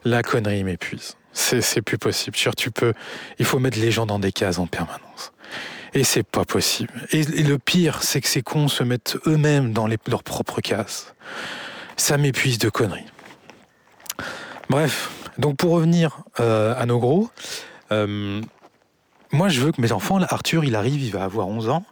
La 0.03 0.21
connerie 0.23 0.63
m'épuise. 0.63 1.15
C'est 1.31 1.81
plus 1.81 1.97
possible. 1.97 2.35
tu 2.57 2.71
peux. 2.71 2.93
Il 3.39 3.45
faut 3.45 3.59
mettre 3.59 3.79
les 3.79 3.91
gens 3.91 4.05
dans 4.05 4.19
des 4.19 4.31
cases 4.31 4.57
en 4.57 4.67
permanence. 4.67 5.33
Et 5.93 6.03
c'est 6.03 6.23
pas 6.23 6.43
possible. 6.43 6.93
Et, 7.11 7.23
le 7.23 7.57
pire, 7.57 8.03
c'est 8.03 8.19
que 8.19 8.27
ces 8.27 8.41
cons 8.41 8.67
se 8.67 8.83
mettent 8.83 9.17
eux-mêmes 9.27 9.71
dans 9.71 9.87
leurs 9.87 10.23
propres 10.23 10.59
cases 10.59 11.15
ça 11.97 12.17
m'épuise 12.17 12.57
de 12.57 12.69
conneries. 12.69 13.05
Bref, 14.69 15.11
donc 15.37 15.57
pour 15.57 15.71
revenir 15.71 16.23
euh, 16.39 16.73
à 16.77 16.85
nos 16.85 16.99
gros, 16.99 17.29
euh, 17.91 18.41
moi 19.31 19.49
je 19.49 19.61
veux 19.61 19.71
que 19.71 19.81
mes 19.81 19.91
enfants, 19.91 20.19
Arthur 20.21 20.63
il 20.63 20.75
arrive, 20.75 21.01
il 21.01 21.11
va 21.11 21.23
avoir 21.23 21.47
11 21.47 21.69
ans, 21.69 21.83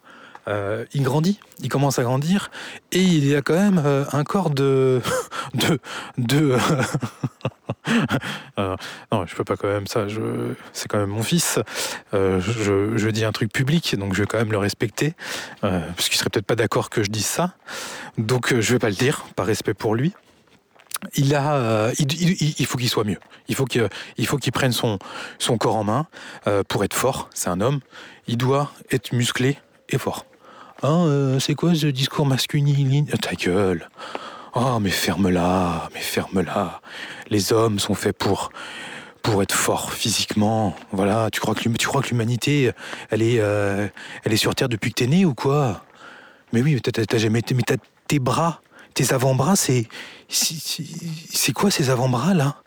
euh, 0.48 0.86
il 0.94 1.04
grandit, 1.04 1.40
il 1.62 1.70
commence 1.70 2.00
à 2.00 2.04
grandir, 2.04 2.52
et 2.92 3.02
il 3.02 3.36
a 3.36 3.42
quand 3.42 3.54
même 3.54 3.82
un 4.12 4.24
corps 4.24 4.50
de... 4.50 5.02
de... 5.54 5.80
de 6.18 6.58
non, 8.58 9.26
je 9.26 9.36
peux 9.36 9.44
pas 9.44 9.58
quand 9.58 9.68
même 9.68 9.88
ça, 9.88 10.08
c'est 10.72 10.88
quand 10.88 11.00
même 11.00 11.10
mon 11.10 11.24
fils, 11.24 11.60
je, 12.14 13.10
dis 13.10 13.26
un 13.26 13.32
truc 13.32 13.52
public, 13.52 13.96
donc 13.98 14.14
je 14.14 14.22
vais 14.22 14.28
quand 14.28 14.38
même 14.38 14.52
le 14.52 14.58
respecter, 14.58 15.14
parce 15.62 16.10
qu'il 16.10 16.18
serait 16.18 16.30
peut-être 16.30 16.46
pas 16.46 16.56
d'accord 16.56 16.90
que 16.90 17.04
je 17.04 17.10
dise 17.10 17.26
ça. 17.26 17.56
Donc 18.18 18.54
euh, 18.54 18.62
je 18.62 18.74
vais 18.74 18.80
pas 18.80 18.90
le 18.90 18.96
dire, 18.96 19.26
par 19.36 19.46
respect 19.46 19.74
pour 19.74 19.96
lui. 19.96 20.14
Il 21.16 21.36
a, 21.36 21.56
euh, 21.56 21.94
il, 22.00 22.66
faut 22.66 22.78
qu'il 22.78 22.88
soit 22.88 23.04
mieux. 23.04 23.20
Il 23.50 23.56
faut 23.56 23.66
qu'il, 23.66 23.90
qu'il 24.16 24.52
prenne 24.54 24.72
son, 24.72 25.00
son 25.38 25.58
corps 25.58 25.76
en 25.76 25.84
main 25.84 26.08
euh, 26.48 26.64
pour 26.64 26.86
être 26.86 26.94
fort. 26.94 27.30
C'est 27.34 27.50
un 27.50 27.60
homme. 27.60 27.82
Il 28.28 28.38
doit 28.38 28.72
être 28.90 29.12
musclé 29.12 29.58
et 29.90 29.98
fort. 29.98 30.26
Hein, 30.84 31.38
c'est 31.40 31.56
quoi 31.56 31.74
ce 31.74 31.88
discours 31.88 32.26
masculin 32.26 33.06
Ta 33.22 33.34
gueule. 33.34 33.90
Oh, 34.54 34.80
mais 34.80 34.90
ferme-la, 34.90 35.90
mais 35.94 36.02
ferme-la. 36.02 36.82
Les 37.30 37.54
hommes 37.54 37.80
sont 37.80 37.96
faits 37.96 38.18
pour 38.18 38.52
être 39.42 39.56
forts 39.56 39.94
physiquement. 39.94 40.76
Voilà. 40.92 41.30
Tu 41.32 41.40
crois 41.40 41.56
que 41.56 42.10
l'humanité, 42.10 42.72
elle 43.10 43.22
est, 43.22 43.36
elle 43.38 44.34
est 44.34 44.38
sur 44.38 44.54
Terre 44.54 44.70
depuis 44.70 44.92
que 44.92 44.96
t'es 44.96 45.08
né 45.08 45.26
ou 45.26 45.34
quoi? 45.34 45.86
Mais 46.52 46.62
oui, 46.62 46.80
t'as 46.82 47.18
jamais 47.18 47.40
été, 47.40 47.56
mais 47.56 47.64
tes 48.08 48.20
bras, 48.20 48.62
tes 48.94 49.14
avant-bras, 49.14 49.56
c'est. 49.56 49.88
C'est 50.30 51.54
quoi 51.54 51.72
ces 51.72 51.90
avant-bras 51.90 52.34
là? 52.34 52.58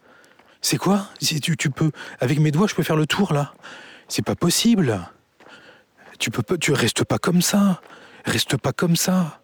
C'est 0.60 0.78
quoi? 0.78 1.06
Tu, 1.20 1.56
tu 1.56 1.70
peux. 1.70 1.93
Avec 2.20 2.40
mes 2.40 2.51
doigts, 2.51 2.66
je 2.66 2.74
peux 2.74 2.82
faire 2.82 2.97
le 2.97 3.06
tour 3.06 3.32
là? 3.32 3.52
C'est 4.09 4.24
pas 4.24 4.34
possible 4.34 5.01
Tu 6.18 6.30
peux. 6.30 6.59
Tu 6.59 6.72
restes 6.72 7.05
pas 7.05 7.18
comme 7.18 7.43
ça 7.43 7.80
Reste 8.27 8.57
pas 8.57 8.73
comme 8.73 8.97
ça 8.97 9.40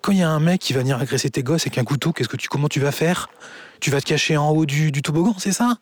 Quand 0.00 0.12
il 0.12 0.18
y 0.18 0.22
a 0.22 0.30
un 0.30 0.40
mec 0.40 0.60
qui 0.60 0.72
va 0.72 0.80
venir 0.80 0.98
agresser 0.98 1.30
tes 1.30 1.42
gosses 1.42 1.62
avec 1.62 1.78
un 1.78 1.84
couteau, 1.84 2.12
qu'est-ce 2.12 2.28
que 2.28 2.36
tu, 2.36 2.48
comment 2.48 2.68
tu 2.68 2.80
vas 2.80 2.92
faire? 2.92 3.28
Tu 3.80 3.90
vas 3.90 4.00
te 4.00 4.06
cacher 4.06 4.36
en 4.36 4.50
haut 4.50 4.66
du, 4.66 4.92
toboggan, 4.92 5.34
c'est 5.38 5.52
ça? 5.52 5.76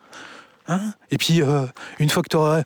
Hein? 0.66 0.92
Et 1.10 1.18
puis, 1.18 1.42
euh, 1.42 1.66
une 1.98 2.10
fois 2.10 2.22
que 2.22 2.28
tu 2.28 2.36
auras, 2.36 2.62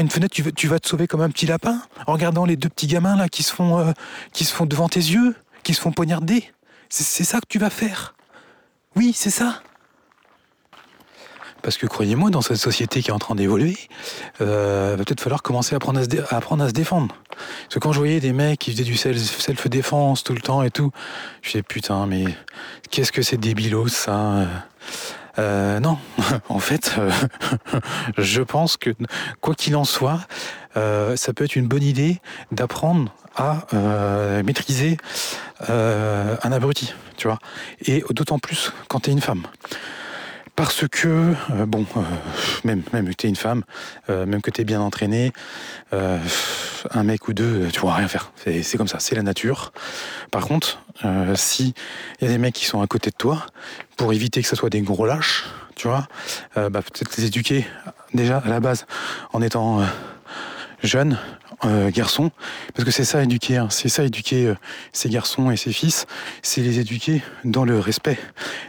une 0.00 0.10
fenêtre, 0.10 0.34
tu 0.34 0.68
vas, 0.68 0.78
te 0.78 0.88
sauver 0.88 1.06
comme 1.06 1.22
un 1.22 1.30
petit 1.30 1.46
lapin 1.46 1.80
en 2.06 2.12
regardant 2.12 2.44
les 2.44 2.56
deux 2.56 2.68
petits 2.68 2.86
gamins 2.86 3.16
là 3.16 3.28
qui 3.28 3.42
se 3.42 3.52
font, 3.52 3.78
euh, 3.78 3.92
qui 4.32 4.44
se 4.44 4.54
font 4.54 4.66
devant 4.66 4.88
tes 4.88 5.00
yeux 5.00 5.34
qui 5.62 5.74
se 5.74 5.80
font 5.80 5.92
poignarder. 5.92 6.44
C'est 6.88 7.24
ça 7.24 7.40
que 7.40 7.46
tu 7.48 7.58
vas 7.58 7.70
faire? 7.70 8.14
Oui, 8.96 9.12
c'est 9.14 9.30
ça. 9.30 9.62
Parce 11.62 11.76
que 11.76 11.86
croyez-moi, 11.86 12.30
dans 12.30 12.42
cette 12.42 12.56
société 12.56 13.02
qui 13.02 13.10
est 13.10 13.12
en 13.12 13.18
train 13.18 13.34
d'évoluer, 13.34 13.76
euh, 14.40 14.96
va 14.98 15.04
peut-être 15.04 15.20
falloir 15.20 15.42
commencer 15.42 15.74
à 15.74 15.76
apprendre 15.76 15.98
à, 16.64 16.68
se 16.68 16.72
défendre. 16.72 17.14
Parce 17.28 17.74
que 17.74 17.78
quand 17.78 17.92
je 17.92 17.98
voyais 17.98 18.20
des 18.20 18.32
mecs 18.32 18.58
qui 18.58 18.72
faisaient 18.72 18.84
du 18.84 18.96
self-défense 18.96 20.24
tout 20.24 20.34
le 20.34 20.40
temps 20.40 20.62
et 20.62 20.70
tout, 20.70 20.90
je 21.42 21.50
disais 21.50 21.62
putain, 21.62 22.06
mais 22.06 22.24
qu'est-ce 22.90 23.12
que 23.12 23.22
c'est 23.22 23.36
débilos 23.36 23.88
ça 23.88 24.46
euh, 25.38 25.80
non, 25.80 25.96
en 26.50 26.58
fait, 26.58 26.96
euh, 26.98 27.10
je 28.18 28.42
pense 28.42 28.76
que 28.76 28.90
quoi 29.40 29.54
qu'il 29.54 29.76
en 29.76 29.84
soit, 29.84 30.20
euh, 30.76 31.16
ça 31.16 31.32
peut 31.32 31.44
être 31.44 31.56
une 31.56 31.68
bonne 31.68 31.82
idée 31.82 32.20
d'apprendre 32.50 33.12
à 33.36 33.66
euh, 33.74 34.42
maîtriser 34.42 34.96
euh, 35.70 36.36
un 36.42 36.52
abruti, 36.52 36.94
tu 37.16 37.28
vois. 37.28 37.38
Et 37.86 38.04
d'autant 38.10 38.38
plus 38.38 38.72
quand 38.88 39.00
tu 39.00 39.10
es 39.10 39.12
une 39.12 39.20
femme. 39.20 39.42
Parce 40.54 40.86
que, 40.86 41.34
bon, 41.66 41.86
même, 42.64 42.82
même 42.92 43.08
que 43.08 43.14
tu 43.14 43.26
es 43.26 43.30
une 43.30 43.36
femme, 43.36 43.64
même 44.08 44.42
que 44.42 44.50
tu 44.50 44.60
es 44.60 44.64
bien 44.64 44.80
entraîné, 44.80 45.32
un 45.92 47.02
mec 47.02 47.26
ou 47.28 47.32
deux, 47.32 47.68
tu 47.72 47.80
pourras 47.80 47.96
rien 47.96 48.08
faire. 48.08 48.32
C'est 48.36 48.76
comme 48.76 48.88
ça, 48.88 48.98
c'est 49.00 49.14
la 49.14 49.22
nature. 49.22 49.72
Par 50.30 50.46
contre, 50.46 50.82
si 51.34 51.74
il 52.20 52.24
y 52.24 52.30
a 52.30 52.32
des 52.32 52.38
mecs 52.38 52.54
qui 52.54 52.66
sont 52.66 52.82
à 52.82 52.86
côté 52.86 53.10
de 53.10 53.16
toi, 53.16 53.46
pour 53.96 54.12
éviter 54.12 54.42
que 54.42 54.48
ce 54.48 54.54
soit 54.54 54.70
des 54.70 54.82
gros 54.82 55.06
lâches, 55.06 55.46
tu 55.74 55.88
vois, 55.88 56.06
bah, 56.54 56.70
peut-être 56.70 57.16
les 57.16 57.24
éduquer 57.24 57.66
déjà 58.12 58.38
à 58.38 58.48
la 58.48 58.60
base 58.60 58.86
en 59.32 59.40
étant 59.40 59.82
jeunes 60.82 61.18
euh, 61.64 61.90
garçons, 61.90 62.32
parce 62.74 62.84
que 62.84 62.90
c'est 62.90 63.04
ça 63.04 63.22
éduquer, 63.22 63.56
hein. 63.56 63.68
c'est 63.70 63.88
ça 63.88 64.02
éduquer 64.02 64.48
euh, 64.48 64.54
ces 64.92 65.08
garçons 65.08 65.52
et 65.52 65.56
ces 65.56 65.72
fils, 65.72 66.06
c'est 66.42 66.60
les 66.60 66.80
éduquer 66.80 67.22
dans 67.44 67.64
le 67.64 67.78
respect 67.78 68.18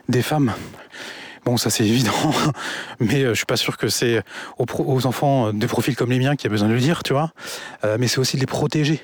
des 0.10 0.22
femmes. 0.22 0.54
Bon, 1.46 1.58
ça 1.58 1.70
c'est 1.70 1.86
évident, 1.86 2.14
mais 3.00 3.24
euh, 3.24 3.30
je 3.30 3.36
suis 3.36 3.46
pas 3.46 3.58
sûr 3.58 3.78
que 3.78 3.90
c'est 3.90 4.24
aux, 4.58 5.06
enfants 5.06 5.52
de 5.52 5.66
profils 5.68 5.96
comme 5.96 6.12
les 6.12 6.20
miens 6.20 6.36
qui 6.36 6.48
a 6.48 6.50
besoin 6.50 6.70
de 6.70 6.74
le 6.74 6.80
dire, 6.80 7.04
tu 7.04 7.14
vois. 7.14 7.32
mais 8.00 8.08
c'est 8.08 8.20
aussi 8.20 8.38
de 8.38 8.42
les 8.42 8.48
protéger. 8.48 9.02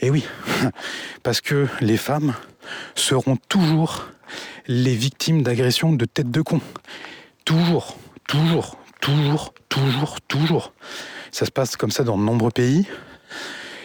Et 0.00 0.10
oui, 0.10 0.24
parce 1.22 1.40
que 1.40 1.66
les 1.80 1.96
femmes 1.96 2.34
seront 2.94 3.36
toujours 3.48 4.08
les 4.66 4.94
victimes 4.94 5.42
d'agressions 5.42 5.92
de 5.92 6.04
tête 6.04 6.30
de 6.30 6.42
con. 6.42 6.60
Toujours, 7.44 7.96
toujours, 8.26 8.76
toujours, 9.00 9.54
toujours, 9.68 10.20
toujours. 10.22 10.72
Ça 11.30 11.46
se 11.46 11.50
passe 11.50 11.76
comme 11.76 11.90
ça 11.90 12.02
dans 12.02 12.18
de 12.18 12.22
nombreux 12.22 12.50
pays. 12.50 12.86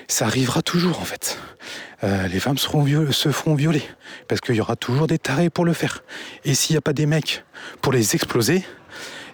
Ça 0.08 0.26
arrivera 0.26 0.62
toujours 0.62 1.00
en 1.00 1.06
fait. 1.06 1.38
Euh, 2.04 2.28
les 2.28 2.40
femmes 2.40 2.58
se 2.58 2.68
feront 2.68 3.54
violer 3.54 3.84
parce 4.28 4.42
qu'il 4.42 4.56
y 4.56 4.62
aura 4.62 4.76
toujours 4.76 5.08
des 5.08 5.20
tarés 5.20 5.50
pour 5.50 5.66
le 5.66 5.74
faire. 5.74 6.04
Et 6.46 6.56
s'il 6.56 6.74
n'y 6.74 6.78
a 6.78 6.82
pas 6.82 6.94
des 6.94 7.06
mecs 7.06 7.44
pour 7.82 7.94
les 7.94 8.16
exploser, 8.16 8.66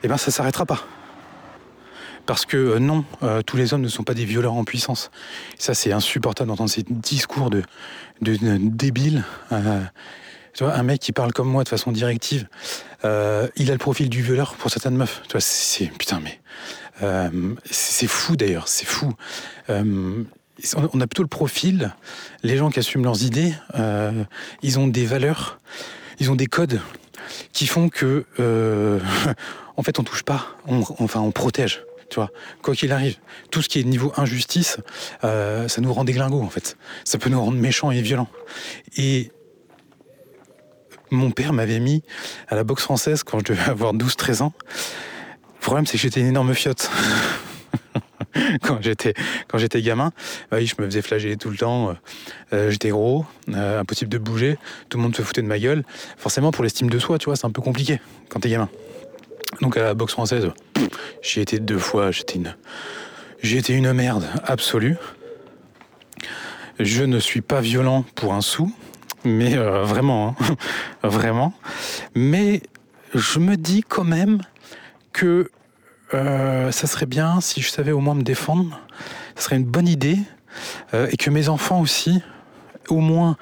eh 0.04 0.08
ben 0.08 0.18
ça 0.18 0.32
s'arrêtera 0.32 0.66
pas. 0.66 0.84
Parce 2.26 2.46
que 2.46 2.58
euh, 2.58 2.80
non, 2.80 3.06
euh, 3.24 3.42
tous 3.42 3.56
les 3.56 3.74
hommes 3.74 3.82
ne 3.82 3.88
sont 3.88 4.04
pas 4.04 4.14
des 4.14 4.26
violeurs 4.26 4.54
en 4.54 4.66
puissance. 4.66 5.12
Ça, 5.58 5.74
c'est 5.74 5.94
insupportable 5.94 6.50
d'entendre 6.50 6.70
ces 6.70 6.84
discours 6.84 7.50
de, 7.50 7.64
de, 8.22 8.38
débiles. 8.60 9.24
tu 10.54 10.64
un 10.66 10.84
mec 10.84 11.00
qui 11.00 11.14
parle 11.14 11.32
comme 11.32 11.48
moi 11.48 11.64
de 11.64 11.70
façon 11.70 11.92
directive, 11.94 12.48
il 13.04 13.08
a 13.08 13.72
le 13.72 13.78
profil 13.78 14.10
du 14.10 14.22
violeur 14.22 14.56
pour 14.56 14.72
certaines 14.72 14.98
meufs. 14.98 15.22
C'est 15.40 15.86
putain, 15.98 16.20
mais 16.22 16.42
c'est 17.64 18.08
fou 18.08 18.36
d'ailleurs, 18.36 18.68
c'est 18.68 18.88
fou. 18.88 19.14
On 20.76 21.02
a 21.02 21.08
plutôt 21.08 21.24
le 21.24 21.30
profil, 21.30 21.94
les 22.44 22.58
gens 22.58 22.70
qui 22.70 22.80
assument 22.80 23.04
leurs 23.04 23.24
idées, 23.24 23.54
euh, 23.76 24.24
ils 24.62 24.80
ont 24.80 24.88
des 24.88 25.06
valeurs, 25.06 25.60
ils 26.20 26.32
ont 26.32 26.36
des 26.36 26.48
codes 26.48 26.82
qui 27.54 27.68
font 27.68 27.90
que, 27.90 28.26
en 29.78 29.84
fait, 29.84 30.00
on 30.00 30.04
touche 30.04 30.24
pas, 30.24 30.48
enfin, 31.00 31.20
on 31.20 31.32
protège. 31.32 31.84
Tu 32.10 32.16
vois, 32.16 32.32
quoi 32.62 32.74
qu'il 32.74 32.92
arrive, 32.92 33.18
tout 33.52 33.62
ce 33.62 33.68
qui 33.68 33.80
est 33.80 33.84
niveau 33.84 34.14
injustice, 34.16 34.78
euh, 35.24 35.68
ça 35.68 35.82
nous 35.82 35.92
rend 35.92 36.06
déglingos 36.06 36.42
en 36.42 36.50
fait. 36.50 36.78
Ça 37.04 37.18
peut 37.18 37.30
nous 37.30 37.40
rendre 37.40 37.58
méchants 37.58 37.92
et 37.92 38.02
violents. 38.02 38.30
Et 38.96 39.32
mon 41.12 41.32
père 41.32 41.54
m'avait 41.54 41.80
mis 41.80 42.04
à 42.48 42.56
la 42.56 42.64
boxe 42.64 42.84
française 42.84 43.24
quand 43.24 43.40
je 43.40 43.46
devais 43.46 43.70
avoir 43.70 43.94
12-13 43.94 44.42
ans. 44.42 44.54
Le 45.56 45.62
problème, 45.62 45.86
c'est 45.86 45.94
que 45.94 46.04
j'étais 46.04 46.22
une 46.22 46.28
énorme 46.28 46.54
fiotte. 46.54 46.90
quand 48.62 48.82
j'étais 48.82 49.14
quand 49.48 49.58
j'étais 49.58 49.82
gamin, 49.82 50.12
bah 50.52 50.58
oui, 50.58 50.68
je 50.68 50.76
me 50.82 50.88
faisais 50.88 51.02
flageller 51.02 51.38
tout 51.38 51.50
le 51.50 51.58
temps. 51.58 51.96
Euh, 52.54 52.70
j'étais 52.72 52.90
gros, 52.90 53.26
euh, 53.50 53.80
impossible 53.80 54.12
de 54.12 54.18
bouger. 54.18 54.58
Tout 54.90 54.98
le 54.98 55.04
monde 55.04 55.16
se 55.16 55.22
foutait 55.22 55.42
de 55.42 55.48
ma 55.48 55.60
gueule. 55.60 55.84
Forcément, 56.18 56.52
pour 56.52 56.64
l'estime 56.64 56.90
de 56.90 57.00
soi, 57.00 57.18
tu 57.18 57.26
vois, 57.26 57.36
c'est 57.36 57.46
un 57.46 57.52
peu 57.52 57.62
compliqué 57.62 58.00
quand 58.30 58.40
t'es 58.40 58.50
gamin. 58.50 58.70
Donc 59.62 59.78
à 59.78 59.84
la 59.84 59.94
boxe 59.94 60.14
française, 60.14 60.52
j'y 61.22 61.40
étais 61.40 61.60
deux 61.60 61.80
fois. 61.80 62.12
J'étais 62.12 62.36
une 62.36 62.54
une 63.44 63.94
merde 63.94 64.26
absolue. 64.44 64.98
Je 66.80 67.04
ne 67.04 67.20
suis 67.20 67.42
pas 67.42 67.62
violent 67.62 68.04
pour 68.16 68.34
un 68.34 68.42
sou, 68.42 68.72
mais 69.24 69.58
euh, 69.58 69.84
vraiment, 69.84 70.36
hein, 70.40 70.56
vraiment. 71.04 71.54
Mais 72.14 72.62
je 73.16 73.40
me 73.40 73.56
dis 73.56 73.84
quand 73.88 74.04
même 74.04 74.42
que 75.12 75.50
euh, 76.14 76.72
ça 76.72 76.88
serait 76.88 77.06
bien 77.06 77.42
si 77.42 77.62
je 77.62 77.70
savais 77.70 77.92
au 77.92 78.00
moins 78.00 78.16
me 78.16 78.24
défendre. 78.24 78.80
Ça 79.36 79.44
serait 79.44 79.58
une 79.58 79.66
bonne 79.66 79.88
idée. 79.88 80.20
Euh, 80.94 81.08
et 81.12 81.18
que 81.18 81.30
mes 81.30 81.50
enfants 81.50 81.80
aussi, 81.82 82.24
au 82.90 83.00
moins, 83.00 83.38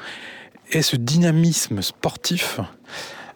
aient 0.72 0.82
ce 0.82 0.98
dynamisme 0.98 1.82
sportif, 1.82 2.60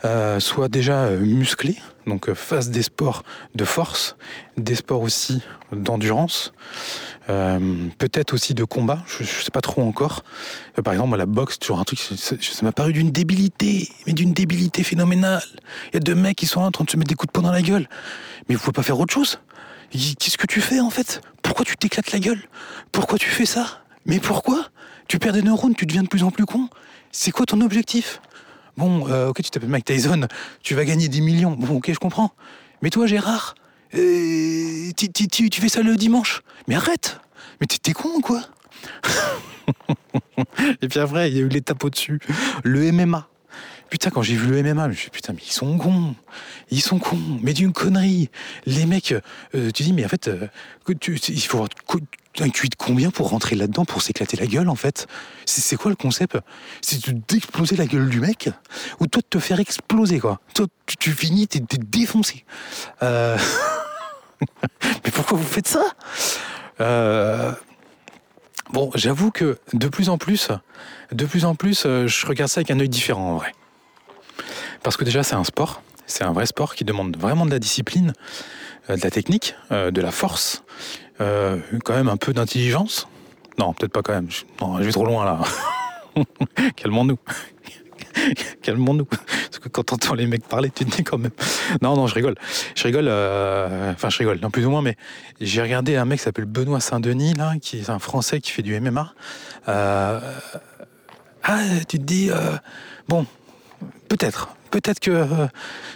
euh, 0.03 0.39
soient 0.39 0.67
déjà 0.67 1.11
musclés, 1.11 1.77
donc 2.07 2.33
fassent 2.33 2.71
des 2.71 2.83
sports 2.83 3.23
de 3.55 3.63
force, 3.63 4.17
des 4.57 4.75
sports 4.75 5.01
aussi 5.01 5.41
d'endurance, 5.71 6.51
peut-être 7.97 8.33
aussi 8.33 8.53
de 8.53 8.63
combat, 8.63 9.03
je 9.07 9.23
ne 9.23 9.27
sais 9.27 9.51
pas 9.51 9.61
trop 9.61 9.83
encore. 9.83 10.23
par 10.83 10.93
exemple, 10.93 11.15
la 11.15 11.25
boxe, 11.25 11.59
toujours 11.59 11.79
un 11.79 11.83
truc, 11.83 11.99
ça 11.99 12.35
m'a 12.63 12.71
paru 12.71 12.93
d'une 12.93 13.11
débilité, 13.11 13.89
mais 14.07 14.13
d'une 14.13 14.33
débilité 14.33 14.83
phénoménale. 14.83 15.43
Il 15.91 15.95
y 15.95 15.97
a 15.97 15.99
deux 15.99 16.15
mecs 16.15 16.37
qui 16.37 16.47
sont 16.47 16.61
en 16.61 16.71
train 16.71 16.85
de 16.85 16.89
se 16.89 16.97
mettre 16.97 17.09
des 17.09 17.15
coups 17.15 17.27
de 17.27 17.31
poing 17.31 17.43
dans 17.43 17.51
la 17.51 17.61
gueule. 17.61 17.87
Mais 18.47 18.55
vous 18.55 18.61
pouvez 18.61 18.73
pas 18.73 18.83
faire 18.83 18.99
autre 18.99 19.13
chose 19.13 19.39
Qu'est-ce 19.91 20.37
que 20.37 20.45
tu 20.45 20.61
fais 20.61 20.79
en 20.79 20.89
fait? 20.89 21.21
Pourquoi 21.41 21.65
tu 21.65 21.75
t'éclates 21.75 22.11
la 22.11 22.19
gueule? 22.19 22.41
Pourquoi 22.91 23.17
tu 23.17 23.29
fais 23.29 23.45
ça? 23.45 23.81
Mais 24.05 24.19
pourquoi? 24.19 24.67
Tu 25.07 25.17
perds 25.17 25.33
des 25.33 25.41
neurones, 25.41 25.75
tu 25.75 25.85
deviens 25.85 26.03
de 26.03 26.07
plus 26.07 26.23
en 26.23 26.29
plus 26.29 26.45
con. 26.45 26.69
C'est 27.11 27.31
quoi 27.31 27.45
ton 27.45 27.61
objectif? 27.61 28.21
Bon, 28.77 29.07
euh, 29.09 29.29
ok, 29.29 29.41
tu 29.41 29.49
t'appelles 29.49 29.69
Mike 29.69 29.85
Tyson, 29.85 30.27
tu 30.61 30.75
vas 30.75 30.85
gagner 30.85 31.07
des 31.07 31.21
millions. 31.21 31.51
Bon, 31.51 31.77
ok, 31.77 31.91
je 31.91 31.97
comprends. 31.97 32.31
Mais 32.81 32.91
toi, 32.91 33.07
Gérard, 33.07 33.55
euh, 33.95 34.91
tu, 34.95 35.61
fais 35.61 35.69
ça 35.69 35.81
le 35.81 35.95
dimanche? 35.95 36.41
Mais 36.67 36.75
arrête 36.75 37.19
Mais 37.59 37.67
t'es 37.67 37.93
con 37.93 38.09
ou 38.15 38.21
quoi? 38.21 38.41
Et 40.81 40.87
puis 40.87 40.99
après, 40.99 41.29
il 41.29 41.37
y 41.37 41.39
a 41.39 41.41
eu 41.41 41.49
l'étape 41.49 41.83
au-dessus. 41.83 42.19
Le 42.63 42.91
MMA. 42.91 43.27
Putain, 43.89 44.11
quand 44.11 44.21
j'ai 44.21 44.35
vu 44.35 44.47
le 44.47 44.61
MMA, 44.61 44.83
je 44.83 44.89
me 44.89 44.93
suis 44.93 45.05
dit, 45.05 45.11
putain, 45.11 45.33
mais 45.33 45.41
ils 45.43 45.51
sont 45.51 45.77
cons. 45.77 46.15
Ils 46.69 46.81
sont 46.81 46.99
cons. 46.99 47.39
Mais 47.41 47.53
d'une 47.53 47.73
connerie. 47.73 48.29
Les 48.65 48.85
mecs, 48.85 49.15
euh, 49.55 49.71
tu 49.71 49.83
dis, 49.83 49.93
mais 49.93 50.05
en 50.05 50.09
fait, 50.09 50.27
euh, 50.27 50.47
il 50.87 51.41
faut 51.41 51.57
avoir 51.57 51.69
un 52.39 52.49
QI 52.49 52.69
de 52.69 52.75
combien 52.75 53.09
pour 53.09 53.29
rentrer 53.29 53.55
là-dedans, 53.55 53.85
pour 53.85 54.03
s'éclater 54.03 54.37
la 54.37 54.45
gueule, 54.45 54.69
en 54.69 54.75
fait? 54.75 55.07
C'est 55.45 55.75
quoi 55.75 55.89
le 55.89 55.95
concept? 55.95 56.37
C'est 56.81 57.09
d'exploser 57.27 57.75
la 57.75 57.87
gueule 57.87 58.09
du 58.09 58.19
mec? 58.19 58.49
Ou 58.99 59.07
toi 59.07 59.21
de 59.21 59.27
te 59.27 59.39
faire 59.39 59.59
exploser, 59.59 60.19
quoi? 60.19 60.39
Toi, 60.53 60.67
tu, 60.85 61.11
finis, 61.11 61.47
t'es 61.47 61.59
défoncé. 61.77 62.45
Euh, 63.01 63.37
mais 65.03 65.11
pourquoi 65.11 65.37
vous 65.37 65.43
faites 65.43 65.67
ça? 65.67 65.83
Bon, 68.71 68.91
j'avoue 68.93 69.31
que 69.31 69.57
de 69.73 69.87
plus 69.87 70.09
en 70.09 70.17
plus, 70.17 70.49
de 71.11 71.25
plus 71.25 71.45
en 71.45 71.55
plus, 71.55 71.83
je 71.83 72.25
regarde 72.27 72.51
ça 72.51 72.59
avec 72.59 72.71
un 72.71 72.79
œil 72.79 72.89
différent 72.89 73.31
en 73.31 73.37
vrai. 73.37 73.53
Parce 74.83 74.97
que 74.97 75.03
déjà, 75.03 75.23
c'est 75.23 75.35
un 75.35 75.43
sport. 75.43 75.81
C'est 76.05 76.23
un 76.23 76.31
vrai 76.31 76.45
sport 76.45 76.75
qui 76.75 76.83
demande 76.85 77.17
vraiment 77.17 77.45
de 77.45 77.51
la 77.51 77.59
discipline, 77.59 78.13
euh, 78.89 78.95
de 78.95 79.01
la 79.01 79.11
technique, 79.11 79.55
euh, 79.71 79.91
de 79.91 80.01
la 80.01 80.11
force, 80.11 80.63
euh, 81.21 81.59
quand 81.83 81.93
même 81.93 82.09
un 82.09 82.17
peu 82.17 82.33
d'intelligence. 82.33 83.07
Non, 83.57 83.73
peut-être 83.73 83.91
pas 83.91 84.01
quand 84.01 84.13
même. 84.13 84.29
Non, 84.61 84.79
je 84.79 84.83
vais 84.83 84.91
trop 84.91 85.05
loin 85.05 85.25
là. 85.25 85.39
Calmons-nous. 86.75 87.19
Calmons-nous. 88.61 89.05
Parce 89.05 89.59
que 89.59 89.69
quand 89.69 89.83
t'entends 89.83 90.13
les 90.13 90.27
mecs 90.27 90.47
parler, 90.47 90.69
tu 90.69 90.85
te 90.85 90.95
dis 90.95 91.03
quand 91.03 91.17
même. 91.17 91.31
Non, 91.81 91.95
non, 91.95 92.07
je 92.07 92.15
rigole. 92.15 92.35
Je 92.75 92.83
rigole. 92.83 93.07
Enfin, 93.07 94.09
je 94.09 94.17
rigole, 94.17 94.39
non, 94.41 94.49
plus 94.49 94.65
ou 94.65 94.69
moins, 94.69 94.81
mais 94.81 94.97
j'ai 95.41 95.61
regardé 95.61 95.95
un 95.95 96.05
mec 96.05 96.19
qui 96.19 96.25
s'appelle 96.25 96.45
Benoît 96.45 96.79
Saint-Denis, 96.79 97.33
là, 97.33 97.53
qui 97.61 97.79
est 97.79 97.89
un 97.89 97.99
Français 97.99 98.41
qui 98.41 98.51
fait 98.51 98.63
du 98.63 98.79
MMA. 98.79 99.13
Ah, 99.67 100.19
tu 101.87 101.99
te 101.99 102.03
dis, 102.03 102.29
bon, 103.07 103.25
peut-être, 104.07 104.49
peut-être 104.69 104.99
que 104.99 105.11
euh, 105.11 105.47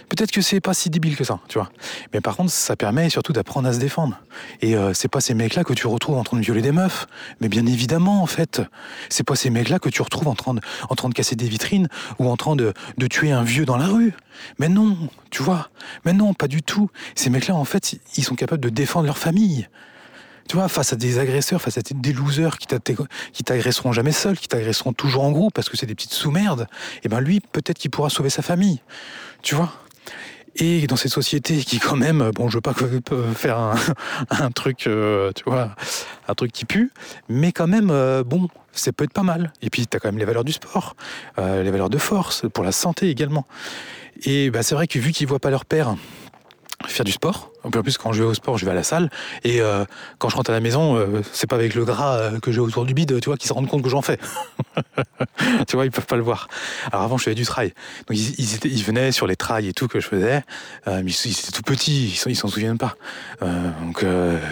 peut-être 0.08 0.40
c'est 0.40 0.60
pas 0.60 0.74
si 0.74 0.90
débile 0.90 1.16
que 1.16 1.24
ça, 1.24 1.40
tu 1.48 1.58
vois. 1.58 1.70
Mais 2.12 2.20
par 2.20 2.36
contre, 2.36 2.50
ça 2.50 2.76
permet 2.76 3.08
surtout 3.10 3.32
d'apprendre 3.32 3.68
à 3.68 3.72
se 3.72 3.78
défendre. 3.78 4.18
Et 4.60 4.76
euh, 4.76 4.92
c'est 4.94 5.08
pas 5.08 5.20
ces 5.20 5.34
mecs-là 5.34 5.64
que 5.64 5.72
tu 5.72 5.86
retrouves 5.86 6.16
en 6.16 6.24
train 6.24 6.36
de 6.36 6.42
violer 6.42 6.62
des 6.62 6.72
meufs. 6.72 7.06
Mais 7.40 7.48
bien 7.48 7.66
évidemment, 7.66 8.22
en 8.22 8.26
fait, 8.26 8.62
c'est 9.08 9.24
pas 9.24 9.36
ces 9.36 9.50
mecs-là 9.50 9.78
que 9.78 9.88
tu 9.88 10.02
retrouves 10.02 10.28
en 10.28 10.34
train 10.34 10.54
de, 10.54 10.60
en 10.88 10.94
train 10.94 11.08
de 11.08 11.14
casser 11.14 11.36
des 11.36 11.48
vitrines 11.48 11.88
ou 12.18 12.28
en 12.28 12.36
train 12.36 12.56
de, 12.56 12.74
de 12.98 13.06
tuer 13.06 13.32
un 13.32 13.42
vieux 13.42 13.64
dans 13.64 13.76
la 13.76 13.86
rue. 13.86 14.14
Mais 14.58 14.68
non, 14.68 14.96
tu 15.30 15.42
vois. 15.42 15.70
Mais 16.04 16.12
non, 16.12 16.34
pas 16.34 16.48
du 16.48 16.62
tout. 16.62 16.90
Ces 17.14 17.30
mecs-là, 17.30 17.54
en 17.54 17.64
fait, 17.64 17.96
ils 18.16 18.24
sont 18.24 18.34
capables 18.34 18.62
de 18.62 18.68
défendre 18.68 19.06
leur 19.06 19.18
famille 19.18 19.68
tu 20.48 20.56
vois, 20.56 20.68
face 20.68 20.92
à 20.92 20.96
des 20.96 21.18
agresseurs, 21.18 21.60
face 21.60 21.78
à 21.78 21.80
des 21.82 22.12
losers 22.12 22.58
qui 22.58 22.66
t'agresseront 23.44 23.92
jamais 23.92 24.12
seuls, 24.12 24.38
qui 24.38 24.48
t'agresseront 24.48 24.92
toujours 24.92 25.24
en 25.24 25.32
groupe 25.32 25.54
parce 25.54 25.68
que 25.68 25.76
c'est 25.76 25.86
des 25.86 25.94
petites 25.94 26.12
sous-merdes, 26.12 26.66
et 26.96 27.00
eh 27.04 27.08
ben 27.08 27.20
lui, 27.20 27.40
peut-être 27.40 27.78
qu'il 27.78 27.90
pourra 27.90 28.10
sauver 28.10 28.30
sa 28.30 28.42
famille. 28.42 28.80
Tu 29.42 29.54
vois? 29.54 29.72
Et 30.56 30.86
dans 30.86 30.96
cette 30.96 31.10
société 31.10 31.58
qui 31.58 31.78
quand 31.78 31.96
même, 31.96 32.30
bon, 32.32 32.48
je 32.48 32.58
veux 32.58 32.60
pas 32.60 32.74
faire 33.34 33.74
un, 34.30 34.50
truc, 34.50 34.86
euh, 34.86 35.32
tu 35.34 35.44
vois, 35.44 35.74
un 36.28 36.34
truc 36.34 36.52
qui 36.52 36.64
pue, 36.64 36.92
mais 37.28 37.50
quand 37.50 37.66
même, 37.66 37.90
euh, 37.90 38.22
bon, 38.22 38.48
ça 38.72 38.92
peut 38.92 39.04
être 39.04 39.12
pas 39.12 39.24
mal. 39.24 39.52
Et 39.62 39.70
puis, 39.70 39.86
tu 39.86 39.96
as 39.96 40.00
quand 40.00 40.08
même 40.08 40.18
les 40.18 40.24
valeurs 40.24 40.44
du 40.44 40.52
sport, 40.52 40.94
euh, 41.38 41.62
les 41.62 41.70
valeurs 41.70 41.90
de 41.90 41.98
force, 41.98 42.44
pour 42.52 42.62
la 42.62 42.72
santé 42.72 43.10
également. 43.10 43.46
Et 44.22 44.50
bah, 44.50 44.62
c'est 44.62 44.76
vrai 44.76 44.86
que 44.86 44.98
vu 44.98 45.10
qu'ils 45.10 45.26
voient 45.26 45.40
pas 45.40 45.50
leur 45.50 45.64
père 45.64 45.96
faire 46.86 47.04
du 47.04 47.12
sport. 47.12 47.53
En 47.64 47.70
plus, 47.70 47.96
quand 47.96 48.12
je 48.12 48.22
vais 48.22 48.28
au 48.28 48.34
sport, 48.34 48.58
je 48.58 48.66
vais 48.66 48.70
à 48.70 48.74
la 48.74 48.82
salle. 48.82 49.10
Et 49.42 49.60
euh, 49.60 49.84
quand 50.18 50.28
je 50.28 50.36
rentre 50.36 50.50
à 50.50 50.52
la 50.52 50.60
maison, 50.60 50.96
euh, 50.96 51.22
c'est 51.32 51.48
pas 51.48 51.56
avec 51.56 51.74
le 51.74 51.84
gras 51.84 52.16
euh, 52.16 52.38
que 52.38 52.52
j'ai 52.52 52.60
autour 52.60 52.84
du 52.84 52.92
bide, 52.92 53.18
tu 53.20 53.30
vois, 53.30 53.38
qu'ils 53.38 53.48
se 53.48 53.54
rendent 53.54 53.68
compte 53.68 53.82
que 53.82 53.88
j'en 53.88 54.02
fais. 54.02 54.18
tu 55.66 55.76
vois, 55.76 55.86
ils 55.86 55.90
peuvent 55.90 56.06
pas 56.06 56.16
le 56.16 56.22
voir. 56.22 56.48
Alors 56.92 57.04
avant, 57.04 57.16
je 57.16 57.24
faisais 57.24 57.34
du 57.34 57.44
trail. 57.44 57.72
Donc 58.06 58.18
ils, 58.18 58.66
ils, 58.66 58.84
venaient 58.84 59.12
sur 59.12 59.26
les 59.26 59.36
trails 59.36 59.66
et 59.66 59.72
tout 59.72 59.88
que 59.88 59.98
je 59.98 60.06
faisais. 60.08 60.42
mais 60.86 61.10
ils, 61.10 61.30
étaient 61.30 61.52
tout 61.52 61.62
petits, 61.62 62.20
ils 62.26 62.36
s'en 62.36 62.48
souviennent 62.48 62.78
pas. 62.78 62.96
donc 63.40 64.04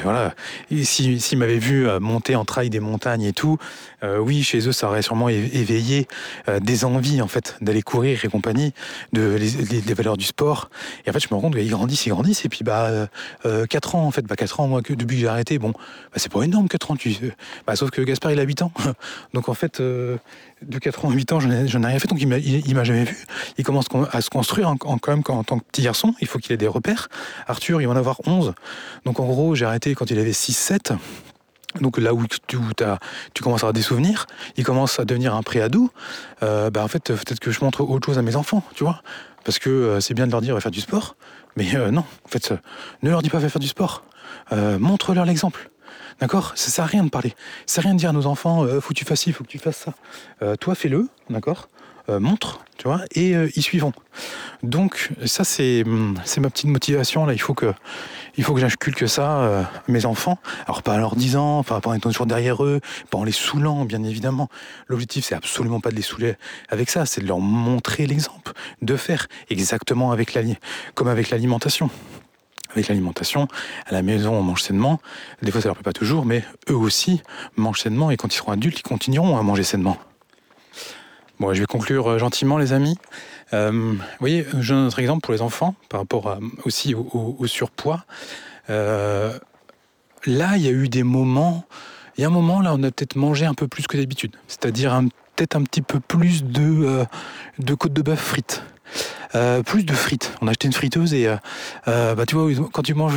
voilà. 0.03 0.35
S'ils 0.83 1.21
si, 1.21 1.37
m'avaient 1.37 1.59
vu 1.59 1.87
monter 2.01 2.35
en 2.35 2.45
trail 2.45 2.71
des 2.71 2.81
montagnes 2.81 3.23
et 3.23 3.33
tout, 3.33 3.59
oui, 4.03 4.43
chez 4.43 4.67
eux, 4.67 4.73
ça 4.73 4.89
aurait 4.89 5.03
sûrement 5.03 5.29
éveillé 5.29 6.07
des 6.61 6.85
envies, 6.85 7.21
en 7.21 7.29
fait, 7.29 7.57
d'aller 7.61 7.83
courir 7.83 8.25
et 8.25 8.29
compagnie, 8.29 8.73
de 9.13 9.37
les, 9.37 9.95
valeurs 9.95 10.17
du 10.17 10.25
sport. 10.25 10.71
Et 11.05 11.11
en 11.11 11.13
fait, 11.13 11.21
je 11.21 11.29
me 11.31 11.35
rends 11.35 11.43
compte 11.43 11.57
qu'ils 11.57 11.71
grandissent, 11.71 12.07
ils 12.07 12.11
grandissent. 12.11 12.45
Et 12.45 12.49
puis, 12.49 12.65
bah, 12.65 13.02
euh, 13.47 13.67
4 13.67 13.95
ans 13.95 14.07
en 14.07 14.11
fait, 14.11 14.23
bah 14.23 14.37
4 14.37 14.61
ans 14.61 14.69
moi 14.69 14.83
que 14.83 14.93
depuis 14.93 15.17
que 15.17 15.21
j'ai 15.23 15.29
arrêté, 15.29 15.59
bon, 15.59 15.71
bah, 15.71 16.17
c'est 16.17 16.31
pas 16.31 16.43
énorme 16.43 16.69
4 16.69 16.91
ans, 16.91 16.97
tu 16.97 17.15
bah, 17.67 17.77
sauf 17.77 17.91
que 17.91 18.03
Gaspard 18.03 18.33
il 18.33 18.41
a 18.41 18.43
8 18.43 18.63
ans, 18.63 18.73
donc 19.35 19.49
en 19.49 19.55
fait 19.55 19.81
euh, 19.81 20.17
de 20.63 20.79
4 20.79 21.05
ans 21.05 21.11
à 21.11 21.13
8 21.13 21.33
ans 21.33 21.41
j'en 21.41 21.51
ai, 21.51 21.65
ai, 21.65 21.87
rien 21.87 21.99
fait, 21.99 22.09
donc 22.09 22.21
il 22.21 22.29
m'a, 22.29 22.37
m'a 22.37 22.85
jamais 22.85 23.05
vu. 23.05 23.25
Il 23.59 23.65
commence 23.65 23.87
à 24.13 24.21
se 24.21 24.31
construire 24.31 24.73
quand 24.79 25.09
même 25.09 25.23
en 25.29 25.45
tant 25.45 25.59
que 25.59 25.65
petit 25.65 25.83
garçon, 25.83 26.15
il 26.21 26.27
faut 26.27 26.39
qu'il 26.39 26.53
ait 26.53 26.57
des 26.57 26.69
repères. 26.69 27.09
Arthur 27.47 27.81
il 27.81 27.87
va 27.87 27.93
en 27.93 27.97
avoir 27.97 28.21
11, 28.27 28.55
donc 29.05 29.21
en 29.21 29.27
gros 29.27 29.55
j'ai 29.55 29.65
arrêté 29.65 29.95
quand 29.95 30.11
il 30.11 30.19
avait 30.19 30.31
6-7. 30.33 30.97
Donc 31.81 31.99
là 31.99 32.13
où 32.13 32.27
tu, 32.27 32.59
commences 33.43 33.61
à 33.61 33.67
avoir 33.67 33.73
des 33.73 33.83
souvenirs, 33.83 34.27
il 34.57 34.65
commence 34.65 34.99
à 34.99 35.05
devenir 35.05 35.35
un 35.35 35.43
préado, 35.43 35.91
euh, 36.43 36.71
bah 36.71 36.85
en 36.85 36.89
fait 36.89 37.05
peut-être 37.05 37.41
que 37.41 37.51
je 37.51 37.65
montre 37.65 37.83
autre 37.83 38.07
chose 38.07 38.19
à 38.19 38.23
mes 38.23 38.37
enfants, 38.37 38.63
tu 38.75 38.85
vois, 38.85 39.03
parce 39.45 39.59
que 39.59 39.71
euh, 39.71 40.01
c'est 40.01 40.15
bien 40.15 40.27
de 40.27 40.33
leur 40.33 40.43
dire 40.43 40.55
va 40.55 40.61
faire 40.61 40.71
du 40.71 40.81
sport, 40.81 41.17
mais 41.57 41.75
euh, 41.75 41.91
non, 41.91 42.05
en 42.25 42.29
fait, 42.29 42.53
ne 43.03 43.11
leur 43.11 43.23
dis 43.23 43.31
pas 43.31 43.41
faire 43.41 43.61
du 43.61 43.69
sport. 43.69 44.05
Montre-leur 44.51 45.25
l'exemple. 45.25 45.71
D'accord? 46.21 46.53
Ça 46.57 46.71
sert 46.71 46.85
à 46.85 46.87
rien 46.87 47.05
de 47.05 47.09
parler. 47.09 47.35
Ça 47.65 47.77
sert 47.77 47.85
à 47.85 47.87
rien 47.87 47.95
de 47.95 47.99
dire 47.99 48.11
à 48.11 48.13
nos 48.13 48.27
enfants, 48.27 48.67
faut 48.81 48.91
que 48.91 48.99
tu 48.99 49.07
fasses 49.07 49.21
ci, 49.21 49.33
faut 49.33 49.45
que 49.45 49.49
tu 49.49 49.59
fasses 49.59 49.89
ça. 50.41 50.57
toi, 50.57 50.75
fais-le, 50.75 51.09
d'accord? 51.31 51.69
Montre, 52.09 52.65
tu 52.79 52.89
vois, 52.89 53.01
et 53.15 53.31
ils 53.31 53.63
suivront. 53.63 53.93
Donc, 54.63 55.11
ça, 55.25 55.45
c'est 55.45 55.85
ma 55.85 56.51
petite 56.51 56.67
motivation. 56.67 57.25
Là, 57.27 57.33
il 57.33 57.41
faut 57.41 57.55
que, 57.55 57.73
il 58.37 58.45
faut 58.45 58.55
que 58.55 58.61
j'inculque 58.61 59.09
ça 59.09 59.61
à 59.61 59.71
mes 59.89 60.05
enfants. 60.05 60.39
Alors, 60.67 60.83
pas 60.83 60.95
en 60.95 60.99
leur 60.99 61.17
disant, 61.17 61.63
pas 61.63 61.81
en 61.85 61.95
étant 61.95 62.11
toujours 62.11 62.27
derrière 62.27 62.65
eux, 62.65 62.81
pas 63.11 63.19
en 63.19 63.25
les 63.25 63.33
saoulant, 63.33 63.85
bien 63.85 64.03
évidemment. 64.03 64.49
L'objectif, 64.89 65.25
c'est 65.25 65.35
absolument 65.35 65.81
pas 65.81 65.91
de 65.91 65.97
les 65.97 66.03
saouler 66.03 66.35
avec 66.69 66.91
ça, 66.91 67.07
c'est 67.07 67.21
de 67.21 67.27
leur 67.27 67.41
montrer 67.41 68.07
l'exemple, 68.07 68.53
de 68.83 68.97
faire 68.97 69.29
exactement 69.49 70.13
avec 70.13 70.35
la, 70.35 70.43
comme 70.95 71.09
avec 71.09 71.31
l'alimentation. 71.31 71.89
avec 72.73 72.89
l'alimentation. 72.89 73.49
À 73.87 73.93
la 73.93 74.03
maison, 74.03 74.35
on 74.35 74.43
mange 74.43 74.63
sainement. 74.63 75.01
Des 75.43 75.51
fois, 75.51 75.61
ça 75.61 75.69
leur 75.69 75.77
plaît 75.77 75.83
pas 75.83 75.93
toujours, 75.93 76.25
mais 76.25 76.45
eux 76.69 76.77
aussi 76.77 77.23
mangent 77.57 77.81
sainement 77.81 78.11
et 78.11 78.17
quand 78.17 78.33
ils 78.33 78.37
seront 78.37 78.53
adultes, 78.53 78.81
ils 78.81 78.83
continueront 78.83 79.37
à 79.39 79.43
manger 79.43 79.63
sainement. 79.63 79.97
Bon, 81.43 81.53
je 81.53 81.59
vais 81.59 81.67
conclure 81.67 82.09
euh, 82.09 82.19
gentiment, 82.19 82.57
les 82.57 82.73
amis. 82.73 82.97
Euh, 83.53 83.73
vous 83.73 83.99
voyez, 84.21 84.47
j'ai 84.61 84.75
un 84.75 84.87
autre 84.87 85.01
exemple 85.01 85.23
pour 85.23 85.33
les 85.33 85.43
enfants 85.43 85.75
par 85.89 85.99
rapport 85.99 86.39
aussi 86.65 86.95
au, 86.95 87.45
surpoids. 87.49 88.05
Euh, 88.71 89.37
là, 90.25 90.57
il 90.57 90.63
y 90.63 90.69
a 90.69 90.71
eu 90.71 90.89
des 90.89 91.03
moments. 91.03 91.65
Il 92.17 92.21
y 92.21 92.25
a 92.25 92.29
un 92.29 92.31
moment 92.31 92.61
là, 92.61 92.73
on 92.73 92.83
a 92.85 92.93
peut-être 92.93 93.17
mangé 93.17 93.45
un 93.45 93.55
peu 93.55 93.67
plus 93.67 93.89
que 93.89 93.97
d'habitude, 93.97 94.37
c'est-à-dire 94.47 95.01
peut-être 95.35 95.57
un 95.57 95.65
petit 95.65 95.83
peu 95.83 95.99
plus 95.99 96.45
de, 96.45 97.05
de 97.59 97.75
côtes 97.75 97.93
de 97.93 98.03
bœuf 98.03 98.21
frites. 98.21 98.63
Euh, 99.35 99.63
plus 99.63 99.85
de 99.85 99.95
frites. 99.95 100.33
On 100.43 100.47
a 100.47 100.51
acheté 100.51 100.67
une 100.67 100.75
friteuse 100.75 101.15
et 101.15 101.27
euh, 101.27 101.37
euh, 101.89 102.15
bah, 102.15 102.27
tu 102.27 102.37
vois, 102.37 102.51
quand 102.71 102.83
tu 102.83 102.95
manges, 102.95 103.15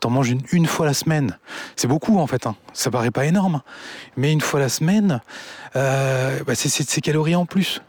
t'en 0.00 0.10
manges 0.10 0.34
une, 0.52 0.66
fois 0.66 0.86
la 0.86 0.94
semaine. 0.94 1.38
C'est 1.76 1.88
beaucoup 1.88 2.18
en 2.18 2.26
fait. 2.26 2.46
Hein. 2.46 2.56
Ça 2.72 2.90
paraît 2.90 3.10
pas 3.10 3.26
énorme, 3.26 3.62
mais 4.16 4.32
une 4.32 4.40
fois 4.40 4.58
la 4.58 4.68
semaine, 4.68 5.20
bah, 5.74 6.54
c'est 6.54 7.00
calories 7.00 7.36
en 7.36 7.46
plus. 7.46 7.80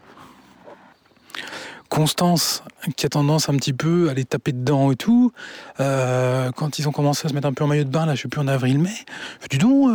Constance, 1.88 2.64
qui 2.96 3.06
a 3.06 3.08
tendance 3.08 3.48
un 3.48 3.54
petit 3.56 3.72
peu 3.72 4.08
à 4.08 4.14
les 4.14 4.24
taper 4.24 4.52
dedans 4.52 4.90
et 4.90 4.96
tout, 4.96 5.32
quand 5.78 6.78
ils 6.78 6.88
ont 6.88 6.92
commencé 6.92 7.26
à 7.26 7.28
se 7.28 7.34
mettre 7.34 7.46
un 7.46 7.52
peu 7.52 7.64
en 7.64 7.68
maillot 7.68 7.84
de 7.84 7.90
bain, 7.90 8.06
là, 8.06 8.14
je 8.14 8.22
sais 8.22 8.28
plus, 8.28 8.40
en 8.40 8.48
avril-mai, 8.48 8.94
dis 9.50 9.58
donc, 9.58 9.90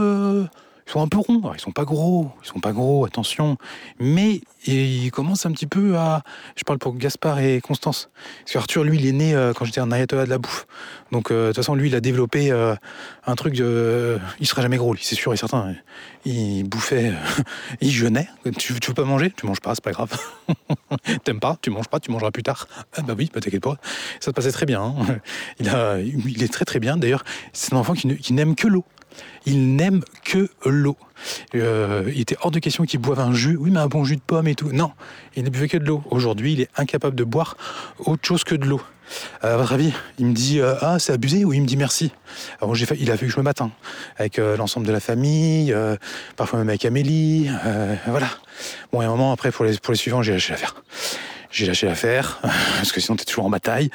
ils 0.90 0.92
sont 0.92 1.02
un 1.04 1.08
peu 1.08 1.20
ronds. 1.20 1.54
ils 1.54 1.60
sont 1.60 1.72
pas 1.72 1.86
gros, 1.86 2.32
ils 2.44 2.48
sont 2.48 2.60
pas 2.60 2.72
gros, 2.72 3.06
attention. 3.06 3.58
Mais 4.00 4.42
ils 4.66 5.12
commencent 5.12 5.46
un 5.46 5.52
petit 5.52 5.68
peu 5.68 5.96
à. 5.96 6.24
Je 6.56 6.64
parle 6.64 6.80
pour 6.80 6.96
Gaspard 6.96 7.40
et 7.40 7.62
Constance. 7.62 8.10
Parce 8.40 8.54
qu'Arthur, 8.54 8.84
lui, 8.84 8.98
il 8.98 9.06
est 9.06 9.12
né 9.12 9.36
euh, 9.36 9.54
quand 9.54 9.66
j'étais 9.66 9.82
un 9.82 9.92
ayatollah 9.92 10.26
de 10.26 10.32
la 10.32 10.40
bouffe. 10.40 10.66
Donc, 11.12 11.30
euh, 11.30 11.44
de 11.44 11.48
toute 11.50 11.58
façon, 11.58 11.76
lui, 11.76 11.90
il 11.90 11.96
a 11.96 12.02
développé 12.02 12.52
euh, 12.52 12.74
un 13.28 13.36
truc 13.36 13.54
de. 13.54 14.18
Il 14.40 14.48
sera 14.48 14.64
jamais 14.64 14.78
gros, 14.78 14.96
c'est 15.00 15.14
sûr 15.14 15.32
et 15.32 15.38
certain. 15.38 15.76
Il 16.26 16.64
bouffait, 16.64 17.14
il 17.82 17.92
jeûnait. 17.92 18.28
Tu, 18.58 18.74
veux 18.74 18.94
pas 18.96 19.04
manger? 19.04 19.32
Tu 19.38 19.46
manges 19.46 19.62
pas, 19.62 19.76
c'est 19.76 19.84
pas 19.84 19.92
grave. 19.92 20.20
T'aimes 21.24 21.40
pas? 21.40 21.56
Tu 21.62 21.70
manges 21.70 21.88
pas, 21.88 22.00
tu 22.00 22.10
mangeras 22.10 22.32
plus 22.32 22.44
tard. 22.44 22.68
Ah 22.98 23.04
bah 23.04 23.14
oui, 23.16 23.30
bah 23.32 23.42
t'inquiète 23.42 23.62
pas. 23.62 23.78
Ça 24.20 24.26
se 24.26 24.32
passait 24.32 24.52
très 24.52 24.66
bien. 24.66 24.82
Hein. 24.82 25.20
Il 25.60 26.42
est 26.42 26.52
très 26.52 26.66
très 26.66 26.80
bien. 26.80 26.98
D'ailleurs, 26.98 27.24
c'est 27.54 27.74
un 27.74 27.78
enfant 27.78 27.94
qui 27.94 28.34
n'aime 28.34 28.56
que 28.56 28.68
l'eau. 28.68 28.86
Il 29.46 29.76
n'aime 29.76 30.02
que 30.24 30.50
l'eau. 30.66 30.98
Euh, 31.56 32.10
il 32.14 32.22
était 32.22 32.38
hors 32.42 32.52
de 32.52 32.60
question 32.60 32.86
qu'il 32.86 33.00
boive 33.00 33.20
un 33.20 33.34
jus. 33.34 33.58
Oui, 33.58 33.72
mais 33.72 33.80
un 33.80 33.88
bon 33.88 34.04
jus 34.04 34.16
de 34.16 34.22
pomme 34.22 34.48
et 34.48 34.56
tout. 34.56 34.72
Non, 34.72 34.92
il 35.36 35.44
ne 35.44 35.50
buvait 35.50 35.68
que 35.68 35.78
de 35.78 35.86
l'eau. 35.86 36.04
Aujourd'hui, 36.10 36.54
il 36.54 36.62
est 36.62 36.70
incapable 36.78 37.16
de 37.16 37.24
boire 37.24 37.58
autre 38.00 38.26
chose 38.26 38.44
que 38.44 38.56
de 38.56 38.66
l'eau. 38.66 38.82
Euh, 39.44 39.56
à 39.56 39.58
votre 39.58 39.74
avis, 39.74 39.92
il 40.20 40.28
me 40.28 40.34
dit 40.34 40.60
euh, 40.60 40.76
Ah, 40.82 41.00
c'est 41.00 41.14
abusé 41.14 41.44
ou 41.44 41.54
il 41.54 41.62
me 41.62 41.68
dit 41.68 41.78
merci 41.78 42.12
Alors, 42.62 42.76
fait, 42.78 42.98
il 43.00 43.10
a 43.12 43.18
fait 43.18 43.26
que 43.26 43.32
je 43.32 43.40
me 43.40 43.44
batte 43.44 43.62
avec 44.18 44.38
l'ensemble 44.38 44.86
de 44.86 44.92
la 44.92 45.00
famille, 45.00 45.76
parfois 46.36 46.60
même 46.60 46.70
avec 46.70 46.86
Amélie. 46.86 47.50
voilà. 48.08 48.30
Bon, 48.92 49.02
et 49.02 49.06
un 49.06 49.10
moment, 49.10 49.32
après, 49.32 49.52
pour 49.52 49.66
les, 49.66 49.78
pour 49.78 49.92
les 49.92 49.98
suivants, 49.98 50.22
j'ai 50.22 50.34
lâché 50.34 50.52
l'affaire 50.52 50.76
j'ai 51.52 51.66
lâché 51.66 51.88
l'affaire, 51.88 52.40
parce 52.78 52.92
que 52.92 53.00
sinon 53.00 53.16
t'es 53.16 53.26
toujours 53.26 53.46
en 53.46 53.50
bataille. 53.50 53.90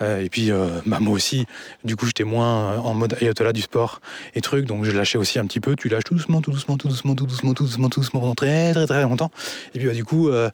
Euh, 0.00 0.22
et 0.22 0.28
puis 0.28 0.50
euh, 0.50 0.80
bah, 0.86 0.98
moi 1.00 1.12
aussi, 1.14 1.46
du 1.84 1.96
coup 1.96 2.06
j'étais 2.06 2.24
moins 2.24 2.78
en 2.78 2.94
mode 2.94 3.16
ayatollah 3.20 3.52
du 3.52 3.62
sport 3.62 4.00
et 4.34 4.40
trucs, 4.40 4.66
donc 4.66 4.84
j'ai 4.84 4.92
lâché 4.92 5.18
aussi 5.18 5.38
un 5.38 5.46
petit 5.46 5.60
peu. 5.60 5.76
Tu 5.76 5.88
lâches 5.88 6.04
tout 6.04 6.14
doucement, 6.14 6.40
tout 6.40 6.50
doucement, 6.50 6.76
tout 6.76 6.88
doucement, 6.88 7.14
tout 7.14 7.26
doucement, 7.26 7.54
tout 7.54 7.64
doucement, 7.64 7.88
tout 7.88 8.00
doucement 8.00 8.20
pendant 8.20 8.34
très 8.34 8.72
très 8.72 8.86
très 8.86 9.02
longtemps. 9.02 9.30
Et 9.74 9.78
puis 9.78 9.88
bah, 9.88 9.94
du 9.94 10.04
coup, 10.04 10.28
euh, 10.28 10.50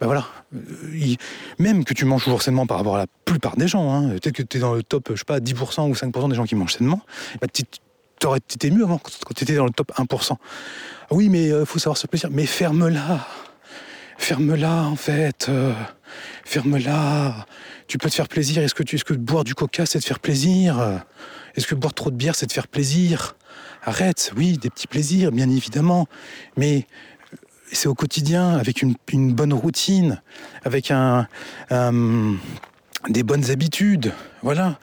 bah 0.00 0.06
voilà, 0.06 0.26
même 1.58 1.84
que 1.84 1.94
tu 1.94 2.04
manges 2.04 2.24
toujours 2.24 2.42
sainement 2.42 2.66
par 2.66 2.78
rapport 2.78 2.96
à 2.96 2.98
la 2.98 3.06
plupart 3.24 3.56
des 3.56 3.68
gens, 3.68 3.92
hein, 3.92 4.08
peut-être 4.10 4.34
que 4.34 4.42
tu 4.42 4.58
es 4.58 4.60
dans 4.60 4.74
le 4.74 4.82
top, 4.82 5.10
je 5.10 5.16
sais 5.16 5.24
pas, 5.24 5.40
10% 5.40 5.88
ou 5.88 5.94
5% 5.94 6.28
des 6.28 6.34
gens 6.34 6.44
qui 6.44 6.54
mangent 6.54 6.74
sainement, 6.74 7.00
bah, 7.40 7.46
été 7.46 8.70
mieux 8.70 8.84
avant 8.84 8.98
quand 8.98 9.34
tu 9.34 9.44
étais 9.44 9.56
dans 9.56 9.64
le 9.64 9.72
top 9.72 9.92
1%. 9.96 10.36
Oui, 11.10 11.28
mais 11.28 11.46
il 11.48 11.66
faut 11.66 11.78
savoir 11.78 11.96
se 11.96 12.06
plaisir. 12.06 12.28
Mais 12.30 12.46
ferme-la 12.46 13.26
ferme-la 14.22 14.84
en 14.84 14.96
fait, 14.96 15.46
euh, 15.48 15.72
ferme-la. 16.44 17.46
Tu 17.88 17.98
peux 17.98 18.08
te 18.08 18.14
faire 18.14 18.28
plaisir. 18.28 18.62
Est-ce 18.62 18.74
que, 18.74 18.82
tu, 18.82 18.96
est-ce 18.96 19.04
que 19.04 19.14
boire 19.14 19.44
du 19.44 19.54
coca, 19.54 19.84
c'est 19.84 19.98
te 19.98 20.04
faire 20.04 20.20
plaisir? 20.20 21.02
Est-ce 21.56 21.66
que 21.66 21.74
boire 21.74 21.92
trop 21.92 22.10
de 22.10 22.16
bière, 22.16 22.34
c'est 22.34 22.46
te 22.46 22.52
faire 22.52 22.68
plaisir? 22.68 23.36
Arrête, 23.82 24.32
oui, 24.36 24.56
des 24.58 24.70
petits 24.70 24.86
plaisirs, 24.86 25.32
bien 25.32 25.50
évidemment. 25.50 26.06
Mais 26.56 26.86
c'est 27.72 27.88
au 27.88 27.94
quotidien, 27.94 28.50
avec 28.56 28.82
une, 28.82 28.94
bonne 29.34 29.52
routine, 29.52 30.22
avec 30.64 30.90
un, 30.90 31.26
des 33.08 33.22
bonnes 33.24 33.50
habitudes. 33.50 34.12
Voilà. 34.42 34.78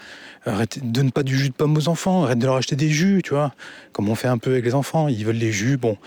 Arrête, 0.46 0.80
donne 0.84 1.12
pas 1.12 1.24
du 1.24 1.38
jus 1.38 1.50
de 1.50 1.54
pomme 1.54 1.78
aux 1.78 1.88
enfants, 1.88 2.24
arrête 2.24 2.40
de 2.40 2.46
leur 2.46 2.56
acheter 2.56 2.76
des 2.76 2.90
jus, 2.90 3.22
tu 3.24 3.32
vois. 3.32 3.54
Comme 3.94 4.10
on 4.10 4.16
fait 4.16 4.28
un 4.28 4.38
peu 4.38 4.52
avec 4.52 4.66
les 4.66 4.76
enfants, 4.76 5.08
ils 5.08 5.26
veulent 5.26 5.36
les 5.36 5.52
jus, 5.52 5.78
bon 5.78 5.98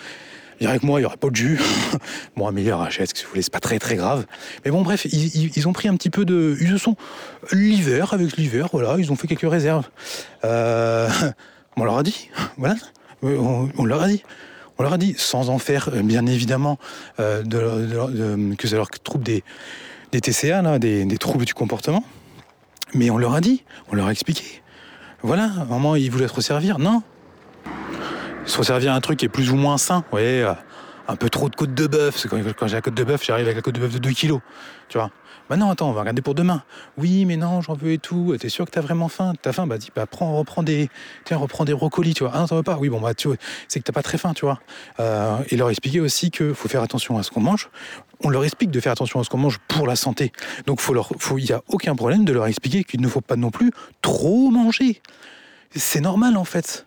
avec 0.66 0.82
moi, 0.82 1.00
il 1.00 1.02
n'y 1.02 1.06
aurait 1.06 1.16
pas 1.16 1.30
de 1.30 1.36
jus. 1.36 1.60
bon, 2.36 2.46
améliore, 2.46 2.82
achète 2.82 3.08
ce 3.08 3.14
que 3.14 3.20
vous 3.22 3.30
voulez, 3.30 3.42
c'est 3.42 3.52
pas 3.52 3.60
très 3.60 3.78
très 3.78 3.96
grave. 3.96 4.26
Mais 4.64 4.70
bon, 4.70 4.82
bref, 4.82 5.06
ils, 5.06 5.68
ont 5.68 5.72
pris 5.72 5.88
un 5.88 5.96
petit 5.96 6.10
peu 6.10 6.24
de. 6.24 6.56
Ils 6.60 6.68
se 6.68 6.78
sont. 6.78 6.96
L'hiver, 7.52 8.14
avec 8.14 8.36
l'hiver, 8.36 8.68
voilà, 8.72 8.96
ils 8.98 9.10
ont 9.12 9.16
fait 9.16 9.26
quelques 9.26 9.50
réserves. 9.50 9.88
Euh, 10.44 11.08
on 11.76 11.84
leur 11.84 11.98
a 11.98 12.02
dit, 12.02 12.30
voilà, 12.56 12.76
on, 13.22 13.84
leur 13.84 14.02
a 14.02 14.08
dit. 14.08 14.22
On 14.78 14.82
leur 14.82 14.92
a 14.94 14.98
dit, 14.98 15.14
sans 15.18 15.50
en 15.50 15.58
faire, 15.58 15.90
bien 16.02 16.26
évidemment, 16.26 16.78
euh, 17.20 17.42
de, 17.42 18.54
que 18.56 18.68
ça 18.68 18.76
leur 18.76 18.90
trouve 18.90 19.22
des, 19.22 19.44
des 20.12 20.20
TCA, 20.20 20.62
là, 20.62 20.78
des, 20.78 21.06
troubles 21.18 21.44
du 21.44 21.54
comportement. 21.54 22.04
Mais 22.94 23.10
on 23.10 23.18
leur 23.18 23.34
a 23.34 23.40
dit, 23.40 23.64
on 23.90 23.96
leur 23.96 24.06
a 24.06 24.12
expliqué. 24.12 24.62
Voilà, 25.22 25.44
à 25.44 25.62
un 25.62 25.64
moment, 25.64 25.96
ils 25.96 26.10
voulaient 26.10 26.28
se 26.28 26.34
resservir. 26.34 26.78
Non, 26.78 27.02
se 28.44 28.58
resservir 28.58 28.92
un 28.92 29.00
truc 29.00 29.18
qui 29.18 29.26
est 29.26 29.28
plus 29.28 29.50
ou 29.50 29.56
moins 29.56 29.78
sain. 29.78 29.98
Vous 29.98 30.10
voyez, 30.12 30.42
euh, 30.42 30.52
un 31.08 31.16
peu 31.16 31.30
trop 31.30 31.48
de 31.48 31.56
côte 31.56 31.74
de 31.74 31.86
bœuf. 31.86 32.26
Quand, 32.28 32.38
quand 32.56 32.66
j'ai 32.66 32.76
la 32.76 32.82
côte 32.82 32.94
de 32.94 33.04
bœuf, 33.04 33.24
j'arrive 33.24 33.46
avec 33.46 33.56
la 33.56 33.62
côte 33.62 33.74
de 33.74 33.80
bœuf 33.80 33.92
de 33.92 33.98
2 33.98 34.10
kilos. 34.10 34.40
Tu 34.88 34.98
vois 34.98 35.10
Bah 35.48 35.56
non, 35.56 35.70
attends, 35.70 35.88
on 35.88 35.92
va 35.92 36.00
regarder 36.00 36.22
pour 36.22 36.34
demain. 36.34 36.62
Oui, 36.98 37.24
mais 37.24 37.36
non, 37.36 37.60
j'en 37.60 37.74
veux 37.74 37.92
et 37.92 37.98
tout. 37.98 38.36
T'es 38.38 38.48
sûr 38.48 38.64
que 38.66 38.70
t'as 38.70 38.80
vraiment 38.80 39.08
faim? 39.08 39.32
T'as 39.40 39.52
faim? 39.52 39.66
Bah 39.66 39.78
dis, 39.78 39.90
bah 39.94 40.06
prends, 40.06 40.36
reprends 40.36 40.62
des, 40.62 40.90
tiens, 41.24 41.36
reprends 41.36 41.64
des 41.64 41.74
brocolis, 41.74 42.14
tu 42.14 42.24
vois. 42.24 42.32
Ah 42.34 42.40
non, 42.40 42.46
t'en 42.46 42.56
veux 42.56 42.62
pas? 42.62 42.76
Oui, 42.78 42.88
bon, 42.88 43.00
bah 43.00 43.14
tu 43.14 43.28
c'est 43.68 43.80
que 43.80 43.84
t'as 43.84 43.92
pas 43.92 44.02
très 44.02 44.18
faim, 44.18 44.32
tu 44.34 44.44
vois. 44.44 44.60
Euh, 45.00 45.38
et 45.48 45.56
leur 45.56 45.70
expliquer 45.70 46.00
aussi 46.00 46.30
qu'il 46.30 46.54
faut 46.54 46.68
faire 46.68 46.82
attention 46.82 47.18
à 47.18 47.22
ce 47.22 47.30
qu'on 47.30 47.40
mange. 47.40 47.70
On 48.24 48.28
leur 48.28 48.44
explique 48.44 48.70
de 48.70 48.80
faire 48.80 48.92
attention 48.92 49.20
à 49.20 49.24
ce 49.24 49.30
qu'on 49.30 49.38
mange 49.38 49.58
pour 49.68 49.86
la 49.86 49.96
santé. 49.96 50.32
Donc 50.66 50.80
faut 50.80 50.94
leur, 50.94 51.10
faut, 51.18 51.38
il 51.38 51.46
y 51.46 51.52
a 51.52 51.62
aucun 51.68 51.94
problème 51.94 52.24
de 52.24 52.32
leur 52.32 52.46
expliquer 52.46 52.84
qu'il 52.84 53.00
ne 53.00 53.08
faut 53.08 53.20
pas 53.20 53.36
non 53.36 53.50
plus 53.50 53.72
trop 54.00 54.50
manger. 54.50 55.00
C'est 55.74 56.00
normal 56.00 56.36
en 56.36 56.44
fait 56.44 56.86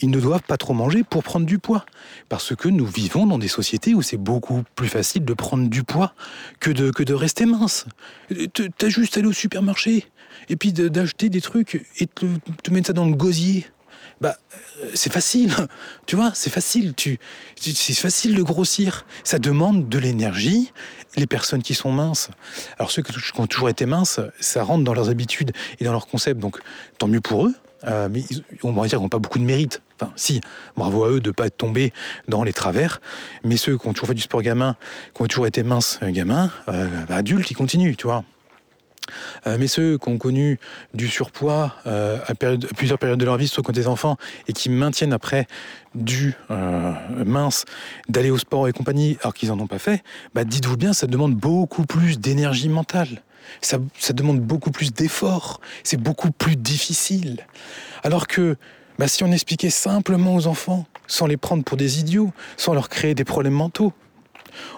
ils 0.00 0.10
ne 0.10 0.20
doivent 0.20 0.42
pas 0.42 0.56
trop 0.56 0.74
manger 0.74 1.04
pour 1.04 1.22
prendre 1.22 1.46
du 1.46 1.58
poids. 1.58 1.86
Parce 2.28 2.54
que 2.54 2.68
nous 2.68 2.86
vivons 2.86 3.26
dans 3.26 3.38
des 3.38 3.48
sociétés 3.48 3.94
où 3.94 4.02
c'est 4.02 4.16
beaucoup 4.16 4.62
plus 4.74 4.88
facile 4.88 5.24
de 5.24 5.34
prendre 5.34 5.68
du 5.68 5.84
poids 5.84 6.14
que 6.60 6.70
de, 6.70 6.90
que 6.90 7.02
de 7.02 7.14
rester 7.14 7.46
mince. 7.46 7.86
T'as 8.78 8.88
juste 8.88 9.16
à 9.16 9.20
aller 9.20 9.28
au 9.28 9.32
supermarché 9.32 10.06
et 10.48 10.56
puis 10.56 10.72
d'acheter 10.72 11.28
des 11.28 11.40
trucs 11.40 11.86
et 11.98 12.06
te, 12.06 12.26
te 12.62 12.70
mettre 12.70 12.88
ça 12.88 12.92
dans 12.92 13.06
le 13.06 13.14
gosier. 13.14 13.66
Bah, 14.20 14.36
euh, 14.82 14.90
c'est 14.94 15.12
facile, 15.12 15.54
tu 16.06 16.16
vois, 16.16 16.32
c'est 16.34 16.50
facile. 16.50 16.94
Tu, 16.94 17.18
c'est 17.56 17.94
facile 17.94 18.34
de 18.34 18.42
grossir. 18.42 19.04
Ça 19.24 19.38
demande 19.38 19.88
de 19.88 19.98
l'énergie. 19.98 20.72
Les 21.16 21.26
personnes 21.26 21.62
qui 21.62 21.74
sont 21.74 21.92
minces, 21.92 22.28
alors 22.78 22.90
ceux 22.90 23.00
qui 23.00 23.12
ont 23.38 23.46
toujours 23.46 23.70
été 23.70 23.86
minces, 23.86 24.20
ça 24.38 24.62
rentre 24.62 24.84
dans 24.84 24.92
leurs 24.92 25.08
habitudes 25.08 25.52
et 25.80 25.84
dans 25.84 25.92
leurs 25.92 26.06
concepts. 26.06 26.40
Donc, 26.40 26.58
tant 26.98 27.08
mieux 27.08 27.22
pour 27.22 27.46
eux. 27.46 27.54
Euh, 27.84 28.08
mais 28.10 28.22
on 28.62 28.72
va 28.72 28.82
dire 28.82 28.98
qu'ils 28.98 29.04
n'ont 29.04 29.08
pas 29.08 29.18
beaucoup 29.18 29.38
de 29.38 29.44
mérite. 29.44 29.80
Si, 30.16 30.40
bravo 30.76 31.04
à 31.04 31.10
eux 31.10 31.20
de 31.20 31.30
ne 31.30 31.32
pas 31.32 31.46
être 31.46 31.56
tombés 31.56 31.92
dans 32.28 32.44
les 32.44 32.52
travers. 32.52 33.00
Mais 33.44 33.56
ceux 33.56 33.78
qui 33.78 33.88
ont 33.88 33.92
toujours 33.92 34.08
fait 34.08 34.14
du 34.14 34.22
sport 34.22 34.42
gamin, 34.42 34.76
qui 35.14 35.22
ont 35.22 35.26
toujours 35.26 35.46
été 35.46 35.62
minces 35.62 35.98
euh, 36.02 36.10
gamins, 36.10 36.50
euh, 36.68 36.86
bah, 37.08 37.16
adultes, 37.16 37.50
ils 37.50 37.54
continuent, 37.54 37.94
tu 37.96 38.06
vois. 38.06 38.24
mais 39.46 39.68
ceux 39.68 39.98
qui 39.98 40.08
ont 40.08 40.18
connu 40.18 40.58
du 40.92 41.08
surpoids 41.08 41.76
à, 41.84 42.34
plusieurs 42.76 42.98
périodes 42.98 43.20
de 43.20 43.24
leur 43.24 43.36
vie, 43.36 43.46
soit 43.46 43.62
quand 43.62 43.72
des 43.72 43.86
enfants, 43.86 44.16
et 44.48 44.52
qui 44.52 44.68
maintiennent 44.68 45.12
après 45.12 45.46
du 45.94 46.34
mince, 47.24 47.64
d'aller 48.08 48.30
au 48.30 48.38
sport 48.38 48.66
et 48.66 48.72
compagnie, 48.72 49.16
alors 49.20 49.32
qu'ils 49.32 49.50
n'en 49.50 49.60
ont 49.60 49.68
pas 49.68 49.78
fait, 49.78 50.02
bah 50.34 50.42
dites-vous 50.44 50.76
bien, 50.76 50.92
ça 50.92 51.06
demande 51.06 51.36
beaucoup 51.36 51.86
plus 51.86 52.18
d'énergie 52.18 52.68
mentale. 52.68 53.22
Ça, 53.60 53.78
demande 54.12 54.40
beaucoup 54.40 54.70
plus 54.70 54.92
d'efforts, 54.92 55.60
c'est 55.82 56.00
beaucoup 56.00 56.30
plus 56.30 56.56
difficile. 56.56 57.46
Alors 58.02 58.26
que 58.26 58.56
bah, 58.98 59.08
si 59.08 59.24
on 59.24 59.32
expliquait 59.32 59.70
simplement 59.70 60.34
aux 60.34 60.46
enfants, 60.46 60.86
sans 61.06 61.26
les 61.26 61.36
prendre 61.36 61.64
pour 61.64 61.76
des 61.76 62.00
idiots, 62.00 62.32
sans 62.56 62.74
leur 62.74 62.88
créer 62.88 63.14
des 63.14 63.24
problèmes 63.24 63.54
mentaux, 63.54 63.92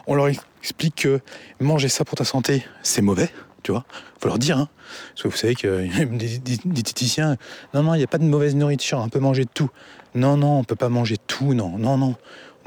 on 0.06 0.14
leur 0.14 0.28
explique 0.60 0.96
que 0.96 1.20
manger 1.60 1.88
ça 1.88 2.04
pour 2.04 2.18
ta 2.18 2.24
santé, 2.24 2.64
c'est 2.82 3.02
mauvais, 3.02 3.30
tu 3.62 3.72
vois. 3.72 3.84
Faut 4.20 4.28
leur 4.28 4.38
dire, 4.38 4.58
hein. 4.58 4.68
Parce 5.10 5.22
que 5.22 5.28
vous 5.28 5.36
savez 5.36 5.54
a 5.64 6.04
des, 6.04 6.38
diététiciens, 6.38 7.36
non, 7.74 7.82
non, 7.82 7.94
il 7.94 7.98
n'y 7.98 8.04
a 8.04 8.08
pas 8.08 8.18
de 8.18 8.24
mauvaise 8.24 8.56
nourriture, 8.56 8.98
on 8.98 9.08
peut 9.08 9.20
manger 9.20 9.44
de 9.44 9.50
tout. 9.52 9.70
Non, 10.14 10.36
non, 10.36 10.58
on 10.58 10.64
peut 10.64 10.76
pas 10.76 10.88
manger 10.88 11.16
de 11.16 11.22
tout, 11.26 11.54
non, 11.54 11.78
non, 11.78 11.96
non. 11.96 12.16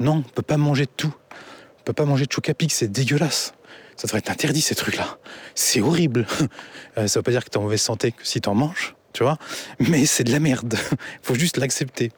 Non, 0.00 0.16
on 0.16 0.22
peut 0.22 0.42
pas 0.42 0.56
manger 0.56 0.86
de 0.86 0.90
tout. 0.96 1.14
On 1.80 1.82
peut 1.84 1.92
pas 1.92 2.04
manger 2.04 2.26
de 2.26 2.32
choucapic, 2.32 2.72
c'est 2.72 2.90
dégueulasse. 2.90 3.54
Ça 3.96 4.06
devrait 4.06 4.18
être 4.18 4.30
interdit 4.30 4.60
ces 4.60 4.74
trucs-là. 4.74 5.18
C'est 5.54 5.80
horrible. 5.80 6.26
Euh, 6.98 7.06
ça 7.06 7.20
veut 7.20 7.22
pas 7.22 7.30
dire 7.30 7.42
que 7.42 7.48
tu 7.48 7.54
es 7.54 7.58
en 7.58 7.62
mauvaise 7.62 7.80
santé 7.80 8.12
que 8.12 8.20
si 8.22 8.42
tu 8.42 8.48
en 8.50 8.54
manges. 8.54 8.94
Tu 9.12 9.22
vois. 9.22 9.38
Mais 9.78 10.06
c'est 10.06 10.24
de 10.24 10.32
la 10.32 10.40
merde. 10.40 10.76
faut 11.22 11.34
juste 11.34 11.56
l'accepter. 11.56 12.12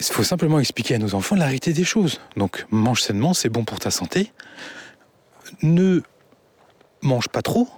Il 0.00 0.06
faut 0.06 0.22
simplement 0.22 0.60
expliquer 0.60 0.94
à 0.94 0.98
nos 0.98 1.14
enfants 1.14 1.34
la 1.34 1.44
réalité 1.44 1.72
des 1.72 1.84
choses. 1.84 2.20
Donc, 2.36 2.66
mange 2.70 3.02
sainement, 3.02 3.34
c'est 3.34 3.48
bon 3.48 3.64
pour 3.64 3.78
ta 3.78 3.90
santé. 3.90 4.32
Ne 5.62 6.02
mange 7.02 7.28
pas 7.28 7.42
trop, 7.42 7.68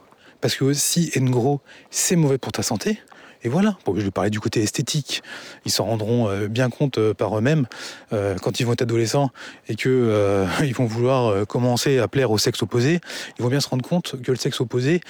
parce 0.40 0.54
que 0.54 0.64
aussi 0.64 1.10
être 1.14 1.24
gros, 1.24 1.60
c'est 1.90 2.16
mauvais 2.16 2.38
pour 2.38 2.52
ta 2.52 2.62
santé. 2.62 3.00
Et 3.42 3.48
voilà, 3.48 3.76
bon, 3.86 3.94
je 3.96 4.02
vais 4.02 4.10
parler 4.10 4.30
du 4.30 4.38
côté 4.38 4.62
esthétique. 4.62 5.22
Ils 5.64 5.70
s'en 5.70 5.84
rendront 5.86 6.28
euh, 6.28 6.46
bien 6.46 6.68
compte 6.68 6.98
euh, 6.98 7.14
par 7.14 7.36
eux-mêmes 7.38 7.66
euh, 8.12 8.36
quand 8.36 8.60
ils 8.60 8.66
vont 8.66 8.72
être 8.72 8.82
adolescents 8.82 9.30
et 9.68 9.76
que 9.76 10.46
ils 10.62 10.74
vont 10.74 10.84
vouloir 10.84 11.46
commencer 11.46 11.98
à 11.98 12.08
plaire 12.08 12.30
au 12.30 12.38
sexe 12.38 12.62
opposé. 12.62 13.00
Ils 13.38 13.42
vont 13.42 13.48
bien 13.48 13.60
se 13.60 13.68
rendre 13.68 13.86
compte 13.86 14.20
que 14.22 14.30
le 14.30 14.36
sexe 14.36 14.60
opposé, 14.60 15.00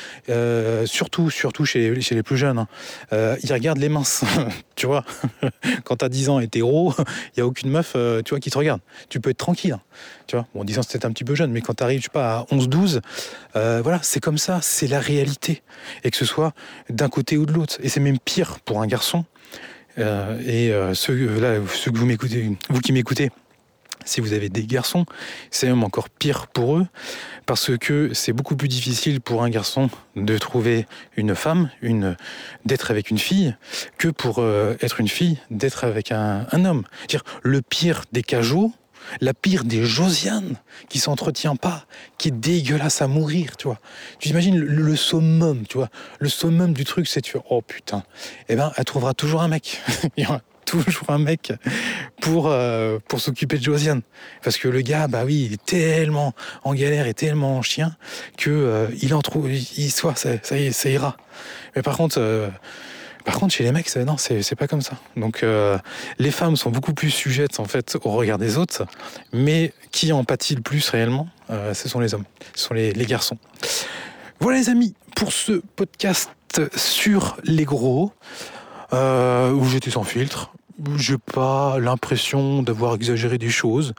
surtout, 0.85 1.31
surtout 1.31 1.65
chez, 1.65 1.95
les 1.95 2.23
plus 2.23 2.37
jeunes, 2.37 2.59
hein, 2.59 3.37
ils 3.43 3.53
regardent 3.53 3.79
les 3.79 3.89
minces. 3.89 4.25
tu 4.77 4.87
vois, 4.87 5.05
quand 5.85 5.97
t'as 5.97 6.09
10 6.09 6.29
ans 6.29 6.41
hétéro, 6.41 6.95
il 7.35 7.39
y 7.39 7.41
a 7.41 7.47
aucune 7.47 7.71
meuf, 7.71 7.97
tu 8.25 8.31
vois, 8.31 8.41
qui 8.41 8.51
te 8.51 8.59
regarde. 8.59 8.81
Tu 9.09 9.21
peux 9.21 9.31
être 9.31 9.39
tranquille. 9.39 9.73
Hein, 9.73 9.81
tu 10.31 10.37
vois, 10.37 10.47
bon, 10.55 10.63
10 10.65 10.79
ans 10.79 10.83
c'était 10.83 11.05
un 11.05 11.11
petit 11.11 11.25
peu 11.25 11.35
jeune, 11.35 11.51
mais 11.51 11.61
quand 11.61 11.75
t'arrives, 11.75 11.99
je 11.99 12.05
sais 12.05 12.11
pas, 12.11 12.39
à 12.39 12.55
11-12, 12.55 13.01
voilà, 13.55 13.99
c'est 14.03 14.21
comme 14.21 14.39
ça, 14.39 14.61
c'est 14.63 14.87
la 14.87 15.01
réalité. 15.01 15.63
Et 16.05 16.11
que 16.11 16.17
ce 16.17 16.25
soit 16.25 16.53
d'un 16.89 17.09
côté 17.09 17.37
ou 17.37 17.47
de 17.47 17.53
l'autre. 17.53 17.77
Et 17.83 17.89
c'est 17.89 18.01
même 18.01 18.19
pire 18.19 18.61
pour 18.61 18.81
un 18.81 18.87
garçon. 18.87 19.25
Euh, 19.99 20.41
et 20.47 20.73
euh, 20.73 20.95
ceux, 20.95 21.39
là, 21.41 21.57
ceux 21.73 21.91
que 21.91 21.99
vous 21.99 22.07
m'écoutez, 22.07 22.57
vous 22.69 22.81
qui 22.81 22.93
m'écoutez, 22.93 23.31
si 24.05 24.21
vous 24.21 24.33
avez 24.33 24.49
des 24.49 24.65
garçons, 24.65 25.05
c'est 25.51 25.67
même 25.67 25.85
encore 25.85 26.09
pire 26.09 26.47
pour 26.47 26.79
eux, 26.79 26.87
parce 27.45 27.77
que 27.77 28.15
c'est 28.15 28.33
beaucoup 28.33 28.57
plus 28.57 28.69
difficile 28.69 29.21
pour 29.21 29.43
un 29.43 29.51
garçon 29.51 29.91
de 30.17 30.39
trouver 30.39 30.87
une 31.17 31.35
femme, 31.35 31.71
une, 31.83 32.17
d'être 32.65 32.91
avec 32.91 33.11
une 33.11 33.19
fille, 33.19 33.55
que 33.99 34.09
pour 34.09 34.39
euh, 34.39 34.75
être 34.81 35.01
une 35.01 35.09
fille, 35.09 35.39
d'être 35.51 35.85
avec 35.85 36.13
un, 36.13 36.47
un 36.51 36.65
homme. 36.65 36.85
Dire 37.09 37.25
le 37.43 37.61
pire 37.61 38.05
des 38.13 38.23
cajots, 38.23 38.73
la 39.21 39.35
pire 39.35 39.65
des 39.65 39.85
Josiane, 39.85 40.57
qui 40.89 40.99
s'entretient 40.99 41.57
pas, 41.57 41.85
qui 42.19 42.29
est 42.29 42.33
dégueulasse 42.33 43.03
à 43.03 43.07
mourir, 43.07 43.57
tu 43.57 43.67
vois. 43.69 43.79
Tu 44.19 44.29
imagines 44.29 44.59
le, 44.59 44.97
summum, 44.97 45.67
tu 45.67 45.79
vois. 45.79 45.89
Le 46.19 46.29
summum 46.29 46.73
du 46.73 46.85
truc, 46.85 47.09
c'est 47.09 47.21
tu 47.21 47.37
oh 47.49 47.63
putain. 47.63 48.03
Eh 48.49 48.57
ben, 48.57 48.73
elle 48.77 48.85
trouvera 48.85 49.15
toujours 49.15 49.43
un 49.43 49.49
mec. 49.49 49.81
Y 50.17 50.27
aura 50.27 50.41
toujours 50.71 51.11
un 51.11 51.19
mec 51.19 51.53
pour, 52.21 52.47
euh, 52.47 52.99
pour 53.09 53.21
s'occuper 53.21 53.59
de 53.59 53.65
Josiane. 53.65 54.03
Parce 54.43 54.57
que 54.57 54.69
le 54.69 54.81
gars, 54.83 55.09
bah 55.09 55.23
oui, 55.25 55.47
il 55.47 55.53
est 55.55 55.65
tellement 55.65 56.33
en 56.63 56.75
galère 56.75 57.07
et 57.07 57.15
tellement 57.15 57.57
en 57.59 57.63
chien 57.63 57.97
que 58.37 58.51
euh, 58.51 58.87
il 59.03 59.15
en 59.15 59.21
trouve, 59.21 59.51
il, 59.51 59.91
soit, 59.91 60.15
ça, 60.17 60.31
ça, 60.43 60.89
ira. 60.89 61.17
Mais 61.75 61.83
par 61.83 61.97
contre, 61.97 62.19
euh, 62.21 62.49
par 63.25 63.39
contre, 63.39 63.55
chez 63.55 63.65
les 63.65 63.73
mecs, 63.73 63.95
non, 63.97 64.17
c'est 64.17 64.57
pas 64.57 64.67
comme 64.67 64.83
ça. 64.83 64.95
Donc, 65.17 65.43
euh, 65.43 65.79
les 66.19 66.31
femmes 66.31 66.57
sont 66.57 66.71
beaucoup 66.71 66.95
plus 66.95 67.11
sujettes 67.11 67.61
en 67.61 67.65
fait 67.65 67.97
au 68.03 68.11
regard 68.11 68.39
des 68.39 68.57
autres, 68.57 68.85
mais 69.33 69.73
qui 69.93 70.13
en 70.13 70.25
pâtit 70.25 70.55
le 70.55 70.63
plus 70.63 70.89
réellement 70.89 71.29
euh, 71.51 71.75
Ce 71.75 71.89
sont 71.89 72.01
les 72.01 72.15
hommes, 72.15 72.25
ce 72.55 72.65
sont 72.65 72.75
les, 72.75 72.93
garçons. 73.07 73.39
Voilà 74.41 74.59
les 74.59 74.69
amis, 74.69 74.95
pour 75.17 75.33
ce 75.33 75.63
podcast 75.77 76.31
sur 76.77 77.37
les 77.45 77.65
gros, 77.65 78.13
euh, 78.93 79.53
où 79.53 79.65
j'étais 79.67 79.91
sans 79.91 80.05
filtre. 80.05 80.53
J'ai 80.97 81.19
pas 81.19 81.79
l'impression 81.79 82.63
d'avoir 82.63 82.95
exagéré 82.95 83.37
des 83.37 83.51
choses. 83.51 83.93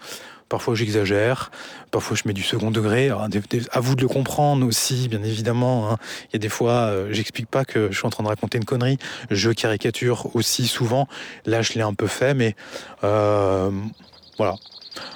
Parfois 0.52 0.76
j'exagère, 0.76 1.50
parfois 1.92 2.18
je 2.18 2.24
mets 2.26 2.34
du 2.34 2.44
second 2.44 2.72
degré. 2.72 3.10
à 3.10 3.80
vous 3.80 3.96
de 3.96 4.02
le 4.02 4.10
comprendre 4.10 4.68
aussi, 4.68 5.08
bien 5.08 5.24
évidemment. 5.24 5.90
Hein. 5.90 5.98
Il 6.26 6.34
y 6.34 6.36
a 6.36 6.40
des 6.40 6.50
fois, 6.50 6.74
euh, 6.74 7.08
j'explique 7.10 7.48
pas 7.48 7.64
que 7.64 7.90
je 7.90 7.98
suis 7.98 8.06
en 8.06 8.10
train 8.10 8.24
de 8.24 8.28
raconter 8.28 8.58
une 8.58 8.66
connerie. 8.66 8.98
Je 9.30 9.50
caricature 9.52 10.36
aussi 10.36 10.68
souvent. 10.68 11.08
Là, 11.46 11.62
je 11.62 11.72
l'ai 11.76 11.84
un 11.84 11.94
peu 11.94 12.08
fait, 12.08 12.34
mais 12.34 12.58
euh, 13.06 13.72
voilà. 14.38 14.56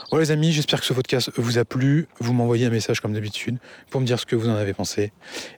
Voilà 0.09 0.23
les 0.23 0.31
amis, 0.31 0.51
j'espère 0.51 0.79
que 0.79 0.85
ce 0.85 0.93
podcast 0.93 1.31
vous 1.35 1.57
a 1.57 1.65
plu. 1.65 2.07
Vous 2.19 2.33
m'envoyez 2.33 2.65
un 2.65 2.69
message 2.69 3.01
comme 3.01 3.13
d'habitude 3.13 3.57
pour 3.89 4.01
me 4.01 4.05
dire 4.05 4.19
ce 4.19 4.25
que 4.25 4.35
vous 4.35 4.47
en 4.49 4.55
avez 4.55 4.73
pensé. 4.73 5.11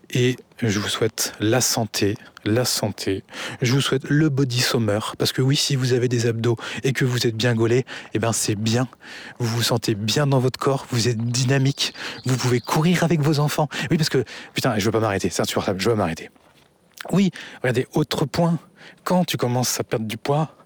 Et 0.09 0.35
je 0.61 0.79
vous 0.79 0.87
souhaite 0.87 1.33
la 1.39 1.61
santé, 1.61 2.15
la 2.45 2.65
santé. 2.65 3.23
Je 3.61 3.73
vous 3.73 3.81
souhaite 3.81 4.09
le 4.09 4.29
body 4.29 4.59
summer. 4.59 5.15
Parce 5.17 5.31
que 5.31 5.41
oui, 5.41 5.55
si 5.55 5.75
vous 5.75 5.93
avez 5.93 6.07
des 6.07 6.25
abdos 6.25 6.57
et 6.83 6.93
que 6.93 7.05
vous 7.05 7.27
êtes 7.27 7.35
bien 7.35 7.53
gaulé, 7.53 7.85
eh 8.13 8.19
ben 8.19 8.33
c'est 8.33 8.55
bien. 8.55 8.87
Vous 9.39 9.47
vous 9.47 9.63
sentez 9.63 9.95
bien 9.95 10.25
dans 10.25 10.39
votre 10.39 10.59
corps, 10.59 10.87
vous 10.89 11.07
êtes 11.07 11.17
dynamique, 11.17 11.93
vous 12.25 12.37
pouvez 12.37 12.59
courir 12.59 13.03
avec 13.03 13.21
vos 13.21 13.39
enfants. 13.39 13.67
Oui, 13.91 13.97
parce 13.97 14.09
que, 14.09 14.23
putain, 14.53 14.79
je 14.79 14.85
veux 14.85 14.91
pas 14.91 14.99
m'arrêter, 14.99 15.29
c'est 15.29 15.41
insupportable, 15.41 15.79
je 15.79 15.89
veux 15.89 15.95
m'arrêter. 15.95 16.29
Oui, 17.11 17.31
regardez, 17.61 17.87
autre 17.93 18.25
point, 18.25 18.59
quand 19.03 19.25
tu 19.25 19.37
commences 19.37 19.79
à 19.79 19.83
perdre 19.83 20.07
du 20.07 20.17
poids, 20.17 20.56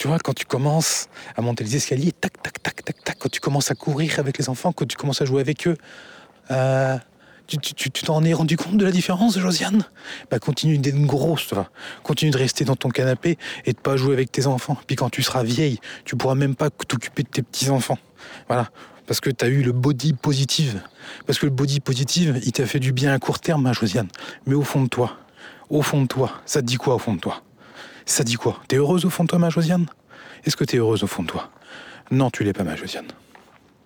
tu 0.00 0.08
vois, 0.08 0.18
quand 0.18 0.32
tu 0.32 0.46
commences 0.46 1.08
à 1.36 1.42
monter 1.42 1.62
les 1.62 1.76
escaliers, 1.76 2.12
tac, 2.12 2.42
tac, 2.42 2.62
tac, 2.62 2.82
tac, 2.82 3.04
tac, 3.04 3.18
quand 3.18 3.28
tu 3.28 3.38
commences 3.38 3.70
à 3.70 3.74
courir 3.74 4.18
avec 4.18 4.38
les 4.38 4.48
enfants, 4.48 4.72
quand 4.72 4.86
tu 4.86 4.96
commences 4.96 5.20
à 5.20 5.26
jouer 5.26 5.42
avec 5.42 5.68
eux, 5.68 5.76
euh, 6.50 6.96
tu 7.46 7.90
t'en 7.90 8.24
es 8.24 8.32
rendu 8.32 8.56
compte 8.56 8.78
de 8.78 8.84
la 8.86 8.92
différence, 8.92 9.38
Josiane? 9.38 9.84
Bah 10.30 10.38
continue 10.38 10.78
d'être 10.78 10.98
grosse, 11.02 11.48
toi. 11.48 11.68
Continue 12.02 12.30
de 12.30 12.38
rester 12.38 12.64
dans 12.64 12.76
ton 12.76 12.88
canapé 12.88 13.36
et 13.66 13.74
de 13.74 13.78
pas 13.78 13.98
jouer 13.98 14.14
avec 14.14 14.32
tes 14.32 14.46
enfants. 14.46 14.78
Puis 14.86 14.96
quand 14.96 15.10
tu 15.10 15.22
seras 15.22 15.42
vieille, 15.42 15.80
tu 16.06 16.16
pourras 16.16 16.34
même 16.34 16.54
pas 16.54 16.70
t'occuper 16.70 17.22
de 17.22 17.28
tes 17.28 17.42
petits-enfants. 17.42 17.98
Voilà. 18.48 18.70
Parce 19.06 19.20
que 19.20 19.28
tu 19.28 19.44
as 19.44 19.48
eu 19.48 19.62
le 19.62 19.72
body 19.72 20.14
positive. 20.14 20.80
Parce 21.26 21.38
que 21.38 21.44
le 21.44 21.52
body 21.52 21.80
positive, 21.80 22.40
il 22.42 22.52
t'a 22.52 22.64
fait 22.64 22.80
du 22.80 22.92
bien 22.92 23.12
à 23.12 23.18
court 23.18 23.38
terme, 23.38 23.64
ma 23.64 23.74
Josiane. 23.74 24.08
Mais 24.46 24.54
au 24.54 24.62
fond 24.62 24.82
de 24.82 24.88
toi, 24.88 25.18
au 25.68 25.82
fond 25.82 26.00
de 26.00 26.06
toi, 26.06 26.40
ça 26.46 26.62
te 26.62 26.66
dit 26.66 26.76
quoi 26.76 26.94
au 26.94 26.98
fond 26.98 27.12
de 27.12 27.20
toi? 27.20 27.42
Ça 28.10 28.24
dit 28.24 28.34
quoi? 28.34 28.60
T'es 28.68 28.76
heureuse 28.76 29.04
au 29.04 29.10
fond 29.10 29.24
de 29.24 29.28
toi, 29.28 29.38
ma 29.38 29.50
Josiane? 29.50 29.86
Est-ce 30.44 30.56
que 30.56 30.64
t'es 30.64 30.78
heureuse 30.78 31.02
au 31.02 31.06
fond 31.06 31.22
de 31.22 31.28
toi? 31.28 31.50
Non, 32.10 32.30
tu 32.30 32.44
l'es 32.44 32.52
pas, 32.52 32.64
ma 32.64 32.76
Josiane. 32.76 33.06